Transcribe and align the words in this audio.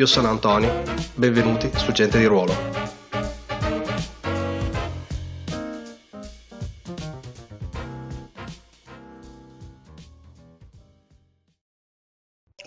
Io 0.00 0.06
sono 0.06 0.30
Antonio, 0.30 0.82
benvenuti 1.14 1.70
su 1.76 1.92
Gente 1.92 2.18
di 2.18 2.24
Ruolo. 2.24 2.99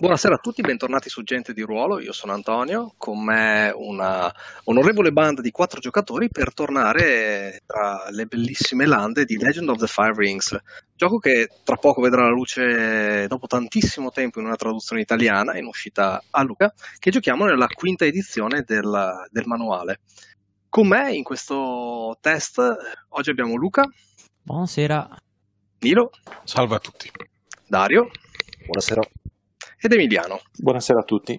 Buonasera 0.03 0.35
a 0.35 0.39
tutti, 0.39 0.62
bentornati 0.62 1.07
su 1.07 1.23
Gente 1.23 1.53
di 1.53 1.62
Ruolo, 1.62 2.02
io 2.02 2.12
sono 2.12 2.34
Antonio, 2.34 2.93
con 2.98 3.23
me 3.23 3.71
una 3.73 4.29
onorevole 4.66 5.13
banda 5.13 5.39
di 5.39 5.49
quattro 5.49 5.79
giocatori 5.79 6.27
per 6.27 6.53
tornare 6.53 7.62
tra 7.66 8.09
le 8.09 8.26
bellissime 8.26 8.85
lande 8.85 9.23
di 9.23 9.38
Legend 9.38 9.70
of 9.70 9.77
the 9.77 9.88
Five 9.88 10.16
Rings, 10.17 10.59
Gioco 10.93 11.20
che 11.20 11.48
tra 11.63 11.77
poco 11.77 12.02
vedrà 12.02 12.23
la 12.23 12.31
luce 12.31 13.27
dopo 13.27 13.48
tantissimo 13.48 14.09
tempo 14.09 14.41
in 14.41 14.45
una 14.48 14.57
traduzione 14.57 15.02
italiana 15.02 15.57
in 15.57 15.67
uscita 15.67 16.21
a 16.31 16.43
Luca, 16.43 16.73
che 16.99 17.09
giochiamo 17.09 17.45
nella 17.45 17.67
quinta 17.67 18.04
edizione 18.04 18.63
del, 18.67 19.27
del 19.31 19.46
manuale. 19.46 20.01
Con 20.68 20.85
me 20.85 21.13
in 21.13 21.24
questo 21.24 22.18
test 22.20 22.62
oggi 23.07 23.29
abbiamo 23.29 23.55
Luca. 23.55 23.87
Buonasera. 24.41 25.18
Nilo. 25.79 26.09
Salve 26.43 26.76
a 26.76 26.79
tutti. 26.79 27.09
Dario. 27.65 28.09
Buonasera. 28.65 29.01
Ed 29.85 29.91
Emiliano. 29.91 30.39
Buonasera 30.57 31.01
a 31.01 31.03
tutti. 31.03 31.37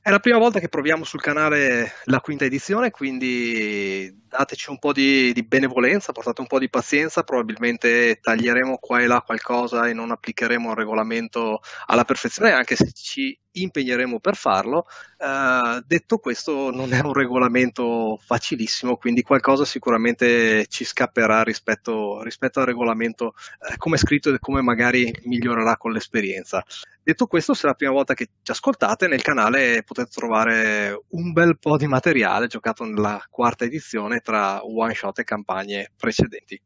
È 0.00 0.08
la 0.08 0.18
prima 0.18 0.38
volta 0.38 0.60
che 0.60 0.70
proviamo 0.70 1.04
sul 1.04 1.20
canale 1.20 1.92
la 2.04 2.20
quinta 2.20 2.46
edizione, 2.46 2.90
quindi 2.90 4.18
dateci 4.30 4.70
un 4.70 4.78
po' 4.78 4.92
di, 4.92 5.32
di, 5.32 5.42
benevolenza, 5.42 6.12
portate 6.12 6.40
un 6.40 6.46
po' 6.46 6.60
di 6.60 6.70
pazienza, 6.70 7.24
probabilmente 7.24 8.20
taglieremo 8.20 8.78
qua 8.78 9.00
e 9.00 9.06
là 9.06 9.20
qualcosa 9.22 9.88
e 9.88 9.92
non 9.92 10.12
applicheremo 10.12 10.70
il 10.70 10.76
regolamento 10.76 11.60
alla 11.86 12.04
perfezione, 12.04 12.52
anche 12.52 12.76
se 12.76 12.92
ci 12.92 13.36
impegneremo 13.52 14.20
per 14.20 14.36
farlo. 14.36 14.86
Uh, 15.18 15.82
detto 15.84 16.18
questo, 16.18 16.70
non 16.70 16.92
è 16.92 17.00
un 17.00 17.12
regolamento 17.12 18.18
facilissimo, 18.24 18.96
quindi 18.96 19.22
qualcosa 19.22 19.64
sicuramente 19.64 20.66
ci 20.68 20.84
scapperà 20.84 21.42
rispetto, 21.42 22.22
rispetto 22.22 22.60
al 22.60 22.66
regolamento 22.66 23.26
uh, 23.26 23.76
come 23.76 23.96
scritto 23.96 24.32
e 24.32 24.38
come 24.38 24.62
magari 24.62 25.12
migliorerà 25.24 25.76
con 25.76 25.92
l'esperienza. 25.92 26.64
Detto 27.02 27.26
questo, 27.26 27.54
se 27.54 27.64
è 27.64 27.66
la 27.66 27.74
prima 27.74 27.92
volta 27.92 28.14
che 28.14 28.28
ci 28.42 28.50
ascoltate, 28.50 29.08
nel 29.08 29.22
canale 29.22 29.82
potete 29.82 30.10
trovare 30.10 31.02
un 31.08 31.32
bel 31.32 31.58
po' 31.58 31.76
di 31.76 31.86
materiale 31.86 32.46
giocato 32.46 32.84
nella 32.84 33.24
quarta 33.28 33.64
edizione 33.64 34.19
tra 34.20 34.60
one 34.64 34.94
shot 34.94 35.18
e 35.18 35.24
campagne 35.24 35.90
precedenti. 35.96 36.60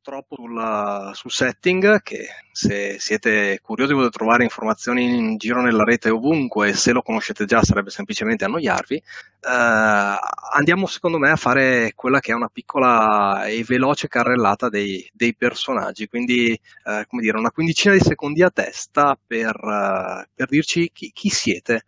Troppo 0.00 0.36
sulla, 0.36 1.10
sul 1.14 1.30
setting 1.30 2.00
che 2.00 2.28
se 2.50 2.98
siete 2.98 3.58
curiosi 3.60 3.92
potete 3.92 4.10
trovare 4.10 4.42
informazioni 4.42 5.04
in 5.04 5.36
giro 5.36 5.60
nella 5.60 5.84
rete 5.84 6.08
ovunque 6.08 6.72
se 6.72 6.92
lo 6.92 7.02
conoscete 7.02 7.44
già 7.44 7.62
sarebbe 7.62 7.90
semplicemente 7.90 8.44
annoiarvi. 8.44 9.02
Uh, 9.42 10.16
andiamo 10.54 10.86
secondo 10.86 11.18
me 11.18 11.30
a 11.30 11.36
fare 11.36 11.92
quella 11.94 12.20
che 12.20 12.32
è 12.32 12.34
una 12.34 12.48
piccola 12.48 13.44
e 13.46 13.62
veloce 13.64 14.08
carrellata 14.08 14.68
dei, 14.70 15.06
dei 15.12 15.34
personaggi. 15.34 16.08
Quindi 16.08 16.58
uh, 16.84 17.04
come 17.06 17.22
dire 17.22 17.36
una 17.38 17.50
quindicina 17.50 17.92
di 17.94 18.00
secondi 18.00 18.42
a 18.42 18.50
testa 18.50 19.18
per, 19.26 19.54
uh, 19.60 20.24
per 20.34 20.48
dirci 20.48 20.90
chi, 20.92 21.10
chi 21.12 21.28
siete 21.28 21.84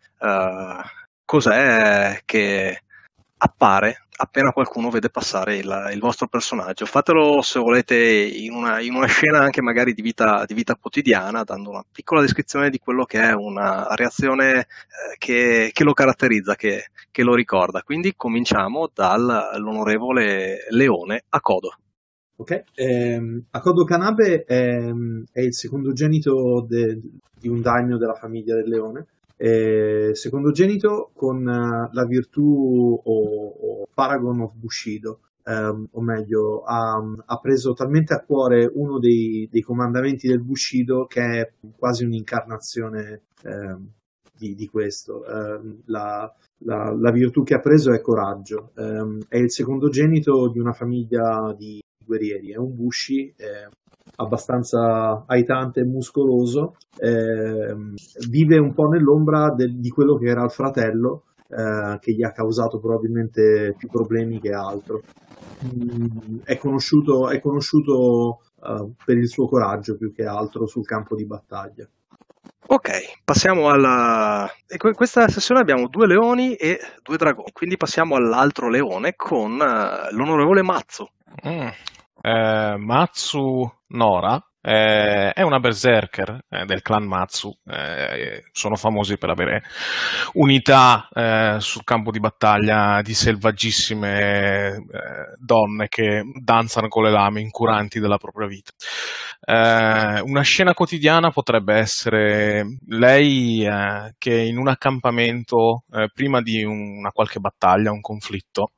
cos'è 1.25 2.21
che 2.27 2.83
appare 3.39 4.07
appena 4.23 4.53
qualcuno 4.53 4.91
vede 4.91 5.09
passare 5.09 5.57
il, 5.57 5.91
il, 5.93 5.99
vostro 5.99 6.27
personaggio. 6.29 6.85
Fatelo 6.85 7.41
se 7.41 7.59
volete 7.59 7.97
in 7.97 8.53
una, 8.53 8.81
in 8.81 8.95
una 8.95 9.07
scena 9.07 9.39
anche 9.39 9.63
magari 9.63 9.95
di 9.95 10.03
vita, 10.03 10.45
di 10.47 10.53
vita, 10.53 10.77
quotidiana, 10.77 11.43
dando 11.43 11.71
una 11.71 11.85
piccola 11.91 12.21
descrizione 12.21 12.69
di 12.69 12.79
quello 12.79 13.05
che 13.05 13.21
è 13.21 13.33
una 13.33 13.95
reazione 13.95 14.61
eh, 14.61 14.67
che, 15.17 15.71
che, 15.73 15.85
lo 15.85 15.95
caratterizza, 15.95 16.55
che, 16.55 16.91
che, 17.11 17.23
lo 17.23 17.35
ricorda. 17.35 17.83
Quindi 17.83 18.15
cominciamo 18.15 18.91
dall'onorevole 18.93 20.67
Leone 20.69 21.25
a 21.31 21.41
Codo. 21.41 21.75
Ok, 22.37 22.63
ehm, 22.75 23.45
Akodo 23.51 23.85
Kanabe 23.85 24.45
è, 24.47 24.91
è 25.33 25.41
il 25.41 25.55
secondogenito 25.55 26.65
de, 26.67 26.99
di 27.39 27.49
un 27.49 27.61
daimyo 27.61 27.97
della 27.99 28.15
famiglia 28.15 28.55
del 28.55 28.69
leone 28.69 29.07
eh, 29.43 30.11
secondogenito 30.15 31.12
con 31.15 31.39
uh, 31.39 31.89
la 31.93 32.05
virtù 32.06 33.01
o, 33.03 33.47
o, 33.49 33.89
Paragon 33.95 34.43
of 34.43 34.53
Bushido, 34.55 35.21
um, 35.47 35.89
o 35.93 36.03
meglio, 36.03 36.62
ha, 36.62 37.03
ha, 37.25 37.39
preso 37.39 37.73
talmente 37.73 38.12
a 38.12 38.21
cuore 38.21 38.71
uno 38.71 38.99
dei, 38.99 39.49
dei, 39.51 39.62
comandamenti 39.62 40.28
del 40.28 40.43
Bushido 40.43 41.06
che 41.06 41.23
è 41.23 41.53
quasi 41.75 42.05
un'incarnazione 42.05 43.23
um, 43.45 43.89
di, 44.37 44.55
di, 44.55 44.69
questo. 44.69 45.25
Um, 45.27 45.81
la, 45.87 46.31
la, 46.59 46.95
la, 46.95 47.11
virtù 47.11 47.43
che 47.43 47.55
ha 47.55 47.61
preso 47.61 47.95
è 47.95 48.03
coraggio. 48.03 48.72
è 48.75 49.39
il 49.39 49.51
secondogenito 49.51 50.51
di 50.51 50.59
una 50.59 50.72
famiglia 50.72 51.55
di 51.57 51.81
guerrieri, 52.05 52.53
è 52.53 52.57
un 52.57 52.75
Bushi, 52.75 53.33
eh, 53.37 53.69
abbastanza 54.16 55.25
aitante 55.26 55.81
e 55.81 55.84
muscoloso, 55.84 56.76
eh, 56.98 57.75
vive 58.28 58.59
un 58.59 58.72
po' 58.75 58.88
nell'ombra 58.88 59.53
del, 59.54 59.78
di 59.78 59.91
quello 59.91 60.16
che 60.16 60.26
era 60.26 60.44
il 60.44 60.50
fratello, 60.50 61.25
eh, 61.48 61.98
che 61.98 62.12
gli 62.12 62.22
ha 62.22 62.32
causato 62.32 62.78
probabilmente 62.78 63.75
più 63.76 63.88
problemi 63.88 64.41
che 64.41 64.50
altro. 64.50 65.03
Mm, 65.65 66.38
è 66.44 66.56
conosciuto, 66.56 67.28
è 67.28 67.41
conosciuto 67.41 68.38
uh, 68.60 68.94
per 69.04 69.16
il 69.16 69.28
suo 69.28 69.47
coraggio 69.47 69.97
più 69.97 70.12
che 70.12 70.25
altro 70.25 70.66
sul 70.66 70.87
campo 70.87 71.16
di 71.16 71.27
battaglia. 71.27 71.87
Ok, 72.69 73.22
passiamo 73.25 73.69
alla... 73.69 74.48
In 74.69 74.94
questa 74.94 75.28
sessione 75.28 75.60
abbiamo 75.60 75.88
due 75.88 76.06
leoni 76.06 76.54
e 76.54 76.78
due 77.03 77.16
dragoni, 77.16 77.50
quindi 77.53 77.77
passiamo 77.77 78.15
all'altro 78.15 78.69
leone 78.69 79.15
con 79.16 79.54
uh, 79.54 80.15
l'onorevole 80.15 80.62
Mazzo. 80.62 81.10
Mm, 81.47 81.69
eh, 82.21 82.75
Matsu 82.77 83.71
Nora 83.89 84.43
eh, 84.63 85.33
è 85.33 85.41
una 85.41 85.59
berserker 85.59 86.45
eh, 86.51 86.67
del 86.67 86.83
clan 86.83 87.07
Matsu, 87.07 87.51
eh, 87.65 88.45
sono 88.53 88.77
famosi 88.77 89.17
per 89.17 89.31
avere 89.31 89.63
unità 90.35 91.09
eh, 91.13 91.57
sul 91.61 91.83
campo 91.83 92.11
di 92.11 92.21
battaglia 92.21 93.01
di 93.03 93.15
selvaggissime 93.15 94.69
eh, 94.73 94.81
donne 95.39 95.89
che 95.89 96.23
danzano 96.43 96.89
con 96.89 97.05
le 97.05 97.11
lame 97.11 97.41
incuranti 97.41 98.01
della 98.01 98.19
propria 98.19 98.47
vita. 98.49 98.73
Eh, 99.43 100.21
una 100.21 100.43
scena 100.43 100.75
quotidiana 100.75 101.31
potrebbe 101.31 101.75
essere 101.77 102.77
lei 102.89 103.67
che 104.19 104.39
in 104.39 104.59
un 104.59 104.69
accampamento, 104.69 105.85
prima 106.13 106.43
di 106.43 106.63
una 106.65 107.11
qualche 107.11 107.41
battaglia, 107.41 107.91
un 107.91 108.01
conflitto, 108.03 108.73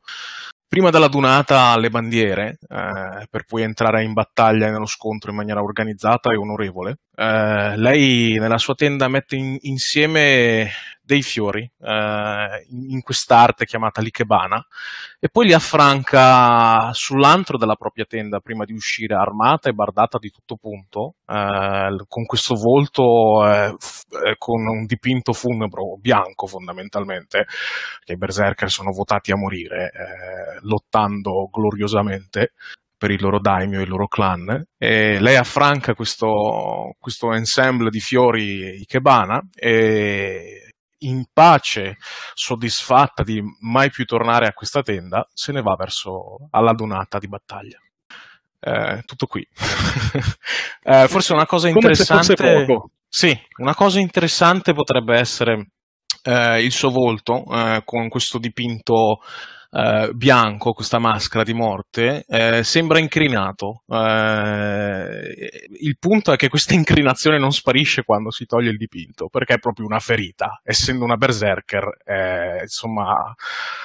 prima 0.73 0.89
della 0.89 1.09
dunata 1.09 1.65
alle 1.65 1.91
bandiere, 1.91 2.57
eh, 2.67 3.27
per 3.29 3.45
poi 3.47 3.61
entrare 3.61 4.05
in 4.05 4.15
battaglia 4.15 4.69
e 4.69 4.71
nello 4.71 4.87
scontro 4.87 5.31
in 5.31 5.37
maniera 5.37 5.61
organizzata 5.61 6.33
e 6.33 6.39
onorevole. 6.39 7.01
Eh, 7.15 7.77
lei 7.77 8.39
nella 8.39 8.57
sua 8.57 8.73
tenda 8.73 9.07
mette 9.09 9.37
in, 9.37 9.59
insieme 9.61 10.71
dei 11.05 11.23
fiori 11.23 11.69
eh, 11.81 12.67
in 12.69 13.03
quest'arte 13.03 13.65
chiamata 13.65 14.01
l'ikebana 14.01 14.65
e 15.19 15.29
poi 15.29 15.47
li 15.47 15.53
affranca 15.53 16.93
sull'antro 16.93 17.59
della 17.59 17.75
propria 17.75 18.05
tenda 18.05 18.39
prima 18.39 18.65
di 18.65 18.73
uscire 18.73 19.15
armata 19.15 19.69
e 19.69 19.73
bardata 19.73 20.19
di 20.19 20.31
tutto 20.31 20.57
punto 20.57 21.17
eh, 21.27 22.05
con 22.07 22.25
questo 22.25 22.55
volto 22.55 23.45
eh, 23.47 23.75
f- 23.79 24.05
eh, 24.25 24.37
con 24.39 24.67
un 24.67 24.87
dipinto 24.87 25.33
funebro 25.33 25.97
bianco 25.99 26.47
fondamentalmente 26.47 27.47
che 28.05 28.13
i 28.13 28.17
berserker 28.17 28.71
sono 28.71 28.93
votati 28.93 29.33
a 29.33 29.37
morire 29.37 29.87
eh, 29.87 30.59
lottando 30.63 31.49
gloriosamente 31.51 32.53
per 33.03 33.11
il 33.11 33.21
loro 33.21 33.41
daimyo 33.41 33.81
e 33.81 33.83
il 33.83 33.89
loro 33.89 34.07
clan. 34.07 34.65
E 34.79 35.19
lei 35.19 35.35
affranca 35.35 35.93
questo, 35.93 36.95
questo 37.01 37.33
ensemble 37.33 37.91
di 37.91 37.99
fiori 37.99 38.81
ikebana 38.81 39.43
e 39.57 40.62
in 41.07 41.25
pace, 41.33 41.97
soddisfatta 42.35 43.23
di 43.23 43.41
mai 43.61 43.91
più 43.91 44.05
tornare 44.05 44.47
a 44.47 44.53
questa 44.53 44.83
tenda, 44.83 45.27
se 45.33 45.53
ne 45.53 45.63
va 45.63 45.75
verso 45.77 46.49
alla 46.51 46.73
donata 46.73 47.19
di 47.19 47.29
battaglia. 47.29 47.79
Eh, 48.61 49.03
tutto 49.05 49.27
qui. 49.27 49.47
eh, 50.85 51.09
forse 51.09 51.33
una 51.33 51.47
cosa 51.47 51.69
interessante. 51.69 52.35
Sì, 53.09 53.39
una 53.59 53.75
cosa 53.75 54.01
interessante 54.01 54.73
potrebbe 54.73 55.19
essere 55.19 55.73
eh, 56.23 56.63
il 56.63 56.73
suo 56.73 56.91
volto 56.91 57.45
eh, 57.53 57.83
con 57.85 58.09
questo 58.09 58.39
dipinto 58.39 59.21
eh, 59.75 60.11
bianco, 60.13 60.73
questa 60.73 60.99
maschera 60.99 61.45
di 61.45 61.55
morte, 61.55 62.25
eh, 62.29 62.63
sembra 62.63 62.99
incrinato. 62.99 63.83
Eh, 63.89 65.69
il 65.81 65.97
punto 65.99 66.33
è 66.33 66.37
che 66.37 66.49
questa 66.49 66.75
incrinazione 66.77 67.39
non 67.39 67.53
sparisce 67.53 68.05
quando 68.05 68.31
si 68.31 68.45
toglie 68.45 68.71
il 68.71 68.77
dipinto, 68.77 69.29
perché 69.29 69.55
è 69.55 69.59
proprio 69.59 69.87
una 69.87 69.99
ferita. 69.99 70.61
Essendo 70.63 71.05
una 71.05 71.17
berserker, 71.17 71.85
eh, 72.05 72.61
insomma, 72.61 73.35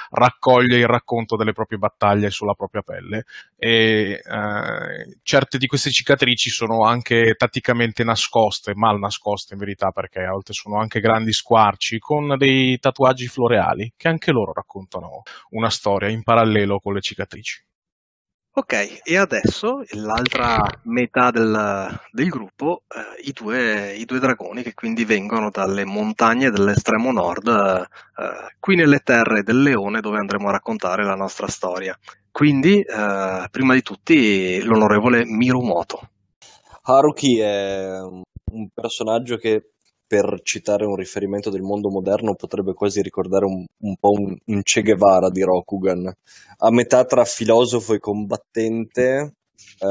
raccoglie 0.10 0.78
il 0.78 0.88
racconto 0.88 1.38
delle 1.38 1.54
proprie 1.54 1.78
battaglie 1.78 2.32
sulla 2.32 2.54
propria 2.54 2.82
pelle. 2.82 3.24
E 3.56 4.22
eh, 4.24 5.18
certe 5.24 5.58
di 5.58 5.68
queste 5.68 5.90
cicatrici 5.90 6.50
sono 6.50 6.84
anche 6.84 7.34
tatticamente 7.38 8.04
nascoste, 8.04 8.74
mal 8.76 9.00
nascoste 9.00 9.54
in 9.54 9.60
verità, 9.60 9.92
perché 9.92 10.20
a 10.20 10.32
volte 10.32 10.52
sono 10.52 10.80
anche 10.80 11.00
grandi 11.00 11.32
squarci 11.32 11.98
con 11.98 12.36
dei 12.38 12.78
tatuaggi 12.78 13.28
floreali 13.28 13.94
che 13.96 14.10
anche 14.10 14.32
loro 14.32 14.52
raccontano 14.54 15.24
una 15.52 15.70
storia 15.70 15.76
in 16.12 16.24
parallelo 16.24 16.80
con 16.80 16.94
le 16.94 17.02
cicatrici. 17.02 17.66
Ok, 18.58 19.02
e 19.04 19.18
adesso 19.18 19.84
l'altra 19.92 20.66
metà 20.86 21.30
del, 21.30 22.00
del 22.10 22.28
gruppo, 22.28 22.86
eh, 22.88 23.22
i, 23.28 23.32
due, 23.32 23.94
i, 23.94 24.04
due, 24.06 24.18
dragoni 24.18 24.64
che 24.64 24.74
quindi 24.74 25.06
vengono 25.06 25.52
dalle 25.52 25.86
montagne 25.86 26.50
dell'estremo 26.50 27.12
nord, 27.12 27.48
eh, 27.48 28.56
qui 28.60 28.76
nelle 28.76 29.02
terre 29.02 29.44
del 29.44 29.62
leone 29.62 30.02
dove 30.02 30.18
andremo 30.18 30.48
a 30.48 30.54
raccontare 30.54 31.04
la 31.04 31.14
nostra 31.14 31.48
storia. 31.48 31.96
Quindi, 32.32 32.82
eh, 32.82 33.48
prima 33.52 33.76
di 33.76 33.84
tutti, 33.84 34.60
l'onorevole 34.64 35.24
Mirumoto. 35.24 36.10
Haruki 36.82 37.38
è 37.38 38.00
un 38.00 38.70
personaggio 38.74 39.38
che 39.38 39.74
per 40.08 40.40
citare 40.44 40.86
un 40.86 40.96
riferimento 40.96 41.50
del 41.50 41.62
mondo 41.62 41.90
moderno, 41.90 42.36
potrebbe 42.36 42.74
quasi 42.74 43.02
ricordare 43.02 43.46
un, 43.46 43.66
un 43.82 43.96
po' 43.98 44.12
un, 44.12 44.36
un, 44.46 44.62
Che 44.64 44.82
Guevara 44.82 45.30
di 45.30 45.42
Rokugan. 45.42 46.12
A 46.60 46.72
metà 46.72 47.04
tra 47.06 47.26
filosofo 47.26 47.94
e 47.94 48.00
combattente, 48.00 49.34
eh, 49.80 49.86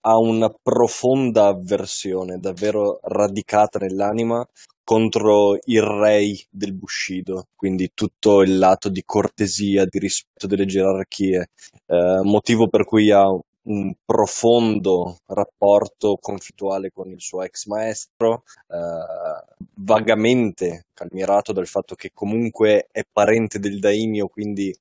ha 0.00 0.18
una 0.18 0.50
profonda 0.62 1.48
avversione, 1.48 2.38
davvero 2.38 3.00
radicata 3.02 3.78
nell'anima, 3.78 4.44
contro 4.82 5.56
il 5.66 5.82
rei 5.82 6.44
del 6.50 6.74
Bushido, 6.74 7.44
quindi 7.54 7.92
tutto 7.94 8.42
il 8.42 8.58
lato 8.58 8.88
di 8.88 9.02
cortesia, 9.04 9.84
di 9.84 10.00
rispetto 10.00 10.48
delle 10.48 10.64
gerarchie, 10.64 11.50
eh, 11.86 12.20
motivo 12.24 12.68
per 12.68 12.84
cui 12.84 13.10
ha 13.12 13.24
un 13.70 13.94
profondo 14.04 15.18
rapporto 15.26 16.16
conflittuale 16.20 16.90
con 16.90 17.08
il 17.10 17.20
suo 17.20 17.42
ex 17.42 17.66
maestro, 17.66 18.42
eh, 18.68 19.56
vagamente 19.76 20.86
calmirato 20.92 21.52
dal 21.52 21.66
fatto 21.66 21.94
che 21.94 22.10
comunque 22.12 22.88
è 22.90 23.02
parente 23.10 23.58
del 23.58 23.78
daimio, 23.78 24.26
quindi 24.26 24.76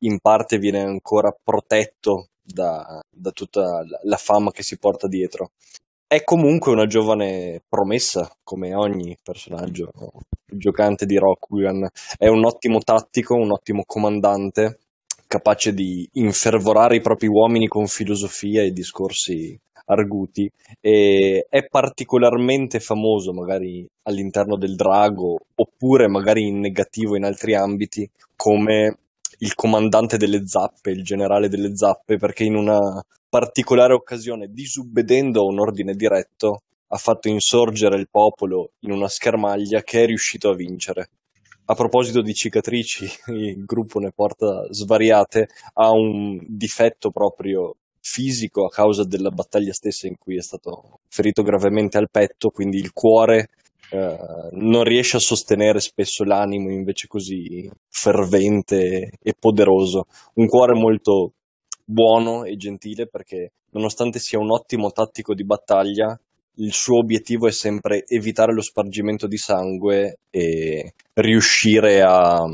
in 0.00 0.18
parte 0.20 0.58
viene 0.58 0.80
ancora 0.80 1.34
protetto 1.42 2.28
da, 2.42 3.00
da 3.10 3.30
tutta 3.30 3.82
la 4.02 4.16
fama 4.16 4.50
che 4.50 4.62
si 4.62 4.78
porta 4.78 5.08
dietro. 5.08 5.52
È 6.06 6.22
comunque 6.22 6.70
una 6.70 6.86
giovane 6.86 7.62
promessa, 7.66 8.30
come 8.44 8.74
ogni 8.74 9.16
personaggio 9.22 9.90
giocante 10.44 11.06
di 11.06 11.16
Rokugan. 11.16 11.88
È 12.16 12.28
un 12.28 12.44
ottimo 12.44 12.78
tattico, 12.78 13.34
un 13.34 13.50
ottimo 13.50 13.82
comandante, 13.86 14.80
capace 15.34 15.74
di 15.74 16.08
infervorare 16.12 16.96
i 16.96 17.00
propri 17.00 17.26
uomini 17.26 17.66
con 17.66 17.88
filosofia 17.88 18.62
e 18.62 18.70
discorsi 18.70 19.58
arguti. 19.86 20.48
E 20.80 21.46
è 21.48 21.66
particolarmente 21.66 22.78
famoso 22.78 23.32
magari 23.32 23.84
all'interno 24.02 24.56
del 24.56 24.76
drago 24.76 25.38
oppure 25.56 26.06
magari 26.08 26.46
in 26.46 26.60
negativo 26.60 27.16
in 27.16 27.24
altri 27.24 27.54
ambiti 27.54 28.08
come 28.36 28.98
il 29.38 29.54
comandante 29.56 30.16
delle 30.16 30.46
zappe, 30.46 30.90
il 30.92 31.02
generale 31.02 31.48
delle 31.48 31.76
zappe, 31.76 32.16
perché 32.16 32.44
in 32.44 32.54
una 32.54 33.02
particolare 33.28 33.92
occasione, 33.92 34.46
disubbedendo 34.52 35.40
a 35.40 35.50
un 35.50 35.58
ordine 35.58 35.94
diretto, 35.94 36.62
ha 36.86 36.96
fatto 36.96 37.28
insorgere 37.28 37.96
il 37.96 38.08
popolo 38.08 38.70
in 38.80 38.92
una 38.92 39.08
schermaglia 39.08 39.82
che 39.82 40.04
è 40.04 40.06
riuscito 40.06 40.48
a 40.48 40.54
vincere 40.54 41.08
a 41.66 41.74
proposito 41.74 42.20
di 42.20 42.34
cicatrici, 42.34 43.08
il 43.32 43.64
gruppo 43.64 43.98
ne 43.98 44.12
porta 44.14 44.66
svariate, 44.70 45.48
ha 45.74 45.90
un 45.90 46.38
difetto 46.46 47.10
proprio 47.10 47.76
fisico 48.00 48.66
a 48.66 48.68
causa 48.68 49.04
della 49.04 49.30
battaglia 49.30 49.72
stessa 49.72 50.06
in 50.06 50.16
cui 50.18 50.36
è 50.36 50.42
stato 50.42 51.00
ferito 51.08 51.42
gravemente 51.42 51.96
al 51.96 52.10
petto, 52.10 52.50
quindi 52.50 52.76
il 52.78 52.92
cuore 52.92 53.48
eh, 53.90 54.16
non 54.52 54.84
riesce 54.84 55.16
a 55.16 55.20
sostenere 55.20 55.80
spesso 55.80 56.24
l'animo 56.24 56.70
invece 56.70 57.06
così 57.06 57.70
fervente 57.88 59.12
e 59.22 59.34
poderoso. 59.38 60.04
Un 60.34 60.46
cuore 60.46 60.74
molto 60.74 61.32
buono 61.84 62.44
e 62.44 62.56
gentile 62.56 63.06
perché 63.06 63.52
nonostante 63.70 64.18
sia 64.18 64.38
un 64.38 64.50
ottimo 64.50 64.90
tattico 64.90 65.34
di 65.34 65.44
battaglia, 65.44 66.18
il 66.56 66.72
suo 66.72 66.98
obiettivo 66.98 67.46
è 67.46 67.52
sempre 67.52 68.04
evitare 68.06 68.52
lo 68.52 68.62
spargimento 68.62 69.26
di 69.26 69.36
sangue 69.36 70.18
e 70.30 70.94
riuscire 71.14 72.02
a 72.02 72.44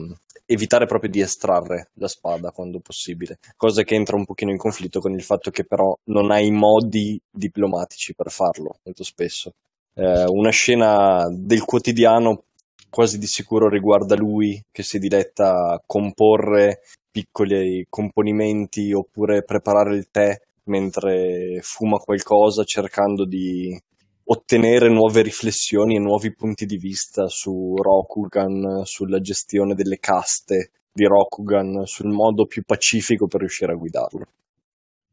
evitare 0.47 0.87
proprio 0.87 1.11
di 1.11 1.21
estrarre 1.21 1.91
la 1.95 2.09
spada 2.09 2.51
quando 2.51 2.81
possibile, 2.81 3.39
cosa 3.57 3.85
che 3.85 3.95
entra 3.95 4.17
un 4.17 4.25
pochino 4.25 4.51
in 4.51 4.57
conflitto 4.57 4.99
con 4.99 5.13
il 5.13 5.23
fatto 5.23 5.51
che 5.51 5.65
però 5.65 5.97
non 6.05 6.33
ha 6.33 6.41
i 6.41 6.51
modi 6.51 7.21
diplomatici 7.31 8.15
per 8.15 8.31
farlo 8.31 8.79
molto 8.83 9.05
spesso. 9.05 9.53
Eh, 9.95 10.25
una 10.27 10.51
scena 10.51 11.29
del 11.31 11.65
quotidiano 11.65 12.45
quasi 12.91 13.19
di 13.19 13.27
sicuro 13.27 13.69
riguarda 13.69 14.17
lui 14.17 14.61
che 14.73 14.83
si 14.83 14.99
diletta 14.99 15.75
a 15.75 15.83
comporre 15.87 16.81
piccoli 17.11 17.87
componimenti 17.89 18.93
oppure 18.93 19.45
preparare 19.45 19.97
il 19.97 20.09
tè 20.11 20.37
mentre 20.71 21.59
fuma 21.63 21.99
qualcosa 21.99 22.63
cercando 22.65 23.27
di 23.27 23.77
ottenere 24.25 24.89
nuove 24.89 25.23
riflessioni 25.23 25.97
e 25.97 26.01
nuovi 26.01 26.33
punti 26.33 26.65
di 26.65 26.77
vista 26.77 27.27
su 27.27 27.75
Rokugan, 27.77 28.85
sulla 28.85 29.19
gestione 29.19 29.75
delle 29.75 29.99
caste 29.99 30.71
di 30.93 31.05
Rokugan, 31.05 31.85
sul 31.85 32.11
modo 32.11 32.47
più 32.47 32.63
pacifico 32.65 33.27
per 33.27 33.41
riuscire 33.41 33.73
a 33.73 33.77
guidarlo. 33.77 34.27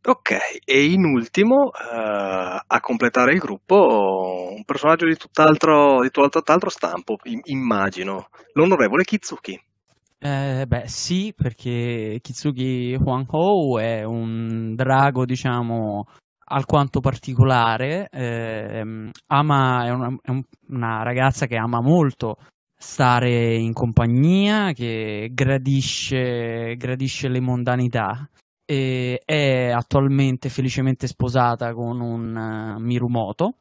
Ok, 0.05 0.61
e 0.63 0.85
in 0.85 1.03
ultimo, 1.03 1.63
uh, 1.65 2.59
a 2.65 2.79
completare 2.79 3.33
il 3.33 3.39
gruppo, 3.39 4.53
un 4.55 4.63
personaggio 4.63 5.05
di 5.05 5.15
tutt'altro, 5.15 6.01
di 6.01 6.09
tutt'altro 6.11 6.69
stampo, 6.69 7.17
immagino, 7.45 8.29
l'onorevole 8.53 9.03
Kitsuki. 9.03 9.59
Eh, 10.19 10.65
beh, 10.67 10.87
sì, 10.87 11.33
perché 11.35 12.17
Kitsuki 12.21 12.97
Huang-ho 12.99 13.77
è 13.77 14.03
un 14.03 14.73
drago, 14.75 15.25
diciamo, 15.25 16.05
alquanto 16.45 16.99
particolare. 17.01 18.07
Eh, 18.09 19.11
ama, 19.27 19.85
è, 19.85 19.89
una, 19.91 20.17
è 20.21 20.29
un, 20.31 20.43
una 20.69 21.03
ragazza 21.03 21.45
che 21.45 21.55
ama 21.55 21.81
molto 21.81 22.37
stare 22.75 23.55
in 23.55 23.73
compagnia, 23.73 24.71
che 24.73 25.29
gradisce, 25.33 26.75
gradisce 26.77 27.27
le 27.27 27.39
mondanità 27.39 28.27
e 28.65 29.21
è 29.23 29.69
attualmente 29.69 30.49
felicemente 30.49 31.07
sposata 31.07 31.73
con 31.73 32.01
un 32.01 32.75
uh, 32.75 32.79
Mirumoto 32.79 33.59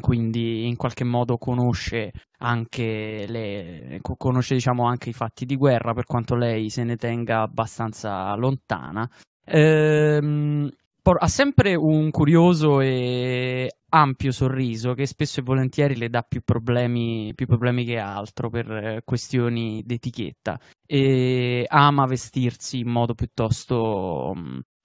quindi 0.00 0.66
in 0.66 0.76
qualche 0.76 1.04
modo 1.04 1.36
conosce 1.36 2.12
anche, 2.38 3.26
le, 3.28 4.00
conosce, 4.00 4.54
diciamo, 4.54 4.86
anche 4.86 5.10
i 5.10 5.12
fatti 5.12 5.44
di 5.44 5.56
guerra 5.56 5.92
per 5.92 6.04
quanto 6.04 6.34
lei 6.34 6.70
se 6.70 6.84
ne 6.84 6.96
tenga 6.96 7.42
abbastanza 7.42 8.34
lontana. 8.34 9.08
Ehm, 9.44 10.70
ha 11.02 11.28
sempre 11.28 11.74
un 11.74 12.10
curioso 12.10 12.80
e 12.80 13.68
ampio 13.88 14.30
sorriso 14.30 14.94
che 14.94 15.06
spesso 15.06 15.40
e 15.40 15.42
volentieri 15.42 15.96
le 15.96 16.08
dà 16.08 16.22
più 16.22 16.42
problemi, 16.42 17.32
più 17.34 17.46
problemi 17.46 17.84
che 17.84 17.98
altro 17.98 18.48
per 18.48 19.02
questioni 19.04 19.82
d'etichetta 19.84 20.60
e 20.86 21.66
ama 21.68 22.06
vestirsi 22.06 22.78
in 22.78 22.88
modo 22.88 23.14
piuttosto 23.14 24.32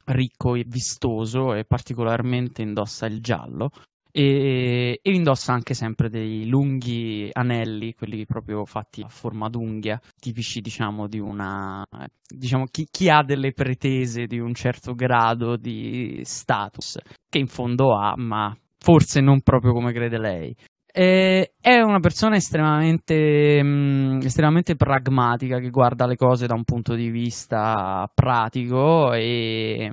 ricco 0.05 0.55
e 0.55 0.65
vistoso 0.65 1.53
e 1.53 1.65
particolarmente 1.65 2.61
indossa 2.63 3.05
il 3.05 3.21
giallo 3.21 3.69
e, 4.19 4.99
e, 4.99 5.11
indossa 5.11 5.53
anche 5.53 5.75
sempre 5.75 6.09
dei 6.09 6.47
lunghi 6.47 7.29
anelli, 7.31 7.93
quelli 7.93 8.25
proprio 8.25 8.65
fatti 8.65 9.03
a 9.03 9.09
forma 9.09 9.47
d'unghia, 9.47 10.01
tipici 10.19 10.59
diciamo 10.59 11.07
di 11.07 11.19
una... 11.19 11.85
diciamo 12.27 12.65
chi, 12.65 12.87
chi 12.89 13.11
ha 13.11 13.21
delle 13.21 13.51
pretese 13.51 14.25
di 14.25 14.39
un 14.39 14.55
certo 14.55 14.95
grado 14.95 15.55
di 15.55 16.21
status, 16.23 16.97
che 17.29 17.37
in 17.37 17.45
fondo 17.45 17.95
ha, 17.95 18.15
ma 18.17 18.57
forse 18.79 19.21
non 19.21 19.41
proprio 19.41 19.71
come 19.71 19.93
crede 19.93 20.17
lei. 20.17 20.55
E, 20.91 21.53
è 21.61 21.79
una 21.81 21.99
persona 21.99 22.37
estremamente, 22.37 23.61
mh, 23.61 23.67
mm, 23.67 24.19
estremamente 24.23 24.75
pragmatica 24.75 25.59
che 25.59 25.69
guarda 25.69 26.07
le 26.07 26.15
cose 26.15 26.47
da 26.47 26.55
un 26.55 26.63
punto 26.63 26.95
di 26.95 27.11
vista 27.11 28.09
pratico 28.15 29.13
e, 29.13 29.91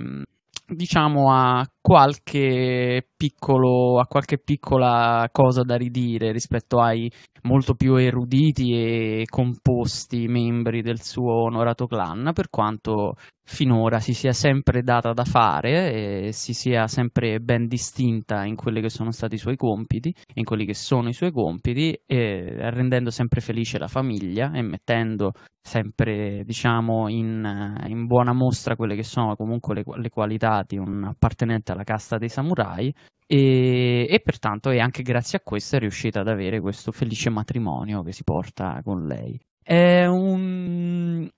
diciamo 0.66 1.30
a 1.30 1.66
qualche 1.80 3.06
piccolo 3.24 3.98
a 4.00 4.06
qualche 4.06 4.36
piccola 4.36 5.26
cosa 5.32 5.62
da 5.62 5.76
ridire 5.76 6.30
rispetto 6.30 6.78
ai 6.78 7.10
molto 7.44 7.74
più 7.74 7.94
eruditi 7.94 8.72
e 8.72 9.24
composti 9.26 10.26
membri 10.28 10.82
del 10.82 11.00
suo 11.00 11.44
onorato 11.44 11.86
clan 11.86 12.32
per 12.34 12.50
quanto 12.50 13.14
finora 13.46 13.98
si 14.00 14.12
sia 14.12 14.32
sempre 14.32 14.82
data 14.82 15.12
da 15.12 15.24
fare 15.24 16.26
e 16.26 16.32
si 16.32 16.52
sia 16.52 16.86
sempre 16.86 17.40
ben 17.40 17.66
distinta 17.66 18.44
in 18.44 18.56
quelli 18.56 18.80
che 18.80 18.88
sono 18.88 19.10
stati 19.10 19.34
i 19.34 19.38
suoi 19.38 19.56
compiti 19.56 20.14
in 20.34 20.44
quelli 20.44 20.64
che 20.66 20.74
sono 20.74 21.08
i 21.08 21.14
suoi 21.14 21.30
compiti 21.30 21.98
rendendo 22.06 23.10
sempre 23.10 23.40
felice 23.40 23.78
la 23.78 23.88
famiglia 23.88 24.52
e 24.52 24.62
mettendo 24.62 25.32
sempre 25.66 26.42
diciamo 26.44 27.08
in, 27.08 27.84
in 27.86 28.06
buona 28.06 28.32
mostra 28.32 28.76
quelle 28.76 28.94
che 28.94 29.02
sono 29.02 29.34
comunque 29.34 29.74
le, 29.74 29.82
le 29.96 30.08
qualità 30.10 30.62
di 30.66 30.78
un 30.78 31.04
appartenente 31.04 31.72
alla 31.72 31.84
casta 31.84 32.18
dei 32.18 32.28
samurai 32.28 32.94
e, 33.26 34.06
e, 34.08 34.20
pertanto 34.20 34.70
è 34.70 34.78
anche 34.78 35.02
grazie 35.02 35.38
a 35.38 35.42
questo 35.42 35.76
è 35.76 35.78
riuscita 35.78 36.20
ad 36.20 36.28
avere 36.28 36.60
questo 36.60 36.92
felice 36.92 37.30
matrimonio 37.30 38.02
che 38.02 38.12
si 38.12 38.22
porta 38.22 38.80
con 38.82 39.06
lei. 39.06 39.40
È, 39.62 40.04
un, 40.04 41.28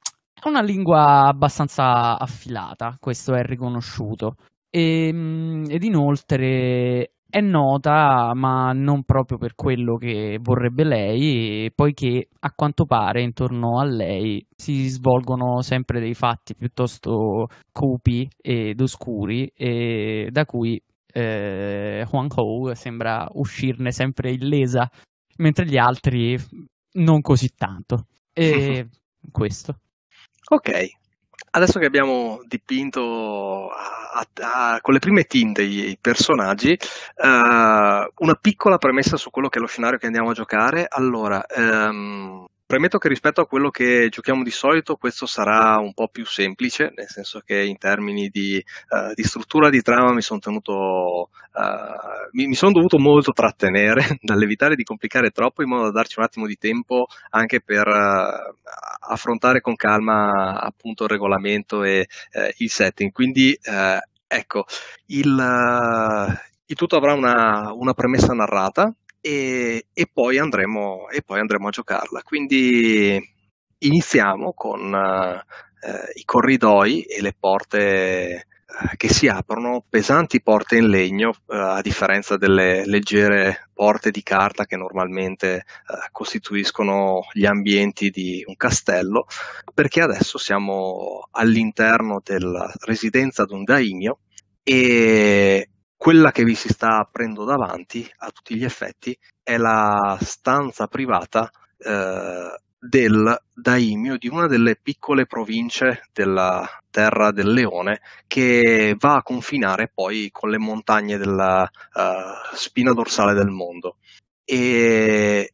una 0.45 0.62
lingua 0.62 1.26
abbastanza 1.28 2.18
affilata, 2.18 2.97
questo 2.99 3.35
è 3.35 3.42
riconosciuto. 3.42 4.37
E, 4.68 5.09
ehm, 5.09 5.66
ed 5.68 5.85
inoltre 5.85 7.12
è 7.28 7.40
nota, 7.40 8.33
ma 8.35 8.73
non 8.73 9.02
proprio 9.04 9.37
per 9.38 9.54
quello 9.54 9.97
che 9.97 10.38
vorrebbe 10.40 10.85
lei, 10.85 11.71
poiché 11.75 12.28
a 12.40 12.52
quanto 12.52 12.85
pare 12.87 13.23
intorno 13.23 13.78
a 13.78 13.85
lei 13.85 14.45
si 14.56 14.87
svolgono 14.88 15.61
sempre 15.61 16.00
dei 16.00 16.14
fatti 16.14 16.54
piuttosto 16.54 17.49
cupi 17.73 18.28
ed 18.40 18.80
oscuri, 18.80 19.50
e 19.54 20.28
da 20.30 20.45
cui 20.45 20.80
eh, 21.12 22.06
Huang 22.10 22.32
Ho 22.36 22.75
sembra 22.75 23.26
uscirne 23.32 23.92
sempre 23.92 24.32
illesa, 24.32 24.90
mentre 25.36 25.66
gli 25.66 25.76
altri 25.76 26.38
non 26.92 27.20
così 27.20 27.52
tanto. 27.54 28.06
E 28.32 28.88
questo. 29.30 29.80
Ok, 30.48 30.88
adesso 31.50 31.78
che 31.78 31.86
abbiamo 31.86 32.40
dipinto 32.46 33.70
a, 33.70 34.26
a, 34.75 34.80
con 34.80 34.94
le 34.94 35.00
prime 35.00 35.25
tinte 35.25 35.62
i, 35.62 35.90
i 35.90 35.98
personaggi, 36.00 36.78
uh, 37.16 37.26
una 37.26 38.34
piccola 38.40 38.78
premessa 38.78 39.16
su 39.16 39.30
quello 39.30 39.48
che 39.48 39.58
è 39.58 39.60
lo 39.60 39.66
scenario 39.66 39.98
che 39.98 40.06
andiamo 40.06 40.30
a 40.30 40.34
giocare. 40.34 40.86
Allora, 40.88 41.44
um, 41.56 42.46
Premetto 42.66 42.99
che 42.99 43.08
rispetto 43.08 43.40
a 43.40 43.46
quello 43.46 43.70
che 43.70 44.08
giochiamo 44.11 44.42
di 44.42 44.50
solito, 44.50 44.96
questo 44.96 45.25
sarà 45.25 45.78
un 45.78 45.94
po' 45.94 46.08
più 46.08 46.26
semplice, 46.26 46.92
nel 46.96 47.06
senso 47.06 47.38
che 47.38 47.62
in 47.62 47.78
termini 47.78 48.28
di, 48.28 48.61
uh, 48.88 49.14
di 49.14 49.23
struttura 49.23 49.70
di 49.70 49.82
trama 49.82 50.12
mi 50.12 50.20
sono 50.20 50.40
tenuto, 50.40 51.30
uh, 51.52 52.28
mi, 52.32 52.49
mi 52.49 52.56
sono 52.56 52.73
dovuto 52.73 52.99
molto 52.99 53.30
trattenere 53.30 54.02
dall'evitare 54.20 54.75
di 54.75 54.82
complicare 54.82 55.30
troppo 55.30 55.62
in 55.62 55.68
modo 55.68 55.85
da 55.85 55.92
darci 55.92 56.18
un 56.18 56.25
attimo 56.25 56.46
di 56.49 56.56
tempo 56.56 57.06
anche 57.30 57.61
per 57.61 57.87
uh, 57.87 59.12
affrontare 59.12 59.61
con 59.61 59.76
calma 59.76 60.61
appunto 60.61 61.04
il 61.04 61.11
regolamento 61.11 61.85
e 61.85 62.08
il 62.56 62.70
setting. 62.70 63.12
Quindi 63.12 63.56
ecco, 64.26 64.64
il, 65.06 66.40
il 66.66 66.76
tutto 66.76 66.96
avrà 66.96 67.12
una, 67.12 67.73
una 67.73 67.94
premessa 67.94 68.32
narrata 68.32 68.92
e, 69.26 69.87
e, 69.92 70.06
poi 70.12 70.38
andremo, 70.38 71.09
e, 71.09 71.21
poi 71.23 71.40
andremo, 71.40 71.66
a 71.66 71.71
giocarla. 71.71 72.23
Quindi 72.23 73.21
iniziamo 73.78 74.52
con 74.52 74.95
eh, 74.95 76.12
i 76.14 76.25
corridoi 76.25 77.02
e 77.02 77.21
le 77.21 77.35
porte 77.37 77.66
eh, 78.37 78.97
che 78.97 79.09
si 79.09 79.26
aprono, 79.26 79.85
pesanti 79.88 80.40
porte 80.40 80.76
in 80.76 80.88
legno, 80.88 81.33
eh, 81.49 81.56
a 81.56 81.80
differenza 81.83 82.37
delle 82.37 82.87
leggere 82.87 83.68
porte 83.75 84.12
di 84.12 84.23
carta 84.23 84.64
che 84.64 84.76
normalmente 84.76 85.56
eh, 85.56 85.64
costituiscono 86.12 87.23
gli 87.33 87.47
ambienti 87.47 88.11
di 88.11 88.45
un 88.47 88.54
castello, 88.54 89.26
perché 89.75 90.02
adesso 90.02 90.38
siamo 90.38 91.26
all'interno 91.33 92.21
della 92.23 92.73
residenza 92.85 93.45
di 93.45 93.54
un 93.54 93.64
daimio 93.64 94.21
e 94.62 95.68
quella 95.96 96.30
che 96.30 96.44
vi 96.44 96.54
si 96.54 96.68
sta 96.68 96.98
aprendo 96.98 97.44
davanti 97.44 98.08
a 98.18 98.30
tutti 98.30 98.54
gli 98.54 98.64
effetti 98.64 99.16
è 99.42 99.56
la 99.56 100.18
stanza 100.20 100.86
privata 100.86 101.50
eh, 101.78 102.60
del 102.78 103.42
daimio 103.52 104.16
di 104.16 104.28
una 104.28 104.46
delle 104.46 104.76
piccole 104.76 105.26
province 105.26 106.08
della 106.12 106.68
terra 106.90 107.32
del 107.32 107.52
leone 107.52 108.00
che 108.26 108.94
va 108.98 109.16
a 109.16 109.22
confinare 109.22 109.90
poi 109.92 110.28
con 110.30 110.50
le 110.50 110.58
montagne 110.58 111.16
della 111.16 111.62
uh, 111.62 112.54
spina 112.54 112.92
dorsale 112.92 113.34
del 113.34 113.48
mondo. 113.48 113.96
E 114.44 115.52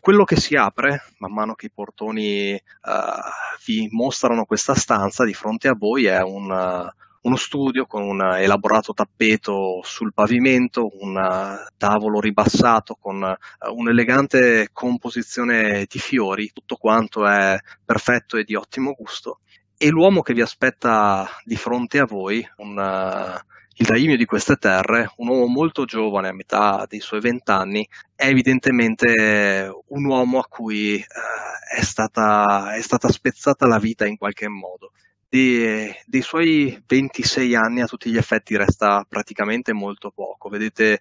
quello 0.00 0.24
che 0.24 0.36
si 0.36 0.56
apre 0.56 1.02
man 1.18 1.32
mano 1.32 1.54
che 1.54 1.66
i 1.66 1.72
portoni 1.72 2.52
uh, 2.52 3.60
vi 3.64 3.88
mostrano 3.90 4.44
questa 4.44 4.74
stanza 4.74 5.24
di 5.24 5.34
fronte 5.34 5.68
a 5.68 5.76
voi 5.78 6.06
è 6.06 6.20
un, 6.22 6.50
uh, 6.50 6.90
uno 7.24 7.36
studio 7.36 7.86
con 7.86 8.02
un 8.02 8.20
elaborato 8.22 8.92
tappeto 8.92 9.80
sul 9.82 10.12
pavimento, 10.12 10.90
un 11.00 11.58
tavolo 11.76 12.20
ribassato 12.20 12.96
con 13.00 13.22
eh, 13.22 13.36
un'elegante 13.70 14.68
composizione 14.72 15.86
di 15.88 15.98
fiori, 15.98 16.50
tutto 16.52 16.76
quanto 16.76 17.26
è 17.26 17.58
perfetto 17.84 18.36
e 18.36 18.44
di 18.44 18.54
ottimo 18.54 18.92
gusto. 18.92 19.40
E 19.76 19.88
l'uomo 19.88 20.20
che 20.22 20.34
vi 20.34 20.42
aspetta 20.42 21.28
di 21.44 21.56
fronte 21.56 21.98
a 21.98 22.04
voi, 22.04 22.46
un, 22.58 22.76
uh, 22.76 23.52
il 23.76 23.86
daimio 23.86 24.16
di 24.16 24.24
queste 24.24 24.56
terre, 24.56 25.10
un 25.16 25.28
uomo 25.28 25.46
molto 25.46 25.84
giovane, 25.84 26.28
a 26.28 26.32
metà 26.32 26.84
dei 26.88 27.00
suoi 27.00 27.20
vent'anni, 27.20 27.86
è 28.14 28.26
evidentemente 28.26 29.68
un 29.88 30.04
uomo 30.04 30.38
a 30.38 30.46
cui 30.46 30.94
uh, 30.94 31.76
è, 31.76 31.82
stata, 31.82 32.74
è 32.74 32.82
stata 32.82 33.08
spezzata 33.08 33.66
la 33.66 33.78
vita 33.78 34.06
in 34.06 34.16
qualche 34.16 34.48
modo 34.48 34.92
dei, 35.34 35.92
dei, 36.06 36.22
suoi 36.22 36.80
26 36.86 37.56
anni 37.56 37.80
a 37.80 37.86
tutti 37.86 38.08
gli 38.08 38.16
effetti 38.16 38.56
resta 38.56 39.04
praticamente 39.08 39.72
molto 39.72 40.12
poco. 40.14 40.48
Vedete 40.48 40.92
eh, 40.92 41.00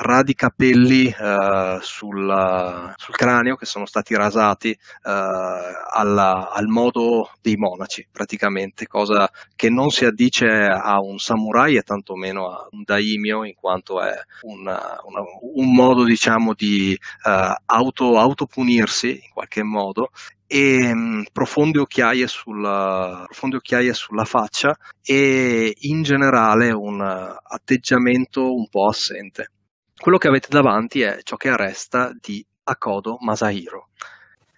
radi 0.00 0.34
capelli 0.34 1.08
eh, 1.08 1.78
sul, 1.82 2.94
sul, 2.96 3.14
cranio 3.14 3.56
che 3.56 3.66
sono 3.66 3.84
stati 3.84 4.14
rasati 4.14 4.70
eh, 4.70 4.78
alla, 5.02 6.50
al 6.52 6.68
modo 6.68 7.32
dei 7.42 7.56
monaci, 7.56 8.08
praticamente, 8.10 8.86
cosa 8.86 9.30
che 9.54 9.68
non 9.68 9.90
si 9.90 10.06
addice 10.06 10.46
a 10.46 10.98
un 11.02 11.18
samurai 11.18 11.76
e 11.76 11.82
tantomeno 11.82 12.48
a 12.48 12.66
un 12.70 12.82
daimio, 12.82 13.44
in 13.44 13.54
quanto 13.54 14.00
è 14.00 14.14
una, 14.42 14.98
una, 15.04 15.20
un 15.54 15.74
modo, 15.74 16.04
diciamo, 16.04 16.54
di 16.54 16.98
uh, 17.24 17.54
auto, 17.66 18.18
autopunirsi 18.18 19.10
in 19.10 19.30
qualche 19.32 19.62
modo 19.62 20.10
e 20.54 20.94
mm, 20.94 21.22
profonde, 21.32 21.80
occhiaie 21.80 22.28
sulla, 22.28 23.24
profonde 23.26 23.56
occhiaie 23.56 23.92
sulla 23.92 24.24
faccia 24.24 24.76
e 25.02 25.74
in 25.80 26.04
generale 26.04 26.70
un 26.70 27.00
atteggiamento 27.00 28.54
un 28.54 28.68
po' 28.68 28.86
assente. 28.86 29.50
Quello 29.96 30.16
che 30.16 30.28
avete 30.28 30.46
davanti 30.48 31.00
è 31.00 31.18
ciò 31.24 31.34
che 31.34 31.56
resta 31.56 32.12
di 32.20 32.44
Akodo 32.62 33.16
Masahiro. 33.18 33.88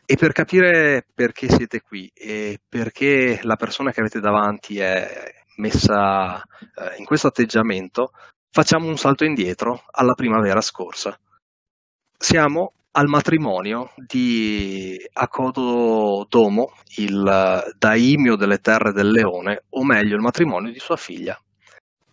E 0.05 0.17
per 0.17 0.33
capire 0.33 1.07
perché 1.15 1.49
siete 1.49 1.81
qui 1.81 2.11
e 2.12 2.59
perché 2.69 3.41
la 3.43 3.57
persona 3.57 3.91
che 3.91 4.00
avete 4.00 4.21
davanti 4.21 4.79
è 4.79 5.33
messa 5.57 6.43
eh, 6.43 6.99
in 6.99 7.07
questo 7.07 7.29
atteggiamento, 7.29 8.11
facciamo 8.50 8.87
un 8.87 8.99
salto 8.99 9.25
indietro 9.25 9.83
alla 9.93 10.12
primavera 10.12 10.61
scorsa. 10.61 11.19
Siamo 12.19 12.75
al 12.97 13.09
matrimonio 13.09 13.93
di 13.95 14.99
Akodo 15.12 16.26
Domo, 16.29 16.73
il 16.97 17.75
daimio 17.76 18.37
delle 18.37 18.59
terre 18.59 18.93
del 18.93 19.11
leone, 19.11 19.65
o 19.71 19.85
meglio 19.85 20.17
il 20.17 20.23
matrimonio 20.23 20.73
di 20.73 20.79
sua 20.79 20.97
figlia. 20.97 21.38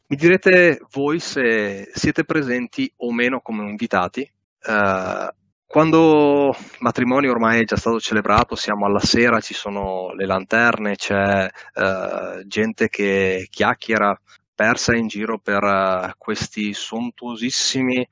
Mi 0.08 0.18
direte 0.18 0.82
voi 0.92 1.20
se 1.20 1.90
siete 1.94 2.26
presenti 2.26 2.92
o 2.98 3.14
meno 3.14 3.40
come 3.40 3.64
invitati. 3.70 4.30
Uh, 4.66 5.28
quando 5.66 6.50
il 6.50 6.78
matrimonio 6.80 7.32
ormai 7.32 7.62
è 7.62 7.64
già 7.64 7.78
stato 7.78 8.00
celebrato, 8.02 8.56
siamo 8.56 8.86
alla 8.86 9.00
sera, 9.00 9.40
ci 9.40 9.54
sono 9.54 10.12
le 10.14 10.26
lanterne, 10.26 10.96
c'è 10.96 11.48
uh, 11.76 12.46
gente 12.46 12.90
che 12.90 13.48
chiacchiera, 13.50 14.20
persa 14.54 14.96
in 14.96 15.08
giro 15.08 15.40
per 15.40 15.64
uh, 15.64 16.12
questi 16.18 16.74
sontuosissimi 16.74 18.06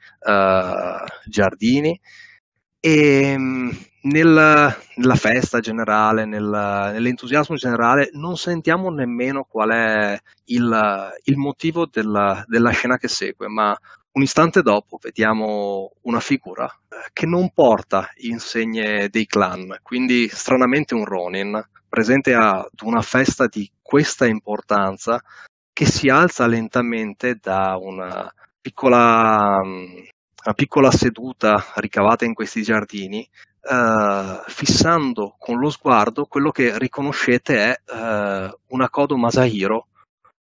giardini 1.26 2.00
e 2.82 3.32
ehm, 3.32 3.72
nella, 4.04 4.76
nella 4.96 5.16
festa 5.16 5.60
generale, 5.60 6.26
nella, 6.26 6.92
nell'entusiasmo 6.92 7.56
generale, 7.56 8.10
non 8.14 8.36
sentiamo 8.36 8.90
nemmeno 8.90 9.44
qual 9.44 9.70
è 9.70 10.20
il, 10.46 11.12
il 11.24 11.38
motivo 11.38 11.86
della, 11.86 12.44
della, 12.48 12.72
scena 12.72 12.98
che 12.98 13.08
segue, 13.08 13.48
ma 13.48 13.78
un 14.14 14.22
istante 14.24 14.62
dopo 14.64 14.98
vediamo 15.00 15.92
una 16.02 16.20
figura 16.20 16.66
eh, 16.66 17.10
che 17.14 17.28
non 17.28 17.52
porta 17.54 18.10
insegne 18.18 19.08
dei 19.10 19.28
clan, 19.28 19.78
quindi 19.84 20.28
stranamente 20.28 20.96
un 20.96 21.06
Ronin, 21.06 21.64
presente 21.88 22.34
ad 22.34 22.82
una 22.82 23.02
festa 23.02 23.46
di 23.48 23.70
questa 23.82 24.26
importanza 24.26 25.22
che 25.72 25.86
si 25.86 26.10
alza 26.10 26.48
lentamente 26.48 27.38
da 27.40 27.78
una 27.80 28.34
piccola, 28.60 29.60
una 30.44 30.54
piccola 30.56 30.92
seduta 30.92 31.64
ricavata 31.76 32.26
in 32.26 32.34
questi 32.34 32.64
giardini, 32.64 33.28
eh, 33.64 34.42
fissando 34.48 35.36
con 35.38 35.60
lo 35.60 35.70
sguardo 35.70 36.26
quello 36.26 36.52
che 36.52 36.78
riconoscete 36.78 37.58
è 37.58 37.82
eh, 37.86 38.58
una 38.68 38.90
Kodo 38.90 39.18
Masahiro 39.18 39.88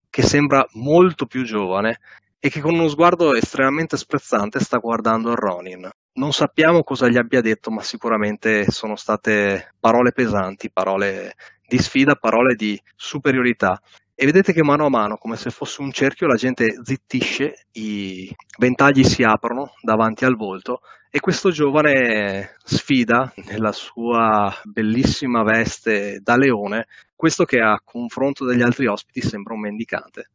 che 0.08 0.22
sembra 0.22 0.66
molto 0.72 1.26
più 1.26 1.44
giovane 1.44 2.00
e 2.38 2.48
che 2.48 2.60
con 2.60 2.74
uno 2.74 2.88
sguardo 2.88 3.34
estremamente 3.34 3.98
sprezzante 3.98 4.58
sta 4.60 4.78
guardando 4.78 5.34
Ronin. 5.34 5.88
Non 6.12 6.32
sappiamo 6.32 6.82
cosa 6.82 7.06
gli 7.06 7.18
abbia 7.18 7.42
detto, 7.42 7.70
ma 7.70 7.82
sicuramente 7.82 8.70
sono 8.70 8.96
state 8.96 9.74
parole 9.78 10.12
pesanti, 10.12 10.70
parole 10.70 11.34
di 11.66 11.78
sfida, 11.78 12.14
parole 12.14 12.54
di 12.54 12.80
superiorità. 12.96 13.80
E 14.22 14.26
vedete 14.26 14.52
che 14.52 14.62
mano 14.62 14.84
a 14.84 14.90
mano, 14.90 15.16
come 15.16 15.36
se 15.36 15.48
fosse 15.48 15.80
un 15.80 15.92
cerchio, 15.92 16.26
la 16.26 16.34
gente 16.34 16.80
zittisce, 16.84 17.68
i 17.72 18.30
ventagli 18.58 19.02
si 19.02 19.22
aprono 19.22 19.72
davanti 19.80 20.26
al 20.26 20.36
volto 20.36 20.82
e 21.08 21.20
questo 21.20 21.50
giovane 21.50 22.56
sfida 22.62 23.32
nella 23.46 23.72
sua 23.72 24.54
bellissima 24.64 25.42
veste 25.42 26.20
da 26.22 26.36
leone, 26.36 26.86
questo 27.16 27.46
che 27.46 27.60
a 27.60 27.80
confronto 27.82 28.44
degli 28.44 28.60
altri 28.60 28.84
ospiti 28.88 29.22
sembra 29.22 29.54
un 29.54 29.60
mendicante. 29.60 30.28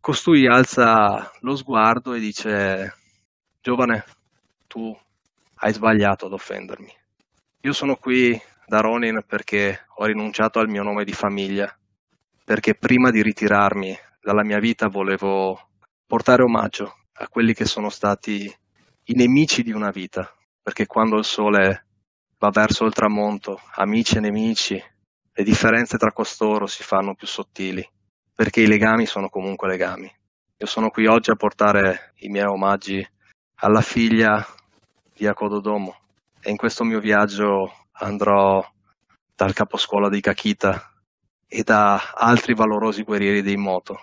Costui 0.00 0.48
alza 0.48 1.30
lo 1.42 1.54
sguardo 1.54 2.14
e 2.14 2.18
dice: 2.18 2.92
Giovane, 3.60 4.04
tu 4.66 4.92
hai 5.58 5.72
sbagliato 5.72 6.26
ad 6.26 6.32
offendermi. 6.32 6.92
Io 7.60 7.72
sono 7.72 7.94
qui 7.94 8.36
da 8.66 8.80
Ronin 8.80 9.22
perché 9.24 9.86
ho 9.94 10.06
rinunciato 10.06 10.58
al 10.58 10.68
mio 10.68 10.82
nome 10.82 11.04
di 11.04 11.12
famiglia 11.12 11.72
perché 12.48 12.74
prima 12.74 13.10
di 13.10 13.20
ritirarmi 13.20 13.94
dalla 14.22 14.42
mia 14.42 14.58
vita 14.58 14.88
volevo 14.88 15.68
portare 16.06 16.42
omaggio 16.42 16.94
a 17.16 17.28
quelli 17.28 17.52
che 17.52 17.66
sono 17.66 17.90
stati 17.90 18.50
i 19.04 19.12
nemici 19.12 19.62
di 19.62 19.70
una 19.70 19.90
vita, 19.90 20.34
perché 20.62 20.86
quando 20.86 21.18
il 21.18 21.26
sole 21.26 21.84
va 22.38 22.48
verso 22.48 22.86
il 22.86 22.94
tramonto, 22.94 23.60
amici 23.74 24.16
e 24.16 24.20
nemici, 24.20 24.82
le 25.30 25.44
differenze 25.44 25.98
tra 25.98 26.10
costoro 26.10 26.66
si 26.66 26.82
fanno 26.82 27.14
più 27.14 27.26
sottili, 27.26 27.86
perché 28.34 28.62
i 28.62 28.66
legami 28.66 29.04
sono 29.04 29.28
comunque 29.28 29.68
legami. 29.68 30.10
Io 30.56 30.66
sono 30.66 30.88
qui 30.88 31.04
oggi 31.04 31.30
a 31.30 31.36
portare 31.36 32.14
i 32.20 32.30
miei 32.30 32.46
omaggi 32.46 33.06
alla 33.56 33.82
figlia 33.82 34.42
di 35.14 35.26
Akododomo 35.26 35.98
e 36.40 36.48
in 36.48 36.56
questo 36.56 36.82
mio 36.84 36.98
viaggio 36.98 37.74
andrò 37.98 38.66
dal 39.36 39.52
caposcuola 39.52 40.08
di 40.08 40.22
Kakita 40.22 40.92
e 41.48 41.62
da 41.62 42.12
altri 42.14 42.54
valorosi 42.54 43.02
guerrieri 43.02 43.40
dei 43.40 43.56
moto. 43.56 43.98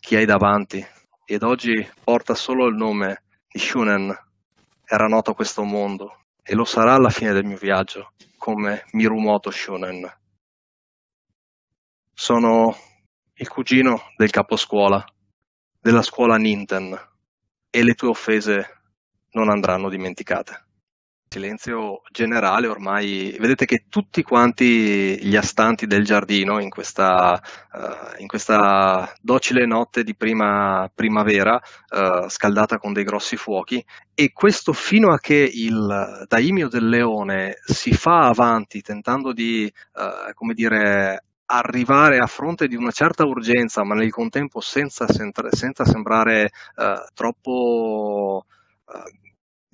Chi 0.00 0.16
hai 0.16 0.24
davanti 0.24 0.84
ed 1.26 1.42
oggi 1.42 1.86
porta 2.02 2.34
solo 2.34 2.66
il 2.66 2.74
nome 2.74 3.24
di 3.46 3.58
Shunen, 3.58 4.12
era 4.84 5.06
noto 5.06 5.30
a 5.30 5.34
questo 5.34 5.62
mondo 5.62 6.24
e 6.42 6.54
lo 6.54 6.64
sarà 6.64 6.94
alla 6.94 7.10
fine 7.10 7.32
del 7.32 7.44
mio 7.44 7.58
viaggio 7.58 8.12
come 8.38 8.84
Mirumoto 8.92 9.50
Shunen. 9.50 10.10
Sono 12.14 12.74
il 13.34 13.48
cugino 13.48 14.00
del 14.16 14.30
caposcuola, 14.30 15.04
della 15.78 16.02
scuola 16.02 16.36
Ninten 16.36 16.98
e 17.70 17.82
le 17.82 17.94
tue 17.94 18.08
offese 18.08 18.80
non 19.32 19.48
andranno 19.48 19.88
dimenticate 19.88 20.71
silenzio 21.32 22.02
generale 22.10 22.66
ormai 22.66 23.34
vedete 23.40 23.64
che 23.64 23.86
tutti 23.88 24.22
quanti 24.22 25.18
gli 25.24 25.34
astanti 25.34 25.86
del 25.86 26.04
giardino 26.04 26.60
in 26.60 26.68
questa, 26.68 27.40
uh, 27.72 28.20
in 28.20 28.26
questa 28.26 29.10
docile 29.18 29.64
notte 29.64 30.04
di 30.04 30.14
prima 30.14 30.90
primavera 30.94 31.54
uh, 31.54 32.28
scaldata 32.28 32.76
con 32.76 32.92
dei 32.92 33.04
grossi 33.04 33.36
fuochi 33.36 33.82
e 34.14 34.32
questo 34.32 34.74
fino 34.74 35.10
a 35.10 35.18
che 35.18 35.50
il 35.50 36.26
daimio 36.28 36.68
del 36.68 36.86
leone 36.86 37.56
si 37.64 37.92
fa 37.92 38.26
avanti 38.26 38.82
tentando 38.82 39.32
di 39.32 39.72
uh, 39.94 40.34
come 40.34 40.52
dire 40.52 41.24
arrivare 41.46 42.18
a 42.18 42.26
fronte 42.26 42.68
di 42.68 42.76
una 42.76 42.90
certa 42.90 43.24
urgenza 43.24 43.84
ma 43.84 43.94
nel 43.94 44.10
contempo 44.10 44.60
senza, 44.60 45.06
senza 45.08 45.84
sembrare 45.84 46.50
troppo 47.14 48.46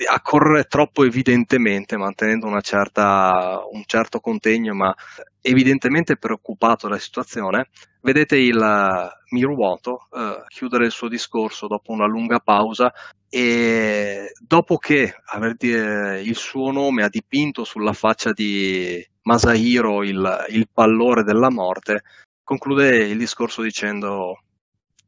a 0.07 0.21
correre 0.21 0.65
troppo 0.65 1.05
evidentemente, 1.05 1.97
mantenendo 1.97 2.49
certa, 2.61 3.61
un 3.71 3.83
certo 3.87 4.21
contegno, 4.21 4.75
ma 4.75 4.95
evidentemente 5.41 6.17
preoccupato 6.17 6.87
dalla 6.87 7.01
situazione, 7.01 7.69
vedete 8.01 8.37
il 8.37 9.11
Mirumoto 9.31 10.07
eh, 10.13 10.45
chiudere 10.47 10.87
il 10.87 10.93
suo 10.93 11.09
discorso 11.09 11.67
dopo 11.67 11.93
una 11.93 12.07
lunga 12.07 12.39
pausa 12.39 12.93
e 13.29 14.33
dopo 14.41 14.77
che 14.79 15.15
aver, 15.27 15.57
eh, 15.59 16.23
il 16.23 16.37
suo 16.37 16.71
nome 16.71 17.03
ha 17.03 17.09
dipinto 17.09 17.65
sulla 17.65 17.93
faccia 17.93 18.33
di 18.33 19.05
Masahiro 19.23 20.05
il, 20.05 20.47
il 20.51 20.69
pallore 20.73 21.25
della 21.25 21.51
morte, 21.51 22.03
conclude 22.43 22.99
il 22.99 23.19
discorso 23.19 23.63
dicendo 23.63 24.43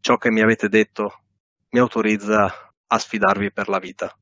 ciò 0.01 0.17
che 0.17 0.31
mi 0.31 0.43
avete 0.43 0.69
detto 0.69 1.21
mi 1.71 1.79
autorizza 1.79 2.73
a 2.87 2.99
sfidarvi 2.99 3.53
per 3.53 3.69
la 3.69 3.79
vita 3.79 4.15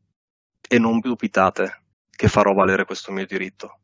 e 0.69 0.79
non 0.79 1.01
dubitate 1.01 1.83
che 2.11 2.29
farò 2.29 2.53
valere 2.53 2.85
questo 2.85 3.11
mio 3.11 3.27
diritto, 3.27 3.81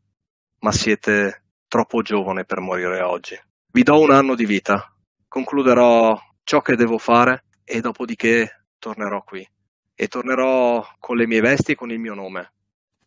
ma 0.61 0.71
siete 0.71 1.45
troppo 1.67 2.03
giovane 2.03 2.45
per 2.45 2.61
morire 2.61 3.01
oggi. 3.01 3.37
Vi 3.73 3.83
do 3.83 4.01
un 4.01 4.13
anno 4.13 4.35
di 4.35 4.45
vita, 4.45 4.93
concluderò 5.27 6.17
ciò 6.45 6.61
che 6.61 6.77
devo 6.77 6.99
fare 6.99 7.47
e 7.65 7.81
dopodiché 7.81 8.67
tornerò 8.79 9.23
qui. 9.23 9.49
E 9.97 10.09
tornerò 10.09 10.85
con 10.99 11.17
le 11.17 11.27
mie 11.27 11.41
vesti 11.41 11.73
e 11.73 11.75
con 11.75 11.91
il 11.91 11.99
mio 11.99 12.15
nome 12.15 12.53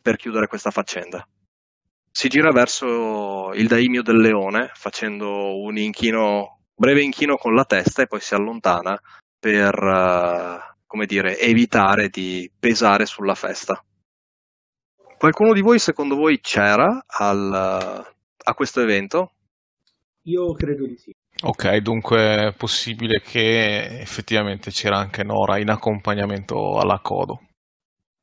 per 0.02 0.16
chiudere 0.16 0.48
questa 0.48 0.72
faccenda. 0.72 1.26
Si 2.10 2.30
gira 2.30 2.52
verso 2.52 3.52
il 3.54 3.68
daimio 3.68 4.02
del 4.02 4.18
leone 4.18 4.72
facendo 4.74 5.62
un 5.62 5.78
inchino, 5.78 6.62
breve 6.74 7.04
inchino 7.04 7.36
con 7.38 7.54
la 7.54 7.66
testa 7.66 8.02
e 8.02 8.08
poi 8.08 8.22
si 8.22 8.34
allontana 8.34 9.00
per 9.38 9.76
uh, 9.76 10.77
come 10.88 11.06
dire, 11.06 11.38
evitare 11.38 12.10
di 12.10 12.50
pesare 12.58 13.06
sulla 13.06 13.36
festa. 13.36 13.84
Qualcuno 15.18 15.54
di 15.54 15.62
voi, 15.62 15.78
secondo 15.78 16.16
voi, 16.16 16.40
c'era 16.40 17.04
al, 17.06 17.54
a 17.54 18.54
questo 18.54 18.82
evento? 18.82 19.34
Io 20.24 20.54
credo 20.54 20.86
di 20.88 20.98
sì. 20.98 21.14
Ok, 21.44 21.76
dunque 21.78 22.48
è 22.48 22.54
possibile 22.56 23.22
che 23.22 24.00
effettivamente 24.00 24.72
c'era 24.72 24.98
anche 24.98 25.24
Nora 25.24 25.60
in 25.60 25.70
accompagnamento 25.70 26.78
alla 26.78 27.00
Codo. 27.00 27.42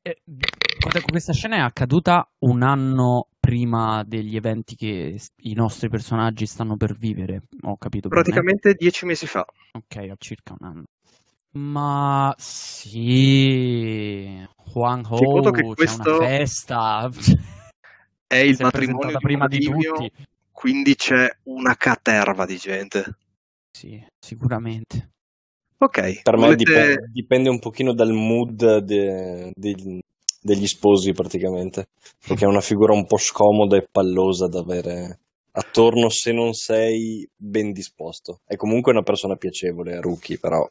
Eh, 0.01 0.21
questa 1.09 1.33
scena 1.33 1.55
è 1.55 1.59
accaduta 1.59 2.29
un 2.39 2.61
anno 2.61 3.29
prima 3.39 4.03
degli 4.05 4.35
eventi 4.35 4.75
che 4.75 5.19
i 5.37 5.53
nostri 5.53 5.89
personaggi 5.89 6.45
stanno 6.45 6.75
per 6.77 6.95
vivere, 6.95 7.43
ho 7.61 7.77
capito 7.77 8.09
Praticamente 8.09 8.69
bene? 8.69 8.75
dieci 8.77 9.05
mesi 9.05 9.27
fa. 9.27 9.45
Ok, 9.73 10.13
circa 10.17 10.55
un 10.59 10.67
anno. 10.67 10.83
Ma 11.57 12.35
sì, 12.37 14.45
Juan 14.73 15.05
Ho, 15.07 15.51
questo 15.73 16.17
una 16.17 16.25
festa. 16.25 17.09
È 18.27 18.35
il 18.35 18.57
matrimonio 18.59 19.17
prima 19.19 19.47
di 19.47 19.59
tutti. 19.59 20.11
Quindi 20.51 20.95
c'è 20.95 21.29
una 21.43 21.75
caterva 21.75 22.45
di 22.45 22.57
gente. 22.57 23.17
Sì, 23.71 24.05
sicuramente. 24.19 25.11
Ok. 25.77 26.23
Per 26.23 26.35
volete... 26.35 26.49
me 26.49 26.55
dipende, 26.55 27.09
dipende, 27.13 27.49
un 27.49 27.59
pochino 27.59 27.93
dal 27.93 28.11
mood 28.11 28.79
de, 28.79 29.51
de, 29.53 30.01
degli 30.41 30.67
sposi 30.67 31.13
praticamente. 31.13 31.87
Perché 32.27 32.43
è 32.43 32.49
una 32.49 32.61
figura 32.61 32.91
un 32.91 33.05
po' 33.05 33.17
scomoda 33.17 33.77
e 33.77 33.87
pallosa 33.89 34.47
da 34.47 34.59
avere 34.59 35.19
attorno 35.51 36.09
se 36.09 36.33
non 36.33 36.51
sei 36.51 37.25
ben 37.33 37.71
disposto. 37.71 38.41
È 38.45 38.57
comunque 38.57 38.91
una 38.91 39.03
persona 39.03 39.37
piacevole, 39.37 40.01
Rookie, 40.01 40.37
però 40.37 40.69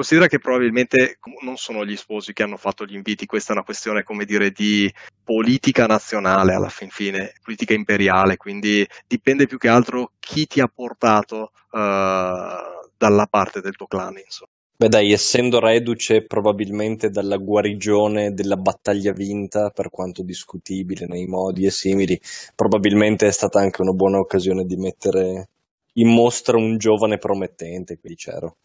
Considera 0.00 0.28
che 0.28 0.38
probabilmente 0.38 1.18
non 1.42 1.58
sono 1.58 1.84
gli 1.84 1.94
sposi 1.94 2.32
che 2.32 2.42
hanno 2.42 2.56
fatto 2.56 2.86
gli 2.86 2.94
inviti, 2.94 3.26
questa 3.26 3.52
è 3.52 3.56
una 3.56 3.66
questione, 3.66 4.02
come 4.02 4.24
dire, 4.24 4.50
di 4.50 4.90
politica 5.22 5.84
nazionale 5.84 6.54
alla 6.54 6.70
fin 6.70 6.88
fine, 6.88 7.34
politica 7.42 7.74
imperiale, 7.74 8.38
quindi 8.38 8.82
dipende 9.06 9.46
più 9.46 9.58
che 9.58 9.68
altro 9.68 10.12
chi 10.18 10.46
ti 10.46 10.58
ha 10.60 10.72
portato 10.74 11.50
uh, 11.72 12.88
dalla 12.96 13.26
parte 13.28 13.60
del 13.60 13.76
tuo 13.76 13.86
clan, 13.86 14.16
insomma. 14.16 14.50
Beh 14.74 14.88
dai, 14.88 15.12
essendo 15.12 15.60
reduce 15.60 16.24
probabilmente 16.24 17.10
dalla 17.10 17.36
guarigione 17.36 18.32
della 18.32 18.56
battaglia 18.56 19.12
vinta, 19.12 19.68
per 19.68 19.90
quanto 19.90 20.22
discutibile 20.22 21.04
nei 21.06 21.26
modi 21.26 21.66
e 21.66 21.70
simili, 21.70 22.18
probabilmente 22.54 23.26
è 23.26 23.32
stata 23.32 23.60
anche 23.60 23.82
una 23.82 23.92
buona 23.92 24.16
occasione 24.16 24.64
di 24.64 24.76
mettere 24.76 25.50
in 25.96 26.08
mostra 26.08 26.56
un 26.56 26.78
giovane 26.78 27.18
promettente, 27.18 27.98
qui 27.98 28.14
c'ero. 28.14 28.56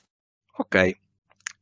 Ok, 0.59 1.03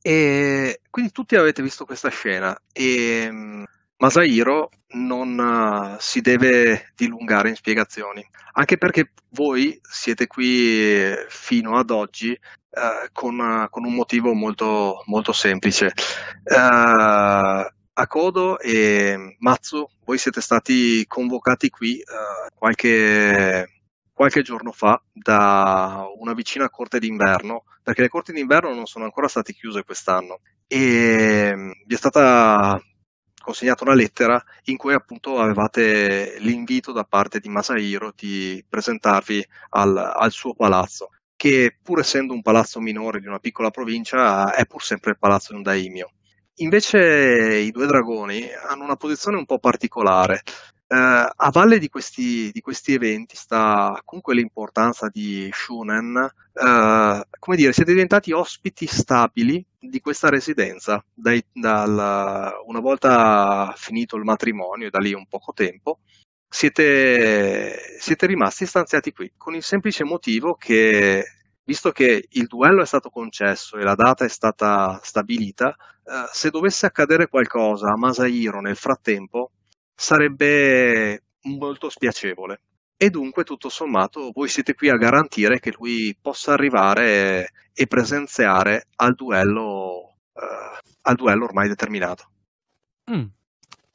e 0.06 0.82
quindi 0.90 1.14
tutti 1.14 1.38
avete 1.38 1.64
visto 1.64 1.86
questa 1.86 2.10
scena 2.10 2.54
e 2.74 3.30
mm, 3.32 3.64
Masahiro 3.98 4.70
non 4.96 5.40
uh, 5.40 5.96
si 5.98 6.20
deve 6.20 6.92
dilungare 6.94 7.48
in 7.48 7.56
spiegazioni, 7.56 8.22
anche 8.52 8.78
perché 8.78 9.14
voi 9.30 9.80
siete 9.82 10.28
qui 10.28 11.14
fino 11.30 11.78
ad 11.78 11.90
oggi 11.90 12.32
uh, 12.32 13.08
con, 13.14 13.40
uh, 13.40 13.70
con, 13.70 13.86
un 13.86 13.94
motivo 13.94 14.34
molto, 14.34 15.04
molto 15.06 15.32
semplice. 15.32 15.94
Akodo 17.96 18.60
e 18.60 19.38
Matsu, 19.40 19.88
voi 20.04 20.18
siete 20.18 20.42
stati 20.42 21.06
convocati 21.08 21.70
qui 21.70 22.04
qualche, 22.56 23.70
qualche 24.24 24.42
giorno 24.42 24.72
fa 24.72 25.02
da 25.12 26.06
una 26.18 26.34
vicina 26.34 26.70
corte 26.70 26.98
d'inverno, 26.98 27.66
perché 27.84 28.04
le 28.04 28.08
corti 28.08 28.32
d'inverno 28.32 28.74
non 28.74 28.86
sono 28.86 29.04
ancora 29.04 29.28
state 29.28 29.52
chiuse 29.52 29.84
quest'anno 29.84 30.40
e 30.66 31.52
mm, 31.54 31.72
vi 31.86 31.94
è 31.94 31.98
stata 31.98 32.82
consegnata 33.38 33.84
una 33.84 33.96
lettera 33.96 34.42
in 34.66 34.78
cui 34.78 34.94
appunto 34.94 35.40
avevate 35.40 36.38
l'invito 36.40 36.94
da 36.94 37.04
parte 37.04 37.42
di 37.42 37.50
Masahiro 37.50 38.14
di 38.16 38.64
presentarvi 38.68 39.46
al, 39.72 39.98
al 39.98 40.32
suo 40.32 40.54
palazzo, 40.54 41.10
che 41.36 41.78
pur 41.84 42.00
essendo 42.00 42.34
un 42.34 42.42
palazzo 42.42 42.80
minore 42.80 43.20
di 43.20 43.28
una 43.28 43.40
piccola 43.40 43.72
provincia 43.72 44.54
è 44.56 44.66
pur 44.66 44.82
sempre 44.82 45.12
il 45.12 45.20
palazzo 45.20 45.52
di 45.52 45.58
un 45.58 45.64
daimio. 45.64 46.12
Invece 46.58 47.58
i 47.58 47.72
due 47.72 47.88
dragoni 47.88 48.48
hanno 48.70 48.86
una 48.86 48.96
posizione 48.96 49.36
un 49.36 49.46
po' 49.46 49.60
particolare. 49.60 50.44
Eh, 50.88 50.96
a 50.96 51.50
valle 51.52 51.80
di 51.80 51.90
questi, 51.90 52.52
di 52.52 52.62
questi, 52.62 52.94
eventi 52.94 53.36
sta 53.36 54.00
comunque 54.06 54.36
l'importanza 54.36 55.10
di 55.10 55.50
Shunen. 55.52 56.16
Eh, 56.54 57.24
come 57.40 57.56
dire, 57.56 57.74
siete 57.74 57.92
diventati 57.92 58.32
ospiti 58.32 58.86
stabili 58.86 59.66
di 59.80 60.00
questa 60.02 60.30
residenza 60.30 61.04
dai, 61.14 61.44
dal, 61.52 62.54
una 62.66 62.80
volta 62.80 63.74
finito 63.76 64.16
il 64.18 64.24
matrimonio 64.24 64.90
da 64.90 65.00
lì 65.00 65.14
un 65.14 65.28
poco 65.28 65.54
tempo. 65.54 66.00
Siete, 66.48 67.98
siete 68.00 68.28
rimasti 68.28 68.66
stanziati 68.68 69.12
qui 69.12 69.32
con 69.36 69.56
il 69.56 69.64
semplice 69.64 70.04
motivo 70.04 70.54
che 70.54 71.24
visto 71.66 71.92
che 71.92 72.28
il 72.30 72.48
duello 72.48 72.82
è 72.82 72.86
stato 72.86 73.10
concesso 73.10 73.78
e 73.78 73.84
la 73.84 73.96
data 73.96 74.26
è 74.26 74.30
stata 74.30 75.00
stabilita, 75.02 75.70
eh, 75.70 76.30
se 76.32 76.50
dovesse 76.50 76.86
accadere 76.86 77.28
qualcosa 77.28 77.88
a 77.90 77.98
Masahiro 77.98 78.60
nel 78.62 78.76
frattempo, 78.76 79.52
sarebbe 79.96 81.24
molto 81.44 81.90
spiacevole. 81.90 82.62
E 82.98 83.10
dunque, 83.10 83.44
tutto 83.44 83.70
sommato, 83.70 84.32
voi 84.34 84.48
siete 84.48 84.74
qui 84.74 84.90
a 84.90 84.96
garantire 84.96 85.60
che 85.60 85.74
lui 85.78 86.16
possa 86.20 86.54
arrivare 86.54 87.52
e 87.74 87.88
presenziare 87.88 88.88
al 88.96 89.14
duello, 89.14 90.18
eh, 90.34 90.80
al 91.02 91.16
duello 91.16 91.46
ormai 91.46 91.68
determinato. 91.68 92.30
Mm. 93.12 93.26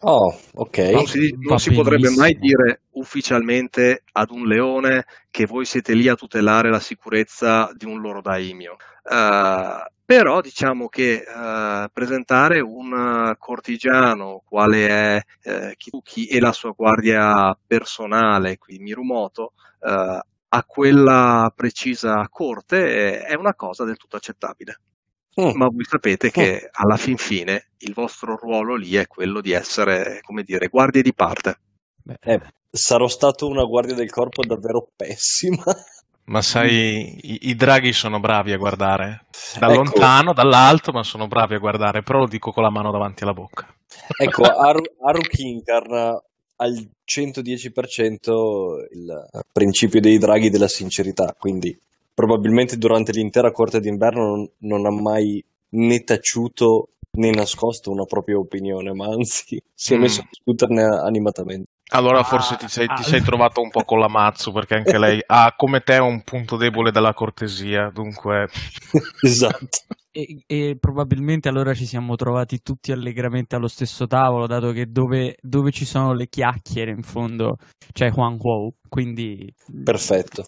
Oh, 0.01 0.39
ok. 0.55 0.79
Non 0.93 1.07
si, 1.07 1.35
non 1.39 1.59
si 1.59 1.73
potrebbe 1.73 2.11
mai 2.11 2.39
dire 2.39 2.83
ufficialmente 2.93 4.05
ad 4.13 4.31
un 4.31 4.47
leone 4.47 5.07
che 5.31 5.47
voi 5.47 5.65
siete 5.65 5.95
lì 5.95 6.07
a 6.09 6.15
tutelare 6.15 6.71
la 6.71 6.79
sicurezza 6.79 7.71
di 7.75 7.87
un 7.87 8.01
loro 8.01 8.21
daimio. 8.21 8.77
Uh, 9.03 9.83
però 10.09 10.41
diciamo 10.41 10.89
che 10.89 11.23
uh, 11.23 11.87
presentare 11.93 12.61
un 12.61 13.35
cortigiano 13.37 14.43
quale 14.43 14.89
è 14.89 15.23
uh, 15.45 15.73
Kiruki 15.77 16.29
e 16.29 16.41
la 16.41 16.53
sua 16.53 16.71
guardia 16.71 17.55
personale, 17.67 18.57
qui 18.57 18.79
Mirumoto, 18.79 19.53
uh, 19.81 20.19
a 20.49 20.65
quella 20.67 21.53
precisa 21.55 22.27
corte 22.31 23.21
è 23.21 23.35
una 23.35 23.53
cosa 23.55 23.85
del 23.85 23.99
tutto 23.99 24.17
accettabile. 24.17 24.81
Mm. 25.39 25.51
Ma 25.57 25.67
voi 25.67 25.85
sapete 25.85 26.31
che 26.31 26.63
mm. 26.65 26.69
alla 26.71 26.97
fin 26.97 27.19
fine 27.19 27.73
il 27.77 27.93
vostro 27.93 28.35
ruolo 28.35 28.77
lì 28.77 28.95
è 28.95 29.07
quello 29.07 29.43
di 29.43 29.53
essere, 29.53 30.21
come 30.23 30.43
dire, 30.43 30.69
guardie 30.69 31.03
di 31.03 31.13
parte. 31.13 31.59
Eh, 32.19 32.41
sarò 32.71 33.09
stato 33.09 33.47
una 33.47 33.65
guardia 33.65 33.95
del 33.95 34.09
corpo 34.09 34.43
davvero 34.43 34.89
pessima. 34.97 35.65
Ma 36.29 36.43
sai, 36.43 37.19
i, 37.23 37.49
i, 37.49 37.55
draghi 37.55 37.93
sono 37.93 38.21
bravi 38.21 38.53
a 38.53 38.59
guardare. 38.59 39.25
Da 39.59 39.67
ecco. 39.67 39.77
lontano, 39.77 40.35
dall'alto, 40.35 40.93
ma 40.93 41.03
sono 41.03 41.27
bravi 41.27 41.55
a 41.55 41.59
guardare. 41.59 42.03
Però 42.03 42.19
lo 42.19 42.27
dico 42.27 42.53
con 42.53 42.63
la 42.63 42.71
mano 42.71 42.91
davanti 42.91 43.23
alla 43.23 43.33
bocca. 43.33 43.67
Ecco, 44.17 44.43
Haru 44.43 44.83
incarna 45.39 46.23
al 46.57 46.89
110% 47.05 48.31
il 48.93 49.29
principio 49.51 50.01
dei 50.01 50.19
draghi 50.19 50.51
della 50.51 50.69
sincerità. 50.69 51.35
Quindi 51.39 51.77
probabilmente 52.13 52.77
durante 52.77 53.13
l'intera 53.13 53.51
corte 53.51 53.81
d'inverno 53.81 54.27
non, 54.27 54.51
non 54.59 54.87
ha 54.87 54.91
mai 54.91 55.43
né 55.71 56.05
taciuto 56.05 56.91
né 57.13 57.31
nascosto 57.31 57.91
una 57.91 58.05
propria 58.05 58.39
opinione, 58.39 58.93
ma 58.93 59.07
anzi 59.07 59.61
si 59.73 59.95
è 59.95 59.97
mm. 59.97 60.01
messo 60.01 60.21
a 60.21 60.27
discuterne 60.29 60.85
animatamente. 60.85 61.71
Allora 61.91 62.23
forse 62.23 62.57
ti 62.57 62.69
sei, 62.69 62.87
ti 62.87 63.03
sei, 63.03 63.23
trovato 63.23 63.63
un 63.63 63.71
po' 63.71 63.83
con 63.85 63.99
la 63.99 64.09
Mazzu 64.09 64.53
perché 64.53 64.75
anche 64.75 64.99
lei 64.99 65.23
ha 65.27 65.55
come 65.57 65.81
te 65.81 65.97
un 65.97 66.23
punto 66.23 66.57
debole 66.57 66.91
della 66.91 67.15
cortesia, 67.15 67.91
dunque... 67.91 68.49
esatto. 69.23 69.97
E, 70.11 70.43
e, 70.47 70.77
probabilmente 70.79 71.49
allora 71.49 71.73
ci 71.75 71.87
siamo 71.87 72.17
trovati 72.17 72.61
tutti 72.61 72.93
allegramente 72.93 73.57
allo 73.57 73.69
stesso 73.69 74.07
tavolo, 74.07 74.47
dato 74.47 74.73
che 74.73 74.87
dove, 74.87 75.37
dove 75.41 75.71
ci 75.71 75.85
sono 75.87 76.13
le 76.13 76.29
chiacchiere 76.29 76.91
in 76.91 77.03
fondo 77.03 77.57
c'è 77.93 78.11
Juan 78.11 78.37
Huo, 78.39 78.73
quindi... 78.89 79.51
Perfetto. 79.85 80.45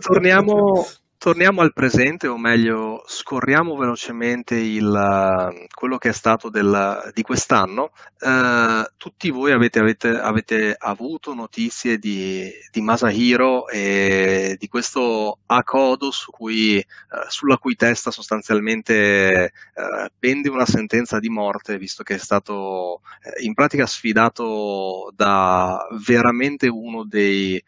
Torniamo, 0.00 0.84
Torniamo 1.20 1.62
al 1.62 1.72
presente, 1.72 2.28
o 2.28 2.38
meglio, 2.38 3.02
scorriamo 3.04 3.76
velocemente 3.76 4.54
il, 4.54 5.66
quello 5.74 5.98
che 5.98 6.10
è 6.10 6.12
stato 6.12 6.48
del, 6.48 7.10
di 7.12 7.22
quest'anno. 7.22 7.90
Uh, 8.20 8.84
tutti 8.96 9.30
voi 9.30 9.50
avete, 9.50 9.80
avete, 9.80 10.16
avete 10.16 10.76
avuto 10.78 11.34
notizie 11.34 11.98
di, 11.98 12.48
di, 12.70 12.80
Masahiro 12.80 13.66
e 13.68 14.56
di 14.60 14.68
questo 14.68 15.40
Akodo 15.46 16.12
su 16.12 16.30
cui, 16.30 16.76
uh, 16.76 17.28
sulla 17.28 17.58
cui 17.58 17.74
testa 17.74 18.12
sostanzialmente 18.12 19.50
uh, 19.74 20.06
pende 20.16 20.48
una 20.48 20.66
sentenza 20.66 21.18
di 21.18 21.28
morte, 21.28 21.78
visto 21.78 22.04
che 22.04 22.14
è 22.14 22.18
stato 22.18 23.00
in 23.40 23.54
pratica 23.54 23.86
sfidato 23.86 25.12
da 25.16 25.84
veramente 26.06 26.68
uno 26.68 27.04
degli 27.04 27.60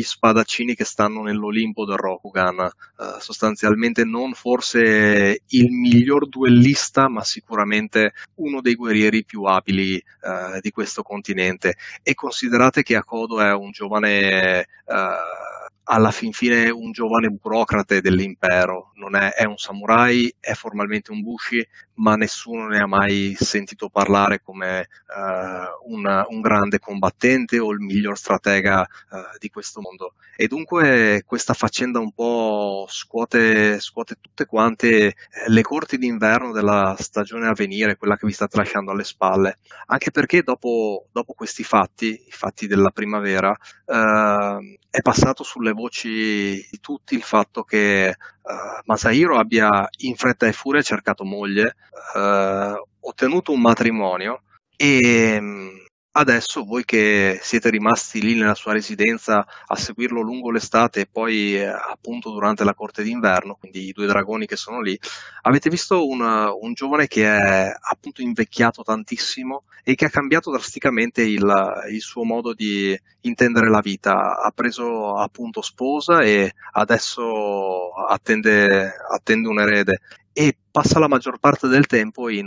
spadaccini 0.00 0.76
che 0.76 0.84
stanno 0.84 1.22
nell'Olimpo 1.22 1.84
del 1.84 1.96
Rokugan 1.96 2.67
uh, 2.96 3.18
sostanzialmente 3.18 4.04
non 4.04 4.32
forse 4.32 5.42
il 5.46 5.70
miglior 5.70 6.28
duellista, 6.28 7.08
ma 7.08 7.22
sicuramente 7.24 8.12
uno 8.36 8.60
dei 8.60 8.74
guerrieri 8.74 9.24
più 9.24 9.42
abili 9.44 9.94
uh, 9.94 10.60
di 10.60 10.70
questo 10.70 11.02
continente. 11.02 11.74
E 12.02 12.14
considerate 12.14 12.82
che 12.82 12.96
Akodo 12.96 13.40
è 13.40 13.52
un 13.52 13.70
giovane 13.70 14.66
uh, 14.86 15.57
alla 15.90 16.10
fin 16.10 16.32
fine 16.32 16.68
un 16.68 16.92
giovane 16.92 17.28
burocrate 17.28 18.00
dell'impero, 18.02 18.92
non 18.96 19.16
è, 19.16 19.32
è, 19.32 19.44
un 19.44 19.56
samurai, 19.56 20.32
è 20.38 20.52
formalmente 20.52 21.12
un 21.12 21.22
bushi, 21.22 21.66
ma 21.94 22.14
nessuno 22.14 22.66
ne 22.68 22.78
ha 22.78 22.86
mai 22.86 23.34
sentito 23.38 23.88
parlare 23.88 24.42
come 24.42 24.88
uh, 25.06 25.92
un, 25.92 26.24
un, 26.28 26.40
grande 26.40 26.78
combattente 26.78 27.58
o 27.58 27.72
il 27.72 27.80
miglior 27.80 28.18
stratega 28.18 28.80
uh, 28.80 29.38
di 29.38 29.48
questo 29.48 29.80
mondo. 29.80 30.14
E 30.36 30.46
dunque 30.46 31.22
questa 31.24 31.54
faccenda 31.54 31.98
un 31.98 32.12
po' 32.12 32.86
scuote, 32.88 33.80
scuote 33.80 34.16
tutte 34.20 34.44
quante 34.44 34.88
eh, 34.88 35.14
le 35.46 35.62
corti 35.62 35.96
d'inverno 35.96 36.52
della 36.52 36.94
stagione 36.98 37.48
a 37.48 37.54
venire, 37.54 37.96
quella 37.96 38.16
che 38.16 38.26
vi 38.26 38.32
state 38.32 38.58
lasciando 38.58 38.90
alle 38.90 39.04
spalle, 39.04 39.58
anche 39.86 40.10
perché 40.10 40.42
dopo, 40.42 41.06
dopo 41.12 41.32
questi 41.32 41.64
fatti, 41.64 42.24
i 42.26 42.30
fatti 42.30 42.66
della 42.66 42.90
primavera, 42.90 43.56
uh, 43.86 44.76
è 44.90 45.00
passato 45.02 45.42
sulle 45.42 45.72
voci 45.78 46.66
di 46.70 46.80
tutti 46.80 47.14
il 47.14 47.22
fatto 47.22 47.62
che 47.62 48.14
uh, 48.42 48.82
Masahiro 48.84 49.38
abbia 49.38 49.88
in 49.98 50.16
fretta 50.16 50.46
e 50.46 50.52
furia 50.52 50.82
cercato 50.82 51.24
moglie, 51.24 51.76
uh, 52.14 52.86
ottenuto 53.00 53.52
un 53.52 53.60
matrimonio 53.60 54.42
e 54.76 55.87
Adesso 56.18 56.64
voi 56.64 56.84
che 56.84 57.38
siete 57.40 57.70
rimasti 57.70 58.20
lì 58.20 58.34
nella 58.34 58.56
sua 58.56 58.72
residenza 58.72 59.46
a 59.66 59.76
seguirlo 59.76 60.20
lungo 60.20 60.50
l'estate 60.50 61.02
e 61.02 61.06
poi 61.06 61.54
eh, 61.54 61.66
appunto 61.66 62.32
durante 62.32 62.64
la 62.64 62.74
corte 62.74 63.04
d'inverno, 63.04 63.54
quindi 63.54 63.86
i 63.86 63.92
due 63.92 64.06
dragoni 64.06 64.44
che 64.44 64.56
sono 64.56 64.80
lì, 64.80 64.98
avete 65.42 65.70
visto 65.70 66.08
un, 66.08 66.20
un 66.20 66.72
giovane 66.72 67.06
che 67.06 67.24
è 67.24 67.72
appunto 67.80 68.20
invecchiato 68.20 68.82
tantissimo 68.82 69.62
e 69.84 69.94
che 69.94 70.06
ha 70.06 70.10
cambiato 70.10 70.50
drasticamente 70.50 71.22
il, 71.22 71.46
il 71.88 72.00
suo 72.00 72.24
modo 72.24 72.52
di 72.52 73.00
intendere 73.20 73.70
la 73.70 73.80
vita. 73.80 74.40
Ha 74.40 74.50
preso 74.52 75.14
appunto 75.14 75.62
sposa 75.62 76.22
e 76.22 76.52
adesso 76.72 77.92
attende, 78.08 78.92
attende 79.08 79.46
un 79.46 79.60
erede 79.60 80.00
e 80.38 80.56
passa 80.70 81.00
la 81.00 81.08
maggior 81.08 81.40
parte 81.40 81.66
del 81.66 81.86
tempo 81.86 82.28
in, 82.28 82.46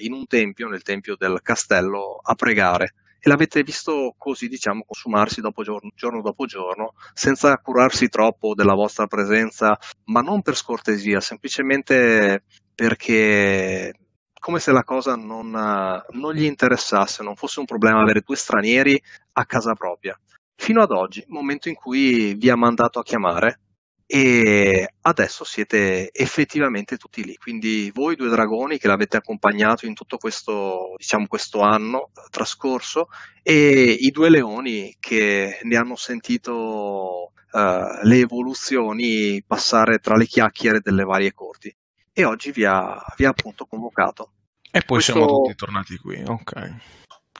in, 0.00 0.12
un 0.12 0.26
tempio, 0.26 0.68
nel 0.68 0.82
tempio 0.82 1.16
del 1.16 1.40
castello, 1.40 2.20
a 2.22 2.34
pregare. 2.34 2.92
E 3.18 3.30
l'avete 3.30 3.62
visto 3.62 4.14
così, 4.18 4.46
diciamo, 4.46 4.84
consumarsi 4.86 5.40
dopo 5.40 5.62
giorno, 5.62 5.88
giorno 5.94 6.20
dopo 6.20 6.44
giorno, 6.44 6.92
senza 7.14 7.56
curarsi 7.56 8.08
troppo 8.08 8.52
della 8.54 8.74
vostra 8.74 9.06
presenza, 9.06 9.74
ma 10.04 10.20
non 10.20 10.42
per 10.42 10.54
scortesia, 10.54 11.20
semplicemente 11.20 12.42
perché 12.74 13.94
come 14.38 14.58
se 14.58 14.72
la 14.72 14.84
cosa 14.84 15.16
non, 15.16 15.48
non 15.48 16.34
gli 16.34 16.44
interessasse, 16.44 17.22
non 17.22 17.36
fosse 17.36 17.58
un 17.60 17.64
problema 17.64 18.02
avere 18.02 18.20
due 18.20 18.36
stranieri 18.36 19.02
a 19.32 19.46
casa 19.46 19.72
propria. 19.72 20.14
Fino 20.54 20.82
ad 20.82 20.90
oggi, 20.90 21.24
momento 21.28 21.70
in 21.70 21.74
cui 21.74 22.34
vi 22.34 22.50
ha 22.50 22.56
mandato 22.56 22.98
a 22.98 23.02
chiamare 23.02 23.60
e 24.06 24.94
adesso 25.00 25.44
siete 25.44 26.10
effettivamente 26.12 26.96
tutti 26.96 27.24
lì. 27.24 27.36
Quindi 27.36 27.90
voi 27.94 28.16
due 28.16 28.28
dragoni 28.28 28.78
che 28.78 28.86
l'avete 28.86 29.16
accompagnato 29.16 29.86
in 29.86 29.94
tutto 29.94 30.18
questo, 30.18 30.94
diciamo, 30.96 31.26
questo 31.26 31.60
anno 31.60 32.10
trascorso 32.30 33.08
e 33.42 33.96
i 33.98 34.10
due 34.10 34.28
leoni 34.28 34.96
che 35.00 35.58
ne 35.62 35.76
hanno 35.76 35.96
sentito 35.96 37.32
uh, 37.52 37.58
le 38.02 38.18
evoluzioni 38.18 39.42
passare 39.46 39.98
tra 39.98 40.16
le 40.16 40.26
chiacchiere 40.26 40.80
delle 40.80 41.04
varie 41.04 41.32
corti. 41.32 41.74
E 42.12 42.24
oggi 42.24 42.52
vi 42.52 42.64
ha, 42.64 43.02
vi 43.16 43.24
ha 43.24 43.30
appunto 43.30 43.64
convocato. 43.66 44.30
E 44.70 44.80
poi 44.80 44.98
questo... 44.98 45.12
siamo 45.12 45.26
tutti 45.26 45.54
tornati 45.54 45.96
qui, 45.96 46.22
ok. 46.24 46.74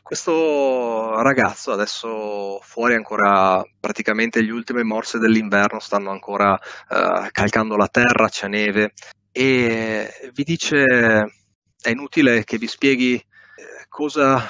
Questo 0.04 1.22
ragazzo 1.22 1.72
adesso 1.72 2.60
fuori 2.60 2.92
ancora 2.92 3.64
praticamente 3.80 4.44
gli 4.44 4.50
ultime 4.50 4.82
morse 4.82 5.18
dell'inverno 5.18 5.78
stanno 5.78 6.10
ancora 6.10 6.52
uh, 6.52 7.26
calcando 7.32 7.74
la 7.74 7.88
terra, 7.88 8.28
c'è 8.28 8.46
neve 8.46 8.92
e 9.32 10.30
vi 10.34 10.44
dice 10.44 10.84
è 11.80 11.88
inutile 11.88 12.44
che 12.44 12.58
vi 12.58 12.66
spieghi 12.66 13.14
eh, 13.14 13.24
cosa 13.88 14.46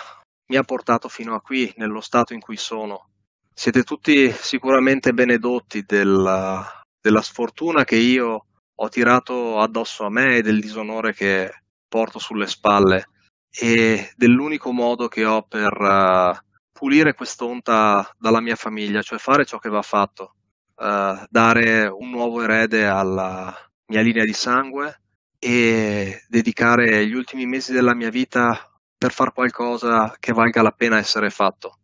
mi 0.46 0.56
ha 0.56 0.64
portato 0.64 1.08
fino 1.08 1.36
a 1.36 1.40
qui, 1.40 1.72
nello 1.76 2.00
stato 2.00 2.34
in 2.34 2.40
cui 2.40 2.56
sono. 2.56 3.10
Siete 3.54 3.84
tutti 3.84 4.32
sicuramente 4.32 5.12
benedotti 5.12 5.84
del, 5.86 6.64
della 7.00 7.22
sfortuna 7.22 7.84
che 7.84 7.96
io 7.96 8.46
ho 8.74 8.88
tirato 8.88 9.60
addosso 9.60 10.04
a 10.04 10.10
me 10.10 10.38
e 10.38 10.42
del 10.42 10.58
disonore 10.58 11.14
che 11.14 11.60
porto 11.86 12.18
sulle 12.18 12.48
spalle 12.48 13.10
e 13.56 14.12
dell'unico 14.16 14.72
modo 14.72 15.06
che 15.06 15.24
ho 15.24 15.42
per 15.42 15.72
uh, 15.72 16.36
pulire 16.72 17.14
quest'onta 17.14 18.14
dalla 18.18 18.40
mia 18.40 18.56
famiglia, 18.56 19.02
cioè 19.02 19.18
fare 19.18 19.44
ciò 19.44 19.58
che 19.58 19.68
va 19.68 19.82
fatto, 19.82 20.34
uh, 20.76 21.24
dare 21.28 21.86
un 21.86 22.10
nuovo 22.10 22.42
erede 22.42 22.86
alla 22.86 23.54
mia 23.86 24.00
linea 24.00 24.24
di 24.24 24.32
sangue 24.32 25.00
e 25.38 26.24
dedicare 26.28 27.06
gli 27.06 27.14
ultimi 27.14 27.46
mesi 27.46 27.72
della 27.72 27.94
mia 27.94 28.10
vita 28.10 28.70
per 28.96 29.12
fare 29.12 29.32
qualcosa 29.32 30.16
che 30.18 30.32
valga 30.32 30.62
la 30.62 30.72
pena 30.72 30.98
essere 30.98 31.30
fatto. 31.30 31.78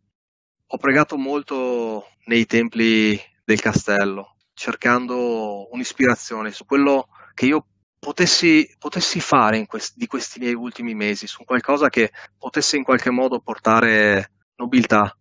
Ho 0.67 0.77
pregato 0.77 1.17
molto 1.17 2.07
nei 2.25 2.45
templi 2.45 3.19
del 3.43 3.59
castello, 3.61 4.35
cercando 4.53 5.71
un'ispirazione 5.71 6.51
su 6.51 6.65
quello 6.65 7.07
che 7.33 7.45
io 7.45 7.65
potessi, 8.01 8.67
potessi 8.79 9.19
fare 9.19 9.63
quest- 9.67 9.95
di 9.95 10.07
questi 10.07 10.39
miei 10.39 10.55
ultimi 10.55 10.95
mesi, 10.95 11.27
su 11.27 11.43
qualcosa 11.45 11.89
che 11.89 12.11
potesse 12.37 12.75
in 12.75 12.83
qualche 12.83 13.11
modo 13.11 13.39
portare 13.39 14.31
nobiltà 14.55 15.15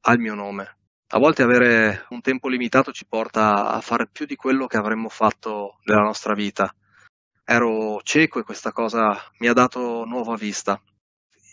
al 0.00 0.18
mio 0.18 0.34
nome. 0.34 0.78
A 1.08 1.18
volte 1.18 1.42
avere 1.42 2.06
un 2.08 2.22
tempo 2.22 2.48
limitato 2.48 2.90
ci 2.90 3.04
porta 3.06 3.68
a 3.70 3.80
fare 3.82 4.08
più 4.10 4.24
di 4.24 4.34
quello 4.34 4.66
che 4.66 4.78
avremmo 4.78 5.10
fatto 5.10 5.78
nella 5.84 6.00
nostra 6.00 6.32
vita. 6.32 6.74
Ero 7.44 8.00
cieco 8.02 8.38
e 8.38 8.44
questa 8.44 8.72
cosa 8.72 9.14
mi 9.40 9.48
ha 9.48 9.52
dato 9.52 10.04
nuova 10.06 10.34
vista 10.34 10.80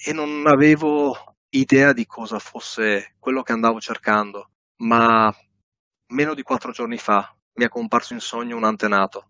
e 0.06 0.14
non 0.14 0.48
avevo 0.48 1.36
idea 1.50 1.92
di 1.92 2.06
cosa 2.06 2.40
fosse 2.40 3.16
quello 3.20 3.42
che 3.42 3.52
andavo 3.52 3.82
cercando, 3.82 4.52
ma 4.78 5.30
meno 6.14 6.34
di 6.34 6.42
quattro 6.42 6.72
giorni 6.72 6.98
fa 6.98 7.36
mi 7.56 7.66
è 7.66 7.68
comparso 7.68 8.14
in 8.14 8.22
sogno 8.22 8.56
un 8.56 8.64
antenato 8.64 9.28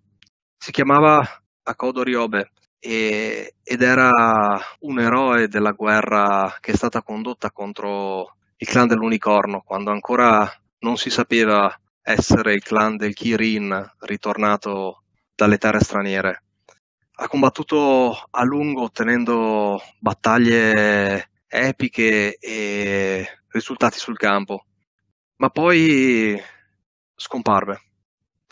si 0.60 0.72
chiamava 0.72 1.26
Akodo 1.64 2.04
Ryobe 2.04 2.52
e, 2.80 3.56
ed 3.64 3.82
era 3.82 4.60
un 4.82 5.00
eroe 5.00 5.48
della 5.48 5.72
guerra 5.72 6.58
che 6.60 6.74
è 6.74 6.76
stata 6.76 7.02
condotta 7.02 7.52
contro 7.52 8.36
il 8.58 8.68
clan 8.68 8.88
dell'unicorno, 8.88 9.62
quando 9.62 9.92
ancora 9.92 10.46
non 10.80 10.98
si 10.98 11.10
sapeva 11.10 11.74
essere 12.02 12.54
il 12.54 12.62
clan 12.62 12.98
del 12.98 13.14
Kirin 13.14 13.90
ritornato 14.00 15.04
dalle 15.34 15.58
terre 15.58 15.80
straniere. 15.80 16.44
Ha 17.22 17.28
combattuto 17.30 18.28
a 18.30 18.44
lungo 18.44 18.84
ottenendo 18.84 19.82
battaglie 19.98 21.30
epiche 21.48 22.38
e 22.38 23.28
risultati 23.48 23.98
sul 23.98 24.18
campo, 24.18 24.66
ma 25.38 25.50
poi 25.50 26.38
scomparve 27.16 27.89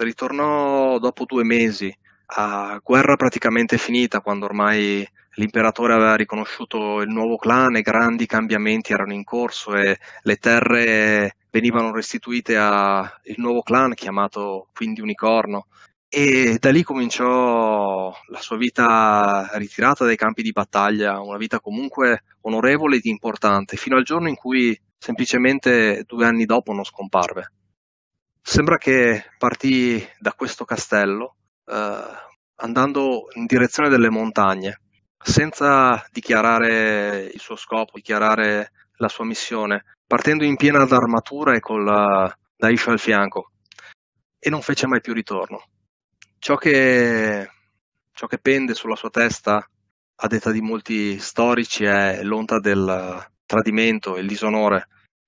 ritornò 0.03 0.99
dopo 0.99 1.25
due 1.25 1.43
mesi, 1.43 1.95
a 2.29 2.79
guerra 2.83 3.15
praticamente 3.15 3.77
finita, 3.77 4.21
quando 4.21 4.45
ormai 4.45 5.07
l'imperatore 5.35 5.93
aveva 5.93 6.15
riconosciuto 6.15 7.01
il 7.01 7.09
nuovo 7.09 7.37
clan 7.37 7.75
e 7.75 7.81
grandi 7.81 8.25
cambiamenti 8.25 8.91
erano 8.91 9.13
in 9.13 9.23
corso 9.23 9.75
e 9.75 9.97
le 10.23 10.35
terre 10.37 11.37
venivano 11.51 11.91
restituite 11.91 12.57
al 12.57 13.09
nuovo 13.37 13.61
clan 13.61 13.93
chiamato 13.93 14.67
quindi 14.73 15.01
Unicorno. 15.01 15.67
E 16.09 16.57
da 16.59 16.71
lì 16.71 16.83
cominciò 16.83 18.13
la 18.29 18.39
sua 18.39 18.57
vita 18.57 19.49
ritirata 19.53 20.05
dai 20.05 20.15
campi 20.15 20.41
di 20.41 20.51
battaglia, 20.51 21.19
una 21.19 21.37
vita 21.37 21.59
comunque 21.59 22.23
onorevole 22.41 22.95
ed 22.97 23.05
importante, 23.05 23.75
fino 23.75 23.97
al 23.97 24.03
giorno 24.03 24.29
in 24.29 24.35
cui 24.35 24.77
semplicemente 24.97 26.03
due 26.07 26.25
anni 26.25 26.45
dopo 26.45 26.71
non 26.71 26.85
scomparve. 26.85 27.51
Sembra 28.49 28.77
che 28.77 29.25
partì 29.37 30.01
da 30.17 30.31
questo 30.31 30.63
castello 30.63 31.35
eh, 31.65 32.01
andando 32.55 33.27
in 33.33 33.45
direzione 33.45 33.89
delle 33.89 34.09
montagne, 34.09 34.79
senza 35.21 36.07
dichiarare 36.13 37.25
il 37.25 37.41
suo 37.41 37.57
scopo, 37.57 37.91
dichiarare 37.95 38.71
la 38.99 39.09
sua 39.09 39.25
missione, 39.25 39.83
partendo 40.07 40.45
in 40.45 40.55
piena 40.55 40.85
d'armatura 40.85 41.55
e 41.55 41.59
con 41.59 41.83
la 41.83 42.33
Daisha 42.55 42.91
al 42.91 42.99
fianco, 42.99 43.51
e 44.39 44.49
non 44.49 44.61
fece 44.61 44.87
mai 44.87 45.01
più 45.01 45.11
ritorno. 45.11 45.65
Ciò 46.39 46.55
che, 46.55 47.49
ciò 48.13 48.27
che 48.27 48.37
pende 48.37 48.75
sulla 48.75 48.95
sua 48.95 49.09
testa, 49.09 49.57
a 50.15 50.27
detta 50.27 50.51
di 50.51 50.61
molti 50.61 51.19
storici, 51.19 51.83
è 51.83 52.23
l'onta 52.23 52.59
del 52.59 53.27
tradimento, 53.45 54.15
il 54.15 54.25
disonore. 54.25 54.87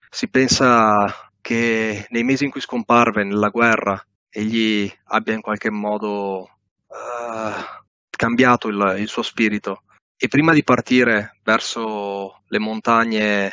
Si 0.10 0.29
pensa 0.29 1.29
che 1.50 2.06
nei 2.10 2.24
mesi 2.24 2.44
in 2.44 2.52
cui 2.52 2.62
scomparve 2.62 3.24
nella 3.24 3.50
guerra 3.50 4.00
egli 4.30 4.88
abbia 5.06 5.34
in 5.34 5.42
qualche 5.42 5.72
modo 5.72 6.42
uh, 6.42 7.64
cambiato 8.08 8.68
il, 8.68 8.98
il 9.00 9.08
suo 9.08 9.24
spirito. 9.24 9.82
E 10.16 10.28
prima 10.28 10.54
di 10.54 10.64
partire 10.64 11.40
verso 11.42 12.44
le 12.50 12.60
montagne 12.60 13.52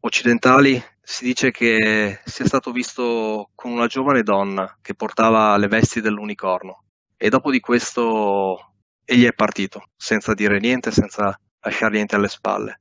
occidentali 0.00 0.82
si 1.00 1.24
dice 1.24 1.52
che 1.52 2.18
sia 2.24 2.46
stato 2.46 2.72
visto 2.72 3.50
con 3.54 3.70
una 3.70 3.86
giovane 3.86 4.24
donna 4.24 4.78
che 4.82 4.94
portava 4.94 5.56
le 5.56 5.68
vesti 5.68 6.00
dell'unicorno. 6.00 6.82
E 7.16 7.28
dopo 7.28 7.52
di 7.52 7.60
questo 7.60 8.72
egli 9.04 9.24
è 9.24 9.32
partito 9.32 9.90
senza 9.96 10.34
dire 10.34 10.58
niente, 10.58 10.90
senza 10.90 11.38
lasciare 11.60 11.94
niente 11.94 12.16
alle 12.16 12.26
spalle. 12.26 12.80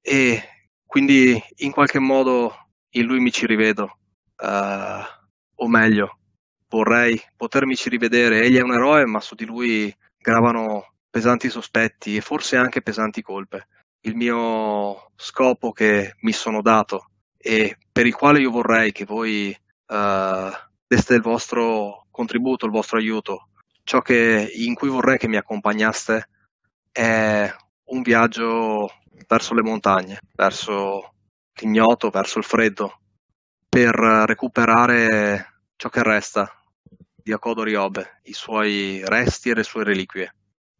E 0.00 0.42
quindi 0.84 1.40
in 1.58 1.70
qualche 1.70 2.00
modo 2.00 2.62
in 2.92 3.06
lui 3.06 3.20
mi 3.20 3.30
ci 3.30 3.46
rivedo, 3.46 3.98
uh, 4.36 5.02
o 5.54 5.68
meglio, 5.68 6.18
vorrei 6.68 7.20
potermici 7.36 7.88
rivedere. 7.88 8.42
Egli 8.42 8.56
è 8.56 8.62
un 8.62 8.72
eroe, 8.72 9.06
ma 9.06 9.20
su 9.20 9.34
di 9.34 9.44
lui 9.44 9.94
gravano 10.18 10.94
pesanti 11.10 11.48
sospetti 11.48 12.16
e 12.16 12.20
forse 12.20 12.56
anche 12.56 12.82
pesanti 12.82 13.22
colpe. 13.22 13.68
Il 14.00 14.16
mio 14.16 15.10
scopo 15.16 15.72
che 15.72 16.14
mi 16.20 16.32
sono 16.32 16.62
dato 16.62 17.10
e 17.36 17.76
per 17.90 18.06
il 18.06 18.14
quale 18.14 18.40
io 18.40 18.50
vorrei 18.50 18.92
che 18.92 19.04
voi 19.04 19.56
uh, 19.86 20.50
deste 20.86 21.14
il 21.14 21.22
vostro 21.22 22.06
contributo, 22.10 22.66
il 22.66 22.72
vostro 22.72 22.98
aiuto, 22.98 23.48
ciò 23.84 24.00
che, 24.00 24.50
in 24.54 24.74
cui 24.74 24.88
vorrei 24.88 25.18
che 25.18 25.28
mi 25.28 25.36
accompagnaste 25.36 26.28
è 26.90 27.52
un 27.84 28.02
viaggio 28.02 28.90
verso 29.26 29.54
le 29.54 29.62
montagne, 29.62 30.20
verso 30.34 31.14
l'ignoto 31.60 32.10
verso 32.10 32.38
il 32.38 32.44
freddo 32.44 33.00
per 33.68 33.94
recuperare 33.94 35.62
ciò 35.76 35.88
che 35.88 36.02
resta 36.02 36.50
di 37.14 37.32
Akodo 37.32 37.62
Ryobe, 37.62 38.20
i 38.24 38.32
suoi 38.32 39.02
resti 39.04 39.50
e 39.50 39.54
le 39.54 39.62
sue 39.62 39.84
reliquie 39.84 40.34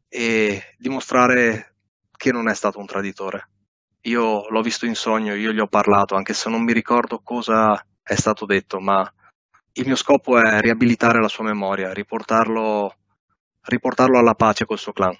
e 0.08 0.74
dimostrare 0.76 1.76
che 2.16 2.32
non 2.32 2.48
è 2.48 2.54
stato 2.54 2.78
un 2.78 2.86
traditore. 2.86 3.48
Io 4.02 4.48
l'ho 4.48 4.60
visto 4.60 4.84
in 4.84 4.94
sogno, 4.94 5.34
io 5.34 5.52
gli 5.52 5.60
ho 5.60 5.68
parlato, 5.68 6.16
anche 6.16 6.34
se 6.34 6.50
non 6.50 6.62
mi 6.62 6.72
ricordo 6.72 7.20
cosa 7.20 7.82
è 8.02 8.14
stato 8.14 8.44
detto, 8.44 8.80
ma 8.80 9.10
il 9.74 9.86
mio 9.86 9.96
scopo 9.96 10.38
è 10.38 10.60
riabilitare 10.60 11.20
la 11.20 11.28
sua 11.28 11.44
memoria, 11.44 11.92
riportarlo, 11.92 12.94
riportarlo 13.62 14.18
alla 14.18 14.34
pace 14.34 14.66
col 14.66 14.78
suo 14.78 14.92
clan. 14.92 15.16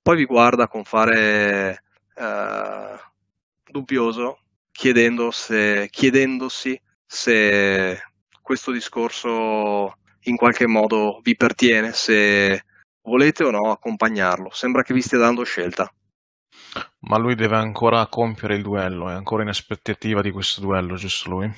Poi 0.00 0.16
vi 0.16 0.24
guarda 0.24 0.68
con 0.68 0.84
fare 0.84 1.82
eh, 2.14 2.98
dubbioso 3.74 4.38
chiedendo 4.70 5.32
se, 5.32 5.88
chiedendosi 5.90 6.80
se 7.04 8.00
questo 8.40 8.70
discorso 8.70 9.96
in 10.26 10.36
qualche 10.36 10.66
modo 10.68 11.18
vi 11.22 11.34
pertiene, 11.34 11.92
se 11.92 12.64
volete 13.02 13.42
o 13.44 13.50
no 13.50 13.72
accompagnarlo. 13.72 14.50
Sembra 14.52 14.82
che 14.82 14.94
vi 14.94 15.02
stia 15.02 15.18
dando 15.18 15.42
scelta. 15.42 15.92
Ma 17.00 17.18
lui 17.18 17.34
deve 17.34 17.56
ancora 17.56 18.06
compiere 18.06 18.56
il 18.56 18.62
duello, 18.62 19.08
è 19.08 19.12
ancora 19.12 19.42
in 19.42 19.48
aspettativa 19.48 20.22
di 20.22 20.30
questo 20.30 20.60
duello, 20.60 20.94
giusto 20.94 21.30
lui? 21.30 21.52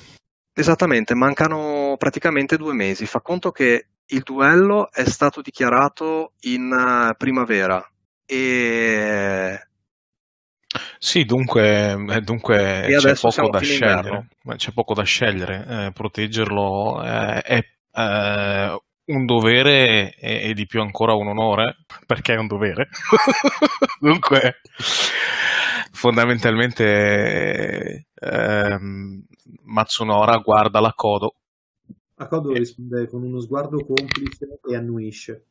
Esattamente, 0.52 1.14
mancano 1.14 1.96
praticamente 1.98 2.56
due 2.56 2.72
mesi. 2.72 3.06
Fa 3.06 3.20
conto 3.20 3.50
che 3.50 3.88
il 4.06 4.22
duello 4.22 4.90
è 4.90 5.04
stato 5.04 5.42
dichiarato 5.42 6.32
in 6.40 6.70
uh, 6.70 7.14
primavera 7.16 7.84
e 8.24 9.60
sì, 10.98 11.24
dunque, 11.24 11.92
eh, 11.92 12.20
dunque 12.20 12.86
c'è 12.98 13.14
poco 13.14 13.58
scegliere. 13.60 14.28
Ma 14.42 14.56
C'è 14.56 14.72
poco 14.72 14.94
da 14.94 15.02
scegliere. 15.02 15.86
eh, 15.86 15.92
proteggerlo 15.92 17.02
eh, 17.02 17.40
è 17.42 17.64
eh, 17.92 18.80
un 19.06 19.24
dovere 19.24 20.14
e, 20.14 20.50
e 20.50 20.54
di 20.54 20.66
più 20.66 20.80
ancora 20.80 21.14
un 21.14 21.28
onore, 21.28 21.76
perché 22.06 22.34
è 22.34 22.38
un 22.38 22.46
dovere. 22.46 22.88
Dunque, 24.00 24.60
fondamentalmente, 25.92 28.06
ehm, 28.14 29.24
Matsunora 29.64 30.36
guarda 30.38 30.80
la 30.80 30.92
Kodo 30.94 31.34
Akodo 32.18 32.52
risponde 32.52 33.06
con 33.08 33.22
uno 33.22 33.40
sguardo 33.40 33.84
complice 33.84 34.58
e 34.66 34.74
annuisce. 34.74 35.44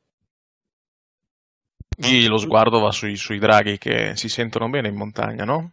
Lì 1.97 2.25
lo 2.25 2.37
sguardo 2.37 2.79
va 2.79 2.91
sui, 2.91 3.15
sui 3.15 3.39
draghi 3.39 3.77
che 3.77 4.15
si 4.15 4.27
sentono 4.27 4.69
bene 4.69 4.89
in 4.89 4.95
montagna, 4.95 5.45
no? 5.45 5.71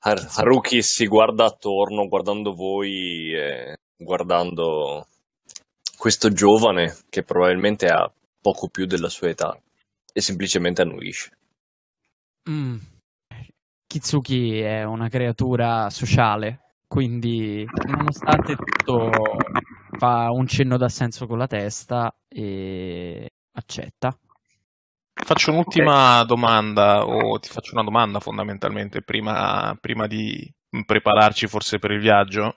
Har- 0.00 0.28
Haruki 0.36 0.82
si 0.82 1.06
guarda 1.06 1.44
attorno, 1.44 2.08
guardando 2.08 2.54
voi 2.54 3.34
e 3.34 3.76
guardando 3.96 5.06
questo 5.96 6.30
giovane 6.32 6.96
che 7.08 7.22
probabilmente 7.22 7.86
ha 7.86 8.10
poco 8.40 8.68
più 8.68 8.86
della 8.86 9.08
sua 9.08 9.28
età 9.28 9.58
e 10.12 10.20
semplicemente 10.20 10.82
annuisce. 10.82 11.30
Mm. 12.48 12.76
Kitsuki 13.86 14.60
è 14.60 14.84
una 14.84 15.08
creatura 15.08 15.90
sociale, 15.90 16.74
quindi 16.86 17.66
nonostante 17.86 18.56
tutto 18.56 19.10
fa 19.98 20.30
un 20.30 20.46
cenno 20.46 20.76
d'assenso 20.76 21.26
con 21.26 21.38
la 21.38 21.46
testa 21.46 22.14
e 22.28 23.28
accetta. 23.56 24.16
Faccio 25.12 25.50
un'ultima 25.50 26.22
domanda, 26.24 27.06
o 27.06 27.38
ti 27.38 27.48
faccio 27.48 27.72
una 27.72 27.82
domanda 27.82 28.20
fondamentalmente, 28.20 29.02
prima, 29.02 29.76
prima 29.80 30.06
di 30.06 30.52
prepararci 30.84 31.46
forse 31.46 31.78
per 31.78 31.90
il 31.90 32.00
viaggio. 32.00 32.54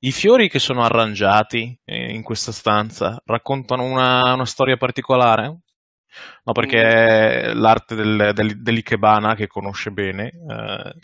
I 0.00 0.12
fiori 0.12 0.48
che 0.48 0.58
sono 0.58 0.82
arrangiati 0.82 1.78
eh, 1.84 2.12
in 2.12 2.22
questa 2.22 2.52
stanza 2.52 3.20
raccontano 3.24 3.84
una, 3.84 4.34
una 4.34 4.44
storia 4.44 4.76
particolare? 4.76 5.60
No, 6.44 6.52
perché 6.52 7.52
l'arte 7.54 7.94
del, 7.94 8.32
del- 8.34 8.62
dell'ikebana, 8.62 9.34
che 9.34 9.46
conosce 9.46 9.90
bene, 9.90 10.28
eh, 10.28 10.94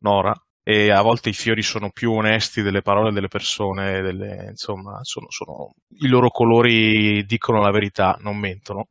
Nora, 0.00 0.34
e 0.68 0.90
a 0.90 1.00
volte 1.00 1.28
i 1.28 1.32
fiori 1.32 1.62
sono 1.62 1.90
più 1.90 2.10
onesti 2.12 2.60
delle 2.62 2.82
parole 2.82 3.12
delle 3.12 3.28
persone, 3.28 4.00
delle- 4.00 4.46
insomma, 4.50 4.98
sono- 5.02 5.30
sono- 5.30 5.74
i 6.00 6.08
loro 6.08 6.28
colori 6.30 7.24
dicono 7.24 7.60
la 7.60 7.70
verità, 7.70 8.16
non 8.20 8.36
mentono 8.36 8.88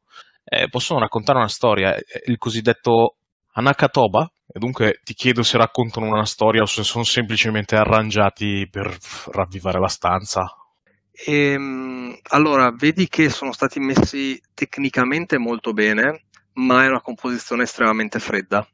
eh, 0.47 0.69
possono 0.69 0.99
raccontare 0.99 1.39
una 1.39 1.47
storia, 1.47 1.95
eh, 1.95 2.03
il 2.27 2.37
cosiddetto 2.37 3.15
Anakatoba, 3.53 4.29
e 4.47 4.59
dunque 4.59 4.99
ti 5.03 5.13
chiedo 5.13 5.41
se 5.43 5.57
raccontano 5.57 6.05
una 6.05 6.25
storia 6.25 6.61
o 6.61 6.65
se 6.65 6.83
sono 6.83 7.03
semplicemente 7.03 7.75
arrangiati 7.75 8.67
per 8.69 8.95
ravvivare 9.31 9.79
la 9.79 9.87
stanza. 9.87 10.45
Ehm, 11.25 12.15
allora, 12.29 12.71
vedi 12.71 13.07
che 13.07 13.29
sono 13.29 13.51
stati 13.53 13.79
messi 13.79 14.39
tecnicamente 14.53 15.37
molto 15.37 15.73
bene, 15.73 16.25
ma 16.53 16.83
è 16.83 16.87
una 16.87 17.01
composizione 17.01 17.63
estremamente 17.63 18.19
fredda. 18.19 18.67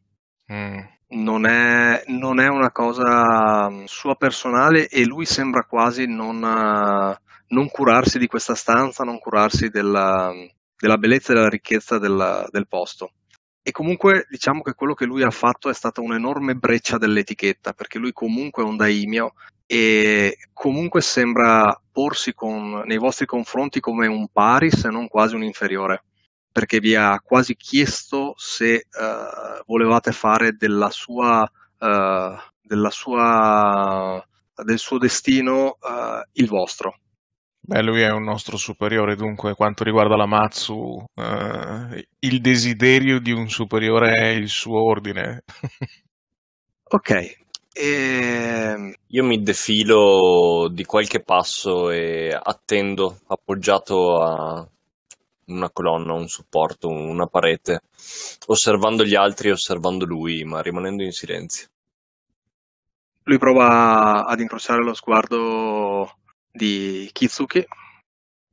Mm. 0.52 0.80
Non 1.14 1.46
è, 1.46 2.04
non 2.08 2.40
è 2.40 2.48
una 2.48 2.72
cosa 2.72 3.70
mm, 3.70 3.84
sua 3.86 4.16
personale 4.16 4.88
e 4.88 5.06
lui 5.06 5.26
sembra 5.26 5.64
quasi 5.64 6.06
non, 6.06 6.42
eh, 6.42 7.22
non 7.48 7.70
curarsi 7.70 8.18
di 8.18 8.28
questa 8.28 8.56
stanza, 8.56 9.04
non 9.04 9.20
curarsi 9.20 9.70
della, 9.70 10.32
della 10.78 10.98
bellezza 10.98 11.32
e 11.32 11.36
della 11.36 11.50
ricchezza 11.50 11.98
del, 11.98 12.48
del 12.50 12.68
posto. 12.68 13.12
E 13.62 13.72
comunque 13.72 14.26
diciamo 14.30 14.62
che 14.62 14.74
quello 14.74 14.94
che 14.94 15.06
lui 15.06 15.22
ha 15.22 15.30
fatto 15.30 15.70
è 15.70 15.74
stata 15.74 16.02
un'enorme 16.02 16.56
breccia 16.56 16.98
dell'etichetta, 16.98 17.74
perché 17.74 18.00
lui 18.00 18.14
comunque 18.14 18.64
è 18.64 18.66
un 18.66 18.78
daimio 18.78 19.34
e 19.68 20.38
comunque 20.54 21.02
sembra 21.02 21.80
porsi 21.92 22.34
con- 22.34 22.84
nei 22.86 22.98
vostri 22.98 23.26
confronti 23.26 23.80
come 23.80 24.08
un 24.08 24.28
pari, 24.30 24.72
se 24.72 24.90
non 24.90 25.08
quasi 25.08 25.36
un 25.36 25.44
inferiore, 25.44 26.04
perché 26.52 26.80
vi 26.80 26.96
ha 26.96 27.20
quasi 27.20 27.56
chiesto 27.56 28.34
se 28.38 28.74
eh, 28.74 28.86
volevate 29.66 30.12
fare 30.12 30.54
della 30.54 30.90
sua, 30.90 31.50
eh, 31.80 32.36
della 32.62 32.90
sua, 32.90 34.26
del 34.64 34.80
suo 34.80 34.98
destino 34.98 35.78
eh, 35.82 36.28
il 36.34 36.48
vostro. 36.48 36.98
Beh, 37.64 37.84
lui 37.84 38.02
è 38.02 38.12
un 38.12 38.24
nostro 38.24 38.58
superiore, 38.58 39.16
dunque, 39.16 39.54
quanto 39.54 39.84
riguarda 39.84 40.16
la 40.16 40.26
Matsu, 40.26 41.06
il 42.20 42.42
desiderio 42.42 43.20
di 43.20 43.32
un 43.32 43.50
superiore 43.50 44.16
è 44.16 44.28
il 44.30 44.50
suo 44.50 44.84
ordine. 44.84 45.44
Ok, 46.94 47.38
ehm, 47.72 48.94
Io 49.08 49.24
mi 49.24 49.42
defilo 49.42 50.68
di 50.70 50.84
qualche 50.84 51.22
passo 51.24 51.90
e 51.90 52.38
attendo, 52.38 53.20
appoggiato 53.28 54.22
a 54.22 54.68
una 55.52 55.70
colonna, 55.72 56.14
un 56.14 56.28
supporto, 56.28 56.88
una 56.90 57.28
parete, 57.28 57.82
osservando 58.48 59.04
gli 59.06 59.16
altri 59.16 59.50
e 59.50 59.54
osservando 59.54 60.06
lui, 60.06 60.44
ma 60.44 60.62
rimanendo 60.62 61.04
in 61.04 61.12
silenzio. 61.12 61.68
lui 63.24 63.38
prova 63.38 64.26
ad 64.26 64.40
incrociare 64.40 64.84
lo 64.84 64.94
sguardo 64.94 66.18
di 66.52 67.10
Kitsuki. 67.12 67.66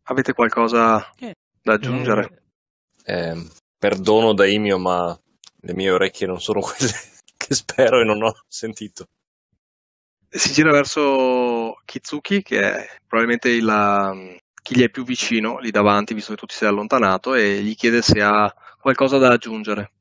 Avete 0.04 0.32
qualcosa 0.32 1.14
da 1.62 1.72
aggiungere? 1.72 2.30
eh, 3.04 3.30
Eh, 3.30 3.46
perdono 3.78 4.34
Daimio, 4.34 4.78
ma 4.78 5.18
le 5.62 5.74
mie 5.74 5.90
orecchie 5.90 6.26
non 6.26 6.40
sono 6.40 6.60
quelle 6.62 6.92
che 7.36 7.54
spero 7.54 8.00
e 8.00 8.04
non 8.04 8.22
ho 8.22 8.32
sentito. 8.48 9.06
Si 10.30 10.52
gira 10.52 10.70
verso 10.70 11.74
Kitsuki, 11.84 12.42
che 12.42 12.60
è 12.60 12.86
probabilmente 13.06 13.48
il, 13.50 13.66
chi 14.68 14.76
gli 14.76 14.82
è 14.82 14.90
più 14.90 15.02
vicino 15.02 15.56
lì 15.60 15.70
davanti, 15.70 16.12
visto 16.12 16.34
che 16.34 16.40
tu 16.40 16.44
ti 16.44 16.54
sei 16.54 16.68
allontanato, 16.68 17.32
e 17.32 17.62
gli 17.62 17.74
chiede 17.74 18.02
se 18.02 18.20
ha 18.20 18.54
qualcosa 18.78 19.16
da 19.16 19.32
aggiungere. 19.32 19.92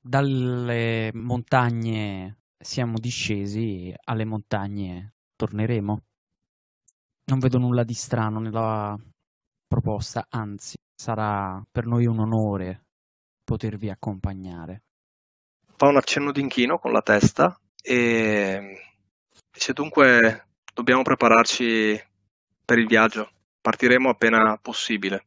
dalle 0.00 1.10
montagne 1.14 2.38
siamo 2.58 2.98
discesi, 2.98 3.94
alle 4.04 4.24
montagne 4.24 5.14
torneremo. 5.36 6.02
Non 7.26 7.38
vedo 7.38 7.58
nulla 7.58 7.84
di 7.84 7.94
strano 7.94 8.40
nella 8.40 8.98
proposta, 9.68 10.26
anzi, 10.28 10.76
sarà 10.92 11.64
per 11.70 11.86
noi 11.86 12.06
un 12.06 12.18
onore 12.18 12.86
potervi 13.44 13.88
accompagnare. 13.88 14.82
Fa 15.76 15.86
un 15.86 15.96
accenno 15.96 16.32
d'inchino 16.32 16.78
con 16.78 16.90
la 16.90 17.02
testa 17.02 17.56
e 17.80 18.82
dice 19.48 19.72
dunque 19.72 20.48
dobbiamo 20.74 21.02
prepararci 21.02 22.08
per 22.70 22.78
il 22.78 22.86
viaggio. 22.86 23.28
Partiremo 23.60 24.10
appena 24.10 24.56
possibile. 24.62 25.24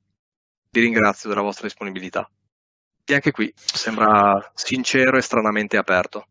Vi 0.71 0.79
ringrazio 0.79 1.27
della 1.27 1.41
vostra 1.41 1.67
disponibilità. 1.67 2.25
E 3.03 3.13
anche 3.13 3.31
qui 3.31 3.53
sembra 3.53 4.49
sincero 4.53 5.17
e 5.17 5.21
stranamente 5.21 5.75
aperto. 5.75 6.27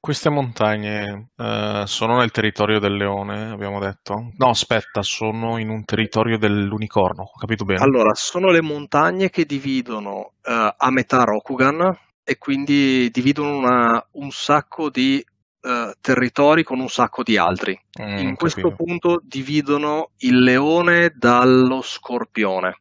Queste 0.00 0.30
montagne 0.30 1.28
eh, 1.36 1.84
sono 1.86 2.16
nel 2.16 2.32
territorio 2.32 2.80
del 2.80 2.96
leone, 2.96 3.50
abbiamo 3.50 3.78
detto? 3.78 4.32
No, 4.36 4.48
aspetta, 4.48 5.02
sono 5.02 5.58
in 5.58 5.68
un 5.68 5.84
territorio 5.84 6.38
dell'unicorno, 6.38 7.22
ho 7.22 7.38
capito 7.38 7.64
bene? 7.64 7.80
Allora, 7.80 8.12
sono 8.14 8.50
le 8.50 8.62
montagne 8.62 9.30
che 9.30 9.44
dividono 9.44 10.32
eh, 10.42 10.74
a 10.76 10.90
metà 10.90 11.22
Rokugan 11.22 11.96
e 12.24 12.36
quindi 12.36 13.10
dividono 13.10 13.58
una- 13.58 14.04
un 14.14 14.32
sacco 14.32 14.90
di 14.90 15.24
eh, 15.62 15.94
territori 16.00 16.62
con 16.64 16.80
un 16.80 16.88
sacco 16.88 17.22
di 17.22 17.36
altri. 17.36 17.78
Mm, 18.00 18.16
In 18.18 18.34
questo 18.36 18.70
capito. 18.70 18.84
punto 18.84 19.20
dividono 19.22 20.10
il 20.18 20.38
leone 20.42 21.12
dallo 21.14 21.82
scorpione. 21.82 22.76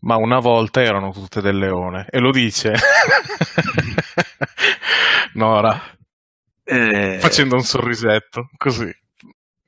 Ma 0.00 0.16
una 0.16 0.38
volta 0.38 0.82
erano 0.82 1.12
tutte 1.12 1.40
del 1.40 1.56
leone, 1.58 2.06
e 2.10 2.18
lo 2.18 2.30
dice 2.30 2.74
Nora, 5.34 5.80
Eh, 6.64 7.18
facendo 7.20 7.54
un 7.56 7.62
sorrisetto, 7.62 8.48
così. 8.56 8.90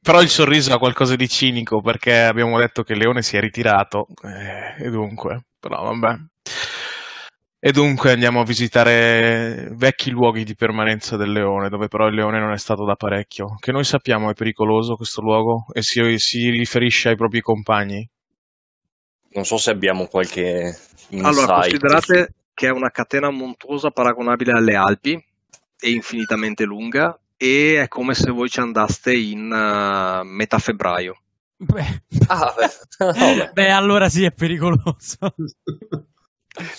Però 0.00 0.20
il 0.20 0.28
sorriso 0.28 0.74
ha 0.74 0.78
qualcosa 0.78 1.16
di 1.16 1.28
cinico 1.28 1.80
perché 1.80 2.24
abbiamo 2.24 2.58
detto 2.58 2.82
che 2.82 2.92
il 2.92 2.98
leone 2.98 3.22
si 3.22 3.36
è 3.36 3.40
ritirato, 3.40 4.06
eh, 4.22 4.84
e 4.84 4.90
dunque, 4.90 5.46
però 5.58 5.82
vabbè. 5.94 6.16
E 7.66 7.72
dunque 7.72 8.12
andiamo 8.12 8.40
a 8.40 8.44
visitare 8.44 9.70
vecchi 9.72 10.10
luoghi 10.10 10.44
di 10.44 10.54
permanenza 10.54 11.16
del 11.16 11.32
leone, 11.32 11.70
dove 11.70 11.88
però 11.88 12.08
il 12.08 12.14
leone 12.14 12.38
non 12.38 12.52
è 12.52 12.58
stato 12.58 12.84
da 12.84 12.94
parecchio. 12.94 13.56
Che 13.58 13.72
noi 13.72 13.84
sappiamo 13.84 14.28
è 14.28 14.34
pericoloso 14.34 14.96
questo 14.96 15.22
luogo 15.22 15.64
e 15.72 15.80
si, 15.80 16.02
si 16.18 16.50
riferisce 16.50 17.08
ai 17.08 17.16
propri 17.16 17.40
compagni. 17.40 18.06
Non 19.30 19.46
so 19.46 19.56
se 19.56 19.70
abbiamo 19.70 20.08
qualche 20.08 20.76
insight. 21.08 21.24
Allora, 21.24 21.54
considerate 21.60 22.34
che 22.52 22.66
è 22.66 22.70
una 22.70 22.90
catena 22.90 23.30
montuosa 23.30 23.88
paragonabile 23.88 24.52
alle 24.52 24.74
Alpi, 24.74 25.24
è 25.78 25.88
infinitamente 25.88 26.64
lunga 26.64 27.18
e 27.34 27.80
è 27.80 27.88
come 27.88 28.12
se 28.12 28.30
voi 28.30 28.50
ci 28.50 28.60
andaste 28.60 29.16
in 29.16 29.50
uh, 29.50 30.22
metà 30.22 30.58
febbraio. 30.58 31.16
Beh. 31.56 32.02
Ah, 32.26 32.54
beh. 32.54 32.72
No, 33.18 33.50
beh, 33.54 33.70
allora 33.70 34.10
sì, 34.10 34.24
è 34.24 34.32
pericoloso. 34.32 35.16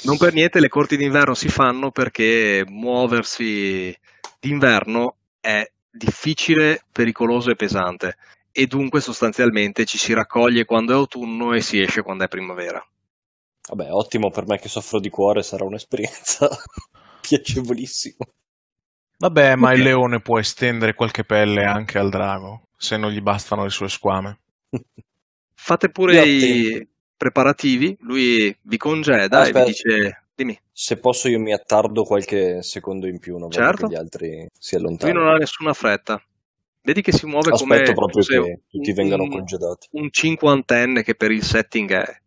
Non 0.03 0.17
per 0.17 0.34
niente 0.34 0.59
le 0.59 0.69
corti 0.69 0.95
d'inverno 0.95 1.34
si 1.34 1.49
fanno 1.49 1.91
perché 1.91 2.63
muoversi 2.65 3.95
d'inverno 4.39 5.15
è 5.41 5.69
difficile, 5.89 6.84
pericoloso 6.91 7.51
e 7.51 7.55
pesante 7.55 8.15
e 8.57 8.67
dunque 8.67 9.01
sostanzialmente 9.01 9.84
ci 9.84 9.97
si 9.97 10.13
raccoglie 10.13 10.63
quando 10.63 10.93
è 10.93 10.95
autunno 10.95 11.53
e 11.53 11.59
si 11.59 11.82
esce 11.82 12.03
quando 12.03 12.23
è 12.23 12.30
primavera. 12.30 12.82
Vabbè, 13.67 13.91
ottimo 13.91 14.30
per 14.30 14.47
me 14.47 14.59
che 14.59 14.69
soffro 14.69 14.99
di 15.01 15.09
cuore, 15.09 15.43
sarà 15.43 15.65
un'esperienza 15.65 16.47
piacevolissima. 17.19 18.26
Vabbè, 19.17 19.55
ma 19.55 19.67
okay. 19.67 19.78
il 19.78 19.84
leone 19.84 20.21
può 20.21 20.39
estendere 20.39 20.93
qualche 20.93 21.26
pelle 21.26 21.65
anche 21.65 21.97
al 21.97 22.09
drago, 22.09 22.67
se 22.78 22.95
non 22.95 23.11
gli 23.11 23.21
bastano 23.21 23.63
le 23.63 23.69
sue 23.69 23.89
squame. 23.89 24.39
Fate 25.53 25.89
pure 25.89 26.26
i 26.26 26.88
preparativi, 27.18 27.95
lui 28.01 28.55
vi 28.61 28.78
congeda 28.78 29.39
Aspetta. 29.39 29.59
e 29.59 29.63
vi 29.63 29.70
dice... 29.70 30.20
Dimmi. 30.36 30.59
Se 30.70 30.97
posso 30.97 31.30
io 31.30 31.39
mi 31.39 31.53
attardo 31.53 32.03
qualche 32.03 32.61
secondo 32.61 33.07
in 33.07 33.20
più, 33.20 33.38
volta 33.38 33.55
certo. 33.55 33.88
che 33.88 33.93
gli 33.93 33.97
altri 33.97 34.49
si 34.51 34.76
allontanano. 34.76 35.18
Lui 35.18 35.26
non 35.26 35.34
ha 35.34 35.38
nessuna 35.38 35.72
fretta. 35.72 36.22
Vedi 36.82 37.01
che 37.01 37.13
si 37.13 37.26
muove 37.26 37.51
Aspetto 37.51 37.93
come 37.93 37.93
proprio 37.93 38.24
che 38.24 38.61
tutti 38.70 38.89
un, 38.89 38.95
vengano 38.95 39.28
congedati. 39.28 39.88
Un 39.91 40.09
cinquantenne 40.11 41.03
che 41.03 41.16
per 41.16 41.32
il 41.32 41.41
setting 41.41 41.89
è, 41.91 42.22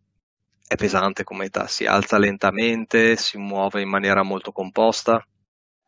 è 0.67 0.75
pesante 0.75 1.23
come 1.23 1.45
età, 1.45 1.67
si 1.67 1.85
alza 1.85 2.17
lentamente, 2.17 3.15
si 3.15 3.37
muove 3.37 3.81
in 3.81 3.89
maniera 3.89 4.23
molto 4.23 4.51
composta. 4.51 5.23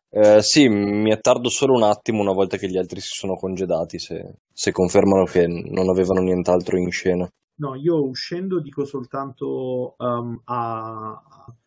Eh, 0.08 0.42
sì, 0.42 0.68
mi 0.68 1.12
attardo 1.12 1.48
solo 1.48 1.74
un 1.74 1.82
attimo 1.82 2.20
una 2.20 2.32
volta 2.32 2.56
che 2.56 2.68
gli 2.68 2.78
altri 2.78 3.00
si 3.00 3.10
sono 3.12 3.34
congedati, 3.34 3.98
se, 3.98 4.36
se 4.52 4.70
confermano 4.70 5.24
che 5.24 5.46
non 5.46 5.88
avevano 5.88 6.20
nient'altro 6.20 6.78
in 6.78 6.90
scena. 6.90 7.28
No, 7.56 7.74
io 7.74 8.04
uscendo 8.04 8.60
dico 8.60 8.84
soltanto 8.84 9.94
um, 9.98 10.40
a, 10.44 11.22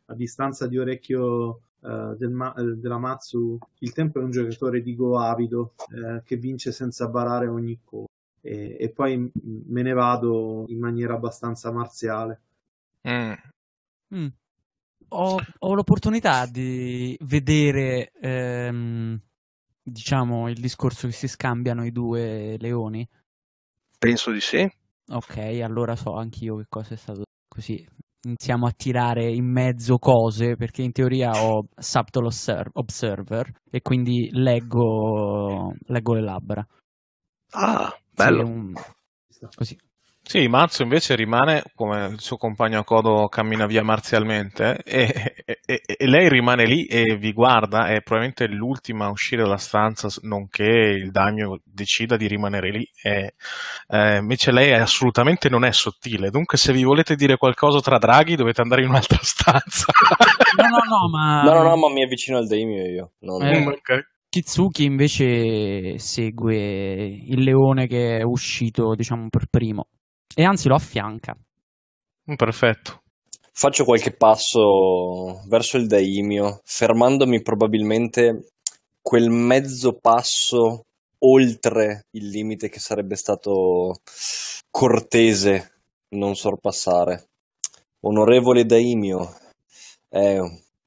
a, 0.05 0.13
distanza 0.13 0.67
di 0.67 0.77
orecchio 0.77 1.61
uh, 1.79 2.15
del 2.15 2.31
ma- 2.31 2.53
eh, 2.55 2.75
della 2.75 2.97
Matsu, 2.97 3.57
il 3.79 3.93
tempo 3.93 4.19
è 4.19 4.23
un 4.23 4.31
giocatore 4.31 4.81
di 4.81 4.95
Go 4.95 5.19
avido 5.19 5.73
uh, 5.77 6.21
che 6.23 6.37
vince 6.37 6.71
senza 6.71 7.07
barare 7.07 7.47
ogni 7.47 7.79
cosa. 7.83 8.07
E, 8.41 8.77
e, 8.79 8.89
poi 8.91 9.31
me 9.33 9.81
ne 9.81 9.93
vado 9.93 10.65
in 10.67 10.79
maniera 10.79 11.15
abbastanza 11.15 11.71
marziale. 11.71 12.41
Mm. 13.07 13.33
Mm 14.15 14.27
ho, 15.09 15.39
ho 15.59 15.73
l'opportunità 15.73 16.45
di 16.45 17.17
vedere, 17.21 18.11
ehm, 18.19 19.19
diciamo, 19.81 20.49
il 20.49 20.59
discorso 20.59 21.07
che 21.07 21.13
si 21.13 21.27
scambiano 21.27 21.85
i 21.85 21.91
due 21.91 22.57
leoni? 22.59 23.07
Penso 23.97 24.31
di 24.31 24.41
sì. 24.41 24.69
Ok, 25.07 25.37
allora 25.63 25.95
so 25.95 26.13
anch'io 26.13 26.55
che 26.57 26.65
cosa 26.67 26.93
è 26.93 26.97
stato 26.97 27.23
così. 27.47 27.87
Iniziamo 28.25 28.65
a 28.65 28.71
tirare 28.71 29.29
in 29.31 29.45
mezzo 29.45 29.97
cose 29.99 30.55
perché 30.55 30.81
in 30.81 30.91
teoria 30.91 31.31
ho 31.31 31.67
Subtle 31.75 32.29
Observer 32.73 33.51
e 33.69 33.81
quindi 33.81 34.29
leggo, 34.31 35.73
leggo 35.85 36.13
le 36.15 36.21
labbra. 36.21 36.67
Ah, 37.51 37.95
bello. 38.11 38.45
Sì, 38.45 38.51
un... 38.51 38.73
Così. 39.55 39.77
Sì, 40.27 40.47
Mazzo 40.47 40.81
invece 40.81 41.13
rimane, 41.13 41.61
come 41.75 42.07
il 42.07 42.19
suo 42.19 42.35
compagno 42.35 42.79
Akodo 42.79 43.27
cammina 43.27 43.67
via 43.67 43.83
marzialmente, 43.83 44.81
e, 44.83 45.35
e, 45.45 45.81
e, 45.85 46.07
lei 46.07 46.29
rimane 46.29 46.65
lì 46.65 46.85
e 46.85 47.15
vi 47.15 47.31
guarda, 47.31 47.89
è 47.89 48.01
probabilmente 48.01 48.47
l'ultima 48.47 49.05
a 49.05 49.11
uscire 49.11 49.43
dalla 49.43 49.57
stanza, 49.57 50.09
nonché 50.23 50.63
il 50.63 51.11
daimyo 51.11 51.59
decida 51.63 52.17
di 52.17 52.25
rimanere 52.25 52.71
lì. 52.71 52.89
E, 53.03 53.35
eh, 53.87 54.17
invece 54.17 54.51
lei 54.51 54.73
assolutamente 54.73 55.47
non 55.47 55.63
è 55.63 55.71
sottile, 55.71 56.31
dunque 56.31 56.57
se 56.57 56.73
vi 56.73 56.83
volete 56.83 57.13
dire 57.13 57.37
qualcosa 57.37 57.79
tra 57.79 57.99
draghi 57.99 58.35
dovete 58.35 58.61
andare 58.61 58.81
in 58.81 58.89
un'altra 58.89 59.19
stanza. 59.21 59.91
no, 60.57 60.67
no, 60.67 60.77
no, 60.77 61.07
ma... 61.07 61.43
No, 61.43 61.53
no, 61.53 61.69
no, 61.69 61.77
ma 61.77 61.93
mi 61.93 62.01
avvicino 62.01 62.39
al 62.39 62.47
daimyo 62.47 62.83
io. 62.83 63.11
Non... 63.19 63.43
Eh, 63.43 63.67
okay. 63.67 64.01
Kitsuki 64.27 64.85
invece 64.85 65.99
segue 65.99 66.57
il 66.57 67.43
leone 67.43 67.85
che 67.85 68.17
è 68.17 68.23
uscito, 68.23 68.95
diciamo, 68.95 69.27
per 69.29 69.45
primo 69.51 69.89
e 70.35 70.43
anzi 70.43 70.67
lo 70.67 70.75
affianca. 70.75 71.35
Perfetto. 72.35 73.01
Faccio 73.51 73.85
qualche 73.85 74.11
passo 74.11 75.41
verso 75.47 75.77
il 75.77 75.87
daimio, 75.87 76.59
fermandomi 76.65 77.41
probabilmente 77.41 78.51
quel 79.01 79.29
mezzo 79.29 79.93
passo 79.93 80.85
oltre 81.19 82.07
il 82.11 82.27
limite 82.27 82.69
che 82.69 82.79
sarebbe 82.79 83.15
stato 83.15 84.01
cortese 84.69 85.71
non 86.09 86.35
sorpassare. 86.35 87.29
Onorevole 88.01 88.65
Daimio, 88.65 89.33
è 90.09 90.37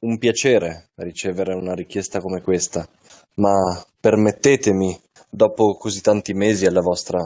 un 0.00 0.18
piacere 0.18 0.90
ricevere 0.96 1.54
una 1.54 1.74
richiesta 1.74 2.20
come 2.20 2.40
questa, 2.40 2.88
ma 3.34 3.84
permettetemi, 4.00 4.98
dopo 5.28 5.74
così 5.76 6.00
tanti 6.00 6.32
mesi 6.34 6.66
alla 6.66 6.80
vostra 6.80 7.18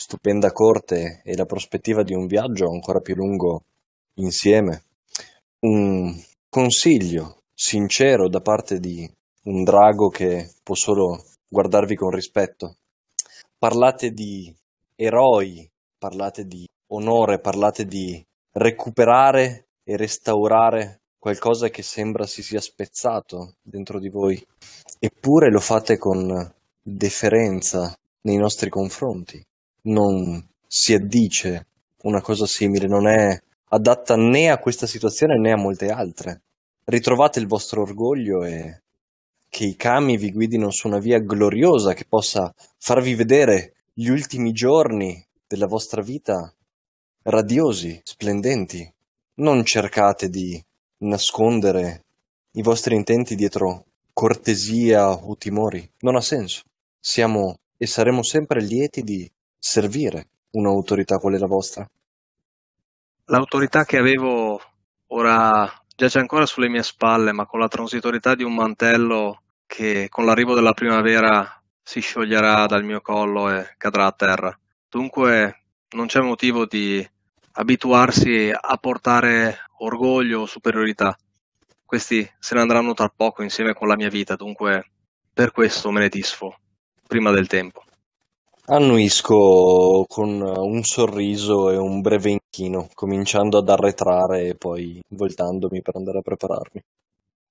stupenda 0.00 0.52
corte 0.52 1.22
e 1.24 1.36
la 1.36 1.44
prospettiva 1.44 2.04
di 2.04 2.14
un 2.14 2.26
viaggio 2.26 2.70
ancora 2.70 3.00
più 3.00 3.16
lungo 3.16 3.64
insieme. 4.14 4.84
Un 5.60 6.16
consiglio 6.48 7.42
sincero 7.52 8.28
da 8.28 8.40
parte 8.40 8.78
di 8.78 9.10
un 9.46 9.64
drago 9.64 10.08
che 10.08 10.52
può 10.62 10.76
solo 10.76 11.24
guardarvi 11.48 11.96
con 11.96 12.10
rispetto. 12.10 12.76
Parlate 13.58 14.12
di 14.12 14.54
eroi, 14.94 15.68
parlate 15.98 16.44
di 16.44 16.64
onore, 16.92 17.40
parlate 17.40 17.84
di 17.84 18.24
recuperare 18.52 19.66
e 19.82 19.96
restaurare 19.96 21.00
qualcosa 21.18 21.70
che 21.70 21.82
sembra 21.82 22.24
si 22.24 22.44
sia 22.44 22.60
spezzato 22.60 23.56
dentro 23.60 23.98
di 23.98 24.10
voi. 24.10 24.40
Eppure 25.00 25.50
lo 25.50 25.58
fate 25.58 25.98
con 25.98 26.54
deferenza 26.80 27.92
nei 28.20 28.36
nostri 28.36 28.70
confronti 28.70 29.44
non 29.88 30.46
si 30.66 30.94
addice 30.94 31.66
una 32.02 32.20
cosa 32.20 32.46
simile, 32.46 32.86
non 32.86 33.06
è 33.06 33.40
adatta 33.70 34.16
né 34.16 34.50
a 34.50 34.58
questa 34.58 34.86
situazione 34.86 35.38
né 35.38 35.52
a 35.52 35.56
molte 35.56 35.90
altre. 35.90 36.42
Ritrovate 36.84 37.38
il 37.38 37.46
vostro 37.46 37.82
orgoglio 37.82 38.44
e 38.44 38.82
che 39.48 39.64
i 39.64 39.76
kami 39.76 40.16
vi 40.16 40.30
guidino 40.30 40.70
su 40.70 40.86
una 40.86 40.98
via 40.98 41.18
gloriosa 41.18 41.94
che 41.94 42.04
possa 42.06 42.54
farvi 42.78 43.14
vedere 43.14 43.74
gli 43.92 44.08
ultimi 44.08 44.52
giorni 44.52 45.24
della 45.46 45.66
vostra 45.66 46.02
vita 46.02 46.52
radiosi, 47.22 48.00
splendenti. 48.04 48.90
Non 49.34 49.64
cercate 49.64 50.28
di 50.28 50.62
nascondere 50.98 52.04
i 52.52 52.62
vostri 52.62 52.94
intenti 52.94 53.34
dietro 53.34 53.84
cortesia 54.12 55.10
o 55.10 55.36
timori. 55.36 55.88
Non 56.00 56.16
ha 56.16 56.20
senso. 56.20 56.62
Siamo 56.98 57.58
e 57.76 57.86
saremo 57.86 58.22
sempre 58.22 58.60
lieti 58.60 59.02
di 59.02 59.30
servire 59.58 60.28
un'autorità 60.52 61.18
quale 61.18 61.38
la 61.38 61.46
vostra? 61.46 61.88
L'autorità 63.26 63.84
che 63.84 63.98
avevo 63.98 64.60
ora 65.08 65.70
giace 65.94 66.18
ancora 66.18 66.46
sulle 66.46 66.68
mie 66.68 66.82
spalle, 66.82 67.32
ma 67.32 67.44
con 67.44 67.60
la 67.60 67.68
transitorietà 67.68 68.34
di 68.34 68.44
un 68.44 68.54
mantello 68.54 69.42
che 69.66 70.08
con 70.08 70.24
l'arrivo 70.24 70.54
della 70.54 70.72
primavera 70.72 71.60
si 71.82 72.00
scioglierà 72.00 72.66
dal 72.66 72.84
mio 72.84 73.00
collo 73.00 73.50
e 73.50 73.74
cadrà 73.76 74.06
a 74.06 74.12
terra. 74.12 74.58
Dunque 74.88 75.64
non 75.90 76.06
c'è 76.06 76.20
motivo 76.20 76.66
di 76.66 77.06
abituarsi 77.52 78.52
a 78.54 78.76
portare 78.76 79.58
orgoglio 79.78 80.42
o 80.42 80.46
superiorità. 80.46 81.16
Questi 81.84 82.30
se 82.38 82.54
ne 82.54 82.60
andranno 82.60 82.94
tra 82.94 83.08
poco 83.08 83.42
insieme 83.42 83.74
con 83.74 83.88
la 83.88 83.96
mia 83.96 84.08
vita, 84.08 84.36
dunque 84.36 84.90
per 85.32 85.52
questo 85.52 85.90
me 85.90 86.00
ne 86.00 86.08
disfo 86.08 86.58
prima 87.06 87.30
del 87.30 87.46
tempo. 87.46 87.82
Annuisco 88.70 90.04
con 90.06 90.42
un 90.42 90.82
sorriso 90.82 91.70
e 91.70 91.78
un 91.78 92.02
breve 92.02 92.32
inchino, 92.32 92.90
cominciando 92.92 93.56
ad 93.56 93.68
arretrare 93.70 94.48
e 94.48 94.54
poi 94.56 95.00
voltandomi 95.08 95.80
per 95.80 95.96
andare 95.96 96.18
a 96.18 96.22
prepararmi. 96.22 96.84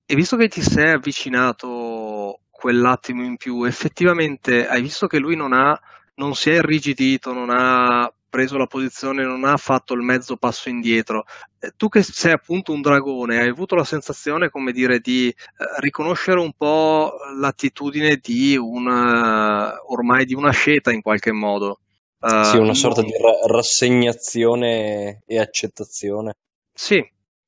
E 0.05 0.15
visto 0.15 0.37
che 0.37 0.47
ti 0.47 0.61
sei 0.61 0.91
avvicinato 0.91 2.41
quell'attimo 2.51 3.23
in 3.23 3.35
più, 3.35 3.63
effettivamente 3.63 4.67
hai 4.67 4.81
visto 4.83 5.07
che 5.07 5.17
lui 5.17 5.35
non 5.35 5.53
ha, 5.53 5.79
non 6.17 6.35
si 6.35 6.51
è 6.51 6.57
irrigidito, 6.57 7.33
non 7.33 7.49
ha 7.49 8.11
preso 8.37 8.55
la 8.59 8.67
posizione, 8.67 9.23
non 9.23 9.45
ha 9.45 9.57
fatto 9.57 9.95
il 9.95 10.03
mezzo 10.03 10.37
passo 10.37 10.69
indietro. 10.69 11.25
Eh, 11.57 11.71
tu 11.75 11.89
che 11.89 12.03
sei 12.03 12.33
appunto 12.33 12.71
un 12.71 12.81
dragone, 12.81 13.39
hai 13.39 13.49
avuto 13.49 13.73
la 13.73 13.83
sensazione, 13.83 14.51
come 14.51 14.71
dire, 14.71 14.99
di 14.99 15.27
eh, 15.29 15.35
riconoscere 15.79 16.39
un 16.39 16.53
po' 16.55 17.13
l'attitudine 17.35 18.19
di 18.21 18.55
una, 18.55 19.73
ormai 19.87 20.25
di 20.25 20.35
una 20.35 20.51
sceta 20.51 20.91
in 20.91 21.01
qualche 21.01 21.31
modo. 21.31 21.79
Sì, 22.19 22.57
una 22.57 22.75
sorta 22.75 23.01
di 23.01 23.11
ra- 23.11 23.55
rassegnazione 23.55 25.23
e 25.25 25.39
accettazione. 25.39 26.35
Sì, 26.71 27.03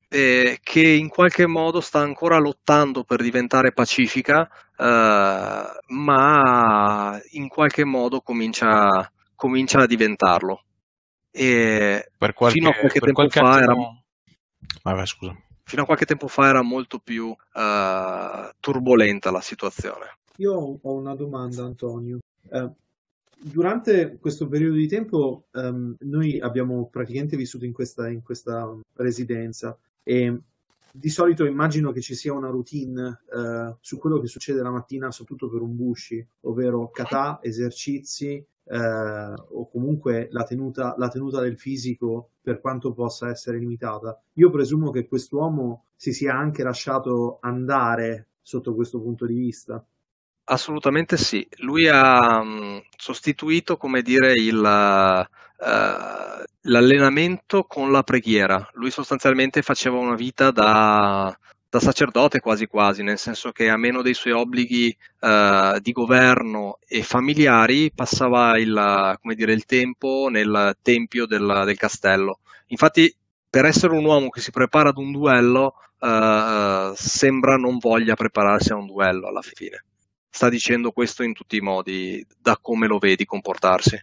eh, 0.08 0.58
che 0.60 0.88
in 0.88 1.08
qualche 1.08 1.46
modo 1.46 1.80
sta 1.80 2.00
ancora 2.00 2.38
lottando 2.38 3.04
per 3.04 3.22
diventare 3.22 3.72
pacifica, 3.72 4.48
eh, 4.76 5.64
ma 5.86 7.20
in 7.30 7.48
qualche 7.48 7.84
modo 7.84 8.20
comincia, 8.22 9.08
comincia 9.36 9.82
a 9.82 9.86
diventarlo. 9.86 10.64
E 11.30 12.10
Per 12.16 12.32
qualche, 12.32 12.58
fino 12.58 12.70
a 12.70 12.72
qualche 12.72 12.98
per 12.98 13.12
tempo 13.12 13.20
qualche 13.20 13.40
fa 13.40 13.50
attimo... 13.50 13.72
era 13.72 14.00
Vabbè, 14.82 15.06
scusa. 15.06 15.36
fino 15.64 15.82
a 15.82 15.84
qualche 15.84 16.04
tempo 16.04 16.28
fa 16.28 16.48
era 16.48 16.62
molto 16.62 16.98
più 16.98 17.34
eh, 17.54 18.50
turbolenta 18.58 19.30
la 19.30 19.40
situazione. 19.40 20.18
Io 20.36 20.78
ho 20.80 20.92
una 20.92 21.14
domanda, 21.14 21.64
Antonio. 21.64 22.18
Eh, 22.50 22.70
durante 23.38 24.18
questo 24.18 24.48
periodo 24.48 24.74
di 24.76 24.88
tempo 24.88 25.46
ehm, 25.52 25.96
noi 26.00 26.40
abbiamo 26.40 26.88
praticamente 26.88 27.36
vissuto 27.36 27.64
in 27.64 27.72
questa, 27.72 28.08
in 28.08 28.22
questa 28.22 28.74
residenza 28.94 29.76
e 30.02 30.40
di 30.92 31.08
solito 31.08 31.44
immagino 31.44 31.92
che 31.92 32.00
ci 32.00 32.14
sia 32.14 32.32
una 32.32 32.48
routine 32.48 33.20
eh, 33.32 33.76
su 33.80 33.98
quello 33.98 34.18
che 34.18 34.26
succede 34.26 34.60
la 34.60 34.70
mattina, 34.70 35.10
soprattutto 35.10 35.48
per 35.48 35.60
un 35.60 35.76
Bushi, 35.76 36.26
ovvero 36.40 36.90
kata, 36.90 37.38
esercizi 37.42 38.44
eh, 38.64 38.78
o 38.78 39.68
comunque 39.68 40.28
la 40.30 40.44
tenuta, 40.44 40.94
la 40.96 41.08
tenuta 41.08 41.40
del 41.40 41.58
fisico 41.58 42.30
per 42.40 42.60
quanto 42.60 42.92
possa 42.92 43.28
essere 43.28 43.58
limitata. 43.58 44.20
Io 44.34 44.50
presumo 44.50 44.90
che 44.90 45.06
quest'uomo 45.06 45.84
si 45.96 46.12
sia 46.12 46.34
anche 46.34 46.62
lasciato 46.62 47.38
andare 47.40 48.28
sotto 48.42 48.74
questo 48.74 49.00
punto 49.00 49.26
di 49.26 49.34
vista. 49.34 49.84
Assolutamente 50.44 51.16
sì, 51.16 51.46
lui 51.58 51.86
ha 51.88 52.42
mh, 52.42 52.82
sostituito, 52.96 53.76
come 53.76 54.02
dire, 54.02 54.32
il, 54.32 54.56
eh, 54.64 56.44
l'allenamento 56.62 57.64
con 57.64 57.92
la 57.92 58.02
preghiera. 58.02 58.68
Lui 58.72 58.90
sostanzialmente 58.90 59.62
faceva 59.62 59.98
una 59.98 60.16
vita 60.16 60.50
da, 60.50 61.36
da 61.70 61.80
sacerdote 61.80 62.40
quasi 62.40 62.66
quasi, 62.66 63.02
nel 63.02 63.18
senso 63.18 63.52
che 63.52 63.68
a 63.68 63.76
meno 63.76 64.02
dei 64.02 64.14
suoi 64.14 64.32
obblighi 64.32 64.96
eh, 65.20 65.78
di 65.80 65.92
governo 65.92 66.78
e 66.86 67.02
familiari 67.02 67.92
passava 67.94 68.58
il, 68.58 69.18
dire, 69.34 69.52
il 69.52 69.64
tempo 69.64 70.28
nel 70.28 70.76
tempio 70.82 71.26
del, 71.26 71.62
del 71.64 71.76
castello. 71.76 72.40
Infatti, 72.68 73.14
per 73.48 73.64
essere 73.64 73.94
un 73.94 74.04
uomo 74.04 74.28
che 74.28 74.40
si 74.40 74.50
prepara 74.50 74.90
ad 74.90 74.98
un 74.98 75.12
duello, 75.12 75.74
eh, 76.00 76.92
sembra 76.96 77.56
non 77.56 77.78
voglia 77.78 78.14
prepararsi 78.14 78.72
a 78.72 78.76
un 78.76 78.86
duello 78.86 79.28
alla 79.28 79.42
fine 79.42 79.84
sta 80.30 80.48
dicendo 80.48 80.92
questo 80.92 81.24
in 81.24 81.34
tutti 81.34 81.56
i 81.56 81.60
modi, 81.60 82.24
da 82.40 82.56
come 82.60 82.86
lo 82.86 82.98
vedi 82.98 83.24
comportarsi. 83.24 83.98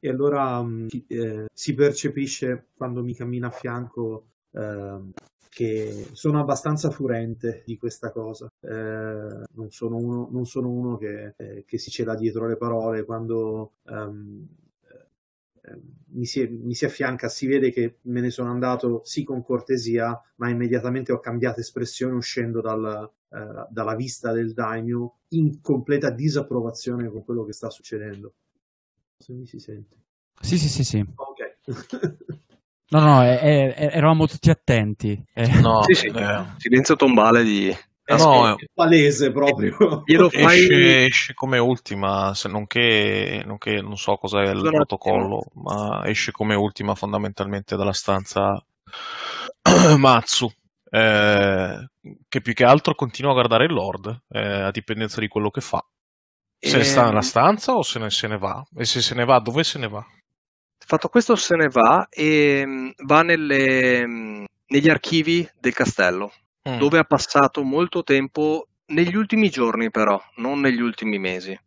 E 0.00 0.08
allora 0.08 0.62
mh, 0.62 0.86
eh, 1.08 1.46
si 1.52 1.74
percepisce 1.74 2.68
quando 2.76 3.02
mi 3.02 3.14
cammina 3.14 3.48
a 3.48 3.50
fianco 3.50 4.28
ehm, 4.52 5.12
che 5.48 6.08
sono 6.12 6.40
abbastanza 6.40 6.90
furente 6.90 7.62
di 7.66 7.76
questa 7.76 8.10
cosa. 8.10 8.48
Eh, 8.60 8.68
non 8.70 9.70
sono 9.70 9.96
uno, 9.96 10.28
non 10.30 10.46
sono 10.46 10.68
uno 10.68 10.96
che, 10.96 11.34
eh, 11.36 11.64
che 11.66 11.78
si 11.78 11.90
cela 11.90 12.14
dietro 12.14 12.46
le 12.46 12.56
parole 12.56 13.04
quando 13.04 13.72
eh, 13.84 15.80
mi, 16.10 16.24
si, 16.24 16.46
mi 16.46 16.74
si 16.74 16.84
affianca, 16.84 17.28
si 17.28 17.46
vede 17.46 17.70
che 17.70 17.98
me 18.02 18.20
ne 18.20 18.30
sono 18.30 18.50
andato 18.50 19.02
sì 19.04 19.24
con 19.24 19.42
cortesia, 19.42 20.20
ma 20.36 20.48
immediatamente 20.48 21.12
ho 21.12 21.20
cambiato 21.20 21.60
espressione 21.60 22.14
uscendo 22.14 22.60
dal, 22.60 23.10
eh, 23.30 23.66
dalla 23.70 23.94
vista 23.94 24.32
del 24.32 24.52
daimyo 24.52 25.18
in 25.28 25.60
completa 25.60 26.10
disapprovazione 26.10 27.08
con 27.08 27.24
quello 27.24 27.44
che 27.44 27.52
sta 27.52 27.70
succedendo. 27.70 28.34
Se 29.16 29.32
mi 29.32 29.46
si 29.46 29.58
sente. 29.58 29.96
Sì, 30.40 30.58
sì, 30.58 30.68
sì, 30.68 30.84
sì. 30.84 31.04
Ok. 31.14 31.56
No, 32.90 33.00
no, 33.00 33.22
è- 33.22 33.38
è- 33.38 33.74
è- 33.74 33.96
eravamo 33.96 34.26
tutti 34.26 34.50
attenti. 34.50 35.22
Eh, 35.34 35.60
No, 35.60 35.82
Sì, 35.82 35.94
sì, 35.94 36.06
eh, 36.06 36.44
silenzio 36.56 36.96
tombale 36.96 37.42
di... 37.42 37.68
È 38.08 38.16
no, 38.16 38.56
è 38.56 38.64
palese 38.72 39.30
proprio. 39.30 40.02
Glielo 40.06 40.30
fai... 40.30 40.44
esce, 40.58 41.04
esce 41.04 41.34
come 41.34 41.58
ultima, 41.58 42.32
se 42.34 42.48
non 42.48 42.66
che, 42.66 43.42
non 43.44 43.58
che 43.58 43.82
non 43.82 43.98
so 43.98 44.16
cos'è 44.16 44.44
il 44.48 44.56
un 44.62 44.70
protocollo, 44.70 45.44
ma 45.56 46.00
esce 46.06 46.30
come 46.32 46.54
ultima 46.54 46.94
fondamentalmente 46.94 47.76
dalla 47.76 47.92
stanza 47.92 48.58
Matsu. 49.98 50.50
eh, 50.90 51.88
che 52.28 52.40
più 52.40 52.54
che 52.54 52.64
altro 52.64 52.94
continua 52.94 53.32
a 53.32 53.34
guardare 53.34 53.64
il 53.66 53.72
Lord 53.74 54.22
eh, 54.30 54.40
a 54.62 54.70
dipendenza 54.70 55.20
di 55.20 55.28
quello 55.28 55.50
che 55.50 55.60
fa. 55.60 55.84
Se 56.58 56.78
ne 56.78 56.84
sta 56.84 57.04
nella 57.04 57.20
stanza 57.20 57.74
o 57.74 57.82
se 57.82 57.98
ne, 57.98 58.08
se 58.08 58.26
ne 58.26 58.38
va? 58.38 58.62
E 58.74 58.84
se 58.86 59.02
se 59.02 59.14
ne 59.14 59.26
va, 59.26 59.38
dove 59.38 59.62
se 59.64 59.78
ne 59.78 59.88
va? 59.88 60.02
Fatto 60.88 61.08
questo 61.08 61.36
se 61.36 61.54
ne 61.54 61.68
va 61.68 62.08
e 62.08 62.64
mh, 62.64 62.92
va 63.04 63.20
nelle, 63.20 64.06
mh, 64.06 64.44
negli 64.68 64.88
archivi 64.88 65.46
del 65.60 65.74
castello, 65.74 66.32
Mm. 66.68 66.78
dove 66.78 66.98
ha 66.98 67.04
passato 67.04 67.62
molto 67.62 68.02
tempo 68.02 68.68
negli 68.86 69.14
ultimi 69.14 69.48
giorni 69.48 69.90
però, 69.90 70.20
non 70.36 70.60
negli 70.60 70.80
ultimi 70.80 71.18
mesi. 71.18 71.58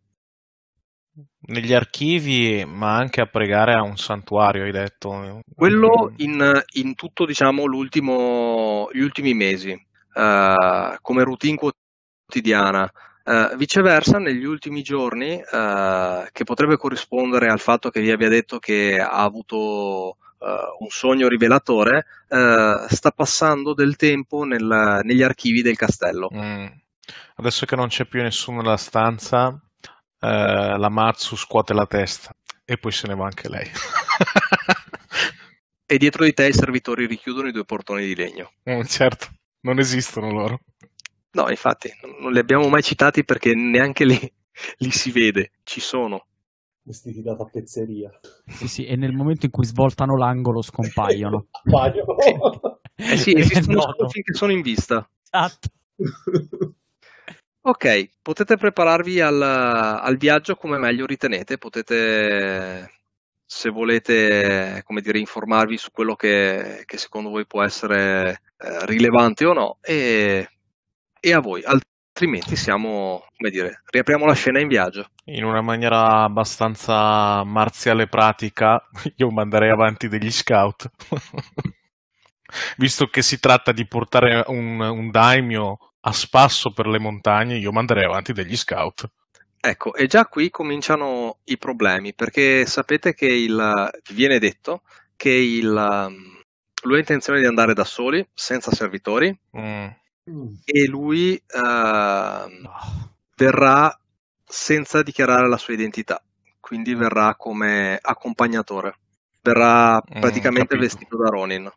Negli 1.40 1.72
archivi, 1.72 2.64
ma 2.64 2.96
anche 2.96 3.20
a 3.20 3.26
pregare 3.26 3.74
a 3.74 3.82
un 3.82 3.96
santuario, 3.96 4.64
hai 4.64 4.70
detto. 4.70 5.40
Quello 5.54 6.12
in, 6.16 6.62
in 6.74 6.94
tutto, 6.94 7.24
diciamo, 7.24 7.64
l'ultimo, 7.64 8.88
gli 8.92 9.00
ultimi 9.00 9.34
mesi, 9.34 9.70
eh, 9.70 10.98
come 11.00 11.22
routine 11.24 11.58
quotidiana. 11.58 12.90
Eh, 13.24 13.54
viceversa, 13.56 14.18
negli 14.18 14.44
ultimi 14.44 14.82
giorni, 14.82 15.40
eh, 15.40 16.28
che 16.32 16.44
potrebbe 16.44 16.76
corrispondere 16.76 17.48
al 17.48 17.60
fatto 17.60 17.90
che 17.90 18.00
vi 18.00 18.10
abbia 18.10 18.28
detto 18.28 18.58
che 18.58 18.98
ha 19.00 19.22
avuto 19.22 20.16
eh, 20.40 20.46
un 20.80 20.88
sogno 20.88 21.28
rivelatore, 21.28 22.06
eh, 22.28 22.86
sta 22.88 23.10
passando 23.10 23.74
del 23.74 23.96
tempo 23.96 24.44
nel- 24.44 25.00
negli 25.02 25.22
archivi 25.22 25.62
del 25.62 25.76
castello. 25.76 26.28
Mm. 26.34 26.66
Adesso 27.36 27.66
che 27.66 27.76
non 27.76 27.88
c'è 27.88 28.06
più 28.06 28.22
nessuno 28.22 28.60
nella 28.60 28.76
stanza, 28.76 29.60
eh, 30.20 30.76
la 30.76 30.88
Matsu 30.88 31.36
scuote 31.36 31.74
la 31.74 31.86
testa 31.86 32.34
e 32.64 32.78
poi 32.78 32.92
se 32.92 33.06
ne 33.06 33.14
va 33.14 33.24
anche 33.24 33.48
lei. 33.48 33.68
E 35.92 35.98
dietro 35.98 36.24
di 36.24 36.32
te 36.32 36.46
i 36.46 36.54
servitori 36.54 37.04
richiudono 37.04 37.48
i 37.48 37.52
due 37.52 37.66
portoni 37.66 38.06
di 38.06 38.14
legno. 38.14 38.52
Mm, 38.70 38.80
certo, 38.84 39.26
non 39.66 39.78
esistono 39.78 40.30
loro. 40.30 40.60
No, 41.32 41.48
infatti, 41.48 41.90
non- 42.20 42.32
li 42.32 42.38
abbiamo 42.38 42.68
mai 42.68 42.82
citati 42.82 43.24
perché 43.24 43.54
neanche 43.54 44.04
lì, 44.04 44.18
li 44.78 44.90
si 44.90 45.10
vede, 45.10 45.52
ci 45.62 45.80
sono. 45.80 46.26
Vestiti 46.84 47.22
da 47.22 47.36
tappezzeria. 47.36 48.10
sì, 48.46 48.66
sì, 48.66 48.84
e 48.86 48.96
nel 48.96 49.12
momento 49.12 49.46
in 49.46 49.52
cui 49.52 49.64
svoltano 49.64 50.16
l'angolo 50.16 50.62
scompaiono. 50.62 51.46
Appaiono. 51.50 52.16
Eh 52.94 53.16
sì, 53.16 53.34
esistono 53.34 53.80
solo 53.80 54.08
finché 54.08 54.34
sono 54.34 54.52
in 54.52 54.60
vista. 54.60 55.08
Esatto. 55.28 55.68
Ok, 57.64 58.10
potete 58.22 58.56
prepararvi 58.56 59.20
al, 59.20 59.40
al 59.40 60.16
viaggio 60.16 60.56
come 60.56 60.78
meglio 60.78 61.06
ritenete, 61.06 61.58
potete, 61.58 62.90
se 63.44 63.70
volete, 63.70 64.82
come 64.84 65.00
dire, 65.00 65.18
informarvi 65.20 65.76
su 65.76 65.90
quello 65.92 66.14
che, 66.16 66.82
che 66.84 66.96
secondo 66.98 67.30
voi 67.30 67.46
può 67.46 67.62
essere 67.62 68.42
eh, 68.58 68.86
rilevante 68.86 69.44
o 69.46 69.52
no, 69.52 69.78
e, 69.80 70.48
e 71.24 71.32
a 71.32 71.38
voi, 71.38 71.62
altrimenti 71.62 72.56
siamo, 72.56 73.24
come 73.36 73.50
dire, 73.50 73.82
riapriamo 73.86 74.26
la 74.26 74.34
scena 74.34 74.58
in 74.58 74.66
viaggio. 74.66 75.10
In 75.26 75.44
una 75.44 75.60
maniera 75.60 76.24
abbastanza 76.24 77.44
marziale 77.44 78.08
pratica, 78.08 78.84
io 79.16 79.30
manderei 79.30 79.70
avanti 79.70 80.08
degli 80.08 80.32
scout. 80.32 80.90
Visto 82.76 83.06
che 83.06 83.22
si 83.22 83.38
tratta 83.38 83.70
di 83.70 83.86
portare 83.86 84.42
un, 84.48 84.80
un 84.80 85.10
daimyo 85.12 85.78
a 86.00 86.12
spasso 86.12 86.72
per 86.72 86.88
le 86.88 86.98
montagne, 86.98 87.56
io 87.56 87.70
manderei 87.70 88.04
avanti 88.04 88.32
degli 88.32 88.56
scout. 88.56 89.08
Ecco, 89.60 89.94
e 89.94 90.08
già 90.08 90.26
qui 90.26 90.50
cominciano 90.50 91.38
i 91.44 91.56
problemi, 91.56 92.14
perché 92.14 92.66
sapete 92.66 93.14
che 93.14 93.26
il, 93.26 93.90
vi 94.08 94.14
viene 94.14 94.40
detto 94.40 94.82
che 95.14 95.30
il, 95.30 95.68
um, 95.68 96.42
lui 96.82 96.96
ha 96.96 96.98
intenzione 96.98 97.38
di 97.38 97.46
andare 97.46 97.74
da 97.74 97.84
soli, 97.84 98.28
senza 98.34 98.72
servitori, 98.72 99.38
Mm. 99.56 99.86
Mm. 100.32 100.56
e 100.64 100.86
lui 100.86 101.40
ehm, 101.46 102.62
No. 102.64 102.70
verrà 103.36 103.96
senza 104.44 105.02
dichiarare 105.02 105.48
la 105.48 105.56
sua 105.56 105.74
identità, 105.74 106.22
quindi 106.60 106.94
verrà 106.94 107.34
come 107.36 107.98
accompagnatore, 108.00 108.96
verrà 109.42 110.02
Mm, 110.14 110.18
praticamente 110.18 110.76
capito. 110.76 110.76
vestito 110.76 111.16
da 111.16 111.28
Ronin. 111.30 111.70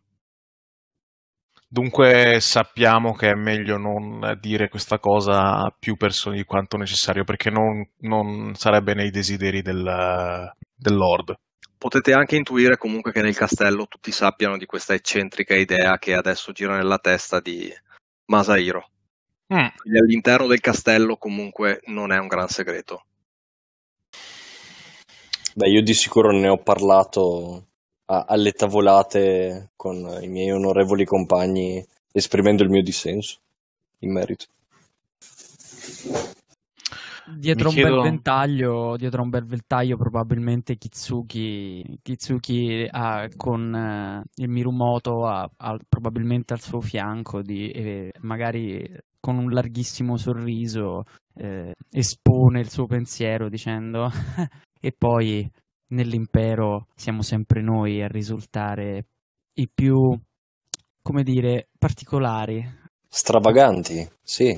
Dunque 1.68 2.40
sappiamo 2.40 3.14
che 3.14 3.30
è 3.30 3.34
meglio 3.36 3.78
non 3.78 4.36
dire 4.40 4.68
questa 4.70 4.98
cosa 4.98 5.58
a 5.58 5.76
più 5.78 5.96
persone 5.96 6.38
di 6.38 6.44
quanto 6.44 6.78
necessario, 6.78 7.24
perché 7.24 7.50
non, 7.52 7.88
non 8.00 8.56
sarebbe 8.56 8.94
nei 8.96 9.12
desideri 9.12 9.62
del, 9.62 9.84
del 10.76 10.96
Lord. 10.96 11.36
Potete 11.78 12.12
anche 12.12 12.36
intuire 12.36 12.76
comunque 12.76 13.12
che 13.14 13.22
nel 13.22 13.36
castello 13.36 13.88
tutti 13.88 14.12
sappiano 14.12 14.58
di 14.58 14.66
questa 14.66 14.94
eccentrica 14.94 15.56
idea 15.56 15.98
che 16.00 16.14
adesso 16.14 16.52
gira 16.52 16.76
nella 16.76 16.98
testa 16.98 17.40
di 17.40 17.72
Masahiro. 18.26 18.90
Mm. 19.54 19.68
Quindi 19.78 20.00
all'interno 20.00 20.48
del 20.48 20.60
castello 20.60 21.18
comunque 21.18 21.82
non 21.86 22.12
è 22.12 22.18
un 22.18 22.28
gran 22.28 22.48
segreto. 22.48 23.06
Beh, 25.54 25.70
io 25.70 25.82
di 25.82 25.94
sicuro 25.94 26.32
ne 26.32 26.50
ho 26.50 26.58
parlato 26.58 27.68
a- 28.06 28.26
alle 28.28 28.52
tavolate 28.52 29.72
con 29.76 30.20
i 30.22 30.28
miei 30.28 30.52
onorevoli 30.52 31.06
compagni 31.06 31.86
esprimendo 32.12 32.64
il 32.64 32.70
mio 32.70 32.82
dissenso 32.82 33.40
in 34.00 34.12
merito. 34.12 34.46
Dietro 37.28 37.70
un 37.70 37.74
chiedo- 37.74 38.02
bel 38.02 38.12
ventaglio, 38.12 38.96
dietro 38.98 39.22
un 39.24 39.30
bel 39.30 39.46
ventaglio 39.46 39.98
probabilmente 39.98 40.76
Kitsuki, 40.76 42.00
Kitsuki 42.02 42.88
ha 42.90 43.28
con 43.36 43.74
eh, 43.74 44.24
il 44.36 44.50
Mirumoto 44.50 45.26
ha, 45.26 45.50
ha 45.58 45.78
probabilmente 45.90 46.54
al 46.54 46.62
suo 46.62 46.82
fianco 46.82 47.42
di, 47.42 47.72
e 47.72 48.12
magari 48.22 48.88
con 49.20 49.38
un 49.38 49.50
larghissimo 49.50 50.18
sorriso 50.18 51.04
eh, 51.36 51.74
espone 51.92 52.60
il 52.60 52.70
suo 52.70 52.86
pensiero 52.86 53.50
dicendo 53.50 54.10
e 54.80 54.94
poi 54.96 55.50
nell'impero 55.88 56.88
siamo 56.96 57.22
sempre 57.22 57.62
noi 57.62 58.02
a 58.04 58.08
risultare 58.08 59.06
i 59.54 59.70
più, 59.74 60.16
come 61.02 61.24
dire, 61.24 61.70
particolari. 61.78 62.64
Stravaganti, 63.08 64.08
sì, 64.22 64.58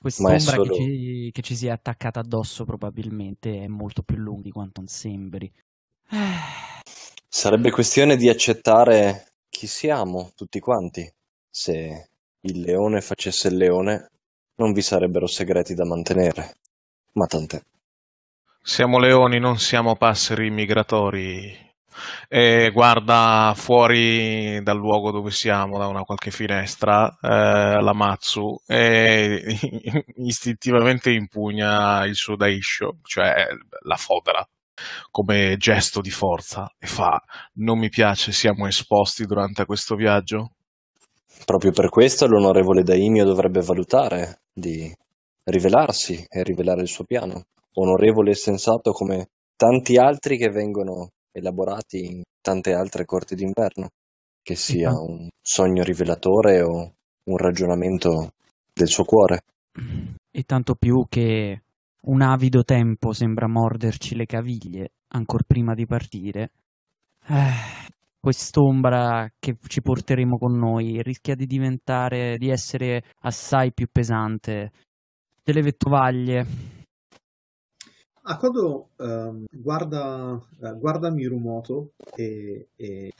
Quest'ombra 0.00 0.38
solo- 0.38 0.74
che, 0.74 0.74
ci, 0.74 1.30
che 1.32 1.42
ci 1.42 1.56
si 1.56 1.66
è 1.66 1.70
attaccata 1.70 2.20
addosso 2.20 2.64
probabilmente 2.64 3.62
è 3.62 3.66
molto 3.66 4.02
più 4.02 4.16
lunga 4.16 4.42
di 4.42 4.50
quanto 4.50 4.80
non 4.80 4.88
sembri. 4.88 5.50
Sarebbe 7.28 7.70
questione 7.70 8.16
di 8.16 8.28
accettare 8.28 9.32
chi 9.48 9.66
siamo 9.66 10.32
tutti 10.34 10.60
quanti. 10.60 11.10
Se 11.48 12.08
il 12.40 12.60
leone 12.60 13.00
facesse 13.00 13.48
il 13.48 13.56
leone, 13.56 14.10
non 14.56 14.72
vi 14.72 14.82
sarebbero 14.82 15.26
segreti 15.26 15.74
da 15.74 15.84
mantenere. 15.84 16.56
Ma 17.12 17.26
tant'è. 17.26 17.60
Siamo 18.62 18.98
leoni, 18.98 19.38
non 19.38 19.58
siamo 19.58 19.96
passeri 19.96 20.50
migratori. 20.50 21.71
E 22.28 22.70
guarda 22.72 23.52
fuori 23.56 24.62
dal 24.62 24.76
luogo 24.76 25.10
dove 25.10 25.30
siamo, 25.30 25.78
da 25.78 25.86
una 25.86 26.02
qualche 26.02 26.30
finestra, 26.30 27.08
eh, 27.20 27.80
la 27.80 27.92
Matsu 27.92 28.60
e 28.66 29.58
istintivamente 30.16 31.10
impugna 31.10 32.04
il 32.04 32.14
suo 32.14 32.36
daisho, 32.36 32.98
cioè 33.02 33.46
la 33.84 33.96
fodera, 33.96 34.46
come 35.10 35.56
gesto 35.56 36.00
di 36.00 36.10
forza 36.10 36.72
e 36.78 36.86
fa: 36.86 37.20
Non 37.54 37.78
mi 37.78 37.88
piace, 37.88 38.32
siamo 38.32 38.66
esposti 38.66 39.24
durante 39.24 39.64
questo 39.64 39.94
viaggio. 39.94 40.52
Proprio 41.44 41.72
per 41.72 41.88
questo 41.88 42.26
l'onorevole 42.26 42.82
Daimio 42.82 43.24
dovrebbe 43.24 43.62
valutare 43.62 44.42
di 44.52 44.94
rivelarsi 45.44 46.24
e 46.28 46.42
rivelare 46.42 46.82
il 46.82 46.88
suo 46.88 47.04
piano. 47.04 47.46
Onorevole 47.74 48.30
e 48.30 48.34
sensato 48.34 48.92
come 48.92 49.30
tanti 49.56 49.96
altri 49.96 50.36
che 50.36 50.50
vengono 50.50 51.10
elaborati 51.32 52.04
in 52.04 52.22
tante 52.40 52.72
altre 52.72 53.04
corti 53.04 53.34
d'inverno. 53.34 53.88
Che 54.42 54.54
sia 54.56 54.90
un 54.90 55.28
sogno 55.40 55.84
rivelatore 55.84 56.62
o 56.62 56.92
un 57.24 57.36
ragionamento 57.36 58.32
del 58.72 58.88
suo 58.88 59.04
cuore. 59.04 59.42
E 60.30 60.42
tanto 60.42 60.74
più 60.74 61.06
che 61.08 61.62
un 62.02 62.22
avido 62.22 62.64
tempo 62.64 63.12
sembra 63.12 63.46
morderci 63.46 64.16
le 64.16 64.26
caviglie 64.26 64.90
ancor 65.08 65.44
prima 65.44 65.74
di 65.74 65.86
partire. 65.86 66.50
Eh, 67.28 67.90
quest'ombra 68.18 69.30
che 69.38 69.56
ci 69.66 69.80
porteremo 69.80 70.38
con 70.38 70.58
noi 70.58 71.02
rischia 71.02 71.34
di 71.34 71.46
diventare, 71.46 72.36
di 72.38 72.48
essere 72.48 73.04
assai 73.20 73.72
più 73.72 73.88
pesante 73.90 74.72
delle 75.44 75.62
vettovaglie. 75.62 76.46
Akodo 78.24 78.90
ehm, 78.98 79.46
guarda, 79.50 80.40
eh, 80.62 80.74
guarda 80.78 81.10
Mirumoto 81.10 81.92
e, 82.14 82.68
e 82.76 83.12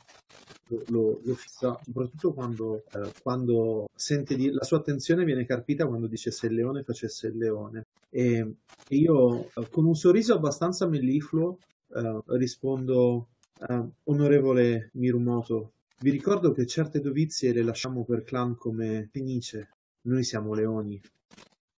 lo, 0.89 1.21
lo- 1.25 1.35
fissa, 1.35 1.79
soprattutto 1.85 2.33
quando, 2.33 2.85
eh, 2.93 3.13
quando 3.21 3.89
sente 3.95 4.37
di- 4.37 4.51
la 4.51 4.63
sua 4.63 4.79
attenzione 4.79 5.25
viene 5.25 5.45
carpita 5.45 5.87
quando 5.87 6.07
dice 6.07 6.31
se 6.31 6.47
il 6.47 6.55
leone 6.55 6.85
facesse 6.85 7.27
il 7.29 7.37
leone. 7.37 7.87
E, 8.11 8.55
e 8.89 8.97
io 8.97 9.47
eh, 9.55 9.69
con 9.71 9.87
un 9.87 9.95
sorriso 9.95 10.35
abbastanza 10.35 10.87
mellifluo 10.87 11.59
eh, 11.95 12.21
rispondo, 12.39 13.29
eh, 13.69 13.85
onorevole 14.05 14.91
Mirumoto, 14.95 15.73
vi 15.99 16.11
ricordo 16.11 16.53
che 16.53 16.65
certe 16.67 17.01
dovizie 17.01 17.53
le 17.53 17.63
lasciamo 17.63 18.05
per 18.05 18.23
clan 18.23 18.57
come 18.57 19.09
Fenice, 19.11 19.69
noi 20.03 20.23
siamo 20.23 20.55
leoni. 20.55 21.01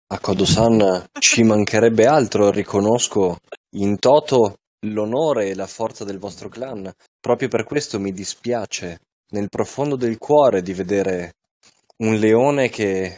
A 0.06 0.18
Kodo-san 0.18 1.06
ci 1.18 1.42
mancherebbe 1.42 2.04
altro, 2.04 2.50
riconosco 2.50 3.38
in 3.76 3.98
toto 3.98 4.58
l'onore 4.86 5.48
e 5.48 5.54
la 5.54 5.66
forza 5.66 6.04
del 6.04 6.18
vostro 6.18 6.48
clan. 6.48 6.92
Proprio 7.18 7.48
per 7.48 7.64
questo 7.64 7.98
mi 7.98 8.12
dispiace 8.12 9.00
nel 9.30 9.48
profondo 9.48 9.96
del 9.96 10.18
cuore 10.18 10.60
di 10.60 10.74
vedere 10.74 11.36
un 11.98 12.16
leone 12.16 12.68
che 12.68 13.16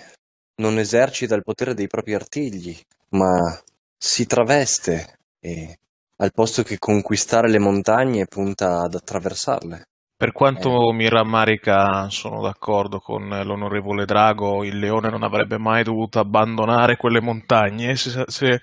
non 0.57 0.78
esercita 0.78 1.34
il 1.34 1.43
potere 1.43 1.74
dei 1.74 1.89
propri 1.89 2.14
artigli, 2.14 2.78
ma 3.11 3.61
si 3.99 4.24
traveste 4.26 5.18
e 5.41 5.78
al 6.18 6.32
posto 6.32 6.62
che 6.62 6.78
conquistare 6.78 7.51
le 7.51 7.59
montagne 7.59 8.26
punta 8.26 8.80
ad 8.80 8.95
attraversarle. 8.95 9.87
Per 10.18 10.32
quanto 10.32 10.92
mi 10.92 11.10
rammarica, 11.10 12.08
sono 12.08 12.40
d'accordo 12.40 13.00
con 13.00 13.28
l'onorevole 13.28 14.06
Drago, 14.06 14.64
il 14.64 14.78
leone 14.78 15.10
non 15.10 15.22
avrebbe 15.22 15.58
mai 15.58 15.84
dovuto 15.84 16.18
abbandonare 16.18 16.96
quelle 16.96 17.20
montagne. 17.20 17.96
Se, 17.96 18.24
se 18.26 18.62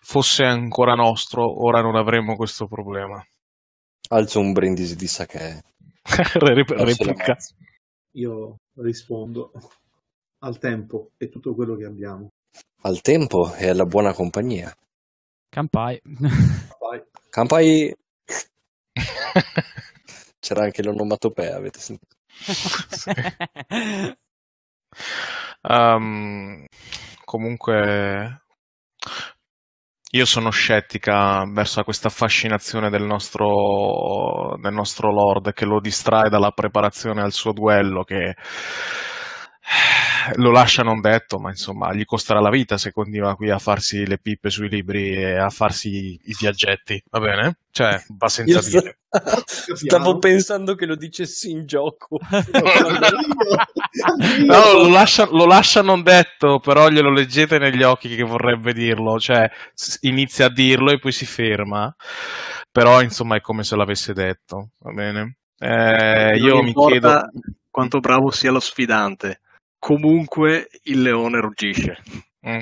fosse 0.00 0.44
ancora 0.44 0.94
nostro, 0.94 1.62
ora 1.62 1.82
non 1.82 1.94
avremmo 1.94 2.36
questo 2.36 2.66
problema. 2.68 3.22
Alzo 4.08 4.40
un 4.40 4.52
brindisi 4.52 4.96
di 4.96 5.06
sake. 5.08 5.62
Replica. 6.04 7.36
Io 8.12 8.56
rispondo 8.76 9.52
al 10.38 10.58
tempo 10.58 11.10
e 11.18 11.28
tutto 11.28 11.54
quello 11.54 11.76
che 11.76 11.84
abbiamo. 11.84 12.28
Al 12.84 13.02
tempo 13.02 13.54
e 13.56 13.68
alla 13.68 13.84
buona 13.84 14.14
compagnia. 14.14 14.74
Campai. 15.50 16.00
Vai. 16.02 17.02
Campai 17.28 17.94
c'era 20.42 20.64
anche 20.64 20.82
l'onomatopea, 20.82 21.56
avete 21.56 21.78
sentito? 21.78 22.16
Um, 25.62 26.64
comunque, 27.24 28.42
io 30.10 30.24
sono 30.24 30.50
scettica 30.50 31.44
verso 31.48 31.84
questa 31.84 32.08
fascinazione 32.08 32.90
del 32.90 33.04
nostro, 33.04 34.56
del 34.60 34.72
nostro 34.72 35.12
Lord 35.12 35.52
che 35.52 35.64
lo 35.64 35.78
distrae 35.80 36.28
dalla 36.28 36.50
preparazione 36.50 37.22
al 37.22 37.32
suo 37.32 37.52
duello, 37.52 38.02
che 38.02 38.34
lo 40.34 40.50
lascia 40.50 40.82
non 40.82 41.00
detto, 41.00 41.38
ma 41.38 41.50
insomma 41.50 41.92
gli 41.92 42.04
costerà 42.04 42.40
la 42.40 42.50
vita 42.50 42.78
se 42.78 42.92
continua 42.92 43.34
qui 43.34 43.50
a 43.50 43.58
farsi 43.58 44.06
le 44.06 44.18
pippe 44.18 44.50
sui 44.50 44.68
libri 44.68 45.14
e 45.14 45.36
a 45.36 45.48
farsi 45.50 46.18
i, 46.22 46.36
viaggetti, 46.38 47.02
va 47.10 47.20
bene? 47.20 47.56
Cioè, 47.70 48.02
va 48.16 48.28
senza 48.28 48.52
Io 48.54 48.60
sta- 48.60 48.80
dire. 48.80 48.98
stavo 49.46 50.18
pensando 50.18 50.74
che 50.74 50.86
lo 50.86 50.96
dicessi 50.96 51.50
in 51.50 51.66
gioco. 51.66 52.18
No, 54.46 54.72
lo 54.72 54.88
lascia, 54.88 55.28
lo 55.30 55.44
lascia 55.44 55.82
non 55.82 56.02
detto, 56.02 56.60
però 56.60 56.88
glielo 56.88 57.10
leggete 57.10 57.58
negli 57.58 57.82
occhi 57.82 58.14
che 58.14 58.22
vorrebbe 58.22 58.72
dirlo, 58.72 59.18
cioè 59.18 59.48
inizia 60.00 60.46
a 60.46 60.50
dirlo 60.50 60.90
e 60.90 60.98
poi 60.98 61.12
si 61.12 61.26
ferma, 61.26 61.94
però 62.70 63.02
insomma 63.02 63.36
è 63.36 63.40
come 63.40 63.64
se 63.64 63.76
l'avesse 63.76 64.12
detto, 64.14 64.70
va 64.78 64.92
bene? 64.92 65.36
Eh, 65.58 66.36
Non 66.38 66.48
io 66.48 66.62
mi 66.62 66.72
chiedo... 66.72 67.20
quanto 67.70 68.00
bravo 68.00 68.30
sia 68.30 68.50
lo 68.50 68.60
sfidante. 68.60 69.40
Comunque 69.84 70.68
il 70.84 71.02
leone 71.02 71.40
ruggisce. 71.40 71.96
Mm. 72.46 72.60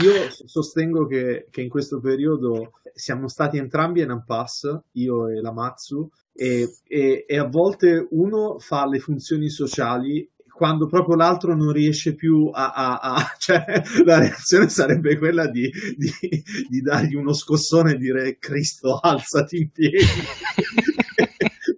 Io 0.00 0.30
sostengo 0.30 1.06
che, 1.06 1.48
che 1.50 1.60
in 1.60 1.68
questo 1.68 1.98
periodo 1.98 2.74
siamo 2.94 3.26
stati 3.26 3.56
entrambi 3.58 4.00
in 4.00 4.10
impasse, 4.10 4.84
io 4.92 5.26
e 5.28 5.40
la 5.40 5.52
Matsu, 5.52 6.08
e, 6.32 6.68
e- 6.86 7.24
e 7.26 7.36
a 7.36 7.48
volte 7.48 8.06
uno 8.10 8.60
fa 8.60 8.86
le 8.86 9.00
funzioni 9.00 9.48
sociali 9.50 10.30
quando 10.54 10.86
proprio 10.86 11.16
l'altro 11.16 11.56
non 11.56 11.72
riesce 11.72 12.14
più 12.14 12.48
a... 12.52 12.70
a- 12.70 12.98
a- 13.00 13.34
cioè 13.40 13.64
la 14.04 14.20
reazione 14.20 14.68
sarebbe 14.68 15.18
quella 15.18 15.48
di, 15.48 15.68
di- 15.96 16.44
di 16.68 16.80
dargli 16.80 17.16
uno 17.16 17.32
scossone 17.32 17.94
e 17.94 17.98
dire 17.98 18.38
Cristo 18.38 19.00
alzati 19.02 19.56
in 19.56 19.70
piedi. 19.72 19.96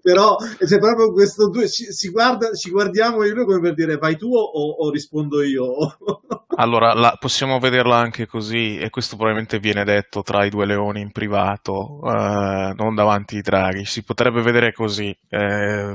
Però 0.04 0.36
c'è 0.36 0.78
proprio 0.78 1.12
questo 1.12 1.48
due, 1.48 1.66
ci, 1.66 1.86
si 1.90 2.10
guarda, 2.10 2.52
ci 2.52 2.68
guardiamo 2.68 3.24
io 3.24 3.46
come 3.46 3.58
per 3.60 3.72
dire 3.72 3.96
vai 3.96 4.16
tu 4.18 4.28
o, 4.34 4.84
o 4.84 4.90
rispondo 4.90 5.42
io? 5.42 5.96
Allora, 6.56 6.92
la- 6.94 7.16
possiamo 7.18 7.58
vederla 7.58 7.96
anche 7.96 8.26
così, 8.26 8.78
e 8.78 8.88
questo 8.88 9.16
probabilmente 9.16 9.58
viene 9.58 9.82
detto 9.82 10.22
tra 10.22 10.44
i 10.44 10.50
due 10.50 10.66
leoni 10.66 11.00
in 11.00 11.10
privato, 11.10 12.00
eh, 12.04 12.72
non 12.76 12.94
davanti 12.94 13.34
ai 13.36 13.42
draghi. 13.42 13.84
Si 13.84 14.04
potrebbe 14.04 14.40
vedere 14.40 14.72
così. 14.72 15.16
eh, 15.30 15.92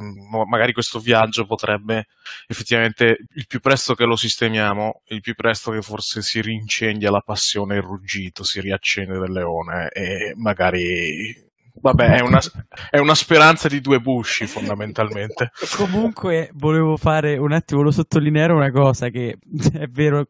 magari 0.48 0.74
questo 0.74 1.00
viaggio 1.00 1.46
potrebbe 1.46 2.08
effettivamente, 2.48 3.20
il 3.36 3.48
più 3.48 3.62
presto 3.62 3.94
che 3.96 4.04
lo 4.04 4.18
sistemiamo, 4.18 5.04
il 5.08 5.22
più 5.22 5.34
presto 5.36 5.72
che 5.72 5.82
forse 5.82 6.22
si 6.22 6.42
rincendia 6.42 7.10
la 7.10 7.22
passione 7.22 7.76
il 7.76 7.82
ruggito, 7.82 8.44
si 8.44 8.60
riaccende 8.60 9.18
del 9.18 9.32
leone, 9.32 9.90
e 9.92 10.34
magari 10.36 11.48
Vabbè, 11.82 12.18
è 12.18 12.22
una, 12.22 12.40
è 12.90 13.00
una, 13.00 13.16
speranza 13.16 13.68
di 13.68 13.80
due 13.80 14.00
busci 14.00 14.46
fondamentalmente. 14.48 15.52
Comunque 15.78 16.50
volevo 16.54 16.98
fare 16.98 17.38
un 17.38 17.52
attimo, 17.52 17.82
volevo 17.82 17.96
sottolineare 17.96 18.54
una 18.54 18.72
cosa 18.72 19.10
che 19.10 19.38
è 19.74 19.88
vero, 19.88 20.26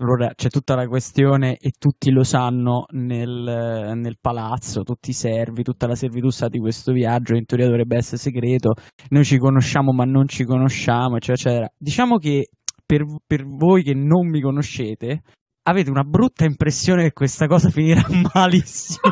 allora 0.00 0.32
c'è 0.34 0.48
tutta 0.48 0.74
la 0.74 0.86
questione 0.86 1.56
e 1.56 1.72
tutti 1.78 2.10
lo 2.10 2.24
sanno 2.24 2.86
nel, 2.90 3.92
nel 3.94 4.16
palazzo, 4.20 4.82
tutti 4.82 5.10
i 5.10 5.14
servi, 5.14 5.62
tutta 5.62 5.86
la 5.86 5.94
servitù 5.94 6.30
sa 6.30 6.48
di 6.48 6.58
questo 6.58 6.92
viaggio, 6.92 7.34
in 7.34 7.46
teoria 7.46 7.66
dovrebbe 7.66 7.96
essere 7.96 8.16
segreto, 8.16 8.74
noi 9.10 9.24
ci 9.24 9.38
conosciamo 9.38 9.92
ma 9.92 10.04
non 10.04 10.26
ci 10.26 10.44
conosciamo, 10.44 11.16
eccetera, 11.16 11.34
eccetera. 11.34 11.72
Diciamo 11.76 12.16
che 12.18 12.48
per, 12.84 13.04
per 13.26 13.44
voi 13.46 13.82
che 13.82 13.94
non 13.94 14.28
mi 14.28 14.40
conoscete, 14.40 15.22
avete 15.68 15.90
una 15.90 16.02
brutta 16.02 16.44
impressione 16.44 17.02
che 17.02 17.12
questa 17.12 17.46
cosa 17.46 17.68
finirà 17.68 18.02
malissimo. 18.32 19.10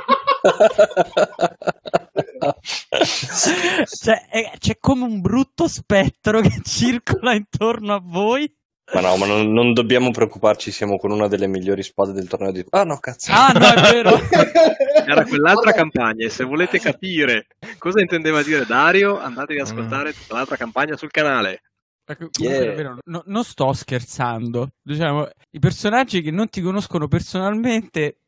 Cioè, 4.02 4.28
è, 4.28 4.52
c'è 4.58 4.78
come 4.78 5.04
un 5.04 5.20
brutto 5.20 5.68
spettro 5.68 6.40
che 6.40 6.60
circola 6.62 7.34
intorno 7.34 7.94
a 7.94 8.00
voi. 8.02 8.52
Ma 8.94 9.00
no, 9.00 9.16
ma 9.16 9.26
non, 9.26 9.52
non, 9.52 9.72
dobbiamo 9.72 10.12
preoccuparci, 10.12 10.70
siamo 10.70 10.96
con 10.96 11.10
una 11.10 11.26
delle 11.26 11.48
migliori 11.48 11.82
spade 11.82 12.12
del 12.12 12.28
torneo 12.28 12.52
di... 12.52 12.64
Ah 12.70 12.84
no, 12.84 12.98
cazzo! 12.98 13.32
Ah 13.32 13.50
no, 13.50 13.66
è 13.66 13.92
vero! 13.92 14.10
Era 15.04 15.24
quell'altra 15.24 15.72
campagna 15.72 16.24
e 16.24 16.30
se 16.30 16.44
volete 16.44 16.78
capire 16.78 17.48
cosa 17.78 18.00
intendeva 18.00 18.44
dire 18.44 18.64
Dario, 18.64 19.18
andate 19.18 19.54
ad 19.54 19.66
ascoltare 19.66 20.12
tutta 20.12 20.34
l'altra 20.34 20.56
campagna 20.56 20.96
sul 20.96 21.10
canale. 21.10 21.62
Ecco, 22.08 22.28
yeah. 22.38 22.96
no, 23.06 23.22
non 23.26 23.42
sto 23.42 23.72
scherzando. 23.72 24.68
Diciamo, 24.80 25.28
i 25.50 25.58
personaggi 25.58 26.22
che 26.22 26.30
non 26.30 26.48
ti 26.48 26.60
conoscono 26.60 27.08
personalmente 27.08 28.20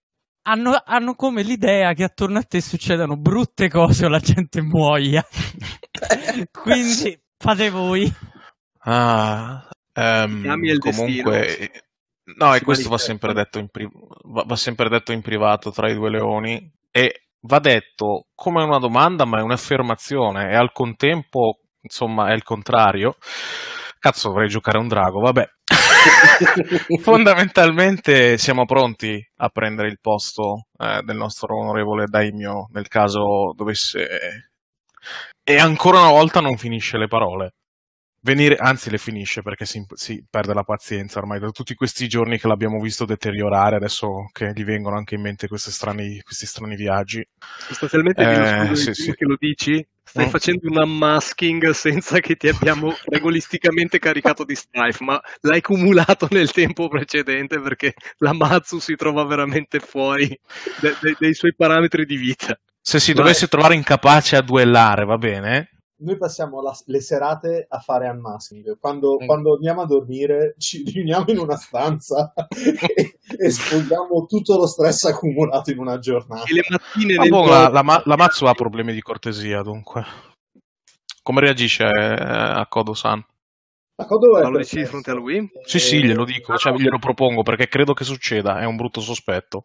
hanno, 0.43 0.81
hanno, 0.85 1.15
come 1.15 1.43
l'idea 1.43 1.93
che 1.93 2.05
attorno 2.05 2.39
a 2.39 2.43
te 2.43 2.61
succedano 2.61 3.17
brutte 3.17 3.69
cose 3.69 4.07
o 4.07 4.09
la 4.09 4.21
gente 4.21 4.63
muoia. 4.63 5.25
Quindi 6.51 7.21
fate 7.37 7.71
voi. 7.71 8.13
Ah, 8.81 9.69
um, 9.95 10.79
comunque, 10.79 11.71
no, 12.37 12.55
e 12.55 12.61
questo 12.63 12.89
va 12.89 12.99
sempre, 12.99 13.35
pri- 13.71 13.91
va, 14.25 14.45
va 14.47 14.57
sempre 14.57 14.89
detto 14.89 15.13
in 15.13 15.21
privato 15.21 15.71
tra 15.71 15.91
i 15.91 15.95
due 15.95 16.11
leoni. 16.11 16.73
E 16.91 17.29
va 17.41 17.59
detto 17.59 18.27
come 18.35 18.63
una 18.63 18.79
domanda, 18.79 19.25
ma 19.25 19.39
è 19.39 19.43
un'affermazione, 19.43 20.51
e 20.51 20.57
al 20.57 20.73
contempo, 20.73 21.61
insomma, 21.83 22.31
è 22.31 22.35
il 22.35 22.43
contrario. 22.43 23.17
Cazzo, 23.99 24.31
vorrei 24.31 24.49
giocare 24.49 24.79
a 24.79 24.81
un 24.81 24.89
drago, 24.89 25.21
vabbè. 25.21 25.49
Fondamentalmente 27.01 28.39
siamo 28.39 28.65
pronti 28.65 29.25
a 29.37 29.49
prendere 29.49 29.89
il 29.89 29.99
posto 30.01 30.67
eh, 30.79 31.03
del 31.05 31.17
nostro 31.17 31.59
onorevole 31.59 32.07
Daimyo 32.07 32.69
nel 32.73 32.89
caso 32.89 33.53
dovesse... 33.57 34.51
E 35.43 35.59
ancora 35.59 36.01
una 36.01 36.11
volta 36.11 36.41
non 36.41 36.59
finisce 36.59 36.99
le 36.99 37.09
parole. 37.09 37.55
Venire, 38.21 38.57
anzi 38.57 38.91
le 38.91 38.99
finisce 38.99 39.43
perché 39.43 39.65
si, 39.65 39.83
si, 39.95 40.23
perde 40.29 40.53
la 40.53 40.65
pazienza 40.65 41.21
ormai 41.21 41.39
da 41.39 41.51
tutti 41.51 41.75
questi 41.75 42.09
giorni 42.09 42.39
che 42.39 42.49
l'abbiamo 42.49 42.81
visto 42.81 43.05
deteriorare, 43.05 43.77
adesso 43.77 44.29
che 44.33 44.53
gli 44.55 44.65
vengono 44.65 44.97
anche 44.97 45.15
in 45.15 45.23
mente 45.23 45.47
strani, 45.57 46.21
questi 46.21 46.45
strani 46.45 46.75
viaggi. 46.75 47.27
Sostanzialmente 47.39 48.71
eh, 48.71 48.77
sì, 48.77 48.93
sì. 48.93 49.15
che 49.15 49.25
lo 49.25 49.37
dici, 49.39 49.87
stai 50.09 50.27
mm. 50.27 50.31
facendo 50.31 50.69
un 50.71 50.79
unmasking 50.79 51.71
senza 51.71 52.19
che 52.21 52.37
ti 52.37 52.49
abbiamo 52.49 52.97
regolisticamente 53.05 53.99
caricato 53.99 54.45
di 54.45 54.55
strife, 54.55 55.05
ma 55.05 55.21
l'hai 55.43 55.61
cumulato 55.61 56.27
nel 56.31 56.51
tempo 56.51 56.89
precedente 56.89 57.61
perché 57.61 57.95
la 58.19 58.33
Matsu 58.33 58.79
si 58.79 58.97
trova 58.97 59.25
veramente 59.25 59.81
fuori 59.81 60.27
de- 60.81 60.97
de- 61.01 61.17
dei 61.19 61.35
suoi 61.35 61.55
parametri 61.55 62.07
di 62.07 62.17
vita. 62.17 62.59
Se 62.81 62.99
si 62.99 63.13
dovesse 63.13 63.49
trovare 63.49 63.75
incapace 63.75 64.37
a 64.37 64.41
duellare, 64.41 65.05
va 65.05 65.19
bene? 65.19 65.78
Noi 66.01 66.17
passiamo 66.17 66.61
la, 66.61 66.77
le 66.87 67.01
serate 67.01 67.67
a 67.69 67.79
fare 67.79 68.09
unmasking. 68.09 68.79
Quando, 68.79 69.19
mm. 69.21 69.27
quando, 69.27 69.55
andiamo 69.55 69.83
a 69.83 69.87
dormire 69.87 70.55
ci 70.59 70.83
riuniamo 70.85 71.27
in 71.29 71.39
una 71.39 71.57
stanza 71.57 72.33
e, 72.49 73.19
e 73.37 73.51
sfogliamo 73.51 74.27
tutto 74.27 74.57
lo 74.57 74.67
stress 74.67 75.05
accumulato 75.05 75.71
in 75.71 75.79
una 75.79 75.99
giornata. 75.99 76.45
E 76.45 76.55
le 76.55 76.65
mattine 76.69 77.15
ah, 77.15 77.27
boh, 77.27 77.47
la, 77.47 77.69
la, 77.69 78.03
la 78.05 78.17
Mazzo 78.17 78.47
ha 78.47 78.55
problemi 78.55 78.93
di 78.93 79.01
cortesia 79.01 79.63
dunque. 79.63 80.05
Come 81.23 81.41
reagisce 81.41 81.85
eh, 81.85 82.15
a 82.15 82.67
Kodo-san? 82.67 83.25
A 84.01 84.05
Kodo 84.05 84.39
è 84.39 84.49
lo 84.49 84.59
dici 84.59 84.77
di 84.77 84.85
fronte 84.85 85.11
a 85.11 85.15
lui? 85.15 85.51
Sì, 85.65 85.81
sì, 85.81 86.03
glielo 86.03 86.25
dico, 86.25 86.57
cioè, 86.57 86.73
glielo 86.73 86.99
propongo 86.99 87.43
perché 87.43 87.67
credo 87.67 87.93
che 87.95 88.05
succeda, 88.05 88.61
è 88.61 88.65
un 88.65 88.77
brutto 88.77 89.01
sospetto. 89.01 89.65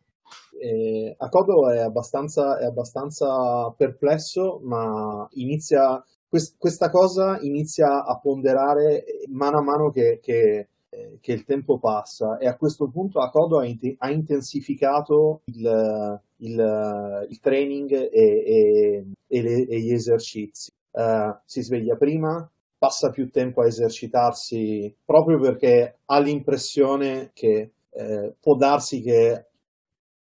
Eh, 0.64 1.14
Akodo 1.18 1.70
è 1.70 1.80
abbastanza, 1.80 2.58
è 2.58 2.64
abbastanza 2.66 3.70
perplesso, 3.76 4.62
ma 4.64 5.28
inizia 5.32 6.02
quest- 6.34 6.56
questa 6.58 6.90
cosa 6.90 7.38
inizia 7.42 8.04
a 8.04 8.18
ponderare 8.18 9.06
mano 9.30 9.60
a 9.60 9.62
mano 9.62 9.92
che, 9.92 10.20
che, 10.20 10.68
eh, 10.90 11.18
che 11.22 11.32
il 11.32 11.44
tempo 11.44 11.78
passa 11.78 12.38
e 12.40 12.48
a 12.48 12.58
questo 12.58 12.90
punto 12.90 13.20
Akodo 13.20 13.60
ha, 13.60 13.66
int- 13.68 13.96
ha 14.00 14.10
intensificato 14.10 15.42
il, 15.46 16.20
il, 16.38 17.28
il 17.30 17.40
training 17.40 17.92
e, 17.92 18.10
e, 18.12 19.06
e, 19.28 19.42
le, 19.44 19.68
e, 19.68 19.80
gli 19.80 19.92
esercizi. 19.92 20.72
Uh, 20.90 21.36
si 21.46 21.62
sveglia 21.62 21.96
prima, 21.98 22.50
passa 22.80 23.12
più 23.12 23.30
tempo 23.30 23.62
a 23.62 23.68
esercitarsi 23.68 24.96
proprio 25.06 25.40
perché 25.40 26.00
ha 26.06 26.20
l'impressione 26.20 27.30
che 27.34 27.72
eh, 27.90 28.34
può 28.40 28.56
darsi 28.56 29.02
che 29.02 29.50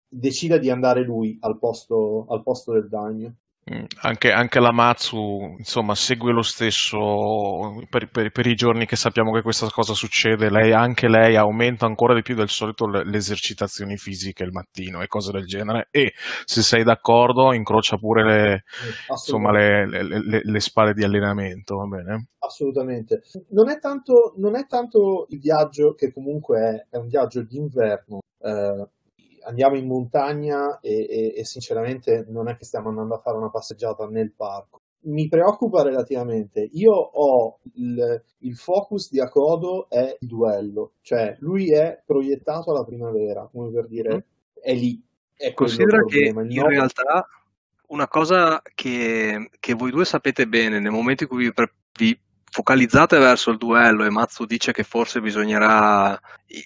decida 0.10 0.58
di 0.58 0.70
andare 0.70 1.04
lui 1.04 1.38
al 1.42 1.58
posto, 1.58 2.26
al 2.28 2.44
posto 2.44 2.74
del 2.74 2.90
Dagno. 2.90 3.36
Mm, 3.70 3.84
anche, 4.02 4.32
anche, 4.32 4.60
la 4.60 4.72
Matsu 4.72 5.56
insomma 5.60 5.94
segue 5.94 6.32
lo 6.32 6.42
stesso 6.42 6.98
per, 7.92 8.10
per, 8.10 8.32
per, 8.32 8.48
i 8.48 8.56
giorni 8.56 8.88
che 8.88 8.96
sappiamo 8.96 9.32
che 9.32 9.44
questa 9.44 9.68
cosa 9.70 9.94
succede. 9.94 10.50
Lei, 10.50 10.74
anche 10.74 11.08
lei 11.08 11.36
aumenta 11.36 11.86
ancora 11.86 12.16
di 12.16 12.24
più 12.24 12.34
del 12.34 12.50
solito 12.50 12.88
le, 12.88 13.06
le, 13.06 13.18
esercitazioni 13.18 13.98
fisiche 13.98 14.44
il 14.44 14.52
mattino 14.52 15.02
e 15.02 15.08
cose 15.08 15.32
del 15.32 15.46
genere. 15.46 15.90
E 15.92 16.14
se 16.44 16.64
sei 16.64 16.84
d'accordo 16.84 17.54
incrocia 17.54 17.98
pure 17.98 18.24
le, 18.24 18.64
insomma, 19.10 19.52
le, 19.52 19.86
le, 19.86 20.42
le 20.44 20.60
spade 20.60 20.94
di 20.94 21.04
allenamento 21.04 21.78
va 21.78 21.86
bene? 21.86 22.30
assolutamente. 22.40 23.22
Non 23.50 23.70
è 23.70 23.80
tanto, 23.80 24.34
non 24.38 24.56
è 24.56 24.66
tanto 24.66 25.28
il 25.30 25.40
viaggio 25.40 25.94
che 25.94 26.12
comunque 26.12 26.88
è, 26.90 26.96
è 26.96 26.98
un 26.98 27.08
viaggio 27.08 27.44
d'inverno 27.44 28.22
eh, 28.40 28.88
andiamo 29.44 29.78
in 29.78 29.88
montagna 29.88 30.80
e, 30.80 31.06
e, 31.10 31.34
e, 31.38 31.46
sinceramente 31.46 32.26
non 32.30 32.48
è 32.50 32.56
che 32.56 32.66
stiamo 32.66 32.90
andando 32.90 33.16
a 33.16 33.20
fare 33.20 33.38
una 33.38 33.50
passeggiata 33.50 34.06
nel 34.08 34.34
parco. 34.34 34.82
Mi 35.04 35.28
preoccupa 35.28 35.82
relativamente. 35.82 36.68
Io 36.74 36.92
ho 36.92 37.60
il, 37.74 38.24
il 38.40 38.56
focus 38.56 39.10
di 39.10 39.20
Akodo 39.20 39.90
è 39.90 40.16
il 40.20 40.28
duello, 40.28 40.94
cioè 41.02 41.36
lui 41.40 41.74
è 41.74 42.02
proiettato 42.06 42.72
alla 42.72 42.84
primavera, 42.84 43.50
come 43.52 43.72
per 43.72 43.88
dire, 43.88 44.16
mm. 44.16 44.20
è 44.62 44.74
lì. 44.74 45.04
È 45.36 45.54
Considera 45.54 46.04
che 46.06 46.28
in 46.28 46.68
realtà 46.68 47.28
una 47.88 48.08
cosa 48.08 48.62
che, 48.76 49.50
che, 49.60 49.74
voi 49.74 49.92
due 49.92 50.06
sapete 50.06 50.48
bene 50.48 50.80
nel 50.80 50.92
momento 50.92 51.24
in 51.24 51.30
cui 51.30 51.46
vi, 51.46 51.54
vi 51.98 52.20
focalizzate 52.52 53.18
verso 53.18 53.50
il 53.50 53.58
duello 53.58 54.04
e 54.04 54.10
Matsu 54.10 54.46
dice 54.46 54.72
che 54.72 54.84
forse 54.84 55.22
bisognerà 55.22 56.20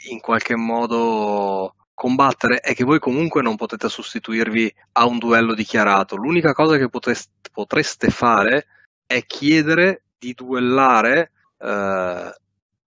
in 0.10 0.20
qualche 0.20 0.56
modo 0.56 1.76
combattere 1.96 2.60
è 2.60 2.76
che 2.76 2.84
voi 2.84 3.00
comunque 3.00 3.42
non 3.42 3.56
potete 3.56 3.90
sostituirvi 3.90 4.72
a 4.94 5.06
un 5.06 5.18
duello 5.18 5.56
dichiarato. 5.56 6.16
L'unica 6.16 6.54
cosa 6.54 6.78
che 6.78 6.90
potreste, 6.90 7.50
potreste 7.52 8.10
fare 8.10 8.68
è 9.08 9.26
chiedere 9.26 10.04
di 10.20 10.34
duellare 10.34 11.32
eh, 11.58 12.36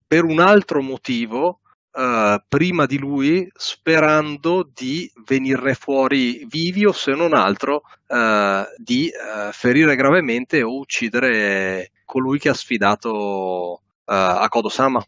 per 0.06 0.24
un 0.24 0.38
altro 0.38 0.82
motivo 0.82 1.60
eh, 1.90 2.42
prima 2.46 2.86
di 2.86 2.98
lui, 2.98 3.50
sperando 3.54 4.70
di 4.72 5.10
venirne 5.26 5.74
fuori 5.74 6.46
vivi 6.46 6.84
o 6.84 6.92
se 6.92 7.14
non 7.14 7.32
altro 7.32 7.82
eh, 8.06 8.64
di 8.76 9.08
eh, 9.08 9.50
ferire 9.52 9.96
gravemente 9.96 10.62
o 10.62 10.78
uccidere 10.78 11.92
colui 12.04 12.38
che 12.38 12.50
ha 12.50 12.54
sfidato 12.54 13.80
eh, 14.04 14.14
a 14.14 14.46
Kodosama 14.48 15.04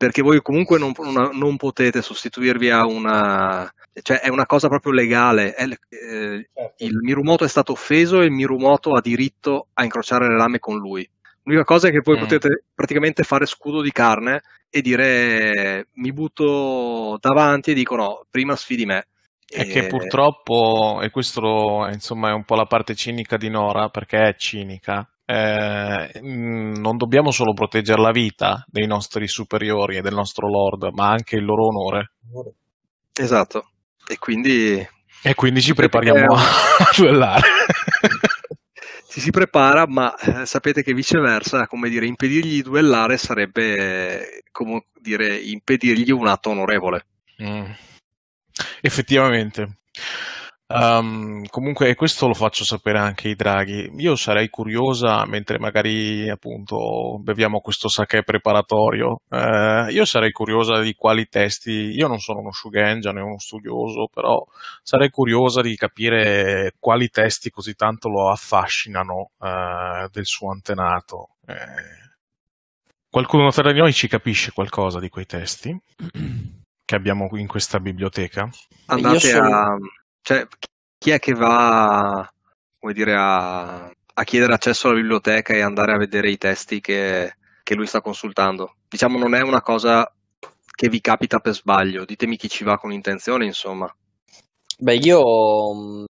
perché 0.00 0.22
voi 0.22 0.40
comunque 0.40 0.78
non, 0.78 0.94
non, 1.34 1.58
potete 1.58 2.00
sostituirvi 2.00 2.70
a 2.70 2.86
una... 2.86 3.70
cioè 4.00 4.20
è 4.20 4.30
una 4.30 4.46
cosa 4.46 4.68
proprio 4.68 4.92
legale, 4.92 5.52
è, 5.52 5.64
eh, 5.64 6.48
certo. 6.54 6.74
il 6.78 6.96
Mirumoto 7.02 7.44
è 7.44 7.48
stato 7.48 7.72
offeso 7.72 8.22
e 8.22 8.24
il 8.24 8.30
Mirumoto 8.30 8.92
ha 8.92 9.02
diritto 9.02 9.66
a 9.74 9.84
incrociare 9.84 10.26
le 10.26 10.38
lame 10.38 10.58
con 10.58 10.78
lui. 10.78 11.06
L'unica 11.42 11.64
cosa 11.64 11.88
è 11.88 11.90
che 11.90 12.00
voi 12.02 12.16
mm. 12.16 12.20
potete 12.20 12.64
praticamente 12.74 13.24
fare 13.24 13.44
scudo 13.44 13.82
di 13.82 13.92
carne 13.92 14.40
e 14.70 14.80
dire 14.80 15.88
mi 15.96 16.14
butto 16.14 17.18
davanti 17.20 17.72
e 17.72 17.74
dico 17.74 17.94
no, 17.94 18.24
prima 18.30 18.56
sfidi 18.56 18.86
me. 18.86 19.04
È 19.46 19.60
e... 19.60 19.66
che 19.66 19.86
purtroppo, 19.86 21.00
e 21.02 21.10
questo 21.10 21.86
insomma 21.92 22.30
è 22.30 22.32
un 22.32 22.44
po' 22.44 22.54
la 22.54 22.64
parte 22.64 22.94
cinica 22.94 23.36
di 23.36 23.50
Nora, 23.50 23.90
perché 23.90 24.16
è 24.16 24.34
cinica, 24.34 25.06
eh, 25.30 26.20
mm, 26.20 26.74
non 26.80 26.96
dobbiamo 26.96 27.30
solo 27.30 27.52
proteggere 27.52 28.02
la 28.02 28.10
vita 28.10 28.64
dei 28.66 28.86
nostri 28.86 29.28
superiori 29.28 29.96
e 29.96 30.00
del 30.00 30.14
nostro 30.14 30.48
lord, 30.48 30.88
ma 30.92 31.10
anche 31.10 31.36
il 31.36 31.44
loro 31.44 31.66
onore. 31.66 32.12
Esatto, 33.12 33.70
e 34.08 34.18
quindi 34.18 34.84
E 35.22 35.34
quindi 35.34 35.60
ci 35.60 35.72
prepariamo 35.74 36.34
a 36.34 36.90
duellare. 36.96 37.48
ci 39.08 39.20
si 39.20 39.30
prepara, 39.30 39.86
ma 39.86 40.12
eh, 40.16 40.46
sapete 40.46 40.82
che 40.82 40.94
viceversa, 40.94 41.66
come 41.66 41.88
dire, 41.88 42.06
impedirgli 42.06 42.54
di 42.54 42.62
duellare 42.62 43.16
sarebbe, 43.16 43.76
eh, 43.76 44.42
come 44.50 44.86
dire, 45.00 45.36
impedirgli 45.36 46.10
un 46.10 46.26
atto 46.26 46.50
onorevole. 46.50 47.06
Mm. 47.40 47.70
Effettivamente. 48.80 49.78
Um, 50.72 51.46
comunque, 51.48 51.96
questo 51.96 52.28
lo 52.28 52.34
faccio 52.34 52.64
sapere 52.64 52.98
anche 52.98 53.26
ai 53.26 53.34
draghi. 53.34 53.90
Io 53.96 54.14
sarei 54.14 54.48
curiosa, 54.48 55.26
mentre 55.26 55.58
magari 55.58 56.30
appunto 56.30 57.18
beviamo 57.20 57.58
questo 57.60 57.88
sake 57.88 58.22
preparatorio, 58.22 59.22
eh, 59.30 59.88
io 59.90 60.04
sarei 60.04 60.30
curiosa 60.30 60.80
di 60.80 60.94
quali 60.94 61.26
testi. 61.26 61.72
Io 61.72 62.06
non 62.06 62.20
sono 62.20 62.38
uno 62.38 62.52
Shugenja 62.52 63.10
né 63.10 63.20
uno 63.20 63.38
studioso, 63.38 64.08
però 64.12 64.44
sarei 64.82 65.10
curiosa 65.10 65.60
di 65.60 65.74
capire 65.74 66.74
quali 66.78 67.08
testi 67.08 67.50
così 67.50 67.74
tanto 67.74 68.08
lo 68.08 68.30
affascinano 68.30 69.30
eh, 69.40 70.08
del 70.12 70.24
suo 70.24 70.52
antenato. 70.52 71.30
Eh, 71.46 72.12
qualcuno 73.10 73.50
tra 73.50 73.72
noi 73.72 73.92
ci 73.92 74.06
capisce 74.06 74.52
qualcosa 74.52 75.00
di 75.00 75.08
quei 75.08 75.26
testi 75.26 75.76
che 76.84 76.94
abbiamo 76.94 77.28
in 77.32 77.48
questa 77.48 77.80
biblioteca? 77.80 78.48
Andate 78.86 79.18
sono... 79.18 79.48
a 79.52 79.76
cioè, 80.22 80.46
chi 80.98 81.10
è 81.10 81.18
che 81.18 81.32
va 81.32 82.30
come 82.80 82.92
dire, 82.94 83.14
a, 83.14 83.84
a, 83.84 84.24
chiedere 84.24 84.54
accesso 84.54 84.88
alla 84.88 85.00
biblioteca 85.00 85.52
e 85.52 85.60
andare 85.60 85.92
a 85.92 85.98
vedere 85.98 86.30
i 86.30 86.38
testi 86.38 86.80
che, 86.80 87.34
che 87.62 87.74
lui 87.74 87.86
sta 87.86 88.00
consultando? 88.00 88.76
Diciamo, 88.88 89.18
non 89.18 89.34
è 89.34 89.42
una 89.42 89.60
cosa 89.60 90.10
che 90.74 90.88
vi 90.88 91.00
capita 91.00 91.38
per 91.40 91.54
sbaglio. 91.54 92.06
Ditemi 92.06 92.36
chi 92.36 92.48
ci 92.48 92.64
va 92.64 92.78
con 92.78 92.90
intenzione, 92.90 93.44
insomma. 93.44 93.94
Beh, 94.78 94.94
io 94.96 96.06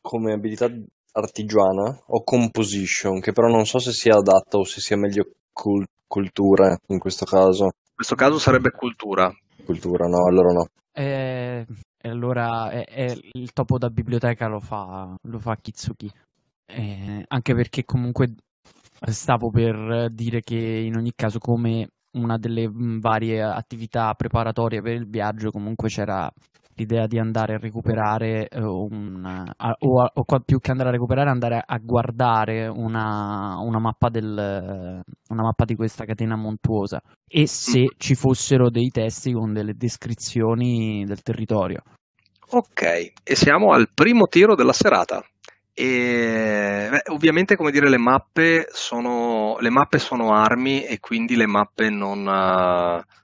come 0.00 0.32
abilità 0.32 0.70
artigiana 1.12 2.02
ho 2.06 2.22
composition, 2.24 3.20
che 3.20 3.32
però 3.32 3.48
non 3.48 3.66
so 3.66 3.78
se 3.78 3.92
sia 3.92 4.16
adatta 4.16 4.56
o 4.56 4.64
se 4.64 4.80
sia 4.80 4.96
meglio 4.96 5.28
cul- 5.52 5.86
cultura 6.06 6.74
in 6.88 6.98
questo 6.98 7.26
caso. 7.26 7.64
In 7.64 7.94
questo 7.94 8.14
caso 8.14 8.38
sarebbe 8.38 8.70
cultura. 8.70 9.30
Cultura, 9.64 10.06
no, 10.06 10.26
allora 10.26 10.52
no. 10.52 10.66
Eh, 10.92 11.66
e 12.04 12.10
allora 12.10 12.68
è, 12.68 12.84
è 12.84 13.16
il 13.32 13.52
topo 13.54 13.78
da 13.78 13.88
biblioteca 13.88 14.46
lo 14.46 14.60
fa, 14.60 15.16
lo 15.22 15.38
fa 15.38 15.56
Kitsuki. 15.56 16.12
Eh, 16.66 17.24
anche 17.26 17.54
perché 17.54 17.86
comunque 17.86 18.34
stavo 19.06 19.48
per 19.48 20.10
dire 20.10 20.42
che 20.42 20.54
in 20.54 20.96
ogni 20.96 21.12
caso 21.16 21.38
come 21.38 21.88
una 22.18 22.36
delle 22.36 22.68
varie 22.70 23.42
attività 23.42 24.12
preparatorie 24.12 24.82
per 24.82 24.92
il 24.92 25.08
viaggio 25.08 25.50
comunque 25.50 25.88
c'era 25.88 26.30
l'idea 26.76 27.06
di 27.06 27.18
andare 27.18 27.54
a 27.54 27.58
recuperare 27.58 28.48
eh, 28.48 28.60
un, 28.60 29.24
a, 29.24 29.76
o, 29.78 30.02
a, 30.02 30.10
o, 30.12 30.24
più 30.44 30.58
che 30.58 30.70
andare 30.70 30.88
a 30.90 30.92
recuperare 30.92 31.30
andare 31.30 31.62
a 31.64 31.78
guardare 31.78 32.66
una, 32.66 33.56
una, 33.60 33.78
mappa 33.78 34.08
del, 34.08 35.02
una 35.28 35.42
mappa 35.42 35.64
di 35.64 35.74
questa 35.74 36.04
catena 36.04 36.36
montuosa 36.36 37.00
e 37.26 37.46
se 37.46 37.80
mm. 37.80 37.96
ci 37.96 38.14
fossero 38.14 38.70
dei 38.70 38.88
testi 38.88 39.32
con 39.32 39.52
delle 39.52 39.74
descrizioni 39.74 41.04
del 41.04 41.22
territorio 41.22 41.82
ok 42.50 43.12
e 43.22 43.34
siamo 43.34 43.72
al 43.72 43.88
primo 43.94 44.26
tiro 44.26 44.54
della 44.54 44.72
serata 44.72 45.24
e 45.76 46.86
beh, 46.88 47.12
ovviamente 47.12 47.56
come 47.56 47.72
dire 47.72 47.88
le 47.88 47.98
mappe 47.98 48.68
sono 48.70 49.56
le 49.58 49.70
mappe 49.70 49.98
sono 49.98 50.32
armi 50.32 50.84
e 50.84 51.00
quindi 51.00 51.34
le 51.34 51.46
mappe 51.46 51.90
non, 51.90 52.24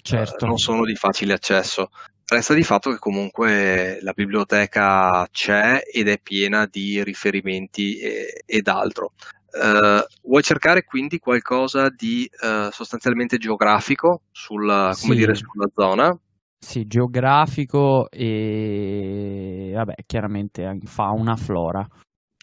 certo. 0.03 0.44
uh, 0.44 0.48
non 0.48 0.59
sono 0.59 0.84
di 0.84 0.96
facile 0.96 1.34
accesso 1.34 1.90
Resta 2.31 2.55
di 2.55 2.62
fatto 2.62 2.91
che 2.93 2.99
comunque 2.99 3.99
la 4.03 4.12
biblioteca 4.12 5.26
c'è 5.33 5.81
ed 5.93 6.07
è 6.07 6.20
piena 6.20 6.64
di 6.64 7.03
riferimenti 7.03 7.99
e, 7.99 8.45
ed 8.47 8.68
altro. 8.68 9.14
Uh, 9.51 10.07
vuoi 10.22 10.41
cercare 10.41 10.85
quindi 10.85 11.18
qualcosa 11.18 11.89
di 11.89 12.31
uh, 12.31 12.70
sostanzialmente 12.70 13.37
geografico 13.37 14.22
sulla, 14.31 14.93
sì. 14.93 15.12
dire, 15.12 15.35
sulla, 15.35 15.66
zona? 15.74 16.16
Sì, 16.57 16.87
geografico 16.87 18.09
e 18.11 19.72
vabbè, 19.74 19.95
chiaramente 20.07 20.78
fauna, 20.85 21.35
flora. 21.35 21.85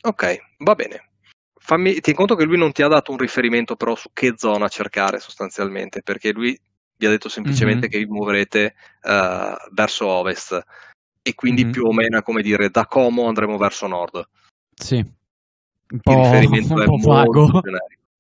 Ok, 0.02 0.38
va 0.66 0.76
bene. 0.76 1.12
Fammi, 1.58 2.02
tieni 2.02 2.18
conto 2.18 2.36
che 2.36 2.44
lui 2.44 2.58
non 2.58 2.74
ti 2.74 2.84
ha 2.84 2.90
dato 2.90 3.14
un 3.14 3.20
riferimento 3.20 3.78
però 3.78 3.96
su 3.96 4.10
che 4.12 4.34
zona 4.36 4.68
cercare 4.68 5.20
sostanzialmente, 5.20 6.02
perché 6.02 6.34
lui 6.34 6.60
vi 6.98 7.06
ha 7.06 7.10
detto 7.10 7.30
semplicemente 7.30 7.82
mm-hmm. 7.82 7.90
che 7.90 7.98
vi 8.00 8.06
muoverete 8.06 8.74
uh, 9.04 9.74
verso 9.74 10.08
ovest 10.08 10.60
e 11.22 11.36
quindi 11.36 11.64
mm-hmm. 11.64 11.72
più 11.72 11.84
o 11.84 11.94
meno 11.94 12.22
come 12.22 12.42
dire 12.42 12.70
da 12.70 12.86
Como 12.86 13.28
andremo 13.28 13.58
verso 13.58 13.88
nord. 13.88 14.28
Sì, 14.74 14.96
un 14.96 16.00
po', 16.02 16.12
Il 16.12 16.18
riferimento 16.18 16.74
un 16.76 16.82
è 16.82 16.86
po 16.86 16.98
vago. 16.98 17.62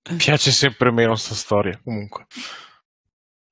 Mi 0.09 0.17
piace 0.17 0.51
sempre 0.51 0.91
meno 0.91 1.15
sta 1.15 1.33
storia 1.33 1.79
comunque. 1.83 2.25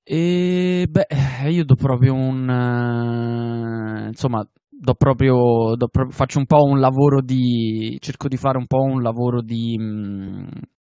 E 0.04 0.88
beh, 0.90 1.50
io 1.50 1.66
do 1.66 1.76
proprio 1.76 2.14
un 2.14 2.48
uh, 2.48 4.08
insomma, 4.08 4.48
do 4.70 4.94
proprio, 4.94 5.76
do 5.76 5.88
pro- 5.88 6.12
faccio 6.12 6.38
un 6.38 6.46
po' 6.46 6.64
un 6.64 6.80
lavoro 6.80 7.22
di 7.22 7.98
cerco 8.00 8.28
di 8.28 8.38
fare 8.38 8.58
un 8.58 8.68
po' 8.68 8.84
un 8.84 9.02
lavoro 9.02 9.42
di 9.42 9.76
mh, 9.78 9.84
mm, 9.84 10.48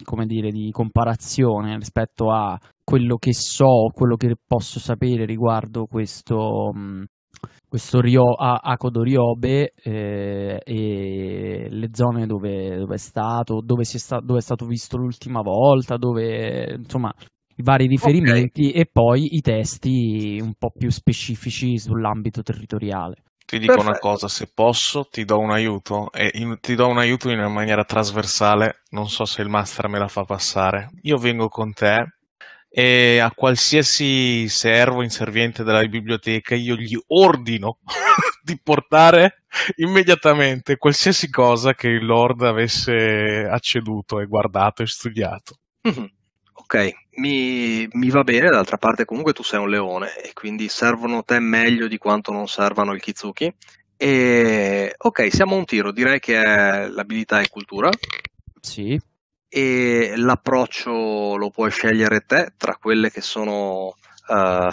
come 0.04 0.26
dire, 0.26 0.50
di 0.50 0.70
comparazione 0.70 1.76
rispetto 1.76 2.30
a 2.30 2.58
quello 2.84 3.16
che 3.16 3.32
so, 3.32 3.88
quello 3.92 4.16
che 4.16 4.34
posso 4.46 4.78
sapere 4.78 5.24
riguardo 5.24 5.86
questo, 5.86 6.72
mh, 6.72 7.04
questo 7.68 8.00
Rio, 8.00 8.32
a, 8.32 8.60
Akodo 8.62 9.02
Ryobe 9.02 9.72
eh, 9.82 10.60
e 10.62 11.66
le 11.70 11.88
zone 11.92 12.26
dove, 12.26 12.76
dove 12.76 12.94
è 12.94 12.98
stato, 12.98 13.60
dove, 13.64 13.84
sta, 13.84 14.20
dove, 14.20 14.38
è 14.38 14.42
stato 14.42 14.66
visto 14.66 14.96
l'ultima 14.96 15.40
volta, 15.40 15.96
dove 15.96 16.74
insomma 16.76 17.12
i 17.58 17.62
vari 17.62 17.86
riferimenti 17.86 18.66
okay. 18.66 18.80
e 18.80 18.88
poi 18.90 19.34
i 19.34 19.40
testi 19.40 20.38
un 20.42 20.54
po' 20.58 20.70
più 20.76 20.90
specifici 20.90 21.78
sull'ambito 21.78 22.42
territoriale. 22.42 23.22
Ti 23.46 23.60
dico 23.60 23.74
Perfetto. 23.74 23.90
una 23.90 23.98
cosa, 24.00 24.28
se 24.28 24.50
posso 24.52 25.06
ti 25.08 25.24
do 25.24 25.38
un 25.38 25.52
aiuto 25.52 26.10
e 26.10 26.32
in, 26.34 26.58
ti 26.60 26.74
do 26.74 26.88
un 26.88 26.98
aiuto 26.98 27.30
in 27.30 27.38
una 27.38 27.48
maniera 27.48 27.84
trasversale, 27.84 28.82
non 28.90 29.08
so 29.08 29.24
se 29.24 29.40
il 29.40 29.48
master 29.48 29.86
me 29.86 30.00
la 30.00 30.08
fa 30.08 30.24
passare. 30.24 30.90
Io 31.02 31.16
vengo 31.16 31.48
con 31.48 31.72
te 31.72 32.16
e 32.68 33.20
a 33.20 33.30
qualsiasi 33.30 34.48
servo 34.48 35.02
inserviente 35.02 35.62
della 35.62 35.86
biblioteca 35.86 36.56
io 36.56 36.74
gli 36.74 36.98
ordino 37.06 37.78
di 38.42 38.60
portare 38.60 39.44
immediatamente 39.76 40.76
qualsiasi 40.76 41.30
cosa 41.30 41.72
che 41.74 41.88
il 41.88 42.04
Lord 42.04 42.42
avesse 42.42 43.46
acceduto 43.48 44.20
e 44.20 44.26
guardato 44.26 44.82
e 44.82 44.86
studiato. 44.86 45.60
Mm-hmm. 45.88 46.04
Ok, 46.68 46.94
mi, 47.18 47.86
mi, 47.92 48.10
va 48.10 48.24
bene, 48.24 48.50
d'altra 48.50 48.76
parte 48.76 49.04
comunque 49.04 49.32
tu 49.32 49.44
sei 49.44 49.60
un 49.60 49.70
leone 49.70 50.16
e 50.20 50.32
quindi 50.32 50.68
servono 50.68 51.22
te 51.22 51.38
meglio 51.38 51.86
di 51.86 51.96
quanto 51.96 52.32
non 52.32 52.48
servano 52.48 52.92
il 52.92 53.00
Kizuki. 53.00 53.54
E 53.96 54.92
ok, 54.98 55.32
siamo 55.32 55.54
a 55.54 55.58
un 55.58 55.64
tiro, 55.64 55.92
direi 55.92 56.18
che 56.18 56.42
è 56.42 56.88
l'abilità 56.88 57.40
e 57.40 57.48
cultura. 57.48 57.88
Sì. 58.60 59.00
E 59.48 60.14
l'approccio 60.16 61.36
lo 61.36 61.50
puoi 61.50 61.70
scegliere 61.70 62.24
te 62.26 62.54
tra 62.56 62.74
quelle 62.74 63.12
che 63.12 63.20
sono... 63.20 63.94
Uh, 64.26 64.68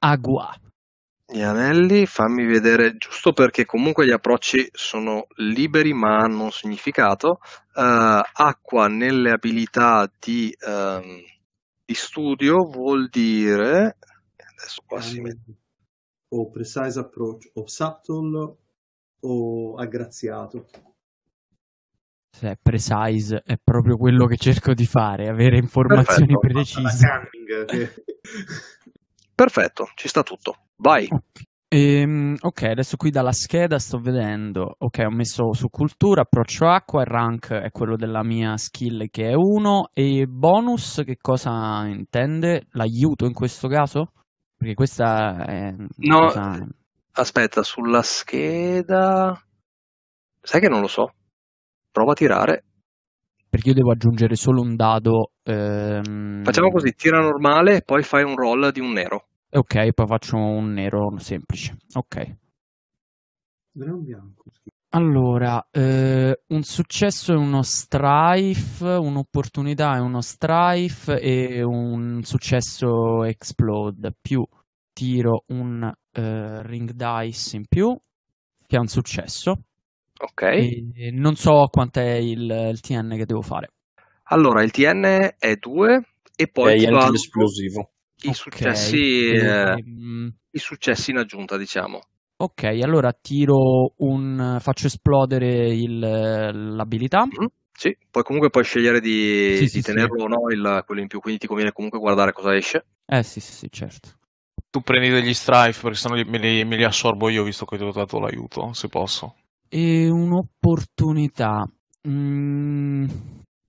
Agua. 0.00 0.54
Gli 1.34 1.42
anelli, 1.42 2.06
fammi 2.06 2.46
vedere, 2.46 2.96
giusto 2.96 3.32
perché 3.32 3.64
comunque 3.64 4.06
gli 4.06 4.12
approcci 4.12 4.68
sono 4.70 5.26
liberi 5.38 5.92
ma 5.92 6.18
hanno 6.18 6.44
un 6.44 6.52
significato. 6.52 7.40
Uh, 7.74 8.22
acqua 8.34 8.86
nelle 8.86 9.32
abilità 9.32 10.08
di, 10.20 10.56
um, 10.64 11.20
di, 11.84 11.94
studio 11.94 12.62
vuol 12.70 13.08
dire... 13.08 13.96
Adesso 14.36 14.82
qua 14.86 15.00
si 15.00 15.20
mette... 15.20 15.56
O 16.28 16.50
precise 16.50 17.00
approach, 17.00 17.50
o 17.54 17.66
subtle, 17.66 18.56
o 19.18 19.74
aggraziato. 19.74 20.68
Se 22.30 22.56
precise 22.62 23.42
è 23.44 23.58
proprio 23.60 23.96
quello 23.96 24.26
che 24.26 24.36
cerco 24.36 24.72
di 24.72 24.86
fare, 24.86 25.28
avere 25.28 25.56
informazioni 25.56 26.38
Perfetto. 26.38 26.80
precise. 26.80 28.04
Perfetto, 29.34 29.90
ci 29.96 30.06
sta 30.06 30.22
tutto. 30.22 30.58
Vai. 30.76 31.08
Ehm, 31.68 32.36
ok, 32.40 32.62
adesso 32.62 32.96
qui 32.96 33.10
dalla 33.10 33.32
scheda 33.32 33.80
sto 33.80 33.98
vedendo, 33.98 34.76
ok, 34.78 35.06
ho 35.06 35.10
messo 35.10 35.52
su 35.54 35.68
cultura, 35.70 36.20
approccio 36.20 36.68
acqua, 36.68 37.00
il 37.00 37.08
rank 37.08 37.52
è 37.52 37.70
quello 37.70 37.96
della 37.96 38.22
mia 38.22 38.56
skill 38.56 39.08
che 39.10 39.30
è 39.30 39.34
1 39.34 39.88
e 39.92 40.26
bonus 40.28 41.02
che 41.04 41.16
cosa 41.20 41.84
intende? 41.88 42.66
L'aiuto 42.72 43.26
in 43.26 43.32
questo 43.32 43.66
caso? 43.66 44.12
Perché 44.56 44.74
questa 44.74 45.44
è... 45.46 45.74
No, 45.96 46.20
cosa... 46.20 46.64
aspetta, 47.14 47.64
sulla 47.64 48.02
scheda... 48.02 49.36
Sai 50.40 50.60
che 50.60 50.68
non 50.68 50.80
lo 50.80 50.88
so. 50.88 51.12
Prova 51.90 52.12
a 52.12 52.14
tirare. 52.14 52.64
Perché 53.48 53.70
io 53.70 53.74
devo 53.74 53.90
aggiungere 53.90 54.36
solo 54.36 54.60
un 54.60 54.76
dado. 54.76 55.32
Ehm... 55.42 56.44
Facciamo 56.44 56.70
così, 56.70 56.92
tira 56.92 57.20
normale 57.20 57.76
e 57.76 57.82
poi 57.82 58.02
fai 58.04 58.22
un 58.22 58.36
roll 58.36 58.70
di 58.70 58.80
un 58.80 58.92
nero. 58.92 59.26
Ok, 59.56 59.92
poi 59.92 60.06
faccio 60.06 60.36
un 60.36 60.72
nero 60.72 61.16
semplice. 61.18 61.76
Ok. 61.92 62.36
Allora, 64.88 65.64
eh, 65.70 66.40
un 66.48 66.62
successo 66.62 67.32
è 67.32 67.36
uno 67.36 67.62
strife, 67.62 68.84
un'opportunità 68.84 69.94
è 69.94 70.00
uno 70.00 70.20
strife 70.22 71.20
e 71.20 71.62
un 71.62 72.22
successo 72.24 73.22
explode 73.22 74.12
più 74.20 74.44
tiro 74.92 75.44
un 75.48 75.92
eh, 76.12 76.62
ring 76.66 76.90
dice 76.90 77.56
in 77.56 77.66
più 77.68 77.96
che 78.66 78.76
è 78.76 78.80
un 78.80 78.88
successo. 78.88 79.52
Ok. 80.18 80.42
E 80.42 81.10
non 81.12 81.36
so 81.36 81.68
quant'è 81.70 82.14
il, 82.14 82.70
il 82.72 82.80
TN 82.80 83.14
che 83.16 83.24
devo 83.24 83.42
fare. 83.42 83.68
Allora, 84.24 84.64
il 84.64 84.72
TN 84.72 85.34
è 85.38 85.54
2 85.54 86.06
e 86.34 86.48
poi 86.48 86.72
È 86.72 86.76
ti 86.76 86.86
anche 86.86 86.94
valuto 86.96 87.12
l'esplosivo. 87.12 87.93
I 88.28 88.32
Ok, 88.32 88.60
successi, 89.12 89.30
eh, 89.32 89.76
ehm, 89.76 90.34
i 90.50 90.58
successi 90.58 91.10
in 91.10 91.18
aggiunta, 91.18 91.56
diciamo. 91.56 92.00
ok, 92.36 92.62
allora 92.82 93.12
tiro 93.12 93.94
un... 93.98 94.58
faccio 94.60 94.86
esplodere 94.86 95.72
il- 95.74 95.98
l'abilità. 95.98 97.26
Mhm. 97.26 97.48
Sì, 97.76 97.96
poi 98.10 98.22
comunque 98.22 98.50
puoi 98.50 98.64
scegliere 98.64 99.00
di, 99.00 99.66
Sì, 99.66 99.68
di 99.70 99.80
sì, 99.80 99.82
sì. 99.82 99.92
tenerlo 99.92 100.22
o 100.24 100.28
no 100.28 100.48
il- 100.50 100.82
quello 100.86 101.00
in 101.00 101.08
più, 101.08 101.20
quindi 101.20 101.40
ti 101.40 101.46
conviene 101.46 101.72
comunque 101.72 101.98
guardare 101.98 102.32
cosa 102.32 102.54
esce. 102.56 102.86
Eh 103.06 103.22
sì, 103.22 103.40
sì, 103.40 103.52
sì, 103.52 103.68
certo. 103.70 104.18
Tu 104.70 104.82
prendi 104.82 105.08
degli 105.08 105.32
strife 105.32 105.80
perché 105.80 105.96
sennò 105.96 106.16
me 106.16 106.38
li, 106.38 106.64
me 106.64 106.76
li 106.76 106.84
assorbo 106.84 107.30
io 107.30 107.44
visto 107.44 107.64
che 107.64 107.78
ti 107.78 107.82
ho 107.84 107.92
dato 107.92 108.18
l'aiuto, 108.18 108.74
se 108.74 108.88
posso. 108.88 109.36
E 109.68 110.08
un'opportunità. 110.08 111.68
Mm, 112.08 113.06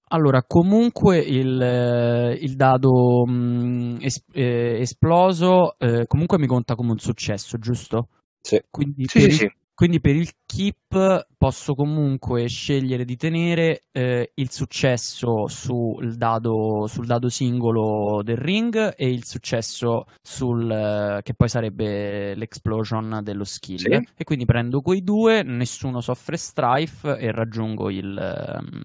allora, 0.10 0.43
comunque 0.43 1.18
il, 1.20 1.62
eh, 1.62 2.34
il 2.41 2.56
dado 2.56 3.26
mm, 3.28 3.97
es- 4.01 4.24
eh, 4.34 4.80
esploso 4.80 5.78
eh, 5.80 6.06
comunque 6.08 6.38
mi 6.39 6.47
conta 6.47 6.76
come 6.76 6.91
un 6.91 6.99
successo, 6.99 7.58
giusto? 7.58 8.10
Sì. 8.41 8.62
Quindi 8.70 9.08
Sì, 9.08 9.20
per 9.20 9.22
sì, 9.22 9.32
il, 9.32 9.41
sì. 9.45 9.51
quindi 9.74 9.99
per 10.01 10.16
il 10.16 10.32
keep 10.45 11.28
posso 11.38 11.74
comunque 11.76 12.47
scegliere 12.47 13.03
di 13.06 13.16
tenere 13.18 13.84
eh, 13.91 14.32
il 14.36 14.51
successo 14.51 15.47
sul 15.47 16.16
dado, 16.18 16.86
sul 16.88 17.06
dado 17.08 17.30
singolo 17.30 18.22
del 18.24 18.38
ring 18.38 18.93
e 18.95 19.10
il 19.10 19.26
successo 19.26 20.06
sul 20.22 20.70
eh, 20.72 21.22
che 21.24 21.34
poi 21.34 21.49
sarebbe 21.49 22.36
l'explosion 22.36 23.22
dello 23.24 23.43
skill. 23.43 23.78
Sì. 23.78 24.08
E 24.16 24.24
quindi 24.24 24.45
prendo 24.45 24.82
quei 24.82 25.03
due, 25.03 25.43
nessuno 25.43 26.01
soffre 26.01 26.38
strife 26.38 27.18
e 27.18 27.32
raggiungo 27.32 27.89
il. 27.89 28.18
ehm, 28.18 28.82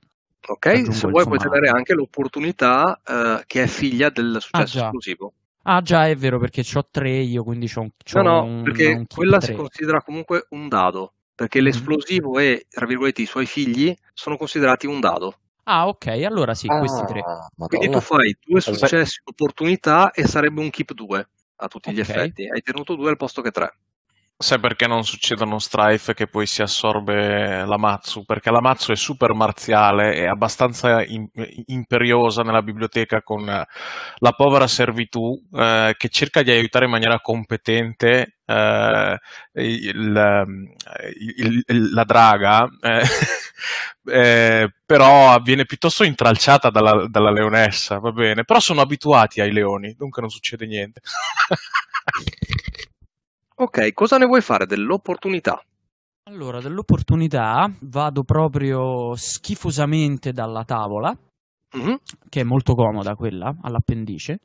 Ok, 0.50 0.66
Aggiungo 0.66 0.92
se 0.92 1.06
vuoi 1.06 1.24
puoi 1.24 1.38
tenere 1.38 1.68
anche 1.68 1.94
l'opportunità 1.94 3.00
eh, 3.06 3.44
che 3.46 3.62
è 3.62 3.66
figlia 3.66 4.10
del 4.10 4.38
successo 4.40 4.78
già. 4.78 4.84
esplosivo. 4.86 5.32
Ah, 5.62 5.80
già 5.82 6.08
è 6.08 6.16
vero 6.16 6.38
perché 6.38 6.64
ho 6.74 6.88
tre 6.90 7.10
io, 7.18 7.44
quindi 7.44 7.68
c'ho, 7.68 7.82
un- 7.82 7.90
No, 8.12 8.22
c'ho 8.22 8.22
no, 8.22 8.42
un, 8.44 8.62
perché 8.64 8.86
un 8.86 9.06
quella 9.06 9.40
si 9.40 9.46
tre. 9.48 9.56
considera 9.56 10.02
comunque 10.02 10.46
un 10.50 10.68
dado, 10.68 11.12
perché 11.34 11.60
l'esplosivo 11.60 12.38
e, 12.38 12.66
tra 12.68 12.86
virgolette, 12.86 13.22
i 13.22 13.26
suoi 13.26 13.46
figli 13.46 13.94
sono 14.12 14.36
considerati 14.36 14.86
un 14.86 15.00
dado. 15.00 15.34
Ah, 15.64 15.86
ok, 15.86 16.06
allora 16.24 16.54
sì, 16.54 16.66
questi 16.66 17.04
tre. 17.06 17.20
Ah, 17.20 17.46
Quindi 17.68 17.86
tu 17.90 18.00
Madonna. 18.00 18.00
fai 18.00 18.36
due 18.44 18.60
successi, 18.60 19.20
opportunità 19.24 20.10
e 20.10 20.26
sarebbe 20.26 20.60
un 20.60 20.70
keep 20.70 20.92
2 20.94 21.28
a 21.56 21.68
tutti 21.68 21.92
gli 21.92 22.00
Ok. 22.00 22.08
effetti. 22.08 22.48
Hai 22.48 22.62
tenuto 22.62 22.96
2 22.96 23.10
al 23.10 23.16
posto 23.16 23.42
che 23.42 23.50
3. 23.52 23.72
Sai 24.42 24.58
perché 24.58 24.86
non 24.86 25.04
succedono 25.04 25.58
strife 25.58 26.14
che 26.14 26.26
poi 26.26 26.46
si 26.46 26.62
assorbe 26.62 27.62
la 27.66 27.76
Matsu? 27.76 28.24
Perché 28.24 28.50
la 28.50 28.62
Matsu 28.62 28.90
è 28.90 28.96
super 28.96 29.34
marziale 29.34 30.14
e 30.14 30.26
abbastanza 30.26 31.04
im- 31.04 31.28
imperiosa 31.66 32.40
nella 32.42 32.62
biblioteca 32.62 33.20
con 33.22 33.46
eh, 33.50 33.66
la 34.16 34.32
povera 34.32 34.66
servitù 34.66 35.38
eh, 35.52 35.94
che 35.98 36.08
cerca 36.08 36.42
di 36.42 36.50
aiutare 36.52 36.86
in 36.86 36.90
maniera 36.90 37.20
competente 37.20 38.38
eh, 38.46 39.18
il- 39.56 40.16
ehm, 40.16 40.72
il- 41.36 41.62
il- 41.66 41.90
la 41.92 42.04
draga, 42.04 42.66
eh, 42.80 43.02
eh, 44.10 44.72
però 44.86 45.38
viene 45.40 45.66
piuttosto 45.66 46.02
intralciata 46.02 46.70
dalla, 46.70 47.06
dalla 47.08 47.30
leonessa, 47.30 47.98
va 47.98 48.10
bene? 48.10 48.44
Però 48.44 48.58
sono 48.58 48.80
abituati 48.80 49.42
ai 49.42 49.52
leoni, 49.52 49.92
dunque 49.98 50.22
non 50.22 50.30
succede 50.30 50.64
niente. 50.66 51.00
Ok, 53.60 53.92
cosa 53.92 54.16
ne 54.16 54.24
vuoi 54.24 54.40
fare 54.40 54.64
dell'opportunità? 54.64 55.62
Allora, 56.30 56.60
dell'opportunità 56.60 57.70
vado 57.80 58.24
proprio 58.24 59.14
schifosamente 59.16 60.32
dalla 60.32 60.64
tavola, 60.64 61.14
Mhm. 61.76 61.98
che 62.28 62.40
è 62.40 62.44
molto 62.44 62.74
comoda 62.74 63.14
quella, 63.14 63.54
all'appendice, 63.60 64.40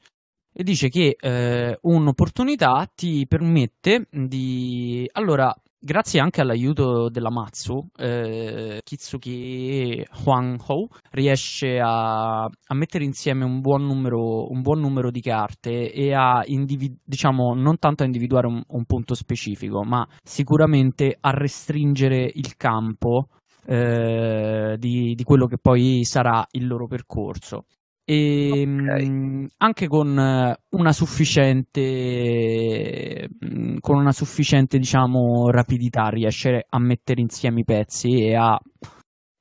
e 0.53 0.63
dice 0.63 0.89
che 0.89 1.15
eh, 1.17 1.77
un'opportunità 1.81 2.89
ti 2.93 3.25
permette 3.25 4.07
di... 4.11 5.09
Allora, 5.13 5.53
grazie 5.79 6.19
anche 6.19 6.41
all'aiuto 6.41 7.09
della 7.09 7.29
Matsu, 7.29 7.87
eh, 7.97 8.81
Kitsuki 8.83 10.05
Huang 10.23 10.59
Ho 10.67 10.87
riesce 11.11 11.79
a, 11.79 12.43
a 12.43 12.75
mettere 12.75 13.03
insieme 13.03 13.45
un 13.45 13.59
buon 13.61 13.85
numero, 13.85 14.49
un 14.49 14.61
buon 14.61 14.79
numero 14.79 15.11
di 15.11 15.21
carte 15.21 15.91
e 15.91 16.13
a, 16.13 16.43
indivi- 16.45 16.97
diciamo, 17.03 17.53
non 17.53 17.77
tanto 17.77 18.03
a 18.03 18.05
individuare 18.05 18.47
un, 18.47 18.61
un 18.65 18.85
punto 18.85 19.13
specifico, 19.13 19.83
ma 19.83 20.07
sicuramente 20.23 21.17
a 21.19 21.29
restringere 21.31 22.29
il 22.33 22.55
campo 22.57 23.27
eh, 23.65 24.75
di, 24.77 25.13
di 25.15 25.23
quello 25.23 25.45
che 25.45 25.57
poi 25.57 26.03
sarà 26.03 26.45
il 26.51 26.67
loro 26.67 26.87
percorso. 26.87 27.65
E 28.07 28.63
Ok. 28.67 29.01
mh, 29.01 29.47
anche 29.57 29.87
con 29.87 30.17
eh, 30.17 30.55
una 30.69 30.93
sufficiente, 30.93 33.27
mh, 33.39 33.77
con 33.79 33.97
una 33.97 34.11
sufficiente, 34.11 34.77
diciamo, 34.77 35.49
rapidità 35.49 36.09
riesce 36.09 36.65
a 36.69 36.79
mettere 36.79 37.21
insieme 37.21 37.61
i 37.61 37.65
pezzi 37.65 38.27
e 38.27 38.35
a 38.35 38.59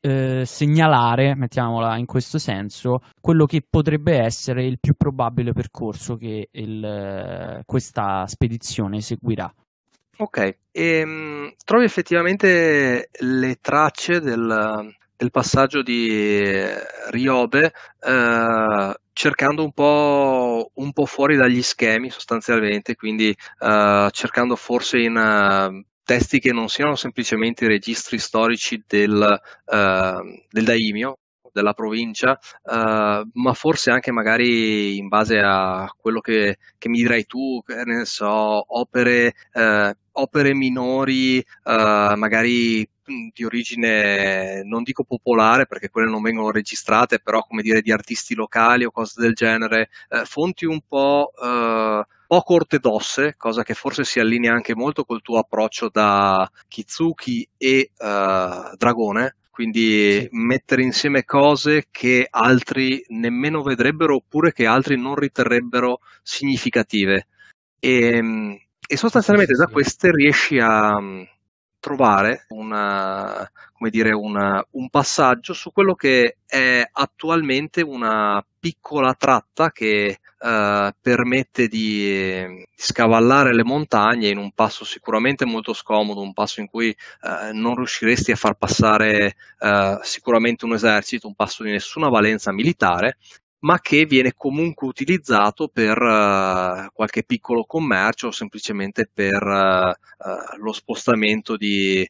eh, 0.00 0.44
segnalare, 0.44 1.34
mettiamola 1.34 1.96
in 1.96 2.06
questo 2.06 2.38
senso, 2.38 3.00
quello 3.20 3.46
che 3.46 3.62
potrebbe 3.68 4.18
essere 4.18 4.64
il 4.64 4.78
più 4.78 4.94
probabile 4.94 5.52
percorso 5.52 6.16
che 6.16 6.48
il, 6.50 6.84
eh, 6.84 7.62
questa 7.64 8.26
spedizione 8.26 9.00
seguirà. 9.00 9.52
Ok, 10.16 10.58
ehm, 10.70 11.54
trovi 11.64 11.84
effettivamente 11.84 13.08
le 13.18 13.58
tracce 13.60 14.20
del, 14.20 14.94
del 15.16 15.30
passaggio 15.30 15.82
di 15.82 16.08
eh, 16.08 16.76
Ryobe 17.10 17.72
eh, 18.00 18.94
cercando 19.12 19.62
un 19.64 19.72
po', 19.72 20.70
un 20.74 20.92
po' 20.92 21.06
fuori 21.06 21.36
dagli 21.36 21.62
schemi 21.62 22.10
sostanzialmente, 22.10 22.96
quindi 22.96 23.30
eh, 23.30 24.08
cercando 24.10 24.56
forse 24.56 24.98
in 24.98 25.16
eh, 25.16 25.84
testi 26.02 26.40
che 26.40 26.52
non 26.52 26.68
siano 26.68 26.96
semplicemente 26.96 27.64
i 27.64 27.68
registri 27.68 28.18
storici 28.18 28.82
del, 28.86 29.40
eh, 29.66 30.42
del 30.50 30.64
daimio, 30.64 31.18
della 31.52 31.72
provincia, 31.72 32.36
eh, 32.36 33.22
ma 33.32 33.52
forse 33.54 33.90
anche 33.92 34.10
magari 34.10 34.96
in 34.96 35.06
base 35.08 35.38
a 35.38 35.88
quello 35.96 36.20
che, 36.20 36.58
che 36.76 36.88
mi 36.88 36.98
dirai 36.98 37.24
tu, 37.26 37.62
ne 37.66 38.04
so, 38.04 38.26
opere, 38.76 39.34
eh, 39.52 39.96
opere 40.12 40.54
minori, 40.54 41.38
eh, 41.38 41.44
magari 42.16 42.86
di 43.32 43.44
origine 43.44 44.62
non 44.64 44.82
dico 44.82 45.04
popolare 45.04 45.66
perché 45.66 45.90
quelle 45.90 46.10
non 46.10 46.22
vengono 46.22 46.50
registrate, 46.50 47.20
però 47.20 47.42
come 47.42 47.62
dire 47.62 47.82
di 47.82 47.92
artisti 47.92 48.34
locali 48.34 48.84
o 48.84 48.90
cose 48.90 49.20
del 49.20 49.34
genere, 49.34 49.90
eh, 50.08 50.24
fonti 50.24 50.64
un 50.64 50.80
po' 50.86 51.32
eh, 51.40 52.04
poco 52.26 52.54
ortodosse, 52.54 53.34
cosa 53.36 53.62
che 53.62 53.74
forse 53.74 54.04
si 54.04 54.20
allinea 54.20 54.52
anche 54.52 54.74
molto 54.74 55.04
col 55.04 55.22
tuo 55.22 55.38
approccio 55.38 55.88
da 55.90 56.50
Kitsuki 56.68 57.48
e 57.56 57.90
eh, 57.96 58.70
Dragone. 58.76 59.36
Quindi 59.50 60.20
Sì. 60.22 60.28
mettere 60.32 60.82
insieme 60.82 61.24
cose 61.24 61.86
che 61.92 62.26
altri 62.28 63.04
nemmeno 63.10 63.62
vedrebbero 63.62 64.16
oppure 64.16 64.52
che 64.52 64.66
altri 64.66 65.00
non 65.00 65.14
riterrebbero 65.14 66.00
significative. 66.24 67.28
E, 67.78 68.66
e 68.86 68.96
sostanzialmente 68.96 69.54
da 69.54 69.66
queste 69.66 70.10
riesci 70.10 70.58
a 70.58 71.00
mm, 71.00 71.22
trovare 71.84 72.46
una, 72.48 73.46
dire, 73.90 74.12
una- 74.14 74.64
un 74.72 74.88
passaggio 74.88 75.52
su 75.52 75.70
quello 75.70 75.94
che 75.94 76.38
è 76.46 76.82
attualmente 76.90 77.82
una 77.82 78.42
piccola 78.58 79.12
tratta 79.12 79.70
che 79.70 80.18
eh, 80.38 80.94
permette 80.98 81.68
di, 81.68 82.46
di 82.46 82.66
scavallare 82.74 83.54
le 83.54 83.64
montagne 83.64 84.28
in 84.28 84.38
un 84.38 84.52
passo 84.52 84.86
sicuramente 84.86 85.44
molto 85.44 85.74
scomodo, 85.74 86.22
un 86.22 86.32
passo 86.32 86.60
in 86.60 86.68
cui 86.68 86.88
eh, 86.88 87.52
non 87.52 87.76
riusciresti 87.76 88.32
a 88.32 88.36
far 88.36 88.54
passare 88.54 89.34
eh, 89.58 89.98
sicuramente 90.02 90.64
un 90.64 90.72
esercito, 90.72 91.26
un 91.26 91.34
passo 91.34 91.62
di 91.64 91.70
nessuna 91.70 92.08
valenza 92.08 92.50
militare, 92.50 93.18
ma 93.64 93.80
che 93.80 94.04
viene 94.04 94.34
comunque 94.36 94.86
utilizzato 94.86 95.68
per 95.68 95.96
eh, 95.96 96.90
qualche 96.92 97.24
piccolo 97.24 97.64
commercio 97.64 98.28
o 98.28 98.30
semplicemente 98.30 99.08
per 99.12 99.42
eh, 99.42 99.90
eh, 99.90 100.58
lo 100.58 100.72
spostamento 100.72 101.56
di, 101.56 102.08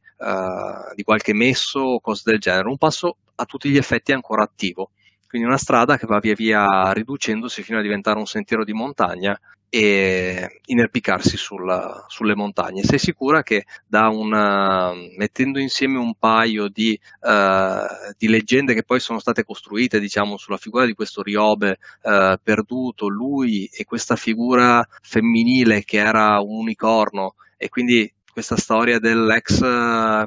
di 0.94 1.02
qualche 1.02 1.32
messo 1.32 1.80
o 1.80 2.00
cose 2.00 2.22
del 2.26 2.40
genere. 2.40 2.68
Un 2.68 2.76
passo 2.76 3.16
a 3.36 3.44
tutti 3.44 3.70
gli 3.70 3.76
effetti 3.76 4.12
ancora 4.12 4.42
attivo. 4.42 4.90
Quindi 5.28 5.46
una 5.48 5.59
strada 5.59 5.96
che 5.96 6.07
va 6.07 6.18
via 6.18 6.34
via 6.34 6.92
riducendosi 6.92 7.62
fino 7.62 7.78
a 7.78 7.82
diventare 7.82 8.18
un 8.18 8.26
sentiero 8.26 8.64
di 8.64 8.72
montagna 8.72 9.38
e 9.77 10.61
inerpicarsi 10.66 11.37
sulla, 11.37 12.05
sulle 12.07 12.37
montagne. 12.37 12.85
Sei 12.85 13.01
sicura 13.01 13.43
che 13.43 13.64
da 13.85 14.07
una, 14.07 14.93
mettendo 15.16 15.59
insieme 15.59 15.99
un 15.99 16.14
paio 16.14 16.68
di, 16.68 16.97
uh, 17.22 18.14
di, 18.16 18.29
leggende 18.29 18.72
che 18.72 18.85
poi 18.85 19.01
sono 19.01 19.18
state 19.18 19.43
costruite, 19.43 19.99
diciamo, 19.99 20.37
sulla 20.37 20.59
figura 20.59 20.87
di 20.87 20.95
questo 20.95 21.22
Riobe 21.22 21.79
uh, 22.03 22.37
perduto, 22.41 23.09
lui 23.09 23.64
e 23.64 23.83
questa 23.85 24.14
figura 24.14 24.87
femminile 25.03 25.83
che 25.83 25.97
era 25.97 26.39
un 26.41 26.61
unicorno 26.61 27.35
e 27.57 27.68
quindi 27.68 28.09
questa 28.31 28.57
storia 28.57 29.01
dell'ex, 29.01 29.59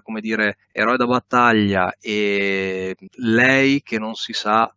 come 0.01 0.19
dire, 0.19 0.57
eroe 0.73 0.97
da 0.97 1.05
battaglia 1.05 1.95
e 2.01 2.97
lei 3.15 3.81
che 3.81 3.97
non 3.97 4.13
si 4.15 4.33
sa 4.33 4.69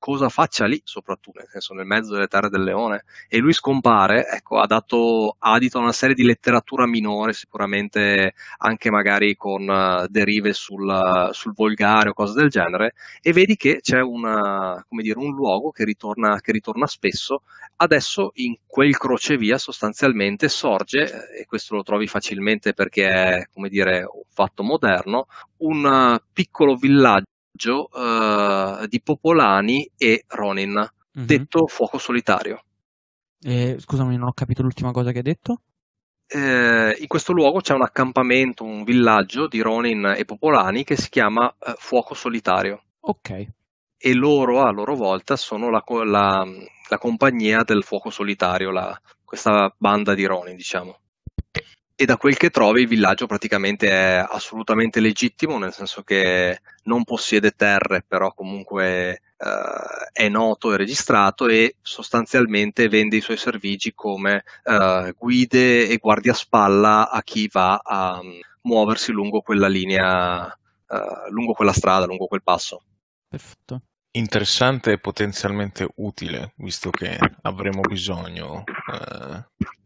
cosa 0.00 0.30
faccia 0.30 0.64
lì, 0.64 0.80
soprattutto, 0.82 1.38
nel 1.38 1.48
senso 1.48 1.74
nel 1.74 1.84
mezzo 1.84 2.14
delle 2.14 2.26
terre 2.26 2.48
del 2.48 2.64
leone. 2.64 3.04
E 3.28 3.38
lui 3.38 3.52
scompare, 3.52 4.26
ecco, 4.26 4.58
ha 4.58 4.66
dato 4.66 5.36
adito 5.38 5.78
a 5.78 5.82
una 5.82 5.92
serie 5.92 6.14
di 6.16 6.24
letteratura 6.24 6.86
minore, 6.86 7.34
sicuramente 7.34 8.32
anche 8.58 8.90
magari 8.90 9.36
con 9.36 9.68
uh, 9.68 10.06
derive 10.08 10.54
sul, 10.54 11.28
sul, 11.32 11.52
volgare 11.54 12.08
o 12.08 12.14
cose 12.14 12.32
del 12.34 12.48
genere, 12.48 12.94
e 13.20 13.32
vedi 13.32 13.56
che 13.56 13.80
c'è 13.82 14.00
una, 14.00 14.84
dire, 14.88 15.18
un 15.18 15.34
luogo 15.34 15.70
che 15.70 15.84
ritorna, 15.84 16.40
che 16.40 16.52
ritorna 16.52 16.86
spesso. 16.86 17.42
Adesso 17.76 18.32
in 18.34 18.56
quel 18.66 18.96
crocevia 18.96 19.58
sostanzialmente 19.58 20.48
sorge, 20.48 21.28
e 21.38 21.44
questo 21.46 21.76
lo 21.76 21.82
trovi 21.82 22.06
facilmente 22.06 22.72
perché 22.72 23.08
è, 23.08 23.46
come 23.52 23.68
dire, 23.68 23.98
un 24.00 24.22
fatto 24.32 24.62
moderno, 24.62 25.26
un 25.58 25.84
uh, 25.84 26.18
piccolo 26.32 26.74
villaggio 26.74 27.29
uh, 27.68 28.86
di 28.86 29.00
Popolani 29.02 29.90
e 29.96 30.24
Ronin, 30.28 30.72
mm-hmm. 30.72 31.26
detto 31.26 31.66
Fuoco 31.66 31.98
Solitario. 31.98 32.62
Eh, 33.42 33.76
scusami, 33.78 34.16
non 34.16 34.28
ho 34.28 34.32
capito 34.32 34.62
l'ultima 34.62 34.90
cosa 34.92 35.10
che 35.12 35.18
hai 35.18 35.22
detto. 35.22 35.62
Eh, 36.26 36.96
in 36.98 37.06
questo 37.06 37.32
luogo 37.32 37.60
c'è 37.60 37.74
un 37.74 37.82
accampamento, 37.82 38.64
un 38.64 38.84
villaggio 38.84 39.48
di 39.48 39.60
Ronin 39.60 40.14
e 40.16 40.24
Popolani 40.24 40.84
che 40.84 40.96
si 40.96 41.08
chiama 41.10 41.46
uh, 41.46 41.72
Fuoco 41.76 42.14
Solitario. 42.14 42.82
Ok. 43.00 43.46
E 43.96 44.14
loro 44.14 44.62
a 44.62 44.70
loro 44.70 44.94
volta 44.94 45.36
sono 45.36 45.68
la, 45.70 45.82
la, 46.04 46.46
la 46.88 46.98
compagnia 46.98 47.62
del 47.64 47.82
Fuoco 47.82 48.10
Solitario, 48.10 48.70
la, 48.70 48.98
questa 49.24 49.74
banda 49.76 50.14
di 50.14 50.24
Ronin, 50.24 50.56
diciamo 50.56 50.98
e 52.00 52.06
da 52.06 52.16
quel 52.16 52.38
che 52.38 52.48
trovi 52.48 52.80
il 52.80 52.88
villaggio 52.88 53.26
praticamente 53.26 53.90
è 53.90 54.26
assolutamente 54.26 55.00
legittimo, 55.00 55.58
nel 55.58 55.74
senso 55.74 56.02
che 56.02 56.62
non 56.84 57.04
possiede 57.04 57.50
terre, 57.50 58.02
però 58.08 58.32
comunque 58.32 59.20
uh, 59.36 60.08
è 60.10 60.26
noto 60.30 60.72
e 60.72 60.78
registrato 60.78 61.46
e 61.46 61.76
sostanzialmente 61.82 62.88
vende 62.88 63.16
i 63.16 63.20
suoi 63.20 63.36
servigi 63.36 63.92
come 63.92 64.44
uh, 64.64 65.12
guide 65.14 65.88
e 65.88 65.98
guardiaspalla 65.98 67.10
a 67.10 67.22
chi 67.22 67.50
va 67.52 67.82
a 67.84 68.18
um, 68.18 68.38
muoversi 68.62 69.12
lungo 69.12 69.42
quella 69.42 69.68
linea, 69.68 70.46
uh, 70.46 71.30
lungo 71.30 71.52
quella 71.52 71.74
strada, 71.74 72.06
lungo 72.06 72.28
quel 72.28 72.42
passo. 72.42 72.82
Perfetto. 73.28 73.82
Interessante 74.12 74.92
e 74.92 74.98
potenzialmente 74.98 75.86
utile, 75.96 76.54
visto 76.56 76.88
che 76.88 77.18
avremo 77.42 77.82
bisogno 77.82 78.64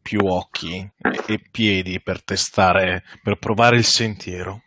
più 0.05 0.21
occhi 0.27 0.87
e 1.27 1.41
piedi 1.51 1.99
per 2.03 2.23
testare, 2.23 3.03
per 3.23 3.39
provare 3.39 3.77
il 3.79 3.85
sentiero. 3.85 4.61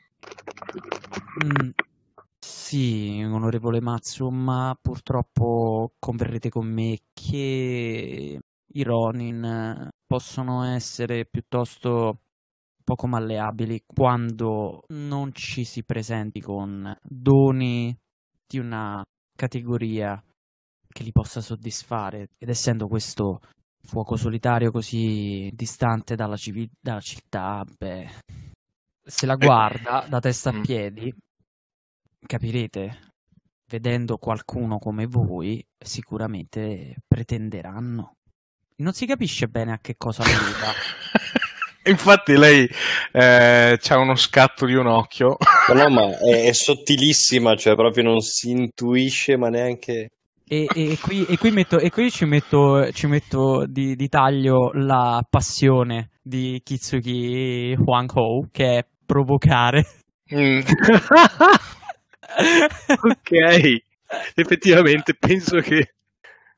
Mm, 1.45 1.69
sì, 2.39 3.21
onorevole 3.23 3.79
Mazzu, 3.79 4.29
ma 4.29 4.75
purtroppo 4.81 5.93
converrete 5.99 6.49
con 6.49 6.65
me 6.65 6.97
che 7.13 8.39
i 8.65 8.83
Ronin 8.83 9.88
possono 10.07 10.63
essere 10.63 11.27
piuttosto 11.27 12.21
poco 12.83 13.05
malleabili 13.05 13.83
quando 13.85 14.85
non 14.88 15.33
ci 15.33 15.65
si 15.65 15.83
presenti 15.83 16.41
con 16.41 16.97
doni 17.03 17.95
di 18.47 18.57
una 18.57 19.03
categoria 19.35 20.19
che 20.88 21.03
li 21.03 21.11
possa 21.11 21.41
soddisfare 21.41 22.29
ed 22.39 22.49
essendo 22.49 22.88
questo 22.88 23.41
fuoco 23.88 24.17
solitario 24.17 24.69
così 24.69 25.49
distante 25.53 26.15
dalla, 26.15 26.35
civi- 26.35 26.69
dalla 26.79 26.99
città, 26.99 27.65
beh, 27.65 28.09
se 29.01 29.25
la 29.25 29.35
guarda 29.35 30.05
da 30.07 30.19
testa 30.19 30.49
a 30.49 30.53
mm. 30.53 30.61
piedi, 30.61 31.13
capirete, 32.25 32.99
vedendo 33.69 34.17
qualcuno 34.17 34.77
come 34.77 35.05
voi, 35.07 35.65
sicuramente 35.77 36.95
pretenderanno. 37.07 38.17
Non 38.79 38.93
si 38.93 39.05
capisce 39.05 39.47
bene 39.47 39.71
a 39.71 39.79
che 39.79 39.95
cosa 39.97 40.23
arriva. 40.23 40.71
Infatti 41.89 42.35
lei 42.35 42.69
eh, 43.13 43.79
ha 43.81 43.97
uno 43.97 44.15
scatto 44.15 44.65
di 44.65 44.75
un 44.75 44.88
occhio. 44.88 45.38
No, 45.73 45.89
ma 45.89 46.17
è, 46.19 46.47
è, 46.47 46.53
sottilissima, 46.53 47.55
cioè 47.55 47.75
proprio 47.75 48.03
non 48.03 48.19
si 48.19 48.51
intuisce, 48.51 49.38
ma 49.38 49.49
neanche... 49.49 50.09
E, 50.49 50.65
e, 50.73 50.97
qui, 51.01 51.25
e, 51.25 51.37
qui, 51.37 51.51
metto, 51.51 51.77
e 51.77 51.89
qui, 51.89 52.09
ci 52.09 52.23
metto, 52.23 52.89
ci 52.93 53.05
metto 53.07 53.65
di, 53.67 53.97
di, 53.97 54.07
taglio 54.07 54.71
la 54.71 55.21
passione 55.29 56.11
di 56.21 56.61
Kitsuki 56.63 57.75
Huang 57.77 58.09
Ho, 58.15 58.47
che 58.49 58.77
è 58.77 58.87
provocare. 59.05 59.85
Mm. 60.33 60.59
ok, 63.01 63.81
effettivamente 64.35 65.15
penso 65.15 65.57
che, 65.57 65.95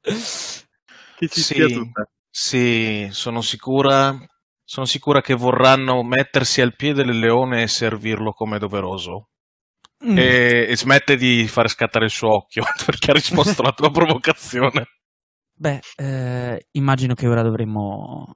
che 0.01 1.27
ci 1.27 1.41
sì, 1.41 1.55
sia 1.55 1.65
tutta. 1.65 2.07
Sì, 2.29 3.07
sono 3.09 3.41
sicura, 3.41 4.15
sono 4.63 4.85
sicura 4.85 5.21
che 5.21 5.33
vorranno 5.33 6.03
mettersi 6.03 6.61
al 6.61 6.75
piede 6.75 7.03
del 7.03 7.17
leone 7.17 7.63
e 7.63 7.67
servirlo 7.67 8.33
come 8.33 8.59
doveroso. 8.59 9.29
Mm. 10.05 10.17
E, 10.17 10.67
e, 10.69 10.77
smette 10.77 11.17
di 11.17 11.45
fare 11.47 11.67
scattare 11.67 12.05
il 12.05 12.11
suo 12.11 12.33
occhio 12.33 12.63
perché 12.85 13.11
ha 13.11 13.13
risposto 13.13 13.61
alla 13.61 13.73
tua 13.73 13.89
provocazione. 13.91 14.87
Beh, 15.53 15.79
eh, 15.97 16.67
immagino 16.71 17.13
che 17.13 17.27
ora 17.27 17.41
dovremmo. 17.41 18.33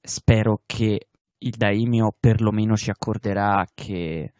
Spero 0.00 0.62
che 0.66 1.08
il 1.38 1.56
Daimio 1.56 2.14
perlomeno 2.18 2.76
ci 2.76 2.90
accorderà 2.90 3.64
che 3.74 4.32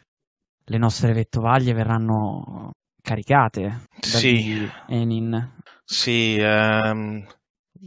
le 0.64 0.78
nostre 0.78 1.12
vettovaglie 1.12 1.72
verranno 1.72 2.70
caricate 3.00 3.86
da 4.00 4.18
sì. 4.18 4.68
Enin. 4.88 5.54
Sì, 5.84 6.36
ehm, 6.38 7.24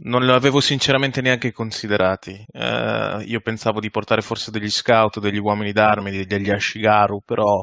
non 0.02 0.24
li 0.24 0.30
avevo 0.30 0.60
sinceramente 0.60 1.20
neanche 1.20 1.52
considerati. 1.52 2.44
Uh, 2.52 3.20
io 3.20 3.40
pensavo 3.40 3.80
di 3.80 3.90
portare 3.90 4.22
forse 4.22 4.50
degli 4.50 4.70
scout, 4.70 5.20
degli 5.20 5.38
uomini 5.38 5.72
d'armi, 5.72 6.24
degli 6.24 6.50
Ashigaru, 6.50 7.20
però 7.24 7.62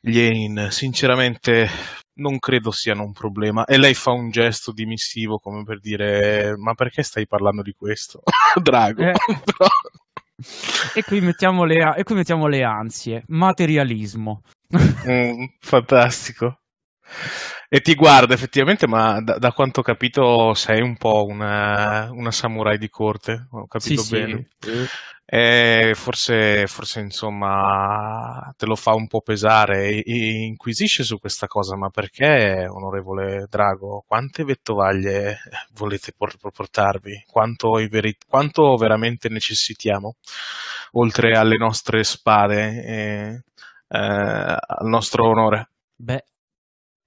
gli 0.00 0.18
Enin 0.18 0.68
sinceramente 0.70 1.68
non 2.14 2.38
credo 2.38 2.70
siano 2.70 3.02
un 3.02 3.12
problema. 3.12 3.64
E 3.64 3.78
lei 3.78 3.94
fa 3.94 4.12
un 4.12 4.30
gesto 4.30 4.72
dimissivo 4.72 5.38
come 5.38 5.62
per 5.64 5.80
dire: 5.80 6.54
Ma 6.56 6.74
perché 6.74 7.02
stai 7.02 7.26
parlando 7.26 7.62
di 7.62 7.72
questo? 7.72 8.22
Drago. 8.60 9.02
Eh. 9.02 9.12
e, 10.94 11.02
qui 11.02 11.20
mettiamo 11.20 11.64
le, 11.64 11.94
e 11.96 12.02
qui 12.04 12.14
mettiamo 12.14 12.46
le 12.46 12.62
ansie. 12.62 13.24
Materialismo. 13.28 14.42
mm, 15.08 15.44
fantastico. 15.60 16.58
E 17.68 17.80
ti 17.80 17.94
guarda 17.94 18.34
effettivamente, 18.34 18.86
ma 18.86 19.20
da, 19.20 19.38
da, 19.38 19.52
quanto 19.52 19.80
ho 19.80 19.82
capito 19.82 20.54
sei 20.54 20.80
un 20.80 20.96
po' 20.96 21.24
una, 21.24 22.08
una 22.12 22.30
samurai 22.30 22.78
di 22.78 22.88
corte, 22.88 23.48
ho 23.50 23.66
capito 23.66 24.02
sì, 24.02 24.10
bene. 24.10 24.48
Sì. 24.58 24.86
E 25.28 25.92
forse, 25.96 26.68
forse 26.68 27.00
insomma 27.00 28.54
te 28.56 28.64
lo 28.64 28.76
fa 28.76 28.94
un 28.94 29.08
po' 29.08 29.22
pesare 29.22 29.88
e, 29.88 30.04
e, 30.06 30.44
inquisisce 30.44 31.02
su 31.02 31.18
questa 31.18 31.48
cosa, 31.48 31.76
ma 31.76 31.90
perché, 31.90 32.68
onorevole 32.68 33.46
Drago, 33.50 34.04
quante 34.06 34.44
vettovaglie 34.44 35.38
volete 35.74 36.12
portarvi? 36.16 37.24
Quanto, 37.26 37.72
veri- 37.88 38.16
quanto 38.28 38.76
veramente 38.76 39.28
necessitiamo? 39.28 40.14
Oltre 40.92 41.36
alle 41.36 41.56
nostre 41.56 42.04
spade 42.04 42.84
e 42.84 43.42
eh, 43.88 43.98
al 43.98 44.86
nostro 44.86 45.28
onore. 45.28 45.70
Beh, 45.96 46.24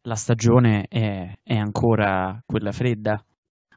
la 0.04 0.16
stagione 0.16 0.86
è, 0.88 1.34
è 1.44 1.56
ancora 1.56 2.42
quella 2.46 2.72
fredda. 2.72 3.24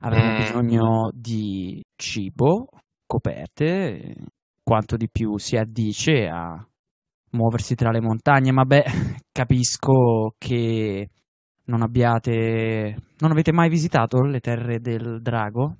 Avremo 0.01 0.32
mm. 0.32 0.36
bisogno 0.36 1.11
di 1.12 1.82
cibo, 1.97 2.69
coperte, 3.07 4.15
quanto 4.62 4.97
di 4.97 5.09
più 5.11 5.39
si 5.39 5.57
addice 5.57 6.27
a 6.28 6.65
muoversi 7.31 7.74
tra 7.74 7.90
le 7.90 8.01
montagne, 8.01 8.53
ma 8.53 8.65
beh, 8.65 8.85
capisco 9.32 10.35
che 10.39 11.09
non 11.65 11.82
abbiate 11.82 12.97
non 13.19 13.31
avete 13.31 13.53
mai 13.53 13.69
visitato 13.69 14.23
le 14.23 14.40
terre 14.40 14.81
del 14.81 15.20
drago? 15.23 15.77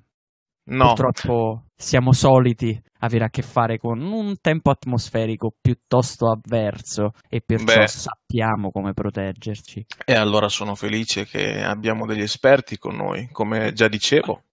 No. 0.65 0.93
Purtroppo 0.93 1.65
siamo 1.75 2.13
soliti 2.13 2.81
avere 2.99 3.25
a 3.25 3.29
che 3.29 3.41
fare 3.41 3.77
con 3.77 4.01
un 4.01 4.35
tempo 4.39 4.69
atmosferico 4.69 5.53
piuttosto 5.59 6.29
avverso 6.31 7.11
e 7.29 7.41
perciò 7.45 7.81
Beh. 7.81 7.87
sappiamo 7.87 8.71
come 8.71 8.93
proteggerci. 8.93 9.85
E 10.05 10.13
allora 10.13 10.47
sono 10.47 10.75
felice 10.75 11.25
che 11.25 11.61
abbiamo 11.61 12.05
degli 12.05 12.21
esperti 12.21 12.77
con 12.77 12.95
noi, 12.95 13.27
come 13.31 13.73
già 13.73 13.89
dicevo. 13.89 14.43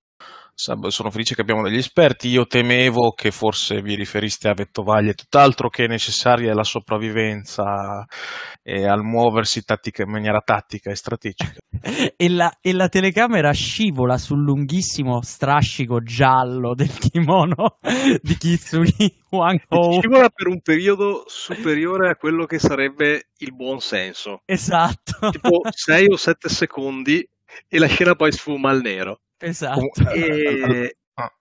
Sono 0.89 1.11
felice 1.11 1.35
che 1.35 1.41
abbiamo 1.41 1.63
degli 1.63 1.79
esperti. 1.79 2.29
Io 2.29 2.47
temevo 2.47 3.13
che 3.13 3.31
forse 3.31 3.81
vi 3.81 3.95
riferiste 3.95 4.49
a 4.49 4.55
vettovaglie, 4.55 5.15
tutt'altro 5.15 5.71
che 5.71 5.87
necessaria 5.87 6.51
è 6.51 6.55
la 6.55 6.65
sopravvivenza 6.65 8.07
e 8.63 8.87
al 8.87 9.03
muoversi 9.03 9.65
tattica, 9.65 10.03
in 10.03 10.11
maniera 10.11 10.41
tattica 10.41 10.91
e 10.91 10.95
strategica. 10.97 11.55
e, 12.17 12.29
la, 12.29 12.53
e, 12.61 12.73
la, 12.73 12.89
telecamera 12.89 13.53
scivola 13.53 14.19
sul 14.19 14.43
lunghissimo 14.43 15.23
strascico 15.23 16.03
giallo 16.03 16.75
del 16.75 16.93
kimono 16.93 17.79
di 18.21 18.37
Kitsugi 18.37 19.17
Wang 19.31 19.63
Ho. 19.69 19.99
Scivola 19.99 20.29
per 20.29 20.49
un 20.49 20.61
periodo 20.61 21.25
superiore 21.27 22.11
a 22.11 22.17
quello 22.17 22.45
che 22.45 22.59
sarebbe 22.59 23.29
il 23.39 23.55
buon 23.55 23.81
senso. 23.81 24.43
Esatto. 24.45 25.31
Tipo 25.31 25.63
6 25.71 26.07
o 26.11 26.17
7 26.17 26.49
secondi 26.49 27.27
e 27.67 27.79
la 27.79 27.87
scena 27.87 28.15
poi 28.15 28.33
sfuma 28.33 28.71
al 28.71 28.83
nero. 28.83 29.21
Esatto. 29.41 30.11
E, 30.13 30.97
ah. 31.15 31.33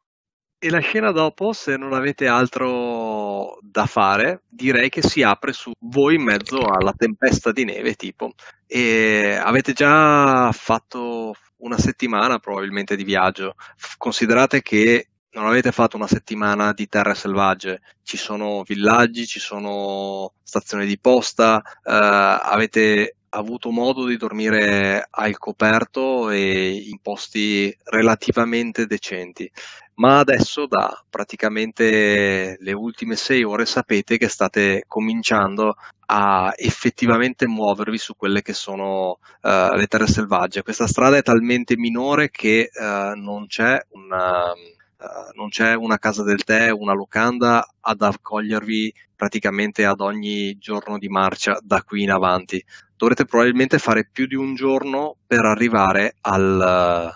e, 0.58 0.70
la 0.70 0.80
scena 0.80 1.12
dopo, 1.12 1.52
se 1.54 1.76
non 1.76 1.94
avete 1.94 2.28
altro 2.28 3.58
da 3.62 3.86
fare, 3.86 4.44
direi 4.48 4.90
che 4.90 5.02
si 5.02 5.22
apre 5.22 5.52
su 5.54 5.72
voi 5.80 6.16
in 6.16 6.24
mezzo 6.24 6.60
alla 6.66 6.94
tempesta 6.94 7.52
di 7.52 7.66
neve, 7.66 7.96
tipo. 7.96 8.34
E 8.66 9.38
avete 9.42 9.74
già 9.74 10.52
fatto 10.52 11.34
una 11.58 11.78
settimana 11.78 12.40
probabilmente 12.40 12.96
di 12.96 13.04
viaggio. 13.04 13.56
Considerate 13.98 14.62
che 14.62 15.10
non 15.32 15.46
avete 15.46 15.72
fatto 15.72 15.96
una 15.96 16.08
settimana 16.08 16.74
di 16.74 16.88
terre 16.88 17.14
selvagge, 17.14 17.82
ci 18.04 18.18
sono 18.18 18.64
villaggi, 18.64 19.28
ci 19.28 19.40
sono 19.40 20.34
stazioni 20.42 20.86
di 20.88 20.98
posta, 21.00 21.62
eh, 21.62 21.92
avete 21.92 23.18
avuto 23.30 23.72
modo 23.72 24.06
di 24.06 24.18
dormire 24.18 25.08
al 25.10 25.38
coperto 25.38 26.30
e 26.30 26.72
in 26.90 27.00
posti 27.02 27.76
relativamente 27.86 28.86
decenti. 28.86 29.50
Ma 29.96 30.20
adesso 30.20 30.66
da 30.66 31.04
praticamente 31.10 32.58
le 32.60 32.72
ultime 32.72 33.16
sei 33.16 33.44
ore 33.44 33.66
sapete 33.66 34.18
che 34.18 34.30
state 34.30 34.86
cominciando 34.88 35.76
a 36.06 36.54
effettivamente 36.56 37.48
muovervi 37.48 37.98
su 37.98 38.16
quelle 38.16 38.42
che 38.42 38.54
sono 38.54 39.20
uh, 39.42 39.76
le 39.76 39.88
terre 39.88 40.08
selvagge. 40.08 40.64
Questa 40.64 40.88
strada 40.88 41.18
è 41.18 41.22
talmente 41.22 41.76
minore 41.78 42.30
che 42.30 42.70
uh, 42.74 43.20
non 43.20 43.48
c'è 43.48 43.80
una 43.90 44.54
Uh, 45.02 45.32
non 45.38 45.48
c'è 45.48 45.76
una 45.76 45.98
casa 45.98 46.24
del 46.24 46.44
tè, 46.44 46.72
una 46.72 46.92
locanda 46.92 47.66
ad 47.80 48.02
accogliervi 48.02 48.94
praticamente 49.16 49.86
ad 49.86 50.02
ogni 50.02 50.58
giorno 50.58 50.98
di 50.98 51.08
marcia 51.08 51.58
da 51.62 51.82
qui 51.84 52.04
in 52.04 52.12
avanti 52.12 52.62
dovrete 53.00 53.24
probabilmente 53.24 53.80
fare 53.80 54.10
più 54.12 54.28
di 54.28 54.36
un 54.36 54.56
giorno 54.56 55.16
per 55.26 55.46
arrivare 55.46 56.16
al, 56.20 57.10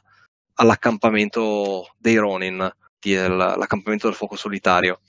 all'accampamento 0.54 1.94
dei 1.98 2.16
Ronin, 2.16 2.58
l'accampamento 3.02 4.08
del 4.08 4.16
fuoco 4.16 4.38
solitario. 4.38 5.02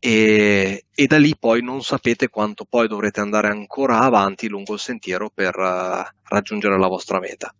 E, 0.00 0.86
e, 0.92 1.06
da 1.06 1.16
lì 1.16 1.36
poi 1.38 1.62
non 1.62 1.80
sapete 1.82 2.28
quanto 2.28 2.64
poi 2.64 2.88
dovrete 2.88 3.20
andare 3.20 3.48
ancora 3.48 4.00
avanti 4.00 4.48
lungo 4.48 4.74
il 4.74 4.80
sentiero 4.80 5.30
per 5.32 5.56
uh, 5.56 6.02
raggiungere 6.24 6.76
la 6.76 6.88
vostra 6.88 7.20
meta. 7.20 7.54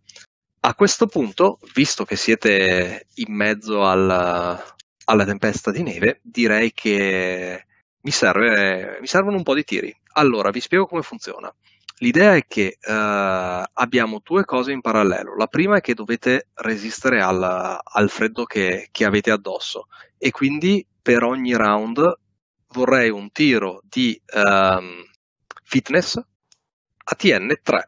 A 0.60 0.74
questo 0.74 1.06
punto, 1.06 1.60
visto 1.72 2.04
che 2.04 2.16
siete 2.16 3.06
in 3.14 3.32
mezzo 3.32 3.84
al, 3.84 4.10
alla 5.04 5.24
tempesta 5.24 5.70
di 5.70 5.84
neve, 5.84 6.18
direi 6.20 6.72
che 6.72 7.64
mi, 8.00 8.10
serve, 8.10 8.98
mi 9.00 9.06
servono 9.06 9.36
un 9.36 9.44
po' 9.44 9.54
di 9.54 9.62
tiri. 9.62 9.96
Allora, 10.14 10.50
vi 10.50 10.60
spiego 10.60 10.86
come 10.86 11.02
funziona. 11.02 11.52
L'idea 12.00 12.34
è 12.34 12.46
che 12.46 12.76
uh, 12.78 12.90
abbiamo 13.72 14.20
due 14.22 14.44
cose 14.44 14.72
in 14.72 14.82
parallelo. 14.82 15.34
La 15.34 15.46
prima 15.46 15.78
è 15.78 15.80
che 15.80 15.94
dovete 15.94 16.48
resistere 16.54 17.22
al, 17.22 17.80
al 17.82 18.10
freddo 18.10 18.44
che, 18.44 18.88
che, 18.90 19.04
avete 19.06 19.30
addosso 19.30 19.86
e 20.18 20.30
quindi 20.30 20.86
per 21.00 21.22
ogni 21.22 21.54
round 21.54 22.18
vorrei 22.68 23.08
un 23.08 23.30
tiro 23.32 23.80
di 23.84 24.20
um, 24.34 25.04
fitness 25.62 26.16
a 26.16 27.16
TN3. 27.18 27.82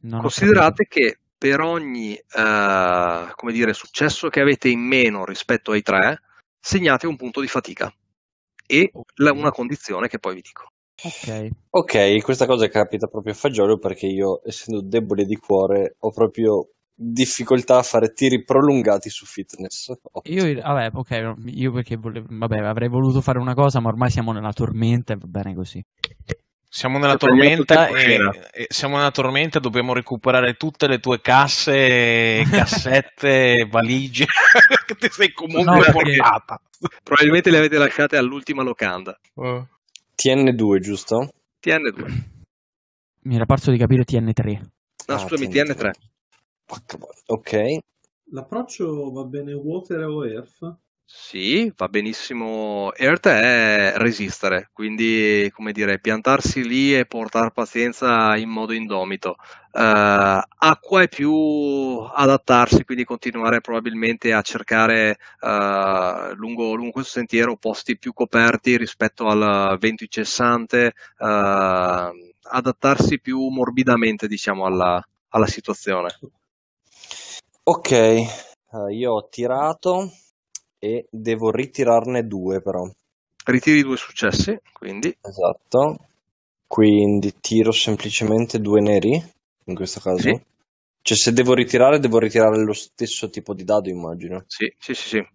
Non 0.00 0.20
Considerate 0.20 0.86
che 0.86 1.18
per 1.38 1.60
ogni 1.60 2.12
uh, 2.12 3.32
come 3.34 3.52
dire, 3.52 3.72
successo 3.72 4.28
che 4.28 4.40
avete 4.40 4.68
in 4.68 4.80
meno 4.80 5.24
rispetto 5.24 5.72
ai 5.72 5.82
tre, 5.82 6.22
segnate 6.60 7.06
un 7.06 7.16
punto 7.16 7.40
di 7.40 7.48
fatica 7.48 7.92
e 8.66 8.92
la, 9.14 9.32
una 9.32 9.50
condizione 9.50 10.08
che 10.08 10.18
poi 10.18 10.34
vi 10.34 10.42
dico. 10.42 10.71
Ok. 11.04 11.48
Ok, 11.70 12.22
questa 12.22 12.46
cosa 12.46 12.68
capita 12.68 13.06
proprio 13.06 13.32
a 13.32 13.36
Fagiolo 13.36 13.78
perché 13.78 14.06
io, 14.06 14.40
essendo 14.44 14.82
debole 14.82 15.24
di 15.24 15.36
cuore, 15.36 15.96
ho 15.98 16.10
proprio 16.10 16.68
difficoltà 16.94 17.78
a 17.78 17.82
fare 17.82 18.12
tiri 18.12 18.44
prolungati 18.44 19.08
su 19.10 19.26
fitness. 19.26 19.92
Io, 20.24 20.60
vabbè, 20.60 20.90
ok, 20.92 21.34
io 21.46 21.72
perché 21.72 21.96
volevo, 21.96 22.26
vabbè, 22.28 22.58
avrei 22.58 22.88
voluto 22.88 23.20
fare 23.20 23.38
una 23.38 23.54
cosa, 23.54 23.80
ma 23.80 23.88
ormai 23.88 24.10
siamo 24.10 24.32
nella 24.32 24.52
tormenta 24.52 25.12
e 25.12 25.16
va 25.16 25.26
bene 25.26 25.54
così. 25.54 25.84
Siamo 26.68 26.98
nella 26.98 27.18
tormenta 27.18 27.88
e, 27.88 28.18
e, 28.50 28.66
siamo 28.70 28.96
nella 28.96 29.10
tormenta 29.10 29.58
dobbiamo 29.58 29.92
recuperare 29.92 30.54
tutte 30.54 30.86
le 30.86 31.00
tue 31.00 31.20
casse, 31.20 32.44
cassette, 32.48 33.68
valigie 33.70 34.24
che 34.86 34.94
ti 34.94 35.08
sei 35.10 35.32
comunque 35.32 35.76
no, 35.86 35.92
portata. 35.92 36.58
Probabilmente 37.02 37.50
le 37.50 37.58
avete 37.58 37.76
lasciate 37.76 38.16
all'ultima 38.16 38.62
locanda. 38.62 39.18
Uh. 39.34 39.62
TN2, 40.16 40.78
giusto? 40.78 41.32
TN2. 41.60 42.30
Mi 43.24 43.34
era 43.36 43.46
parso 43.46 43.70
di 43.70 43.78
capire 43.78 44.04
TN3. 44.04 44.60
No, 45.06 45.14
ah, 45.14 45.18
scusami, 45.18 45.48
TN3. 45.48 45.90
Ok. 47.26 47.78
L'approccio 48.30 49.10
va 49.12 49.24
bene 49.24 49.52
water 49.52 50.04
o 50.04 50.24
earth? 50.24 50.76
Sì, 51.14 51.70
va 51.76 51.88
benissimo. 51.88 52.90
Earth 52.94 53.28
è 53.28 53.92
resistere, 53.96 54.70
quindi 54.72 55.50
come 55.54 55.72
dire, 55.72 55.98
piantarsi 56.00 56.66
lì 56.66 56.96
e 56.96 57.04
portare 57.04 57.50
pazienza 57.50 58.34
in 58.36 58.48
modo 58.48 58.72
indomito. 58.72 59.36
Uh, 59.72 60.40
acqua 60.56 61.02
è 61.02 61.08
più 61.08 61.30
adattarsi, 62.14 62.84
quindi 62.84 63.04
continuare 63.04 63.60
probabilmente 63.60 64.32
a 64.32 64.40
cercare 64.40 65.18
uh, 65.40 66.34
lungo, 66.34 66.74
lungo, 66.74 66.92
questo 66.92 67.12
sentiero 67.18 67.56
posti 67.56 67.98
più 67.98 68.14
coperti 68.14 68.78
rispetto 68.78 69.26
al 69.26 69.76
vento 69.78 70.04
incessante, 70.04 70.94
uh, 71.18 71.24
adattarsi 71.24 73.20
più 73.20 73.48
morbidamente, 73.48 74.26
diciamo, 74.26 74.64
alla, 74.64 75.02
alla 75.28 75.46
situazione. 75.46 76.08
Ok, 77.64 77.90
io 78.90 79.12
ho 79.12 79.28
tirato 79.28 80.10
e 80.84 81.06
devo 81.08 81.52
ritirarne 81.52 82.26
due 82.26 82.60
però. 82.60 82.90
Ritiri 83.44 83.82
due 83.82 83.96
successi, 83.96 84.58
quindi. 84.72 85.16
Esatto. 85.20 86.08
Quindi 86.66 87.34
tiro 87.40 87.70
semplicemente 87.70 88.60
due 88.60 88.80
neri, 88.80 89.12
in 89.66 89.74
questo 89.76 90.00
caso. 90.00 90.18
Sì. 90.18 90.42
Cioè 91.02 91.16
se 91.16 91.32
devo 91.32 91.54
ritirare, 91.54 92.00
devo 92.00 92.18
ritirare 92.18 92.60
lo 92.64 92.72
stesso 92.72 93.30
tipo 93.30 93.54
di 93.54 93.62
dado, 93.62 93.90
immagino. 93.90 94.42
Sì, 94.48 94.74
sì, 94.76 94.94
sì, 94.94 95.08
sì. 95.08 95.26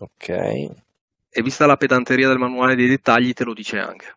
Ok. 0.00 0.28
E 0.28 1.42
vista 1.42 1.66
la 1.66 1.76
pedanteria 1.76 2.26
del 2.26 2.38
manuale 2.38 2.74
dei 2.74 2.88
dettagli, 2.88 3.32
te 3.32 3.44
lo 3.44 3.54
dice 3.54 3.78
anche. 3.78 4.16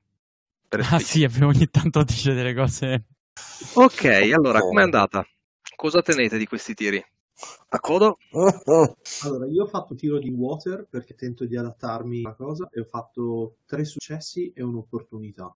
Ah 0.89 0.97
sì, 0.97 1.23
ogni 1.41 1.69
tanto 1.69 2.03
dice 2.03 2.33
delle 2.33 2.55
cose. 2.55 3.05
Ok, 3.75 4.05
allora, 4.33 4.57
okay. 4.57 4.69
com'è 4.69 4.81
andata? 4.81 5.23
Cosa 5.75 6.01
tenete 6.01 6.39
di 6.39 6.47
questi 6.47 6.73
tiri? 6.73 7.03
A 7.69 7.79
codo? 7.79 8.17
allora, 9.23 9.47
io 9.47 9.63
ho 9.63 9.67
fatto 9.67 9.95
tiro 9.95 10.19
di 10.19 10.29
water 10.29 10.85
perché 10.89 11.15
tento 11.15 11.45
di 11.45 11.57
adattarmi 11.57 12.21
alla 12.23 12.35
cosa 12.35 12.67
e 12.71 12.81
ho 12.81 12.85
fatto 12.85 13.55
tre 13.65 13.83
successi 13.85 14.51
e 14.53 14.61
un'opportunità. 14.61 15.53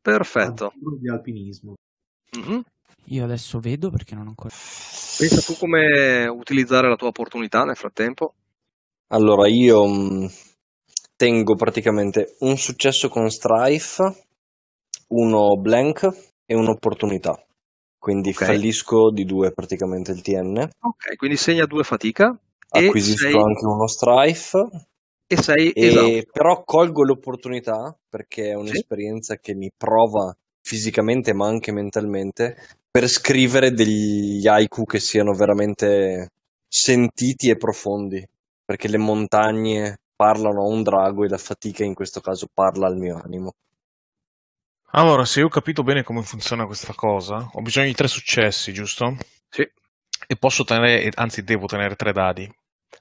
Perfetto. 0.00 0.72
Di 0.98 1.08
alpinismo. 1.10 1.74
Mm-hmm. 2.38 2.60
Io 3.10 3.24
adesso 3.24 3.58
vedo 3.58 3.90
perché 3.90 4.14
non 4.14 4.26
ho 4.26 4.28
ancora. 4.30 4.54
Pensa 4.54 5.40
tu 5.40 5.58
come 5.58 6.26
utilizzare 6.26 6.88
la 6.88 6.96
tua 6.96 7.08
opportunità 7.08 7.64
nel 7.64 7.76
frattempo? 7.76 8.34
Allora, 9.08 9.48
io 9.48 9.86
mh, 9.86 10.22
mm, 10.22 10.26
tengo 11.16 11.54
praticamente 11.54 12.36
un 12.40 12.56
successo 12.56 13.08
con 13.08 13.28
Strife, 13.30 14.26
uno 15.08 15.56
blank 15.56 16.08
e 16.44 16.54
un'opportunità. 16.54 17.42
Quindi 17.98 18.30
okay. 18.30 18.46
fallisco 18.46 19.10
di 19.10 19.24
due 19.24 19.52
praticamente 19.52 20.12
il 20.12 20.22
TN. 20.22 20.68
Ok, 20.80 21.16
quindi 21.16 21.36
segna 21.36 21.66
due 21.66 21.82
fatica. 21.82 22.38
Acquisisco 22.68 23.28
sei... 23.28 23.34
anche 23.34 23.64
uno 23.66 23.86
strife. 23.86 24.86
E 25.26 25.36
sei 25.36 25.70
e... 25.72 25.86
Esatto. 25.86 26.30
Però 26.32 26.62
colgo 26.64 27.04
l'opportunità 27.04 27.94
perché 28.08 28.50
è 28.50 28.54
un'esperienza 28.54 29.34
sì. 29.34 29.40
che 29.40 29.54
mi 29.54 29.70
prova 29.76 30.34
fisicamente 30.62 31.32
ma 31.32 31.46
anche 31.46 31.72
mentalmente 31.72 32.56
per 32.90 33.08
scrivere 33.08 33.72
degli 33.72 34.46
haiku 34.46 34.84
che 34.84 35.00
siano 35.00 35.32
veramente 35.32 36.30
sentiti 36.66 37.50
e 37.50 37.56
profondi. 37.56 38.26
Perché 38.64 38.88
le 38.88 38.98
montagne 38.98 39.98
parlano 40.14 40.62
a 40.62 40.68
un 40.68 40.82
drago 40.82 41.24
e 41.24 41.28
la 41.28 41.38
fatica 41.38 41.84
in 41.84 41.94
questo 41.94 42.20
caso 42.20 42.46
parla 42.52 42.86
al 42.86 42.96
mio 42.96 43.20
animo. 43.22 43.52
Allora, 44.92 45.24
se 45.24 45.40
io 45.40 45.46
ho 45.46 45.50
capito 45.50 45.82
bene 45.82 46.02
come 46.02 46.22
funziona 46.22 46.64
questa 46.66 46.94
cosa, 46.94 47.48
ho 47.52 47.60
bisogno 47.60 47.86
di 47.86 47.94
tre 47.94 48.08
successi, 48.08 48.72
giusto? 48.72 49.16
Sì. 49.50 49.62
E 50.26 50.36
posso 50.36 50.64
tenere, 50.64 51.10
anzi 51.14 51.42
devo 51.42 51.66
tenere 51.66 51.94
tre 51.94 52.12
dadi. 52.12 52.50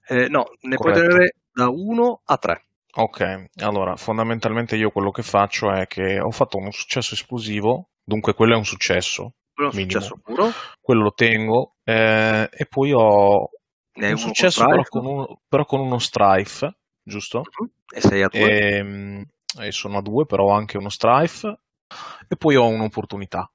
Eh, 0.08 0.28
no, 0.28 0.46
ne 0.62 0.76
puoi 0.76 0.92
Corretto. 0.94 1.08
tenere 1.08 1.32
da 1.52 1.70
1 1.70 2.22
a 2.26 2.38
3. 2.38 2.66
Ok, 3.00 3.46
allora 3.62 3.96
fondamentalmente 3.96 4.76
io 4.76 4.90
quello 4.90 5.12
che 5.12 5.22
faccio 5.22 5.72
è 5.72 5.86
che 5.88 6.20
ho 6.20 6.32
fatto 6.32 6.58
un 6.58 6.72
successo 6.72 7.14
esplosivo, 7.14 7.90
dunque 8.04 8.34
quello 8.34 8.54
è 8.54 8.58
un 8.58 8.66
successo, 8.66 9.34
Quello 9.54 9.70
è 9.70 9.74
un 9.74 9.80
Minimo. 9.80 10.00
successo 10.02 10.20
puro. 10.24 10.50
quello 10.82 11.04
lo 11.04 11.12
tengo, 11.14 11.76
eh, 11.84 12.50
e 12.52 12.66
poi 12.66 12.92
ho 12.94 13.50
Ne 14.00 14.12
un 14.12 14.14
uno 14.14 14.16
con 14.16 14.18
successo 14.18 14.66
però 14.66 14.82
con, 14.90 15.06
uno, 15.06 15.42
però 15.48 15.66
con 15.66 15.80
uno 15.82 16.00
strife, 16.00 16.78
giusto? 17.04 17.40
Mhm. 17.60 17.70
E 17.96 18.02
sei 18.02 18.24
a 18.24 18.28
2. 18.30 18.40
E, 18.40 19.26
e 19.68 19.72
sono 19.72 19.98
a 20.00 20.02
due, 20.02 20.26
però 20.26 20.46
ho 20.46 20.52
anche 20.54 20.78
uno 20.78 20.90
strife, 20.90 21.60
e 22.28 22.36
poi 22.36 22.56
ho 22.56 22.68
un'opportunità. 22.68 23.50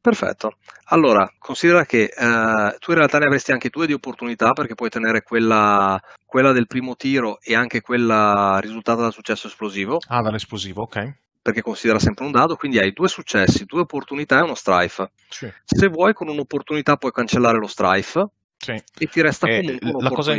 Perfetto. 0.00 0.58
Allora, 0.88 1.32
considera 1.38 1.86
che 1.86 2.12
eh, 2.14 2.76
tu 2.78 2.90
in 2.90 2.96
realtà 2.98 3.18
ne 3.18 3.24
avresti 3.24 3.52
anche 3.52 3.70
due 3.70 3.86
di 3.86 3.94
opportunità 3.94 4.52
perché 4.52 4.74
puoi 4.74 4.90
tenere 4.90 5.22
quella, 5.22 5.98
quella 6.26 6.52
del 6.52 6.66
primo 6.66 6.94
tiro 6.94 7.40
e 7.40 7.54
anche 7.54 7.80
quella 7.80 8.58
risultata 8.60 9.00
dal 9.00 9.12
successo 9.14 9.46
esplosivo, 9.46 9.98
Ah, 10.08 10.20
dall'esplosivo, 10.20 10.82
ok. 10.82 11.14
perché 11.40 11.62
considera 11.62 11.98
sempre 11.98 12.26
un 12.26 12.32
dado, 12.32 12.56
quindi 12.56 12.78
hai 12.78 12.92
due 12.92 13.08
successi, 13.08 13.64
due 13.64 13.80
opportunità 13.80 14.38
e 14.38 14.42
uno 14.42 14.54
strife. 14.54 15.10
Sì, 15.28 15.50
Se 15.64 15.88
vuoi 15.88 16.12
con 16.12 16.28
un'opportunità 16.28 16.96
puoi 16.96 17.12
cancellare 17.12 17.56
lo 17.56 17.66
strife 17.66 18.28
sì. 18.64 18.82
e 18.98 19.06
ti 19.06 19.20
resta 19.20 19.46
E 19.46 19.78
comunque 19.78 20.02
la, 20.02 20.10
cosa, 20.10 20.34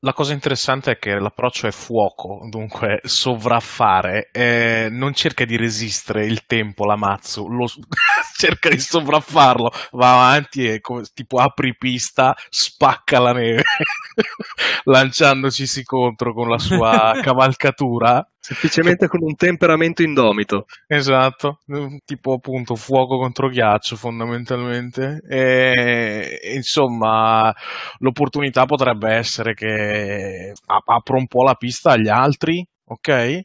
la- 0.00 0.12
cosa 0.12 0.32
interessante 0.32 0.92
è 0.92 0.98
che 0.98 1.18
l'approccio 1.18 1.68
è 1.68 1.70
fuoco, 1.70 2.40
dunque 2.50 3.00
sovraffare, 3.04 4.30
eh, 4.32 4.88
non 4.90 5.14
cerca 5.14 5.44
di 5.44 5.56
resistere 5.56 6.26
il 6.26 6.44
tempo, 6.46 6.84
l'Amatsu, 6.84 7.48
lo, 7.48 7.66
cerca 8.36 8.68
di 8.68 8.80
sovraffarlo, 8.80 9.70
va 9.92 10.14
avanti 10.14 10.68
e 10.68 10.80
come, 10.80 11.04
tipo 11.14 11.38
apri 11.38 11.76
pista, 11.76 12.34
spacca 12.48 13.20
la 13.20 13.32
neve, 13.32 13.62
lanciandoci 14.84 15.66
contro 15.84 16.32
con 16.34 16.48
la 16.48 16.58
sua 16.58 17.18
cavalcatura. 17.22 18.26
Semplicemente 18.48 19.08
con 19.08 19.22
un 19.22 19.36
temperamento 19.36 20.02
indomito. 20.02 20.64
Esatto, 20.86 21.60
tipo 22.06 22.32
appunto 22.32 22.76
fuoco 22.76 23.18
contro 23.18 23.50
ghiaccio 23.50 23.94
fondamentalmente. 23.94 25.20
E, 25.28 26.40
insomma, 26.54 27.54
l'opportunità 27.98 28.64
potrebbe 28.64 29.12
essere 29.12 29.52
che 29.52 30.54
apro 30.64 31.18
un 31.18 31.26
po' 31.26 31.42
la 31.44 31.56
pista 31.56 31.90
agli 31.92 32.08
altri, 32.08 32.66
ok? 32.86 33.40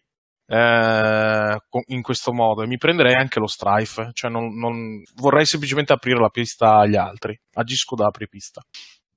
Eh, 0.45 1.57
in 1.88 2.01
questo 2.01 2.31
modo 2.31 2.63
e 2.63 2.67
mi 2.67 2.77
prenderei 2.77 3.15
anche 3.15 3.39
lo 3.39 3.47
strife, 3.47 4.11
cioè 4.13 4.31
non, 4.31 4.57
non- 4.57 5.01
vorrei 5.15 5.45
semplicemente 5.45 5.91
aprire 5.91 6.19
la 6.19 6.30
pista 6.30 6.77
agli 6.77 6.95
altri. 6.95 7.38
Agisco 7.55 7.95
da 7.95 8.05
apripista. 8.05 8.61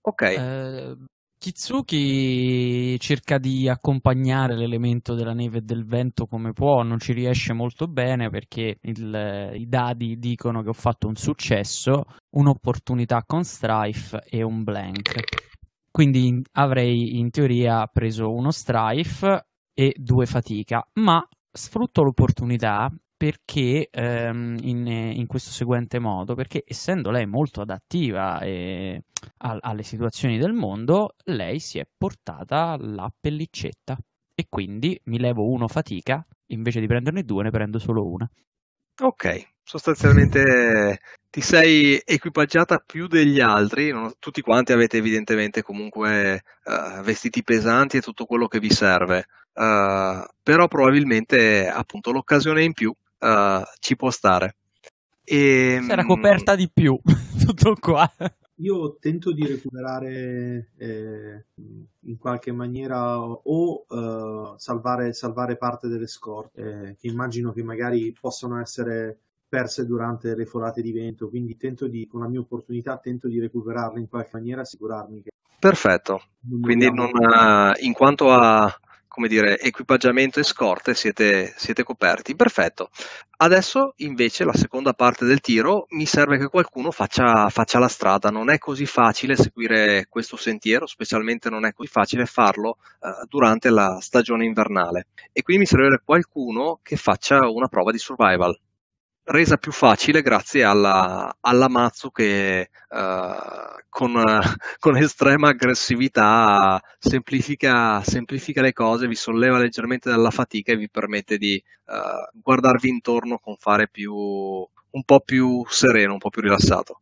Ok, 0.01 0.23
Eh, 0.23 0.97
Kitsuki 1.47 2.99
cerca 2.99 3.39
di 3.39 3.69
accompagnare 3.69 4.57
l'elemento 4.57 5.15
della 5.15 5.33
neve 5.33 5.59
e 5.59 5.61
del 5.61 5.85
vento 5.85 6.27
come 6.27 6.51
può, 6.53 6.83
non 6.83 6.99
ci 6.99 7.13
riesce 7.13 7.53
molto 7.53 7.87
bene 7.87 8.31
perché 8.31 8.79
il- 8.81 9.53
i 9.55 9.69
dadi 9.69 10.19
dicono 10.19 10.63
che 10.63 10.71
ho 10.71 10.73
fatto 10.73 11.07
un 11.07 11.15
successo, 11.15 12.03
un'opportunità 12.31 13.23
con 13.25 13.45
strife 13.45 14.25
e 14.29 14.43
un 14.43 14.65
blank. 14.65 15.21
Quindi 15.89 16.27
in- 16.27 16.43
avrei 16.55 17.21
in 17.21 17.31
teoria 17.31 17.87
preso 17.87 18.29
uno 18.33 18.51
strife 18.51 19.47
e 19.73 19.95
due 19.97 20.27
fatica, 20.27 20.85
ma 20.95 21.25
sfrutto 21.53 22.03
l'opportunità 22.03 22.91
perché 23.17 23.89
ehm, 23.91 24.59
in, 24.63 24.87
in 24.87 25.27
questo 25.27 25.51
seguente 25.51 25.99
modo, 25.99 26.35
perché 26.35 26.63
essendo 26.67 27.11
lei 27.11 27.27
molto 27.27 27.61
adattiva 27.63 28.41
e 28.41 29.03
a- 29.39 29.59
alle 29.61 29.83
situazioni 29.83 30.39
del 30.39 30.53
mondo, 30.53 31.15
lei 31.25 31.59
si 31.61 31.79
è 31.79 31.87
portata 31.97 32.77
la 32.79 33.11
pellicetta 33.19 33.97
e 34.35 34.47
quindi 34.49 34.99
mi 35.05 35.19
levo 35.19 35.49
uno 35.49 35.67
fatica, 35.69 36.23
invece 36.49 36.81
di 36.81 36.87
prenderne 36.87 37.23
due 37.25 37.43
ne 37.45 37.51
prendo 37.51 37.79
solo 37.79 38.07
una. 38.07 38.29
ok. 39.03 39.55
Sostanzialmente 39.69 41.01
ti 41.29 41.41
sei 41.41 42.01
equipaggiata 42.05 42.79
più 42.79 43.09
degli 43.09 43.41
altri, 43.41 43.91
non- 43.91 44.13
tutti 44.21 44.41
quanti 44.41 44.73
avete 44.73 44.97
evidentemente 44.99 45.63
comunque 45.63 46.43
eh, 46.65 47.01
vestiti 47.03 47.43
pesanti 47.43 47.97
e 47.97 48.01
tutto 48.01 48.27
quello 48.27 48.47
che 48.49 48.61
vi 48.61 48.71
serve, 48.71 49.27
Eh, 49.59 50.27
però 50.43 50.69
probabilmente 50.69 51.67
appunto 51.69 52.13
l'occasione 52.13 52.63
in 52.63 52.75
più 52.75 52.95
eh, 53.19 53.63
ci 53.79 53.97
può 53.97 54.11
stare. 54.11 54.57
E, 55.25 55.81
Si 55.83 55.91
era 55.91 56.05
coperta 56.05 56.55
di 56.55 56.71
più, 56.73 56.99
tutto 57.45 57.75
qua. 57.81 58.11
Io 58.61 58.97
tento 58.99 59.33
di 59.33 59.47
recuperare 59.47 60.71
eh, 60.79 61.45
in 61.57 62.17
qualche 62.19 62.53
maniera 62.53 63.21
o 63.21 63.87
eh, 63.89 64.55
salvare, 64.57 65.13
salvare 65.13 65.57
parte 65.57 65.89
delle 65.89 66.07
scorte, 66.07 66.89
eh, 66.89 66.97
che 66.97 67.09
immagino 67.09 67.53
che 67.53 67.63
magari 67.63 68.17
possono 68.19 68.59
essere 68.61 69.19
perse 69.49 69.85
durante 69.85 70.35
le 70.35 70.47
folate 70.47 70.81
di 70.81 70.93
vento, 70.93 71.29
quindi 71.29 71.57
tento 71.57 71.87
di, 71.87 72.07
con 72.07 72.21
la 72.21 72.29
mia 72.29 72.41
opportunità, 72.41 72.97
tento 72.97 73.29
di 73.29 73.39
recuperarle 73.41 74.01
in 74.01 74.09
qualche 74.09 74.31
maniera, 74.33 74.63
assicurarmi 74.63 75.23
che 75.23 75.31
Perfetto, 75.59 76.23
non 76.49 76.61
quindi 76.61 76.91
non, 76.93 77.09
eh, 77.09 77.73
in 77.81 77.93
quanto 77.93 78.31
a 78.31 78.73
come 79.17 79.29
dire, 79.29 79.59
equipaggiamento 79.59 80.41
e 80.41 80.43
scorte 80.43 80.93
siete, 80.93 81.55
siete 81.57 81.83
coperti. 81.83 82.37
Perfetto. 82.37 82.91
Adesso 83.39 83.95
invece 83.99 84.45
la 84.45 84.53
seconda 84.53 84.93
parte 84.93 85.25
del 85.25 85.41
tiro 85.41 85.87
mi 85.91 86.05
serve 86.05 86.37
che 86.37 86.49
qualcuno 86.49 86.91
faccia, 86.91 87.49
faccia 87.49 87.79
la 87.79 87.89
strada. 87.89 88.29
Non 88.29 88.51
è 88.51 88.59
così 88.59 88.85
facile 88.85 89.35
seguire 89.35 90.05
questo 90.11 90.37
sentiero, 90.37 90.87
specialmente 90.87 91.49
non 91.49 91.65
è 91.65 91.73
così 91.73 91.89
facile 91.89 92.27
farlo 92.27 92.77
eh, 93.01 93.25
durante 93.27 93.71
la 93.71 93.99
stagione 94.03 94.45
invernale. 94.45 95.07
E 95.33 95.41
quindi 95.41 95.63
mi 95.63 95.69
serve 95.69 96.03
qualcuno 96.05 96.79
che 96.83 96.97
faccia 96.97 97.39
una 97.49 97.69
prova 97.69 97.93
di 97.93 97.99
survival. 97.99 98.55
Resa 99.29 99.57
più 99.57 99.73
facile 99.73 100.23
grazie 100.23 100.63
alla, 100.63 101.37
alla 101.41 101.69
Matsu 101.69 102.13
che 102.13 102.61
eh, 102.61 102.69
con, 103.89 104.23
con 104.79 104.97
estrema 104.97 105.49
aggressività 105.49 106.81
semplifica, 106.99 108.01
semplifica 108.03 108.63
le 108.63 108.73
cose, 108.73 109.09
vi 109.09 109.17
solleva 109.17 109.59
leggermente 109.59 110.09
dalla 110.11 110.31
fatica 110.31 110.73
e 110.73 110.77
vi 110.77 110.89
permette 110.89 111.39
di 111.39 111.55
eh, 111.55 112.31
guardarvi 112.41 112.89
intorno 112.89 113.39
con 113.39 113.57
fare 113.59 113.89
più, 113.89 114.15
un 114.15 115.03
po' 115.05 115.21
più 115.21 115.65
sereno, 115.69 116.13
un 116.13 116.19
po' 116.19 116.31
più 116.31 116.43
rilassato. 116.43 117.01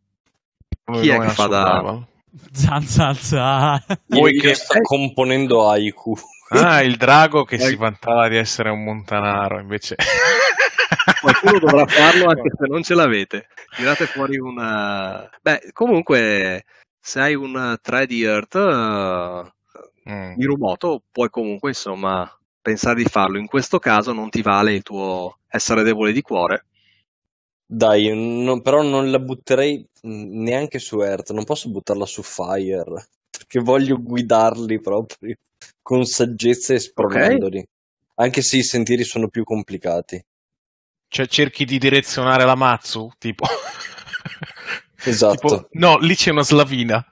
Chi 0.93 1.09
è 1.09 1.19
che 1.19 1.29
fa 1.29 1.47
da-. 1.47 2.07
Zan 2.53 2.83
zan 2.83 3.15
zan. 3.15 3.85
Voi 4.07 4.39
che- 4.39 4.55
sto 4.55 4.81
componendo 4.81 5.69
haiku. 5.69 6.17
Ah, 6.49 6.83
il 6.83 6.97
drago 6.97 7.45
che 7.45 7.59
si 7.59 7.75
vantava 7.75 8.29
di 8.29 8.37
essere 8.37 8.71
un 8.71 8.83
montanaro, 8.83 9.59
invece... 9.61 9.97
Qualcuno 11.21 11.59
dovrà 11.59 11.87
farlo 11.87 12.27
anche 12.27 12.51
se 12.57 12.67
non 12.67 12.83
ce 12.83 12.95
l'avete. 12.95 13.49
Tirate 13.75 14.07
fuori 14.07 14.39
una... 14.39 15.29
Beh, 15.41 15.71
comunque, 15.73 16.65
se 17.01 17.21
hai 17.21 17.35
un 17.35 17.79
3 17.81 18.07
di 18.07 18.23
Earth 18.23 18.55
eh, 18.57 19.53
Mm. 20.07 20.35
di 20.37 20.45
rumoto, 20.45 21.03
puoi 21.11 21.31
comunque, 21.31 21.71
insomma, 21.71 22.31
pensare 22.61 23.03
di 23.03 23.09
farlo. 23.09 23.39
In 23.39 23.47
questo 23.47 23.79
caso 23.79 24.13
non 24.13 24.29
ti 24.29 24.43
vale 24.43 24.75
il 24.75 24.83
tuo 24.83 25.39
essere 25.49 25.83
debole 25.83 26.13
di 26.13 26.21
cuore. 26.21 26.67
Dai, 27.67 28.11
no- 28.15 28.61
però 28.61 28.83
non 28.83 29.11
la 29.11 29.19
butterei 29.19 29.87
neanche 30.03 30.79
su 30.79 31.01
Earth, 31.01 31.33
non 31.33 31.45
posso 31.45 31.71
buttarla 31.71 32.05
su 32.05 32.23
Fire, 32.23 33.09
perché 33.31 33.61
voglio 33.61 33.97
guidarli 34.01 34.79
proprio 34.81 35.35
con 35.81 36.05
saggezza 36.05 36.75
e 36.75 36.79
spronandoli. 36.79 37.67
Anche 38.17 38.43
se 38.43 38.59
i 38.59 38.63
sentieri 38.63 39.05
sono 39.05 39.29
più 39.29 39.43
complicati. 39.45 40.23
Cioè, 41.15 41.29
cerchi 41.29 41.65
di 41.65 41.79
direzionare 41.79 42.45
la 42.45 42.57
Matsu, 42.57 43.09
tipo... 43.19 43.47
Esatto. 45.05 45.35
Tipo, 45.35 45.69
no, 45.75 45.97
lì 45.99 46.17
c'è 46.17 46.33
una 46.33 46.43
slavina. 46.43 47.07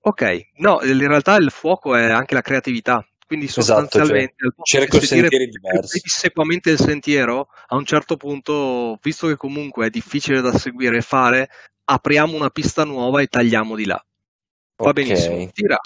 Ok, 0.00 0.48
no, 0.56 0.80
in 0.82 1.06
realtà 1.06 1.36
il 1.36 1.50
fuoco 1.50 1.94
è 1.94 2.10
anche 2.10 2.32
la 2.32 2.40
creatività. 2.40 3.06
Quindi 3.26 3.44
Esatto, 3.44 3.62
sostanzialmente 3.62 4.34
cioè, 4.38 4.46
al 4.46 4.54
posto 4.54 4.78
cerco 4.78 4.98
di 4.98 5.06
sentieri 5.06 5.48
diversi. 5.48 5.98
pedissequamente 5.98 6.70
il 6.70 6.78
sentiero, 6.78 7.48
a 7.66 7.76
un 7.76 7.84
certo 7.84 8.16
punto, 8.16 8.98
visto 9.02 9.26
che 9.26 9.36
comunque 9.36 9.88
è 9.88 9.90
difficile 9.90 10.40
da 10.40 10.56
seguire 10.56 10.96
e 10.96 11.02
fare, 11.02 11.50
apriamo 11.84 12.34
una 12.34 12.48
pista 12.48 12.84
nuova 12.84 13.20
e 13.20 13.26
tagliamo 13.26 13.76
di 13.76 13.84
là. 13.84 14.02
Va 14.76 14.88
Ok. 14.88 14.92
benissimo. 14.94 15.50
Tira. 15.52 15.78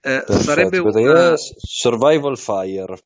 Eh, 0.00 0.24
sarebbe 0.26 0.78
un, 0.78 1.34
Survival 1.36 2.38
Fire. 2.38 2.96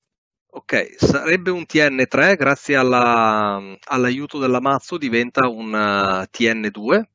Ok, 0.54 0.94
sarebbe 0.96 1.50
un 1.50 1.64
TN3, 1.64 2.36
grazie 2.36 2.76
alla- 2.76 3.60
all'aiuto 3.86 4.38
della 4.38 4.60
Mazzo 4.60 4.98
diventa 4.98 5.48
un 5.48 5.74
eh, 5.74 6.26
TN2. 6.30 7.08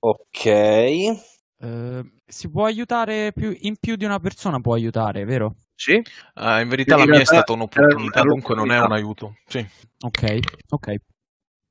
Ok. 0.00 0.46
Eh, 0.46 2.02
si 2.24 2.50
può 2.50 2.64
aiutare 2.64 3.32
più, 3.32 3.54
in 3.60 3.76
più 3.78 3.96
di 3.96 4.04
una 4.04 4.18
persona, 4.18 4.60
può 4.60 4.74
aiutare, 4.74 5.24
vero? 5.24 5.56
Sì? 5.74 6.00
Ah, 6.34 6.60
in 6.60 6.68
verità 6.68 6.94
In 6.94 7.00
la 7.00 7.04
mia 7.06 7.14
è 7.14 7.24
realtà 7.24 7.34
stata 7.34 7.52
un'opportunità, 7.52 8.20
era 8.20 8.28
dunque 8.28 8.54
non 8.54 8.70
è 8.70 8.80
un 8.80 8.92
aiuto. 8.92 9.36
Sì. 9.46 9.66
Ok, 10.00 10.38
ok. 10.70 10.94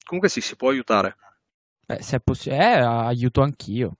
Comunque 0.05 0.29
sì, 0.29 0.41
si 0.41 0.55
può 0.55 0.69
aiutare. 0.69 1.15
Beh, 1.85 2.01
se 2.01 2.17
è 2.17 2.19
possibile, 2.19 2.61
eh, 2.61 2.81
aiuto 2.81 3.41
anch'io. 3.41 3.97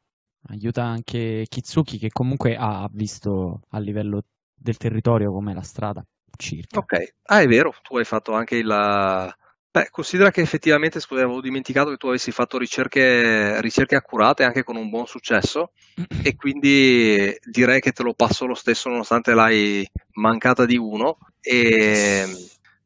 aiuta 0.49 0.83
anche 0.83 1.45
Kitsuki 1.49 1.97
che 1.97 2.09
comunque 2.09 2.55
ha 2.57 2.87
visto 2.91 3.61
a 3.69 3.79
livello 3.79 4.23
del 4.53 4.77
territorio 4.77 5.31
com'è 5.33 5.53
la 5.53 5.61
strada 5.61 6.05
circa. 6.37 6.79
Ok, 6.79 7.13
ah 7.23 7.41
è 7.41 7.47
vero, 7.47 7.73
tu 7.81 7.97
hai 7.97 8.05
fatto 8.05 8.33
anche 8.33 8.55
il... 8.55 9.35
Beh, 9.69 9.89
considera 9.91 10.31
che 10.31 10.41
effettivamente, 10.41 10.99
scusa, 10.99 11.21
avevo 11.21 11.41
dimenticato 11.41 11.89
che 11.89 11.97
tu 11.97 12.07
avessi 12.07 12.31
fatto 12.31 12.57
ricerche, 12.57 13.61
ricerche 13.61 13.95
accurate 13.95 14.43
anche 14.43 14.63
con 14.63 14.75
un 14.75 14.89
buon 14.89 15.05
successo 15.05 15.71
e 16.23 16.35
quindi 16.35 17.35
direi 17.43 17.79
che 17.79 17.91
te 17.91 18.01
lo 18.01 18.13
passo 18.13 18.45
lo 18.45 18.55
stesso 18.55 18.89
nonostante 18.89 19.33
l'hai 19.33 19.87
mancata 20.13 20.65
di 20.65 20.77
uno 20.77 21.17
e 21.41 22.25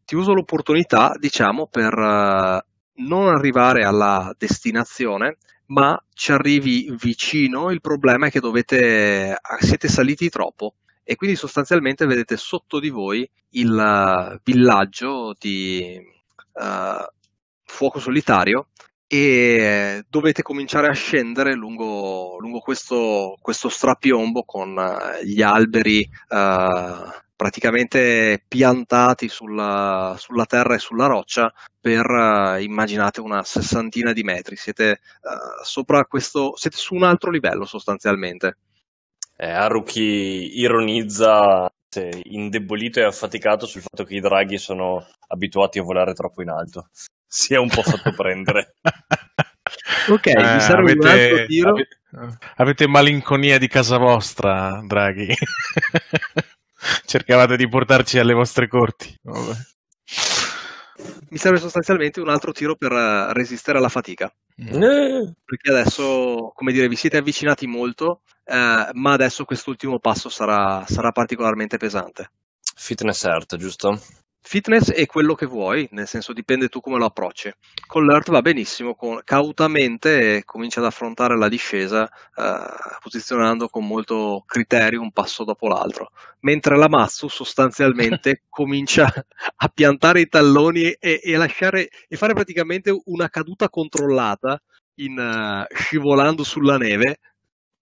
ti 0.04 0.16
uso 0.16 0.34
l'opportunità, 0.34 1.16
diciamo, 1.18 1.68
per 1.68 2.64
non 2.96 3.28
arrivare 3.28 3.84
alla 3.84 4.34
destinazione, 4.38 5.38
ma 5.68 5.98
ci 6.14 6.32
arrivi 6.34 6.94
vicino. 7.00 7.72
Il 7.72 7.80
problema 7.80 8.28
è 8.28 8.32
che 8.32 8.42
dovete, 8.42 9.38
siete 9.60 9.88
saliti 9.88 10.30
troppo 10.30 10.76
e 11.04 11.16
quindi 11.16 11.36
sostanzialmente 11.36 12.06
vedete 12.06 12.38
sotto 12.38 12.80
di 12.80 12.90
voi 12.90 13.30
il 13.52 13.72
uh, 13.72 14.40
villaggio 14.44 15.34
di 15.38 16.00
uh, 16.54 17.06
fuoco 17.64 18.00
solitario 18.00 18.68
e 19.08 20.06
dovete 20.10 20.42
cominciare 20.42 20.88
a 20.88 20.94
scendere 20.94 21.54
lungo, 21.54 22.38
lungo 22.40 22.60
questo, 22.60 23.36
questo, 23.42 23.68
strapiombo 23.68 24.44
con 24.44 24.78
uh, 24.78 25.24
gli 25.24 25.42
alberi 25.42 26.08
praticamente 27.36 28.44
piantati 28.48 29.28
sulla, 29.28 30.16
sulla, 30.18 30.46
terra 30.46 30.76
e 30.76 30.80
sulla 30.80 31.08
roccia 31.08 31.52
per 31.80 32.06
immaginate 32.60 33.20
una 33.20 33.44
sessantina 33.44 34.14
di 34.14 34.22
metri. 34.22 34.56
Siete 34.56 35.00
sopra 35.64 36.06
questo, 36.06 36.56
siete 36.56 36.78
su 36.78 36.94
un 36.94 37.04
altro 37.04 37.32
livello 37.32 37.66
sostanzialmente 37.66 38.58
eh, 39.42 39.50
Haruki 39.50 40.60
ironizza 40.60 41.68
indebolito 42.24 43.00
e 43.00 43.04
affaticato 43.04 43.66
sul 43.66 43.82
fatto 43.82 44.06
che 44.06 44.16
i 44.16 44.22
draghi 44.22 44.58
sono 44.58 45.06
abituati 45.28 45.80
a 45.80 45.84
volare 45.84 46.14
troppo 46.14 46.44
in 46.44 46.50
alto. 46.50 46.90
Si 47.26 47.54
è 47.54 47.58
un 47.58 47.68
po' 47.68 47.82
fatto 47.82 48.12
prendere. 48.16 48.76
ok, 50.10 50.28
eh, 50.28 50.36
mi 50.36 50.60
serve 50.62 50.92
avete, 50.92 51.08
un 51.08 51.08
altro 51.08 51.46
tiro. 51.46 51.70
Avete, 51.70 51.98
avete 52.58 52.88
malinconia 52.88 53.58
di 53.58 53.68
casa 53.68 53.98
vostra, 53.98 54.80
draghi. 54.86 55.34
Cercavate 57.06 57.58
di 57.58 57.68
portarci 57.68 58.20
alle 58.20 58.34
vostre 58.34 58.68
corti. 58.68 59.14
Vabbè. 59.24 59.54
Mi 61.32 61.38
serve 61.38 61.60
sostanzialmente 61.60 62.20
un 62.20 62.28
altro 62.28 62.52
tiro 62.52 62.76
per 62.76 62.92
resistere 62.92 63.78
alla 63.78 63.88
fatica. 63.88 64.30
Mm. 64.62 65.32
Perché 65.46 65.72
adesso, 65.72 66.52
come 66.54 66.74
dire, 66.74 66.90
vi 66.90 66.98
siete 66.98 67.18
avvicinati 67.18 67.68
molto, 67.68 68.22
eh, 68.44 68.90
ma 68.92 69.14
adesso 69.14 69.46
quest'ultimo 69.46 69.98
passo 70.00 70.28
sarà, 70.28 70.86
sarà 70.86 71.12
particolarmente 71.12 71.78
pesante. 71.78 72.32
Fitness 72.76 73.24
Earth, 73.24 73.56
giusto? 73.56 73.98
Fitness 74.44 74.92
è 74.92 75.06
quello 75.06 75.36
che 75.36 75.46
vuoi, 75.46 75.88
nel 75.92 76.08
senso 76.08 76.34
dipende 76.34 76.68
tu 76.68 76.82
come 76.82 76.98
lo 76.98 77.06
approcci. 77.06 77.52
Con 77.86 78.06
l'Earth 78.06 78.32
va 78.32 78.42
benissimo, 78.42 78.96
con, 78.96 79.22
cautamente 79.24 80.42
comincia 80.46 80.80
ad 80.80 80.88
affrontare 80.88 81.38
la 81.38 81.48
discesa, 81.48 82.06
eh, 82.08 82.64
posizionando 83.00 83.70
con 83.70 83.86
molto 83.86 84.44
criterio 84.46 85.02
un 85.02 85.12
passo 85.12 85.44
dopo 85.44 85.68
l'altro. 85.68 86.12
Mentre 86.42 86.76
la 86.76 86.90
Matsu 86.90 87.28
sostanzialmente 87.28 88.44
comincia 88.50 89.12
a 89.56 89.68
piantare 89.70 90.22
i 90.22 90.28
talloni 90.28 90.92
e, 90.92 91.22
e, 91.24 91.38
lasciare, 91.38 91.90
e 92.08 92.18
fare 92.18 92.34
praticamente 92.34 92.92
una 93.06 93.30
caduta 93.30 93.70
controllata 93.70 94.60
in, 94.96 95.18
uh, 95.18 95.74
scivolando 95.74 96.44
sulla 96.44 96.78
neve 96.78 97.20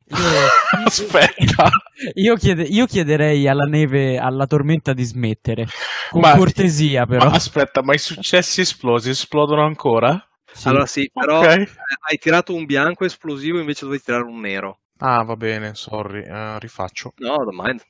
io, 0.09 0.85
Aspetta, 0.85 1.69
io, 2.15 2.35
chiede, 2.35 2.63
io, 2.63 2.85
chiederei 2.85 3.47
alla 3.47 3.65
neve, 3.65 4.17
alla 4.17 4.45
tormenta 4.45 4.93
di 4.93 5.03
smettere. 5.03 5.67
Con 6.09 6.21
ma, 6.21 6.35
cortesia, 6.35 7.05
però. 7.05 7.29
Ma 7.29 7.35
aspetta, 7.35 7.83
ma 7.83 7.93
i 7.93 7.99
successi 7.99 8.61
esplosi 8.61 9.09
esplodono 9.09 9.63
ancora? 9.63 10.23
Sì. 10.51 10.67
Allora, 10.67 10.85
sì, 10.85 11.09
però 11.13 11.39
okay. 11.39 11.67
hai 12.09 12.17
tirato 12.17 12.53
un 12.53 12.65
bianco 12.65 13.05
esplosivo 13.05 13.59
invece 13.59 13.85
dovevi 13.85 14.03
tirare 14.03 14.23
un 14.23 14.39
nero. 14.39 14.79
Ah, 14.97 15.23
va 15.23 15.35
bene, 15.35 15.75
sorry, 15.75 16.27
uh, 16.27 16.57
rifaccio. 16.57 17.13
No, 17.17 17.37
don't 17.37 17.53
mind. 17.53 17.81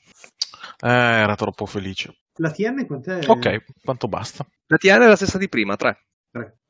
Eh, 0.82 0.90
era 0.90 1.36
troppo 1.36 1.66
felice. 1.66 2.18
La 2.36 2.52
TN 2.52 2.86
quant'è? 2.86 3.20
Ok, 3.28 3.64
quanto 3.84 4.08
basta? 4.08 4.46
La 4.68 4.78
TN 4.78 5.02
è 5.02 5.08
la 5.08 5.16
stessa 5.16 5.38
di 5.38 5.50
prima, 5.50 5.76
3. 5.76 6.09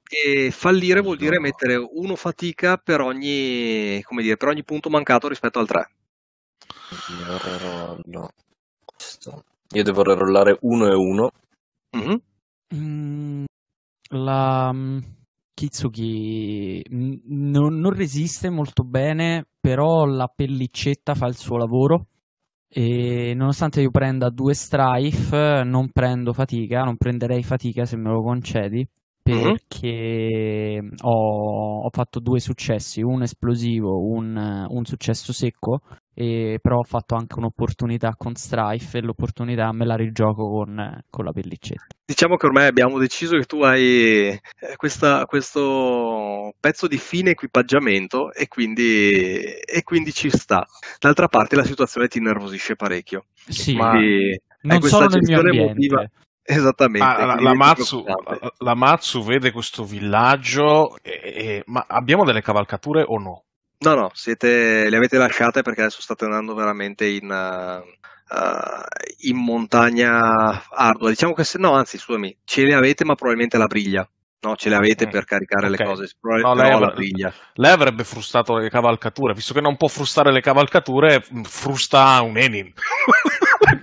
3. 0.09 0.47
E 0.47 0.51
fallire 0.51 1.01
vuol 1.01 1.17
dire 1.17 1.39
mettere 1.39 1.75
uno 1.75 2.15
fatica 2.15 2.77
per 2.77 3.01
ogni, 3.01 4.01
come 4.03 4.23
dire, 4.23 4.37
per 4.37 4.47
ogni 4.47 4.63
punto 4.63 4.89
mancato 4.89 5.27
rispetto 5.27 5.59
al 5.59 5.67
3. 5.67 5.89
Io 9.71 9.83
devo 9.83 10.03
rerollare 10.03 10.57
1 10.61 10.87
e 10.87 10.95
1. 10.95 11.31
Mm-hmm. 11.97 12.15
Mm, 12.75 13.45
la 14.09 14.71
mm, 14.73 14.97
Kitsuki 15.53 16.83
n- 16.89 17.21
non 17.25 17.93
resiste 17.93 18.49
molto 18.49 18.83
bene, 18.83 19.45
però 19.59 20.05
la 20.05 20.27
pellicetta 20.27 21.13
fa 21.13 21.27
il 21.27 21.35
suo 21.35 21.57
lavoro. 21.57 22.07
E 22.71 23.33
nonostante 23.35 23.81
io 23.81 23.89
prenda 23.89 24.29
due 24.29 24.53
strife, 24.53 25.63
non 25.63 25.89
prendo 25.91 26.33
fatica, 26.33 26.83
non 26.83 26.97
prenderei 26.97 27.41
fatica 27.43 27.85
se 27.85 27.95
me 27.95 28.11
lo 28.11 28.21
concedi 28.21 28.87
perché 29.31 30.79
mm-hmm. 30.81 30.89
ho, 31.01 31.83
ho, 31.83 31.89
fatto 31.89 32.19
due 32.19 32.39
successi, 32.39 33.01
un 33.01 33.21
esplosivo, 33.21 33.97
un, 33.97 34.65
un 34.67 34.85
successo 34.85 35.33
secco, 35.33 35.81
e, 36.13 36.59
però 36.61 36.79
ho 36.79 36.83
fatto 36.83 37.15
anche 37.15 37.37
un'opportunità 37.37 38.13
con 38.17 38.35
Strife 38.35 38.97
e 38.97 39.01
l'opportunità 39.01 39.71
me 39.71 39.85
la 39.85 39.95
rigioco 39.95 40.49
con, 40.49 41.01
con 41.09 41.23
la 41.23 41.31
pellicetta. 41.31 41.95
Diciamo 42.05 42.35
che 42.35 42.45
ormai 42.45 42.67
abbiamo 42.67 42.97
deciso 42.97 43.37
che 43.37 43.45
tu 43.45 43.61
hai 43.61 44.27
eh, 44.27 44.41
questa, 44.75 45.25
questo 45.25 46.51
pezzo 46.59 46.87
di 46.87 46.97
fine 46.97 47.31
equipaggiamento 47.31 48.33
e 48.33 48.47
quindi, 48.47 49.11
e 49.11 49.83
quindi, 49.83 50.11
ci 50.11 50.29
sta. 50.29 50.65
D'altra 50.99 51.27
parte 51.27 51.55
la 51.55 51.63
situazione 51.63 52.07
ti 52.07 52.17
innervosisce 52.17 52.75
parecchio. 52.75 53.25
Sì, 53.47 53.75
ma 53.75 53.93
non 54.61 54.81
sono 54.81 55.05
nel 55.05 55.21
mio 55.23 55.39
ambiente. 55.39 55.71
Emotiva. 55.71 56.09
Esattamente. 56.51 57.05
Ah, 57.05 57.25
la, 57.25 57.35
la, 57.35 57.53
Matsu, 57.53 58.03
la, 58.03 58.53
la, 58.57 58.73
Matsu, 58.73 59.23
vede 59.23 59.51
questo 59.51 59.83
villaggio, 59.83 60.97
e, 61.03 61.11
e, 61.11 61.63
ma 61.67 61.85
abbiamo 61.87 62.25
delle 62.25 62.41
cavalcature 62.41 63.03
o 63.05 63.19
no? 63.19 63.43
No, 63.81 63.93
no, 63.93 64.09
siete, 64.13 64.89
le 64.89 64.97
avete 64.97 65.19
lasciate 65.19 65.61
perché 65.61 65.81
adesso 65.81 66.01
state 66.01 66.25
andando 66.25 66.55
veramente 66.55 67.05
in, 67.05 67.29
uh, 67.29 68.35
uh, 68.35 68.83
in 69.27 69.37
montagna 69.37 70.67
ardua. 70.71 71.09
Diciamo 71.09 71.33
che 71.33 71.43
se 71.43 71.59
no, 71.59 71.73
anzi, 71.73 71.99
scusami, 71.99 72.35
ce 72.43 72.63
le 72.63 72.73
avete 72.73 73.05
ma 73.05 73.13
probabilmente 73.13 73.59
la 73.59 73.67
briglia. 73.67 74.09
No, 74.41 74.55
ce 74.55 74.69
le 74.69 74.75
avete 74.75 75.05
mm. 75.05 75.09
per 75.11 75.25
caricare 75.25 75.67
okay. 75.67 75.77
le 75.77 75.85
cose, 75.85 76.11
no, 76.21 76.55
lei, 76.55 76.71
avrebbe, 76.71 77.33
lei, 77.53 77.71
avrebbe 77.71 78.03
frustato 78.03 78.57
le 78.57 78.69
cavalcature, 78.69 79.33
visto 79.33 79.53
che 79.53 79.61
non 79.61 79.77
può 79.77 79.87
frustare 79.87 80.31
le 80.31 80.41
cavalcature, 80.41 81.23
frusta 81.43 82.19
un 82.21 82.37
Enin. 82.37 82.73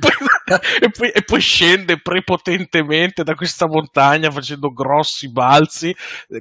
e, 0.80 0.90
poi, 0.90 1.10
e, 1.10 1.22
poi, 1.22 1.40
scende 1.40 2.00
prepotentemente 2.00 3.24
da 3.24 3.34
questa 3.34 3.66
montagna 3.66 4.30
facendo 4.30 4.70
grossi 4.70 5.30
balzi. 5.30 5.94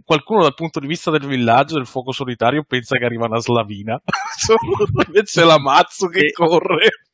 Qualcuno 0.04 0.44
dal 0.44 0.54
punto 0.54 0.80
di 0.80 0.88
vista 0.88 1.10
del 1.10 1.26
villaggio, 1.26 1.76
del 1.76 1.88
fuoco 1.88 2.12
solitario, 2.12 2.64
pensa 2.68 2.98
che 2.98 3.06
arriva 3.06 3.26
una 3.26 3.40
slavina. 3.40 4.00
Invece 5.08 5.44
la 5.44 5.60
Mazzo 5.60 6.08
che 6.08 6.20
e 6.20 6.32
corre. 6.32 7.05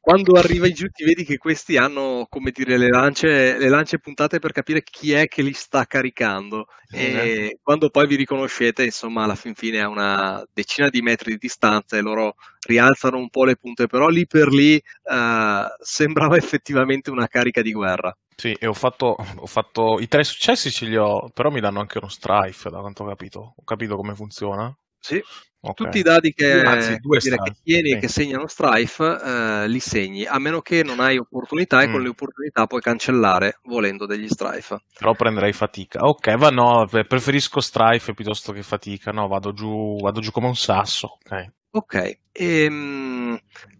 Quando 0.00 0.34
arriva 0.34 0.68
in 0.68 0.74
giù 0.74 0.86
ti 0.88 1.04
vedi 1.04 1.24
che 1.24 1.36
questi 1.36 1.76
hanno, 1.76 2.26
come 2.28 2.52
dire, 2.52 2.78
le 2.78 2.88
lance, 2.88 3.58
le 3.58 3.68
lance 3.68 3.98
puntate 3.98 4.38
per 4.38 4.52
capire 4.52 4.82
chi 4.82 5.12
è 5.12 5.26
che 5.26 5.42
li 5.42 5.52
sta 5.52 5.84
caricando. 5.86 6.66
E 6.92 7.58
quando 7.62 7.90
poi 7.90 8.06
vi 8.06 8.16
riconoscete, 8.16 8.84
insomma, 8.84 9.24
alla 9.24 9.34
fin 9.34 9.54
fine 9.54 9.80
a 9.80 9.88
una 9.88 10.44
decina 10.52 10.88
di 10.88 11.02
metri 11.02 11.32
di 11.32 11.38
distanza 11.38 11.96
e 11.96 12.00
loro 12.00 12.34
rialzano 12.66 13.18
un 13.18 13.28
po' 13.28 13.44
le 13.44 13.56
punte, 13.56 13.86
però 13.86 14.08
lì 14.08 14.26
per 14.26 14.48
lì 14.48 14.74
uh, 14.74 15.66
sembrava 15.82 16.36
effettivamente 16.38 17.10
una 17.10 17.26
carica 17.26 17.62
di 17.62 17.72
guerra. 17.72 18.16
Sì, 18.36 18.52
e 18.58 18.66
ho 18.66 18.72
fatto, 18.72 19.16
ho 19.36 19.46
fatto, 19.46 19.98
i 20.00 20.08
tre 20.08 20.24
successi 20.24 20.70
ce 20.70 20.86
li 20.86 20.96
ho, 20.96 21.28
però 21.28 21.50
mi 21.50 21.60
danno 21.60 21.80
anche 21.80 21.98
uno 21.98 22.08
strife, 22.08 22.70
da 22.70 22.80
quanto 22.80 23.02
ho 23.04 23.06
capito. 23.06 23.54
Ho 23.56 23.64
capito 23.64 23.96
come 23.96 24.14
funziona. 24.14 24.74
Sì, 25.00 25.20
okay. 25.60 25.74
tutti 25.74 25.98
i 25.98 26.02
dadi 26.02 26.32
che, 26.32 26.60
Anzi, 26.60 26.98
dire, 26.98 27.36
che 27.36 27.52
tieni 27.62 27.92
e 27.92 27.98
che 27.98 28.08
segnano 28.08 28.46
strife 28.46 29.18
eh, 29.22 29.68
li 29.68 29.80
segni, 29.80 30.26
a 30.26 30.38
meno 30.38 30.60
che 30.60 30.82
non 30.84 31.00
hai 31.00 31.16
opportunità 31.16 31.82
e 31.82 31.88
mm. 31.88 31.92
con 31.92 32.02
le 32.02 32.08
opportunità 32.08 32.66
puoi 32.66 32.80
cancellare 32.80 33.58
volendo 33.64 34.06
degli 34.06 34.28
strife. 34.28 34.82
Però 34.98 35.14
prenderei 35.14 35.52
fatica. 35.52 36.00
Ok, 36.02 36.36
va 36.36 36.50
no, 36.50 36.86
preferisco 36.86 37.60
strife 37.60 38.14
piuttosto 38.14 38.52
che 38.52 38.62
fatica. 38.62 39.10
No, 39.10 39.26
vado 39.26 39.52
giù, 39.52 39.96
vado 40.00 40.20
giù 40.20 40.30
come 40.30 40.46
un 40.46 40.56
sasso. 40.56 41.18
Ok. 41.24 41.52
Ok, 41.72 42.18
ehm, 42.32 43.38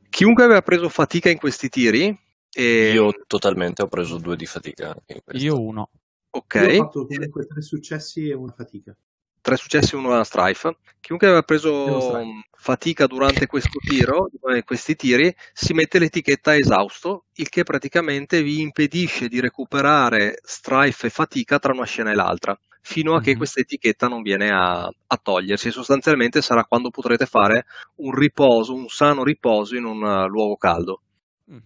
chiunque 0.09 0.45
aveva 0.45 0.63
preso 0.63 0.89
fatica 0.89 1.29
in 1.29 1.39
questi 1.39 1.69
tiri? 1.69 2.17
E... 2.53 2.93
Io 2.93 3.13
totalmente 3.27 3.83
ho 3.83 3.89
preso 3.89 4.19
due 4.19 4.37
di 4.37 4.47
fatica. 4.47 4.97
Io 5.33 5.61
uno. 5.61 5.91
Ok. 6.31 6.55
Io 6.55 6.83
ho 6.83 6.85
fatto 6.85 7.07
comunque 7.07 7.47
tre 7.47 7.63
successi 7.63 8.29
e 8.29 8.35
una 8.35 8.53
fatica. 8.53 8.97
Tre 9.41 9.57
successi 9.57 9.95
e 9.95 9.99
uno 9.99 10.23
strife. 10.25 10.77
Chiunque 11.01 11.27
aveva 11.29 11.43
preso 11.43 12.23
fatica 12.57 13.07
durante 13.07 13.47
questo 13.47 13.79
tiro, 13.79 14.29
questi 14.65 14.95
tiri, 14.95 15.35
si 15.53 15.73
mette 15.73 15.99
l'etichetta 15.99 16.55
esausto, 16.55 17.25
il 17.35 17.49
che 17.49 17.63
praticamente 17.65 18.43
vi 18.43 18.61
impedisce 18.61 19.29
di 19.29 19.41
recuperare 19.41 20.39
strife 20.43 21.07
e 21.07 21.11
fatica 21.11 21.59
tra 21.59 21.73
una 21.73 21.87
scena 21.87 22.11
e 22.11 22.15
l'altra, 22.15 22.57
fino 22.83 23.15
a 23.15 23.21
che 23.23 23.31
Mhm. 23.33 23.37
questa 23.39 23.61
etichetta 23.61 24.09
non 24.09 24.21
viene 24.21 24.51
a, 24.51 24.83
a 24.85 25.17
togliersi. 25.17 25.69
E 25.69 25.73
sostanzialmente 25.73 26.43
sarà 26.43 26.65
quando 26.65 26.91
potrete 26.91 27.25
fare 27.25 27.65
un 27.97 28.13
riposo, 28.15 28.75
un 28.75 28.89
sano 28.89 29.25
riposo 29.25 29.75
in 29.77 29.85
un 29.87 30.05
eh, 30.05 30.29
luogo 30.29 30.57
caldo. 30.57 31.01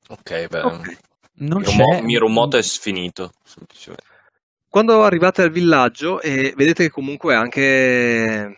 Ok, 0.08 0.46
beh. 0.46 0.60
Ok. 0.60 0.98
Non 1.36 1.58
Mirumo- 1.62 1.96
c'è... 1.96 2.00
Mirumoto 2.02 2.56
è 2.56 2.62
sfinito. 2.62 3.32
semplicemente. 3.42 4.04
Quando 4.74 5.04
arrivate 5.04 5.42
al 5.42 5.52
villaggio 5.52 6.20
e 6.20 6.52
vedete 6.56 6.82
che 6.82 6.90
comunque 6.90 7.36
anche 7.36 8.56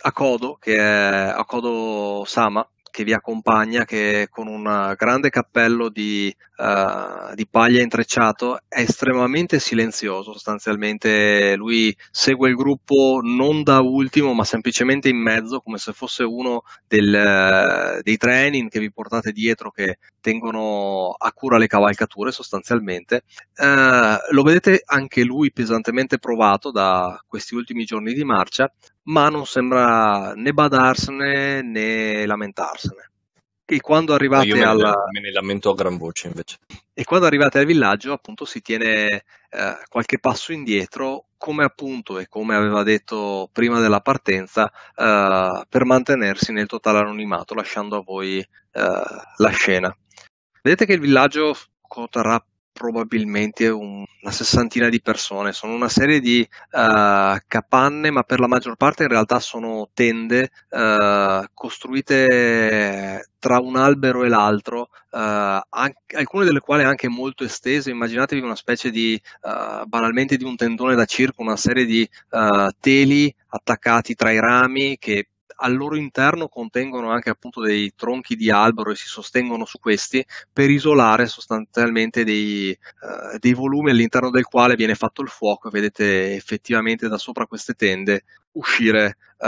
Akodo, 0.00 0.56
che 0.56 0.76
è 0.76 1.32
Akodo 1.32 2.24
Sama, 2.26 2.68
che 2.98 3.04
vi 3.04 3.12
accompagna, 3.12 3.84
che 3.84 4.26
con 4.28 4.48
un 4.48 4.94
grande 4.98 5.30
cappello 5.30 5.88
di, 5.88 6.34
eh, 6.56 7.34
di 7.34 7.46
paglia 7.48 7.80
intrecciato 7.80 8.58
è 8.66 8.80
estremamente 8.80 9.60
silenzioso. 9.60 10.32
Sostanzialmente 10.32 11.54
lui 11.54 11.96
segue 12.10 12.48
il 12.48 12.56
gruppo 12.56 13.20
non 13.22 13.62
da 13.62 13.78
ultimo, 13.78 14.32
ma 14.32 14.42
semplicemente 14.42 15.08
in 15.08 15.16
mezzo, 15.16 15.60
come 15.60 15.78
se 15.78 15.92
fosse 15.92 16.24
uno 16.24 16.62
del, 16.88 17.14
eh, 17.14 18.00
dei 18.02 18.16
training 18.16 18.68
che 18.68 18.80
vi 18.80 18.90
portate 18.90 19.30
dietro 19.30 19.70
che 19.70 19.98
tengono 20.20 21.14
a 21.16 21.32
cura 21.32 21.56
le 21.56 21.68
cavalcature 21.68 22.32
sostanzialmente. 22.32 23.22
Eh, 23.54 24.16
lo 24.30 24.42
vedete 24.42 24.82
anche 24.84 25.22
lui 25.22 25.52
pesantemente 25.52 26.18
provato 26.18 26.72
da 26.72 27.16
questi 27.28 27.54
ultimi 27.54 27.84
giorni 27.84 28.12
di 28.12 28.24
marcia, 28.24 28.68
ma 29.08 29.28
non 29.28 29.46
sembra 29.46 30.32
né 30.34 30.52
badarsene 30.52 31.62
né 31.62 32.26
lamentarsene. 32.26 33.10
E 33.70 33.80
quando 33.80 34.14
arrivate, 34.14 34.54
me 34.54 34.60
me 34.64 35.20
ne 35.20 35.30
lamento 35.30 35.70
a 35.70 35.74
gran 35.74 35.98
voce 35.98 36.28
invece. 36.28 36.56
e 36.94 37.04
quando 37.04 37.26
arrivate 37.26 37.58
al 37.58 37.66
villaggio, 37.66 38.14
appunto, 38.14 38.46
si 38.46 38.62
tiene 38.62 39.24
eh, 39.50 39.76
qualche 39.90 40.18
passo 40.18 40.52
indietro, 40.52 41.26
come 41.36 41.64
appunto 41.64 42.18
e 42.18 42.28
come 42.28 42.56
aveva 42.56 42.82
detto 42.82 43.50
prima 43.52 43.78
della 43.78 44.00
partenza, 44.00 44.72
eh, 44.96 45.66
per 45.68 45.84
mantenersi 45.84 46.50
nel 46.50 46.66
totale 46.66 47.00
anonimato, 47.00 47.52
lasciando 47.52 47.98
a 47.98 48.02
voi 48.02 48.38
eh, 48.38 48.46
la 48.72 49.50
scena. 49.50 49.94
Vedete 50.62 50.86
che 50.86 50.94
il 50.94 51.00
villaggio 51.00 51.54
conterrà 51.82 52.42
probabilmente 52.78 53.68
un- 53.68 54.04
una 54.22 54.32
sessantina 54.32 54.88
di 54.88 55.00
persone, 55.00 55.52
sono 55.52 55.74
una 55.74 55.88
serie 55.88 56.20
di 56.20 56.40
eh, 56.42 57.42
capanne, 57.46 58.10
ma 58.10 58.22
per 58.22 58.40
la 58.40 58.46
maggior 58.46 58.76
parte 58.76 59.02
in 59.04 59.08
realtà 59.08 59.40
sono 59.40 59.88
tende 59.94 60.50
eh, 60.70 61.48
costruite 61.54 63.30
tra 63.38 63.58
un 63.60 63.76
albero 63.76 64.24
e 64.24 64.28
l'altro, 64.28 64.88
eh, 65.12 65.60
anche- 65.68 66.16
alcune 66.16 66.44
delle 66.44 66.60
quali 66.60 66.84
anche 66.84 67.08
molto 67.08 67.44
estese. 67.44 67.90
Immaginatevi 67.90 68.40
una 68.40 68.56
specie 68.56 68.90
di 68.90 69.20
banalmente 69.86 70.36
di 70.36 70.44
un 70.44 70.56
tendone 70.56 70.94
da 70.94 71.04
circo, 71.04 71.42
una 71.42 71.56
serie 71.56 71.84
di 71.84 72.08
teli 72.80 73.34
attaccati 73.48 74.14
tra 74.14 74.30
i 74.30 74.38
rami 74.40 74.96
che 74.98 75.28
al 75.56 75.74
loro 75.74 75.96
interno 75.96 76.48
contengono 76.48 77.10
anche 77.10 77.30
appunto 77.30 77.60
dei 77.60 77.92
tronchi 77.96 78.36
di 78.36 78.50
albero 78.50 78.90
e 78.90 78.96
si 78.96 79.06
sostengono 79.06 79.64
su 79.64 79.78
questi 79.78 80.24
per 80.52 80.70
isolare 80.70 81.26
sostanzialmente 81.26 82.24
dei, 82.24 82.70
eh, 82.70 83.38
dei 83.38 83.54
volumi 83.54 83.90
all'interno 83.90 84.30
del 84.30 84.44
quale 84.44 84.76
viene 84.76 84.94
fatto 84.94 85.22
il 85.22 85.28
fuoco 85.28 85.70
vedete 85.70 86.34
effettivamente 86.34 87.08
da 87.08 87.18
sopra 87.18 87.46
queste 87.46 87.74
tende 87.74 88.24
uscire 88.52 89.16
eh, 89.38 89.46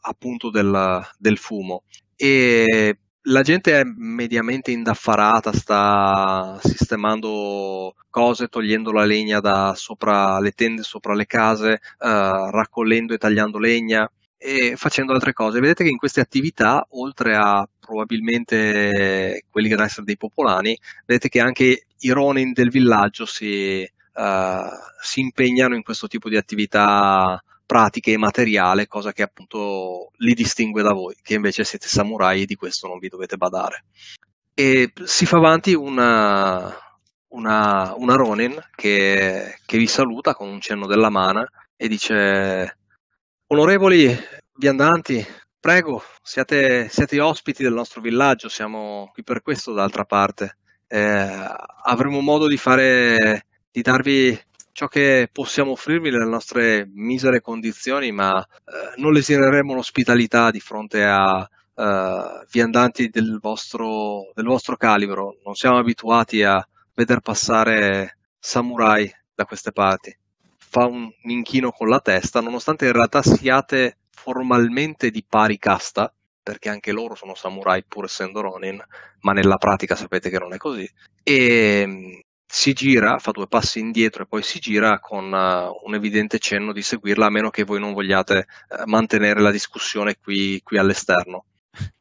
appunto 0.00 0.50
del, 0.50 1.02
del 1.18 1.38
fumo. 1.38 1.84
E 2.16 2.98
la 3.26 3.42
gente 3.42 3.80
è 3.80 3.84
mediamente 3.84 4.70
indaffarata, 4.72 5.52
sta 5.52 6.58
sistemando 6.62 7.94
cose, 8.10 8.48
togliendo 8.48 8.92
la 8.92 9.04
legna 9.04 9.40
da 9.40 9.74
sopra 9.76 10.40
le 10.40 10.52
tende, 10.52 10.82
sopra 10.82 11.14
le 11.14 11.26
case, 11.26 11.72
eh, 11.74 11.78
raccogliendo 11.98 13.14
e 13.14 13.18
tagliando 13.18 13.58
legna 13.58 14.10
e 14.42 14.74
facendo 14.76 15.12
altre 15.12 15.32
cose. 15.32 15.60
Vedete 15.60 15.84
che 15.84 15.90
in 15.90 15.96
queste 15.96 16.20
attività, 16.20 16.84
oltre 16.90 17.36
a 17.36 17.66
probabilmente 17.78 19.44
quelli 19.48 19.68
che 19.68 19.74
devono 19.74 19.86
essere 19.86 20.04
dei 20.04 20.16
popolani, 20.16 20.76
vedete 21.06 21.28
che 21.28 21.40
anche 21.40 21.86
i 22.00 22.10
Ronin 22.10 22.52
del 22.52 22.70
villaggio 22.70 23.24
si, 23.24 23.82
eh, 23.82 24.70
si 25.00 25.20
impegnano 25.20 25.76
in 25.76 25.82
questo 25.82 26.08
tipo 26.08 26.28
di 26.28 26.36
attività 26.36 27.42
pratiche 27.64 28.12
e 28.12 28.18
materiale, 28.18 28.88
cosa 28.88 29.12
che 29.12 29.22
appunto 29.22 30.10
li 30.16 30.34
distingue 30.34 30.82
da 30.82 30.92
voi, 30.92 31.14
che 31.22 31.34
invece 31.34 31.64
siete 31.64 31.86
samurai 31.86 32.42
e 32.42 32.46
di 32.46 32.56
questo 32.56 32.88
non 32.88 32.98
vi 32.98 33.08
dovete 33.08 33.36
badare. 33.36 33.84
E 34.54 34.92
si 35.04 35.24
fa 35.24 35.36
avanti 35.38 35.72
una, 35.72 36.76
una, 37.28 37.94
una 37.96 38.14
Ronin 38.16 38.60
che, 38.74 39.56
che 39.64 39.78
vi 39.78 39.86
saluta 39.86 40.34
con 40.34 40.48
un 40.48 40.60
cenno 40.60 40.86
della 40.86 41.08
mano 41.10 41.46
e 41.76 41.88
dice 41.88 42.76
Onorevoli 43.52 44.16
viandanti, 44.56 45.22
prego, 45.60 46.02
siate, 46.22 46.88
siate 46.88 47.20
ospiti 47.20 47.62
del 47.62 47.74
nostro 47.74 48.00
villaggio, 48.00 48.48
siamo 48.48 49.10
qui 49.12 49.22
per 49.22 49.42
questo 49.42 49.74
d'altra 49.74 50.04
parte. 50.06 50.56
Eh, 50.86 51.46
avremo 51.84 52.20
modo 52.20 52.46
di 52.46 52.56
fare, 52.56 53.44
di 53.70 53.82
darvi 53.82 54.40
ciò 54.72 54.88
che 54.88 55.28
possiamo 55.30 55.72
offrirvi 55.72 56.08
nelle 56.08 56.24
nostre 56.24 56.88
misere 56.94 57.42
condizioni, 57.42 58.10
ma 58.10 58.42
eh, 58.42 58.98
non 58.98 59.12
lesioneremo 59.12 59.74
l'ospitalità 59.74 60.50
di 60.50 60.60
fronte 60.60 61.04
a 61.04 61.46
eh, 61.74 62.46
viandanti 62.50 63.10
del 63.10 63.38
vostro, 63.38 64.30
del 64.32 64.46
vostro 64.46 64.78
calibro. 64.78 65.36
Non 65.44 65.56
siamo 65.56 65.76
abituati 65.76 66.42
a 66.42 66.66
veder 66.94 67.20
passare 67.20 68.16
samurai 68.38 69.12
da 69.34 69.44
queste 69.44 69.72
parti. 69.72 70.16
Fa 70.72 70.86
un 70.86 71.12
inchino 71.24 71.70
con 71.70 71.90
la 71.90 72.00
testa, 72.00 72.40
nonostante 72.40 72.86
in 72.86 72.92
realtà 72.92 73.22
siate 73.22 73.98
formalmente 74.10 75.10
di 75.10 75.22
pari 75.22 75.58
casta, 75.58 76.10
perché 76.42 76.70
anche 76.70 76.92
loro 76.92 77.14
sono 77.14 77.34
samurai 77.34 77.84
pur 77.84 78.06
essendo 78.06 78.40
Ronin, 78.40 78.82
ma 79.20 79.32
nella 79.32 79.58
pratica 79.58 79.96
sapete 79.96 80.30
che 80.30 80.38
non 80.38 80.54
è 80.54 80.56
così. 80.56 80.90
E 81.22 81.84
mm, 81.86 82.20
si 82.46 82.72
gira, 82.72 83.18
fa 83.18 83.32
due 83.32 83.48
passi 83.48 83.80
indietro 83.80 84.22
e 84.22 84.26
poi 84.26 84.42
si 84.42 84.60
gira 84.60 84.98
con 84.98 85.30
uh, 85.30 85.86
un 85.86 85.94
evidente 85.94 86.38
cenno 86.38 86.72
di 86.72 86.80
seguirla, 86.80 87.26
a 87.26 87.30
meno 87.30 87.50
che 87.50 87.64
voi 87.64 87.78
non 87.78 87.92
vogliate 87.92 88.46
uh, 88.70 88.82
mantenere 88.86 89.42
la 89.42 89.50
discussione 89.50 90.16
qui, 90.18 90.58
qui 90.62 90.78
all'esterno. 90.78 91.44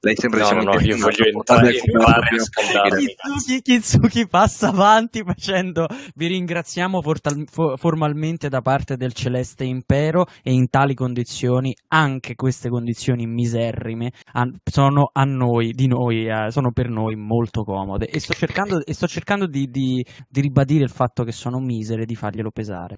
Lei 0.01 0.15
sembra 0.17 0.49
No, 0.51 0.63
no, 0.63 0.79
io 0.81 0.97
voglio 0.97 1.25
entrare- 1.25 1.69
a 1.69 1.71
scaldarmi. 1.71 2.37
possibile. 2.41 3.15
Kitsuki, 3.15 3.61
Kitsuki 3.61 4.27
passa 4.27 4.67
avanti 4.69 5.23
facendo 5.23 5.87
vi 6.15 6.27
ringraziamo 6.27 7.01
fortal- 7.01 7.45
fo- 7.49 7.77
formalmente 7.77 8.49
da 8.49 8.61
parte 8.61 8.97
del 8.97 9.13
Celeste 9.13 9.63
Impero 9.63 10.25
e 10.43 10.51
in 10.51 10.69
tali 10.69 10.93
condizioni, 10.93 11.73
anche 11.89 12.35
queste 12.35 12.67
condizioni 12.69 13.25
miserrime, 13.27 14.11
an- 14.33 14.57
sono 14.63 15.09
a 15.13 15.23
noi, 15.23 15.71
di 15.71 15.87
noi, 15.87 16.25
eh, 16.27 16.51
sono 16.51 16.71
per 16.71 16.89
noi 16.89 17.15
molto 17.15 17.63
comode 17.63 18.07
e 18.07 18.19
sto 18.19 18.33
cercando, 18.33 18.83
e 18.83 18.93
sto 18.93 19.07
cercando 19.07 19.45
di, 19.47 19.67
di- 19.69 20.05
di 20.27 20.41
ribadire 20.41 20.83
il 20.83 20.89
fatto 20.91 21.23
che 21.23 21.31
sono 21.31 21.59
misere, 21.59 22.05
di 22.05 22.15
farglielo 22.15 22.51
pesare. 22.51 22.97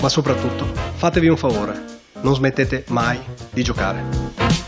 Ma 0.00 0.08
soprattutto, 0.08 0.64
fatevi 0.94 1.28
un 1.28 1.36
favore, 1.36 1.74
non 2.20 2.34
smettete 2.34 2.84
mai 2.88 3.18
di 3.50 3.62
giocare. 3.64 4.67